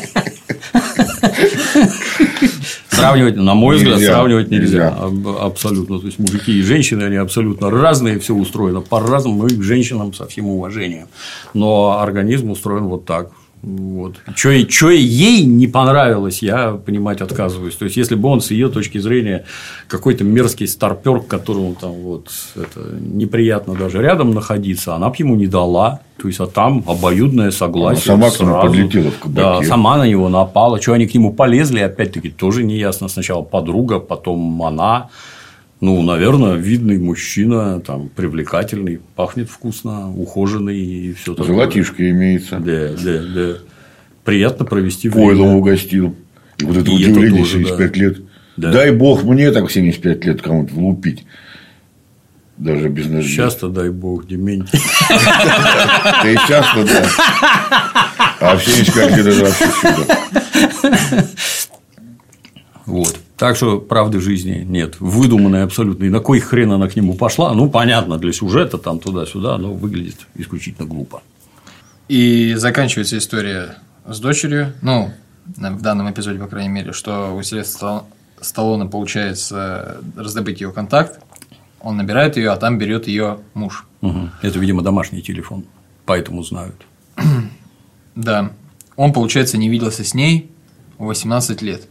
Сравнивать, 3.10 3.36
на 3.36 3.54
мой 3.54 3.76
взгляд, 3.76 3.96
Нельзя, 3.96 4.12
сравнивать 4.14 4.50
нельзя. 4.50 4.90
нельзя. 4.90 5.28
Аб- 5.30 5.42
Абсолютно. 5.42 5.98
То 6.00 6.06
есть, 6.06 6.18
мужики 6.18 6.52
и 6.58 6.62
женщины, 6.62 7.02
они 7.04 7.16
абсолютно 7.16 7.70
разные, 7.70 8.18
все 8.18 8.34
устроено 8.34 8.80
по-разному, 8.80 9.46
и 9.46 9.54
к 9.56 9.62
женщинам 9.62 10.12
со 10.14 10.26
всем 10.26 10.46
уважением. 10.46 11.06
Но 11.54 11.98
организм 12.00 12.50
устроен 12.50 12.84
вот 12.84 13.04
так. 13.04 13.30
Вот. 13.62 14.16
Что 14.34 14.50
ей 14.90 15.44
не 15.44 15.66
понравилось, 15.66 16.42
я 16.42 16.72
понимать 16.72 17.20
отказываюсь. 17.20 17.74
То 17.74 17.84
есть, 17.84 17.96
если 17.96 18.14
бы 18.14 18.28
он 18.28 18.40
с 18.40 18.50
ее 18.50 18.70
точки 18.70 18.96
зрения 18.98 19.44
какой-то 19.86 20.24
мерзкий 20.24 20.66
старпер, 20.66 21.20
которому 21.20 21.74
там 21.74 21.92
вот 21.92 22.30
это 22.56 22.80
неприятно 23.00 23.74
даже 23.74 24.00
рядом 24.00 24.32
находиться, 24.32 24.94
она 24.94 25.10
бы 25.10 25.16
ему 25.18 25.36
не 25.36 25.46
дала. 25.46 26.00
То 26.20 26.28
есть, 26.28 26.40
а 26.40 26.46
там 26.46 26.82
обоюдное 26.86 27.50
согласие. 27.50 28.14
Она 28.14 28.30
сама 28.30 28.36
к 28.36 28.40
нему 28.40 28.52
сразу. 28.52 28.66
подлетела 28.66 29.10
в 29.10 29.18
кабаке. 29.18 29.40
Да, 29.40 29.62
сама 29.62 29.98
на 29.98 30.08
него 30.08 30.28
напала. 30.28 30.80
Что 30.80 30.94
они 30.94 31.06
к 31.06 31.14
нему 31.14 31.32
полезли, 31.32 31.80
опять-таки, 31.80 32.30
тоже 32.30 32.62
не 32.62 32.78
ясно. 32.78 33.08
Сначала 33.08 33.42
подруга, 33.42 34.00
потом 34.00 34.62
она. 34.62 35.10
Ну, 35.80 36.02
наверное, 36.02 36.56
видный 36.56 36.98
мужчина, 36.98 37.80
там, 37.80 38.10
привлекательный, 38.10 39.00
пахнет 39.16 39.48
вкусно, 39.48 40.12
ухоженный 40.14 40.78
и 40.78 41.14
все 41.14 41.34
такое. 41.34 41.54
Золотишко 41.54 42.10
имеется. 42.10 42.58
Да, 42.58 42.90
да, 43.02 43.22
да. 43.34 43.54
Приятно 44.24 44.66
провести 44.66 45.08
время. 45.08 45.26
Пойлом 45.26 45.54
угостил. 45.54 46.14
И 46.58 46.64
вот 46.64 46.76
это 46.76 46.90
И 46.90 47.02
это 47.02 47.10
удивление, 47.10 47.44
тоже, 47.44 47.58
да. 47.60 47.64
75 47.64 47.96
лет. 47.96 48.18
Да. 48.58 48.72
Дай 48.72 48.90
бог 48.90 49.22
мне 49.24 49.50
так 49.52 49.68
в 49.68 49.72
75 49.72 50.24
лет 50.26 50.42
кому-то 50.42 50.74
влупить. 50.74 51.24
Даже 52.58 52.90
без 52.90 53.06
ножей. 53.06 53.34
Часто, 53.34 53.68
дай 53.68 53.88
бог, 53.88 54.26
дементий. 54.26 54.78
Ты 56.22 56.34
и 56.34 56.36
часто, 56.46 56.84
да. 56.84 57.06
А 58.38 58.52
вообще 58.52 58.82
никак 58.82 59.16
не 59.16 59.22
даже 59.22 59.44
вообще 59.44 59.64
всегда. 59.64 61.26
Вот. 62.84 63.18
Так 63.40 63.56
что 63.56 63.80
правды 63.80 64.20
жизни 64.20 64.66
нет. 64.68 65.00
Выдуманная 65.00 65.64
абсолютно. 65.64 66.04
И 66.04 66.10
на 66.10 66.20
кой 66.20 66.40
хрен 66.40 66.72
она 66.72 66.90
к 66.90 66.94
нему 66.94 67.14
пошла? 67.14 67.54
Ну, 67.54 67.70
понятно, 67.70 68.18
для 68.18 68.34
сюжета 68.34 68.76
там 68.76 68.98
туда-сюда, 69.00 69.56
но 69.56 69.72
выглядит 69.72 70.26
исключительно 70.34 70.86
глупо. 70.86 71.22
И 72.06 72.52
заканчивается 72.56 73.16
история 73.16 73.78
с 74.06 74.20
дочерью. 74.20 74.74
Ну, 74.82 75.10
в 75.46 75.80
данном 75.80 76.10
эпизоде, 76.10 76.38
по 76.38 76.48
крайней 76.48 76.68
мере, 76.68 76.92
что 76.92 77.34
у 77.34 77.42
Сильвестра 77.42 78.02
Сталлоне 78.42 78.90
получается 78.90 79.96
раздобыть 80.18 80.60
ее 80.60 80.70
контакт, 80.70 81.18
он 81.80 81.96
набирает 81.96 82.36
ее, 82.36 82.50
а 82.50 82.56
там 82.58 82.76
берет 82.76 83.08
ее 83.08 83.38
муж. 83.54 83.86
Угу. 84.02 84.32
Это, 84.42 84.58
видимо, 84.58 84.82
домашний 84.82 85.22
телефон, 85.22 85.64
поэтому 86.04 86.42
знают. 86.42 86.76
Да. 88.14 88.50
Он, 88.96 89.14
получается, 89.14 89.56
не 89.56 89.70
виделся 89.70 90.04
с 90.04 90.12
ней 90.12 90.50
18 90.98 91.62
лет. 91.62 91.88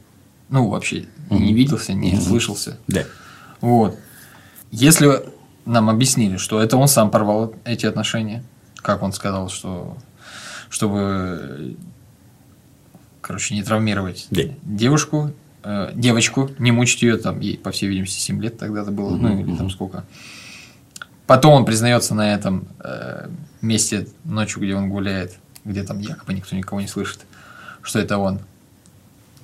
Ну, 0.50 0.68
вообще, 0.68 1.06
угу. 1.30 1.40
не 1.40 1.54
виделся, 1.54 1.94
не 1.94 2.14
угу. 2.14 2.22
слышался. 2.22 2.78
Да. 2.88 3.04
Вот. 3.62 3.98
Если 4.72 5.24
нам 5.66 5.90
объяснили, 5.90 6.38
что 6.38 6.62
это 6.62 6.78
он 6.78 6.88
сам 6.88 7.12
порвал 7.12 7.54
эти 7.66 7.86
отношения, 7.86 8.44
как 8.76 9.04
он 9.04 9.14
сказал, 9.14 9.50
что 9.50 9.98
чтобы 10.70 11.78
короче, 13.30 13.54
не 13.54 13.62
травмировать 13.62 14.26
да. 14.32 14.42
девушку, 14.64 15.32
э, 15.64 15.92
девочку, 15.94 16.50
не 16.58 16.72
мучить 16.72 17.04
ее, 17.04 17.18
там, 17.18 17.40
ей, 17.40 17.60
по 17.60 17.70
всей 17.70 17.88
видимости, 17.88 18.20
7 18.20 18.42
лет 18.42 18.58
тогда 18.58 18.82
это 18.82 18.90
было, 18.90 19.10
угу, 19.10 19.18
ну, 19.18 19.40
или 19.40 19.52
угу. 19.52 19.58
там 19.58 19.70
сколько. 19.70 20.04
Потом 21.28 21.54
он 21.54 21.66
признается 21.66 22.16
на 22.16 22.34
этом 22.34 22.68
э, 22.80 23.30
месте 23.62 24.08
ночью, 24.24 24.64
где 24.64 24.74
он 24.74 24.90
гуляет, 24.90 25.38
где 25.64 25.84
там 25.84 26.00
якобы 26.00 26.34
никто 26.34 26.56
никого 26.56 26.82
не 26.82 26.88
слышит, 26.88 27.20
что 27.84 28.00
это 28.00 28.18
он. 28.18 28.40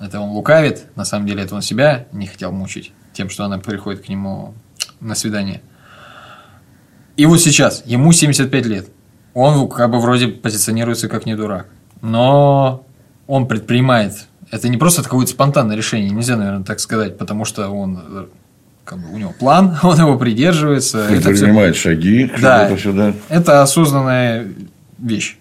Это 0.00 0.20
он 0.20 0.30
лукавит, 0.30 0.84
на 0.96 1.04
самом 1.04 1.26
деле 1.26 1.42
это 1.42 1.54
он 1.54 1.62
себя 1.62 2.06
не 2.12 2.26
хотел 2.26 2.52
мучить 2.52 2.92
тем, 3.12 3.30
что 3.30 3.44
она 3.44 3.58
приходит 3.58 4.04
к 4.04 4.08
нему 4.08 4.54
на 5.00 5.14
свидание. 5.14 5.62
И 7.16 7.24
вот 7.24 7.40
сейчас, 7.40 7.82
ему 7.86 8.12
75 8.12 8.66
лет, 8.66 8.88
он 9.32 9.68
как 9.68 9.90
бы 9.90 10.00
вроде 10.00 10.28
позиционируется 10.28 11.08
как 11.08 11.24
не 11.24 11.34
дурак, 11.34 11.66
но 12.02 12.84
он 13.26 13.48
предпринимает 13.48 14.26
это 14.50 14.68
не 14.68 14.76
просто 14.76 15.02
какое-то 15.02 15.32
спонтанное 15.32 15.76
решение, 15.76 16.10
нельзя, 16.10 16.36
наверное, 16.36 16.64
так 16.64 16.80
сказать, 16.80 17.18
потому 17.18 17.44
что 17.44 17.68
он 17.68 18.28
как 18.84 18.98
бы 18.98 19.12
у 19.12 19.18
него 19.18 19.34
план, 19.38 19.78
он 19.82 19.98
его 19.98 20.16
придерживается. 20.18 21.08
И 21.08 21.20
принимает 21.20 21.74
все... 21.74 21.90
шаги, 21.90 22.30
да, 22.40 22.68
это 22.68 22.80
сюда. 22.80 23.12
Это 23.28 23.62
осознанная 23.62 24.48
вещь. 24.98 25.38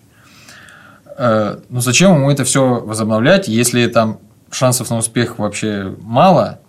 Э, 1.18 1.60
но 1.70 1.80
зачем 1.82 2.16
ему 2.16 2.32
это 2.32 2.44
все 2.44 2.80
возобновлять, 2.80 3.48
если 3.48 3.86
там 3.88 4.20
шансов 4.56 4.90
на 4.90 4.98
успех 4.98 5.38
вообще 5.38 5.96
мало? 6.02 6.60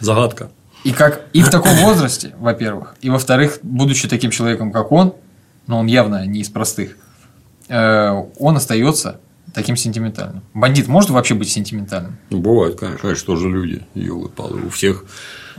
Загадка. 0.00 0.50
И 0.84 0.92
как 0.92 1.26
и 1.32 1.42
в 1.42 1.50
таком 1.50 1.74
возрасте, 1.76 2.34
во-первых, 2.38 2.94
и 3.00 3.10
во-вторых, 3.10 3.58
будучи 3.62 4.08
таким 4.08 4.30
человеком, 4.30 4.70
как 4.70 4.92
он, 4.92 5.14
но 5.66 5.80
он 5.80 5.86
явно 5.86 6.24
не 6.26 6.40
из 6.40 6.48
простых, 6.48 6.96
э, 7.68 8.10
он 8.38 8.56
остается 8.56 9.18
таким 9.52 9.76
сентиментальным. 9.76 10.42
Бандит 10.54 10.86
может 10.86 11.10
вообще 11.10 11.34
быть 11.34 11.48
сентиментальным? 11.48 12.18
Ну, 12.30 12.38
бывает, 12.38 12.78
конечно, 12.78 13.16
что 13.16 13.36
же 13.36 13.48
люди, 13.48 13.82
елы 13.94 14.28
палы, 14.28 14.60
у 14.66 14.68
всех 14.68 15.06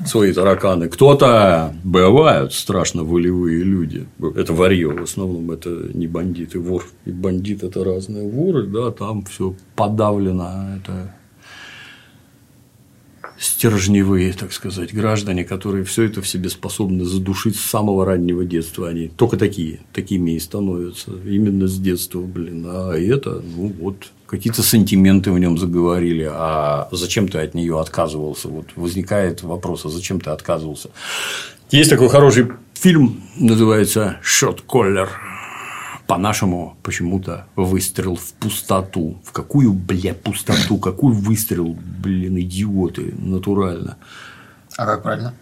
свои 0.06 0.32
тараканы. 0.32 0.88
Кто-то 0.88 1.74
бывают 1.84 2.54
страшно 2.54 3.04
волевые 3.04 3.64
люди. 3.64 4.08
Это 4.36 4.54
варье, 4.54 4.90
в 4.90 5.04
основном 5.04 5.52
это 5.52 5.70
не 5.70 6.08
бандит 6.08 6.56
и 6.56 6.60
вор. 6.60 6.86
И 7.06 7.12
бандит 7.12 7.64
это 7.64 7.84
разные 7.84 8.30
воры, 8.30 8.68
да, 8.68 8.92
там 8.92 9.26
все 9.26 9.56
подавлено, 9.76 10.78
это 10.78 11.17
стержневые, 13.40 14.34
так 14.34 14.52
сказать, 14.54 14.94
граждане, 14.94 15.44
которые 15.44 15.84
все 15.84 16.04
это 16.04 16.22
в 16.22 16.28
себе 16.28 16.50
способны 16.50 17.06
задушить 17.06 17.56
с 17.56 17.62
самого 17.62 18.06
раннего 18.06 18.46
детства. 18.46 18.90
Они 18.90 19.10
только 19.10 19.38
такие, 19.38 19.82
такими 19.94 20.32
и 20.32 20.40
становятся. 20.40 21.12
Именно 21.26 21.68
с 21.68 21.78
детства, 21.78 22.22
блин. 22.22 22.66
А 22.68 22.94
это, 22.94 23.42
ну 23.56 23.74
вот, 23.80 24.12
какие-то 24.26 24.64
сантименты 24.64 25.32
в 25.32 25.40
нем 25.40 25.58
заговорили, 25.58 26.30
а 26.30 26.90
зачем 26.92 27.28
ты 27.28 27.40
от 27.40 27.54
нее 27.54 27.80
отказывался? 27.80 28.48
Вот 28.48 28.68
возникает 28.76 29.44
вопрос, 29.44 29.86
а 29.86 29.90
зачем 29.90 30.20
ты 30.20 30.30
отказывался? 30.32 30.90
Есть 31.72 31.90
такой 31.90 32.10
хороший 32.10 32.48
фильм, 32.74 33.22
называется 33.36 34.18
«Шот 34.22 34.62
Коллер» 34.62 35.10
по-нашему 36.08 36.78
почему-то 36.84 37.48
выстрел 37.56 38.16
в 38.16 38.34
пустоту. 38.34 39.18
В 39.24 39.34
какую, 39.34 39.74
бля, 39.74 40.14
пустоту? 40.14 40.78
Какой 40.78 41.14
выстрел, 41.14 41.76
блин, 42.02 42.40
идиоты, 42.40 43.14
натурально. 43.18 43.98
А 44.78 44.86
как 44.86 45.04
правильно? 45.04 45.34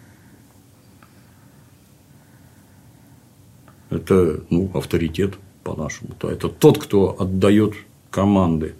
Это, 3.90 4.40
ну, 4.50 4.70
авторитет 4.74 5.34
по-нашему. 5.62 6.10
-то. 6.18 6.30
Это 6.30 6.48
тот, 6.48 6.78
кто 6.78 7.16
отдает 7.18 7.74
команды. 8.10 8.74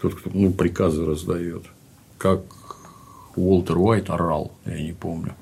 Тот, 0.00 0.16
кто 0.16 0.30
ну, 0.34 0.52
приказы 0.52 1.06
раздает. 1.06 1.64
Как 2.18 2.40
Уолтер 3.36 3.78
Уайт 3.78 4.10
орал, 4.10 4.52
я 4.66 4.82
не 4.82 4.92
помню. 4.92 5.34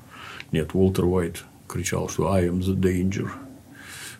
Нет, 0.51 0.69
Уолтер 0.73 1.05
Уайт 1.05 1.43
кричал, 1.67 2.09
что 2.09 2.31
I 2.31 2.47
am 2.47 2.59
the 2.59 2.75
danger. 2.75 3.31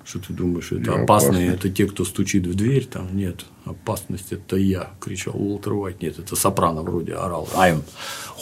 Что 0.04 0.20
ты 0.20 0.34
думаешь, 0.34 0.72
это 0.72 0.92
я 0.92 1.04
опасные, 1.04 1.06
опасный. 1.06 1.48
это 1.48 1.70
те, 1.70 1.86
кто 1.86 2.06
стучит 2.06 2.48
в 2.48 2.56
дверь, 2.56 2.86
там 2.86 3.16
нет, 3.16 3.46
опасность 3.66 4.32
это 4.34 4.56
я, 4.56 4.90
кричал 5.00 5.36
Уолтер 5.36 5.74
Уайт, 5.74 6.02
нет, 6.02 6.18
это 6.18 6.36
Сопрано 6.36 6.82
вроде 6.82 7.14
орал, 7.14 7.48
I'm 7.56 7.84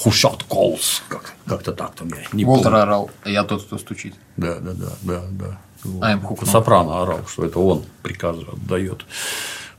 who 0.03 0.09
shot 0.11 0.45
calls, 0.49 1.01
как, 1.09 1.35
как-то 1.45 1.73
так 1.73 1.95
там 1.95 2.07
я 2.09 2.23
не 2.31 2.45
Уолтер 2.45 2.63
помню. 2.71 2.81
орал, 2.81 3.11
я 3.25 3.43
тот, 3.43 3.63
кто 3.63 3.77
стучит. 3.77 4.15
Да, 4.37 4.59
да, 4.59 4.73
да, 4.73 4.91
да, 5.01 5.23
да. 5.31 5.59
I'm 5.85 6.21
who 6.21 6.45
Сопрано 6.45 7.01
орал, 7.01 7.25
что 7.27 7.45
это 7.45 7.59
он 7.59 7.83
приказы 8.03 8.45
отдает, 8.51 9.05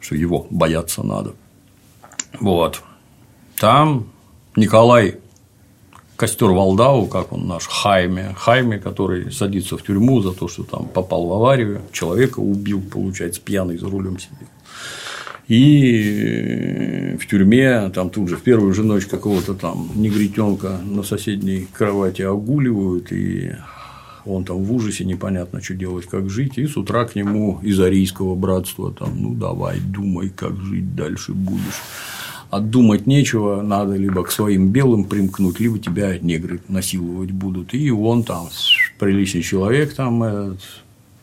что 0.00 0.14
его 0.14 0.46
бояться 0.50 1.02
надо. 1.02 1.32
Вот. 2.38 2.82
Там 3.56 4.06
Николай 4.54 5.18
костер 6.20 6.50
Валдау, 6.50 7.06
как 7.06 7.32
он 7.32 7.48
наш, 7.48 7.66
Хайме, 7.66 8.34
Хайме, 8.36 8.78
который 8.78 9.32
садится 9.32 9.78
в 9.78 9.82
тюрьму 9.82 10.20
за 10.20 10.32
то, 10.32 10.48
что 10.48 10.64
там 10.64 10.86
попал 10.86 11.26
в 11.26 11.32
аварию, 11.32 11.80
человека 11.92 12.40
убил, 12.40 12.82
получается, 12.82 13.40
пьяный 13.40 13.78
за 13.78 13.88
рулем 13.88 14.18
сидел. 14.18 14.46
И 15.48 17.16
в 17.18 17.26
тюрьме, 17.26 17.88
там 17.88 18.10
тут 18.10 18.28
же 18.28 18.36
в 18.36 18.42
первую 18.42 18.74
же 18.74 18.82
ночь 18.82 19.06
какого-то 19.06 19.54
там 19.54 19.92
негритенка 19.94 20.78
на 20.84 21.02
соседней 21.04 21.66
кровати 21.72 22.20
огуливают, 22.20 23.10
и 23.12 23.54
он 24.26 24.44
там 24.44 24.62
в 24.62 24.74
ужасе, 24.74 25.06
непонятно, 25.06 25.62
что 25.62 25.72
делать, 25.72 26.04
как 26.04 26.28
жить, 26.28 26.58
и 26.58 26.66
с 26.66 26.76
утра 26.76 27.06
к 27.06 27.14
нему 27.14 27.60
из 27.62 27.80
арийского 27.80 28.34
братства, 28.34 28.92
там, 28.92 29.14
ну, 29.16 29.32
давай, 29.32 29.80
думай, 29.80 30.28
как 30.28 30.54
жить 30.60 30.94
дальше 30.94 31.32
будешь 31.32 31.80
отдумать 32.50 33.06
нечего, 33.06 33.62
надо 33.62 33.94
либо 33.94 34.24
к 34.24 34.30
своим 34.30 34.68
белым 34.68 35.04
примкнуть, 35.04 35.60
либо 35.60 35.78
тебя 35.78 36.18
негры 36.18 36.60
насиловать 36.68 37.30
будут. 37.30 37.74
И 37.74 37.90
он 37.90 38.24
там, 38.24 38.48
приличный 38.98 39.42
человек, 39.42 39.94
там, 39.94 40.22
этот, 40.22 40.60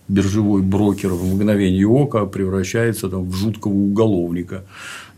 биржевой 0.07 0.61
брокер 0.61 1.09
в 1.09 1.25
мгновение 1.25 1.87
ока 1.87 2.25
превращается 2.25 3.09
там, 3.09 3.29
в 3.29 3.33
жуткого 3.35 3.73
уголовника 3.73 4.63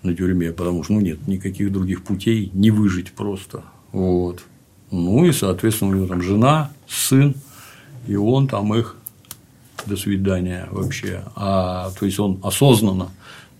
на 0.01 0.15
тюрьме, 0.15 0.51
потому 0.51 0.83
что 0.83 0.93
ну, 0.93 1.01
нет 1.01 1.27
никаких 1.27 1.71
других 1.71 2.03
путей 2.03 2.49
не 2.53 2.71
выжить 2.71 3.11
просто. 3.11 3.63
Вот. 3.91 4.43
Ну 4.91 5.25
и, 5.25 5.31
соответственно, 5.31 5.91
у 5.91 5.93
него 5.95 6.07
там 6.07 6.21
жена, 6.21 6.71
сын, 6.87 7.35
и 8.07 8.15
он 8.15 8.47
там 8.47 8.73
их 8.73 8.95
до 9.85 9.95
свидания 9.95 10.67
вообще. 10.71 11.23
А, 11.35 11.91
то 11.99 12.05
есть 12.05 12.19
он 12.19 12.39
осознанно 12.43 13.09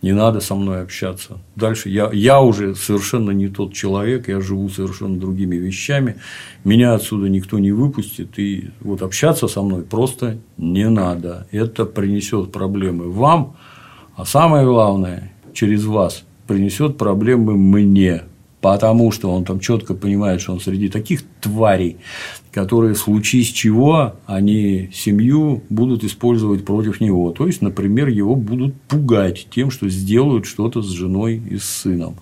не 0.01 0.13
надо 0.13 0.39
со 0.39 0.55
мной 0.55 0.81
общаться. 0.81 1.39
Дальше 1.55 1.89
я, 1.89 2.09
я 2.11 2.41
уже 2.41 2.75
совершенно 2.75 3.31
не 3.31 3.47
тот 3.49 3.73
человек, 3.73 4.29
я 4.29 4.39
живу 4.39 4.69
совершенно 4.69 5.19
другими 5.19 5.55
вещами, 5.55 6.15
меня 6.63 6.93
отсюда 6.93 7.27
никто 7.27 7.59
не 7.59 7.71
выпустит, 7.71 8.39
и 8.39 8.69
вот 8.79 9.01
общаться 9.01 9.47
со 9.47 9.61
мной 9.61 9.83
просто 9.83 10.37
не 10.57 10.87
надо. 10.87 11.47
Это 11.51 11.85
принесет 11.85 12.51
проблемы 12.51 13.11
вам, 13.11 13.57
а 14.15 14.25
самое 14.25 14.65
главное, 14.65 15.33
через 15.53 15.85
вас 15.85 16.23
принесет 16.47 16.97
проблемы 16.97 17.57
мне, 17.57 18.23
потому 18.61 19.11
что 19.11 19.31
он 19.31 19.45
там 19.45 19.59
четко 19.59 19.93
понимает, 19.93 20.41
что 20.41 20.53
он 20.53 20.59
среди 20.59 20.89
таких 20.89 21.23
тварей, 21.39 21.97
которые 22.51 22.93
в 22.93 22.97
случае 22.97 23.43
с 23.43 23.47
чего 23.47 24.15
они 24.25 24.89
семью 24.93 25.63
будут 25.69 26.03
использовать 26.03 26.65
против 26.65 26.99
него. 26.99 27.31
То 27.31 27.47
есть, 27.47 27.61
например, 27.61 28.07
его 28.09 28.35
будут 28.35 28.75
пугать 28.81 29.47
тем, 29.49 29.71
что 29.71 29.87
сделают 29.87 30.45
что-то 30.45 30.81
с 30.81 30.89
женой 30.89 31.41
и 31.49 31.57
с 31.57 31.63
сыном. 31.63 32.17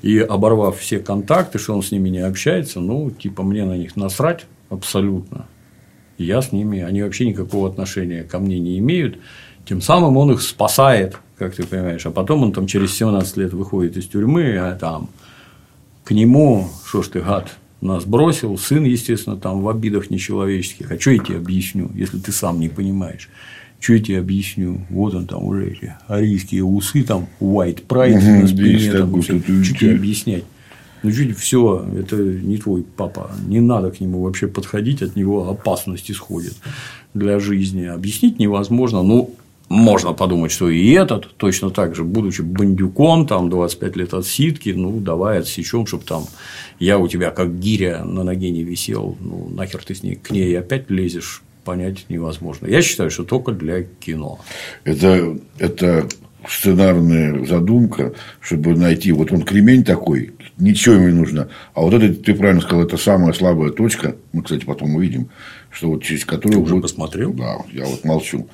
И 0.00 0.18
оборвав 0.18 0.78
все 0.78 0.98
контакты, 0.98 1.58
что 1.58 1.74
он 1.74 1.82
с 1.82 1.90
ними 1.90 2.08
не 2.08 2.20
общается, 2.20 2.80
ну, 2.80 3.10
типа, 3.10 3.42
мне 3.42 3.64
на 3.64 3.76
них 3.76 3.96
насрать 3.96 4.46
абсолютно. 4.70 5.46
Я 6.16 6.40
с 6.40 6.52
ними, 6.52 6.80
они 6.80 7.02
вообще 7.02 7.26
никакого 7.26 7.68
отношения 7.68 8.22
ко 8.22 8.38
мне 8.38 8.58
не 8.58 8.78
имеют. 8.78 9.18
Тем 9.64 9.80
самым 9.80 10.16
он 10.16 10.32
их 10.32 10.42
спасает, 10.42 11.16
как 11.36 11.54
ты 11.54 11.64
понимаешь. 11.64 12.06
А 12.06 12.10
потом 12.10 12.42
он 12.44 12.52
там 12.52 12.66
через 12.66 12.94
17 12.96 13.36
лет 13.36 13.52
выходит 13.52 13.96
из 13.96 14.06
тюрьмы, 14.06 14.56
а 14.56 14.76
там 14.76 15.08
к 16.04 16.10
нему, 16.10 16.68
что 16.86 17.02
ж 17.02 17.08
ты, 17.08 17.20
гад, 17.20 17.56
нас 17.80 18.04
бросил, 18.04 18.56
сын, 18.58 18.84
естественно, 18.84 19.36
там 19.36 19.60
в 19.60 19.68
обидах 19.68 20.10
нечеловеческих. 20.10 20.90
А 20.90 20.98
что 20.98 21.10
я 21.10 21.18
тебе 21.18 21.36
объясню, 21.36 21.90
если 21.94 22.18
ты 22.18 22.32
сам 22.32 22.60
не 22.60 22.68
понимаешь? 22.68 23.28
Что 23.80 23.94
я 23.94 23.98
тебе 24.00 24.18
объясню? 24.20 24.86
Вот 24.90 25.14
он 25.14 25.26
там 25.26 25.44
уже 25.44 25.72
эти 25.72 25.96
арийские 26.06 26.62
усы, 26.62 27.02
там 27.02 27.26
white 27.40 27.84
pride 27.86 28.16
Мгм, 28.16 28.40
на 28.42 28.46
спине, 28.46 28.92
там, 28.92 29.22
Что 29.22 29.38
тебе 29.40 29.94
объяснять? 29.94 30.44
Ну, 31.02 31.10
чуть 31.10 31.36
все, 31.36 31.84
это 31.98 32.16
не 32.16 32.58
твой 32.58 32.84
папа. 32.84 33.32
Не 33.48 33.60
надо 33.60 33.90
к 33.90 33.98
нему 34.00 34.22
вообще 34.22 34.46
подходить, 34.46 35.02
от 35.02 35.16
него 35.16 35.50
опасность 35.50 36.08
исходит 36.12 36.54
для 37.12 37.40
жизни. 37.40 37.86
Объяснить 37.86 38.38
невозможно. 38.38 39.02
Ну, 39.02 39.34
можно 39.72 40.12
подумать, 40.12 40.52
что 40.52 40.68
и 40.68 40.90
этот 40.90 41.34
точно 41.36 41.70
так 41.70 41.94
же, 41.94 42.04
будучи 42.04 42.42
бандюком, 42.42 43.26
там 43.26 43.48
25 43.48 43.96
лет 43.96 44.12
отсидки, 44.14 44.68
ну, 44.68 45.00
давай 45.00 45.38
отсечем, 45.38 45.86
чтобы 45.86 46.04
там 46.04 46.24
я 46.78 46.98
у 46.98 47.08
тебя 47.08 47.30
как 47.30 47.58
гиря 47.58 48.04
на 48.04 48.22
ноге 48.22 48.50
не 48.50 48.62
висел, 48.64 49.16
ну, 49.20 49.48
нахер 49.48 49.82
ты 49.82 49.94
с 49.94 50.02
ней, 50.02 50.16
к 50.16 50.30
ней 50.30 50.58
опять 50.58 50.90
лезешь, 50.90 51.42
понять 51.64 52.04
невозможно. 52.10 52.66
Я 52.66 52.82
считаю, 52.82 53.10
что 53.10 53.24
только 53.24 53.52
для 53.52 53.82
кино. 53.82 54.40
Это, 54.84 55.38
это 55.58 56.06
сценарная 56.46 57.44
задумка, 57.46 58.12
чтобы 58.40 58.74
найти, 58.76 59.10
вот 59.12 59.32
он 59.32 59.42
кремень 59.42 59.84
такой, 59.84 60.32
ничего 60.58 60.96
ему 60.96 61.08
не 61.08 61.14
нужно. 61.14 61.48
А 61.72 61.80
вот 61.80 61.94
это, 61.94 62.12
ты 62.14 62.34
правильно 62.34 62.60
сказал, 62.60 62.84
это 62.84 62.98
самая 62.98 63.32
слабая 63.32 63.70
точка. 63.70 64.16
Мы, 64.32 64.42
кстати, 64.42 64.64
потом 64.66 64.94
увидим, 64.96 65.28
что 65.70 65.88
вот 65.88 66.02
через 66.02 66.24
которую 66.26 66.60
уже 66.62 66.74
будет- 66.74 66.82
посмотрел? 66.82 67.32
Да, 67.32 67.56
я 67.72 67.86
вот 67.86 68.04
молчу. 68.04 68.48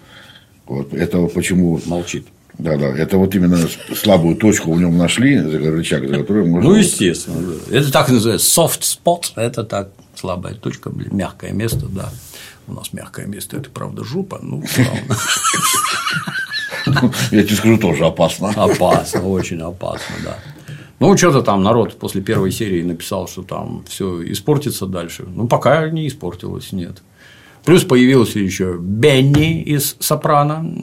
Вот 0.69 0.93
это 0.95 1.27
почему. 1.27 1.81
Молчит. 1.87 2.27
Да, 2.59 2.77
да. 2.77 2.89
Это 2.89 3.19
вот 3.19 3.35
именно 3.35 3.59
слабую 3.95 4.37
точку 4.37 4.73
в 4.73 4.81
нем 4.81 4.99
нашли, 4.99 5.39
за 5.39 5.71
рычаг, 5.71 6.07
за 6.09 6.17
которую 6.17 6.47
можно. 6.49 6.71
Ну, 6.71 6.77
естественно. 6.77 7.41
да. 7.41 7.79
Это 7.79 7.93
так 7.93 8.09
называется. 8.09 8.61
Soft 8.61 8.81
spot– 8.81 9.23
это 9.37 9.63
так, 9.65 9.91
слабая 10.17 10.55
точка, 10.55 10.91
блин, 10.91 11.11
мягкое 11.13 11.53
место, 11.53 11.87
да. 11.87 12.11
У 12.67 12.75
нас 12.75 12.93
мягкое 12.93 13.27
место– 13.27 13.57
это, 13.59 13.71
правда, 13.71 14.05
жопа, 14.05 14.41
ну, 14.43 14.63
правда. 14.75 15.17
Я 17.31 17.45
тебе 17.45 17.57
скажу, 17.57 17.79
тоже 17.79 18.05
опасно. 18.07 18.51
Опасно, 18.51 19.29
очень 19.29 19.61
опасно, 19.61 20.17
да. 20.25 20.39
Ну, 21.01 21.17
что-то 21.17 21.43
там 21.43 21.63
народ 21.63 21.97
после 21.99 22.21
первой 22.23 22.51
серии 22.51 22.83
написал, 22.83 23.29
что 23.29 23.43
там 23.43 23.85
все 23.89 24.21
испортится 24.33 24.87
дальше. 24.87 25.25
Ну, 25.29 25.47
пока 25.47 25.89
не 25.91 26.09
испортилось, 26.09 26.73
нет. 26.73 27.03
Плюс 27.65 27.85
появился 27.85 28.39
еще 28.39 28.79
Бенни 28.79 29.63
из 29.63 29.97
Сопрано, 30.01 30.83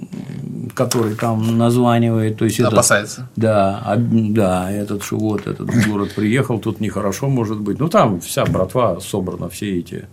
который 0.75 1.15
там 1.15 1.57
названивает. 1.57 2.37
То 2.37 2.45
есть 2.45 2.59
Опасается. 2.59 3.29
Да, 3.35 3.81
а- 3.83 3.97
да, 3.97 4.71
этот 4.71 5.09
вот 5.11 5.47
этот 5.47 5.69
город 5.87 6.13
приехал, 6.15 6.59
тут 6.59 6.79
нехорошо 6.79 7.27
может 7.27 7.59
быть. 7.59 7.79
Ну 7.79 7.87
там 7.87 8.19
вся 8.21 8.45
братва 8.45 8.99
собрана, 8.99 9.49
все 9.49 9.79
эти 9.79 10.05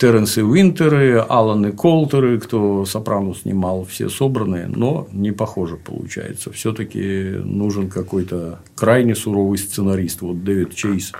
Терренсы 0.00 0.42
Уинтеры, 0.42 1.22
Аланы 1.28 1.72
Колтеры, 1.72 2.40
кто 2.40 2.86
Сопрану 2.86 3.34
снимал, 3.34 3.84
все 3.84 4.08
собраны, 4.08 4.64
но 4.66 5.06
не 5.12 5.30
похоже 5.30 5.76
получается. 5.76 6.50
Все-таки 6.52 7.34
нужен 7.44 7.90
какой-то 7.90 8.60
крайне 8.76 9.14
суровый 9.14 9.58
сценарист. 9.58 10.22
Вот 10.22 10.42
Дэвид 10.42 10.74
Чейз, 10.74 11.12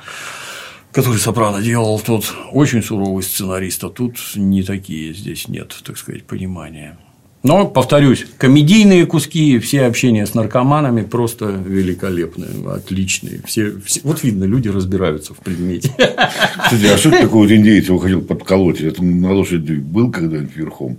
который 0.92 1.18
Сопрано 1.18 1.62
делал, 1.62 1.98
тот 2.00 2.32
очень 2.52 2.82
суровый 2.82 3.22
сценарист, 3.22 3.84
а 3.84 3.88
тут 3.90 4.16
не 4.34 4.62
такие 4.62 5.14
здесь 5.14 5.48
нет, 5.48 5.74
так 5.84 5.96
сказать, 5.96 6.24
понимания. 6.24 6.98
Но, 7.42 7.66
повторюсь, 7.66 8.26
комедийные 8.36 9.06
куски, 9.06 9.58
все 9.60 9.86
общения 9.86 10.26
с 10.26 10.34
наркоманами 10.34 11.00
просто 11.02 11.46
великолепные, 11.46 12.50
отличные. 12.70 13.40
Все, 13.46 13.78
все- 13.80 14.02
вот 14.04 14.22
видно, 14.22 14.44
люди 14.44 14.68
разбираются 14.68 15.32
в 15.32 15.38
предмете. 15.38 15.88
Кстати, 15.96 16.84
а 16.84 16.98
что 16.98 17.08
это 17.08 17.22
такое 17.22 17.42
вот 17.44 17.50
индейец 17.50 17.86
его 17.86 17.98
хотел 17.98 18.20
подколоть? 18.20 18.82
Это 18.82 19.02
на 19.02 19.32
лошади 19.32 19.72
был 19.72 20.10
когда-нибудь 20.10 20.54
верхом? 20.54 20.98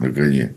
На 0.00 0.10
коне? 0.10 0.54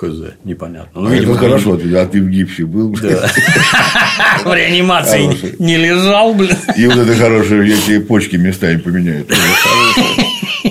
Хз, 0.00 0.32
непонятно. 0.44 0.90
А 0.94 1.00
Ну, 1.00 1.06
это 1.08 1.14
видимо, 1.16 1.34
хорошо, 1.36 1.74
а 1.74 2.06
ты 2.06 2.22
в 2.22 2.30
гипсе 2.30 2.64
был? 2.64 2.96
Да. 3.02 3.30
В 4.44 4.54
реанимации 4.54 5.28
не 5.62 5.76
лежал, 5.76 6.32
блин. 6.34 6.56
И 6.74 6.86
вот 6.86 6.96
это 6.96 7.14
хорошее, 7.16 7.76
тебе 7.76 8.00
почки 8.00 8.36
местами 8.36 8.78
поменяю. 8.78 9.26
Тоже 9.26 9.40
хорошее. 9.42 10.26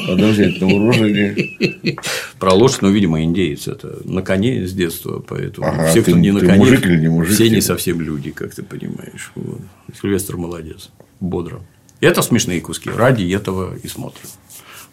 Надо 0.07 0.27
взять 0.29 0.59
на 0.59 0.67
вооружение. 0.67 1.97
Про 2.39 2.53
лошадь, 2.53 2.81
ну, 2.81 2.89
видимо, 2.89 3.21
индеец 3.23 3.67
это 3.67 3.99
на 4.03 4.23
коне 4.23 4.65
с 4.65 4.73
детства, 4.73 5.23
поэтому 5.27 5.67
Ага, 5.67 5.89
все, 5.91 6.01
кто 6.01 6.13
ты- 6.13 6.17
не 6.19 6.31
на 6.31 6.39
коне, 6.39 6.55
мужик 6.57 6.83
или 6.87 6.97
не 6.99 7.09
мужик, 7.09 7.35
все 7.35 7.43
не 7.43 7.49
типа? 7.61 7.61
совсем 7.65 8.01
люди, 8.01 8.31
как 8.31 8.55
ты 8.55 8.63
понимаешь. 8.63 9.31
Вот. 9.35 9.61
Сильвестр 10.01 10.37
молодец, 10.37 10.89
бодро. 11.19 11.61
Это 12.01 12.23
смешные 12.23 12.61
куски, 12.61 12.89
ради 12.89 13.31
этого 13.31 13.75
и 13.83 13.87
смотрим. 13.87 14.25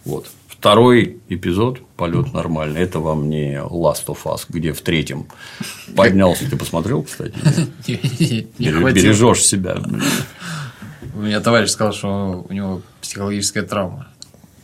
Вот. 0.04 0.28
Второй 0.58 1.18
эпизод 1.28 1.80
полет 1.96 2.32
нормальный. 2.32 2.80
Это 2.80 2.98
вам 2.98 3.28
не 3.28 3.56
Last 3.56 4.06
of 4.06 4.18
Us, 4.24 4.46
где 4.48 4.72
в 4.72 4.80
третьем 4.80 5.26
поднялся. 5.94 6.48
Ты 6.48 6.56
посмотрел, 6.56 7.02
кстати? 7.02 7.34
Бережешь 8.58 9.42
себя. 9.42 9.76
У 11.14 11.20
меня 11.20 11.40
товарищ 11.40 11.70
сказал, 11.70 11.92
что 11.92 12.46
у 12.48 12.52
него 12.52 12.82
психологическая 13.00 13.64
травма. 13.64 14.08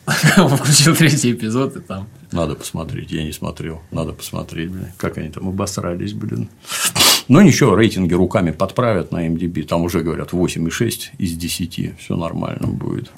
Он 0.36 0.56
включил 0.56 0.96
третий 0.96 1.32
эпизод, 1.32 1.76
и 1.76 1.80
там 1.80 2.08
Надо 2.32 2.54
посмотреть, 2.54 3.12
я 3.12 3.22
не 3.22 3.32
смотрел. 3.32 3.82
Надо 3.90 4.12
посмотреть, 4.12 4.70
блин. 4.70 4.88
Как 4.96 5.18
они 5.18 5.28
там 5.28 5.48
обосрались, 5.48 6.12
блин. 6.12 6.48
Но 7.28 7.40
ничего, 7.42 7.76
рейтинги 7.76 8.14
руками 8.14 8.50
подправят 8.50 9.12
на 9.12 9.28
MDB. 9.28 9.62
Там 9.64 9.82
уже 9.82 10.00
говорят 10.00 10.32
8,6 10.32 11.10
из 11.18 11.36
10. 11.36 11.98
Все 11.98 12.16
нормально 12.16 12.66
будет. 12.66 13.10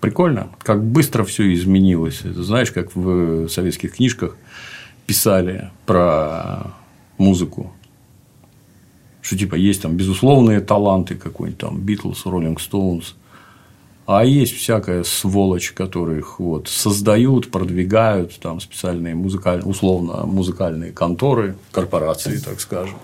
Прикольно, 0.00 0.50
как 0.62 0.84
быстро 0.84 1.24
все 1.24 1.52
изменилось. 1.52 2.20
Знаешь, 2.20 2.70
как 2.70 2.94
в 2.94 3.48
советских 3.48 3.96
книжках 3.96 4.36
писали 5.06 5.70
про 5.86 6.74
музыку. 7.16 7.72
Что 9.20 9.36
типа 9.36 9.56
есть 9.56 9.82
там 9.82 9.96
безусловные 9.96 10.60
таланты 10.60 11.16
какой-нибудь 11.16 11.60
там 11.60 11.80
Битлз, 11.80 12.26
Роллинг 12.26 12.60
Стоунс. 12.60 13.16
А 14.06 14.24
есть 14.24 14.56
всякая 14.56 15.04
сволочь, 15.04 15.72
которых 15.72 16.40
вот 16.40 16.68
создают, 16.68 17.50
продвигают 17.50 18.38
там 18.40 18.58
специальные 18.60 19.14
музыкальные, 19.14 19.66
условно 19.66 20.24
музыкальные 20.24 20.92
конторы, 20.92 21.56
корпорации, 21.72 22.38
так 22.38 22.60
скажем, 22.60 22.96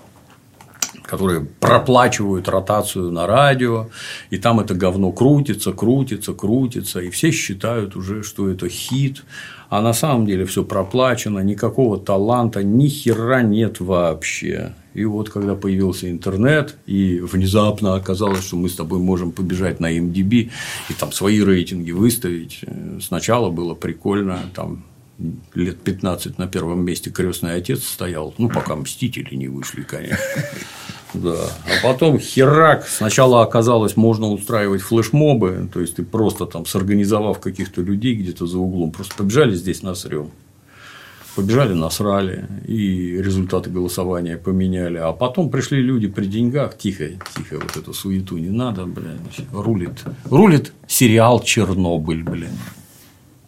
которые 1.05 1.41
проплачивают 1.59 2.47
ротацию 2.47 3.11
на 3.11 3.27
радио, 3.27 3.89
и 4.29 4.37
там 4.37 4.59
это 4.59 4.73
говно 4.73 5.11
крутится, 5.11 5.71
крутится, 5.71 6.33
крутится, 6.33 6.99
и 6.99 7.09
все 7.09 7.31
считают 7.31 7.95
уже, 7.95 8.23
что 8.23 8.49
это 8.49 8.67
хит, 8.69 9.23
а 9.69 9.81
на 9.81 9.93
самом 9.93 10.25
деле 10.25 10.45
все 10.45 10.63
проплачено, 10.63 11.39
никакого 11.39 11.99
таланта, 11.99 12.63
ни 12.63 12.87
хера 12.87 13.41
нет 13.41 13.79
вообще. 13.79 14.73
И 14.93 15.03
вот 15.03 15.29
когда 15.29 15.55
появился 15.55 16.09
интернет, 16.09 16.77
и 16.85 17.19
внезапно 17.19 17.95
оказалось, 17.95 18.45
что 18.45 18.55
мы 18.55 18.69
с 18.69 18.75
тобой 18.75 18.99
можем 18.99 19.31
побежать 19.31 19.79
на 19.79 19.97
MDB 19.97 20.51
и 20.89 20.93
там 20.97 21.11
свои 21.11 21.43
рейтинги 21.43 21.91
выставить, 21.91 22.59
э, 22.61 22.99
сначала 23.01 23.49
было 23.49 23.75
прикольно, 23.75 24.39
там 24.53 24.83
лет 25.53 25.79
15 25.81 26.37
на 26.37 26.47
первом 26.47 26.83
месте 26.83 27.09
крестный 27.09 27.55
отец 27.55 27.83
стоял, 27.83 28.33
ну, 28.37 28.49
пока 28.49 28.75
мстители 28.75 29.35
не 29.35 29.47
вышли, 29.47 29.83
конечно. 29.83 30.17
Да. 31.21 31.49
А 31.65 31.83
потом 31.83 32.19
херак. 32.19 32.87
Сначала 32.87 33.41
оказалось, 33.43 33.97
можно 33.97 34.27
устраивать 34.27 34.81
флешмобы, 34.81 35.69
то 35.73 35.79
есть 35.79 35.95
ты 35.95 36.03
просто 36.03 36.45
там 36.45 36.65
сорганизовав 36.65 37.39
каких-то 37.39 37.81
людей 37.81 38.15
где-то 38.15 38.45
за 38.45 38.59
углом, 38.59 38.91
просто 38.91 39.15
побежали 39.15 39.55
здесь 39.55 39.81
насрем. 39.83 40.31
Побежали, 41.35 41.73
насрали, 41.73 42.47
и 42.65 43.17
результаты 43.21 43.69
голосования 43.69 44.37
поменяли. 44.37 44.97
А 44.97 45.11
потом 45.11 45.49
пришли 45.49 45.81
люди 45.81 46.07
при 46.07 46.27
деньгах, 46.27 46.77
тихо, 46.77 47.09
тихо, 47.35 47.59
вот 47.61 47.75
эту 47.75 47.93
суету 47.93 48.37
не 48.37 48.49
надо, 48.49 48.85
блин, 48.85 49.19
рулит. 49.51 50.03
Рулит 50.29 50.71
сериал 50.87 51.41
Чернобыль, 51.41 52.23
блин. 52.23 52.51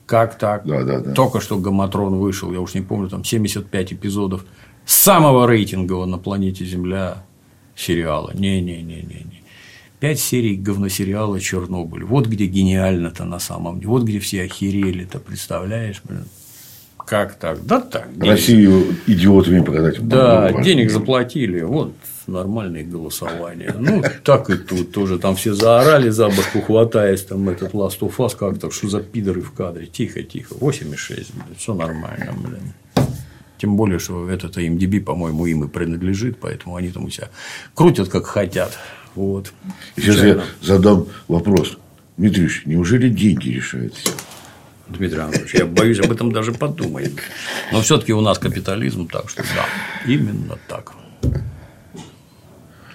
Как 0.06 0.38
так? 0.38 0.66
Да, 0.66 0.84
да, 0.84 1.00
да. 1.00 1.14
Только 1.14 1.40
что 1.40 1.58
Гаматрон 1.58 2.18
вышел, 2.18 2.52
я 2.52 2.60
уж 2.60 2.74
не 2.74 2.82
помню, 2.82 3.10
там 3.10 3.24
75 3.24 3.94
эпизодов 3.94 4.46
самого 4.86 5.48
рейтингового 5.48 6.06
на 6.06 6.18
планете 6.18 6.66
Земля 6.66 7.26
сериала. 7.78 8.32
Не-не-не-не-не. 8.34 9.44
Пять 10.00 10.20
серий 10.20 10.56
говносериала 10.56 11.40
Чернобыль. 11.40 12.04
Вот 12.04 12.28
где 12.28 12.46
гениально-то 12.46 13.26
на 13.26 13.40
самом 13.40 13.78
деле. 13.80 13.88
Вот 13.90 14.04
где 14.04 14.20
все 14.20 14.44
охерели-то, 14.44 15.20
представляешь, 15.20 16.02
блин. 16.04 16.26
Как 17.06 17.36
так? 17.40 17.66
Да 17.66 17.80
так. 17.80 18.14
денег- 18.14 18.30
Россию 18.32 18.96
идиотами 19.08 19.62
показать. 19.62 20.06
Да, 20.06 20.42
Важно. 20.42 20.64
денег 20.64 20.92
заплатили. 20.92 21.62
Вот 21.62 21.94
нормальные 22.28 22.84
голосования. 22.84 23.74
Ну, 23.80 24.04
так 24.24 24.50
и 24.50 24.58
тут 24.58 24.92
тоже. 24.92 25.18
Там 25.18 25.36
все 25.38 25.54
заорали 25.54 26.10
за 26.10 26.28
башку, 26.28 26.62
хватаясь, 26.62 27.24
там 27.24 27.48
этот 27.48 27.72
Last 27.74 28.00
of 28.02 28.14
Us 28.18 28.36
как-то, 28.38 28.70
что 28.72 28.90
за 28.90 29.00
пидоры 29.00 29.42
в 29.42 29.54
кадре. 29.54 29.86
Тихо, 29.88 30.22
тихо. 30.22 30.56
8,6, 30.56 31.32
все 31.58 31.74
нормально, 31.74 32.34
блин. 32.38 32.74
Тем 33.58 33.76
более, 33.76 34.00
что 34.00 34.30
этот 34.30 34.58
MDB, 34.58 35.02
по-моему, 35.02 35.46
им 35.46 35.64
и 35.64 35.68
принадлежит, 35.68 36.40
поэтому 36.40 36.76
они 36.76 36.90
там 36.90 37.06
у 37.06 37.10
себя 37.10 37.30
крутят 37.74 38.10
как 38.10 38.26
хотят. 38.26 38.78
Вот. 39.16 39.52
Сейчас 39.96 40.18
я 40.24 40.44
задам 40.62 41.08
вопрос. 41.28 41.78
Дмитриевич, 42.18 42.64
неужели 42.66 43.10
деньги 43.10 43.50
решают 43.50 43.96
все? 43.96 44.12
Дмитрий 44.88 45.20
Анатольевич, 45.20 45.54
я 45.56 45.66
боюсь 45.66 46.00
об 46.00 46.12
этом 46.12 46.32
даже 46.32 46.54
подумать. 46.54 47.12
Но 47.72 47.82
все-таки 47.82 48.14
у 48.14 48.22
нас 48.22 48.40
капитализм, 48.40 49.08
так 49.08 49.30
что 49.30 49.44
да, 49.44 49.66
именно 50.06 50.58
так. 50.68 50.94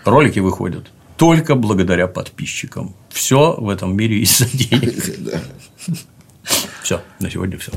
Ролики 0.05 0.39
выходят 0.39 0.91
только 1.17 1.55
благодаря 1.55 2.07
подписчикам. 2.09 2.95
Все 3.11 3.55
в 3.55 3.69
этом 3.69 3.97
мире 3.97 4.21
из-за 4.21 4.47
денег. 4.47 4.95
Все, 6.83 7.01
на 7.21 7.31
сегодня 7.31 7.59
все. 7.59 7.73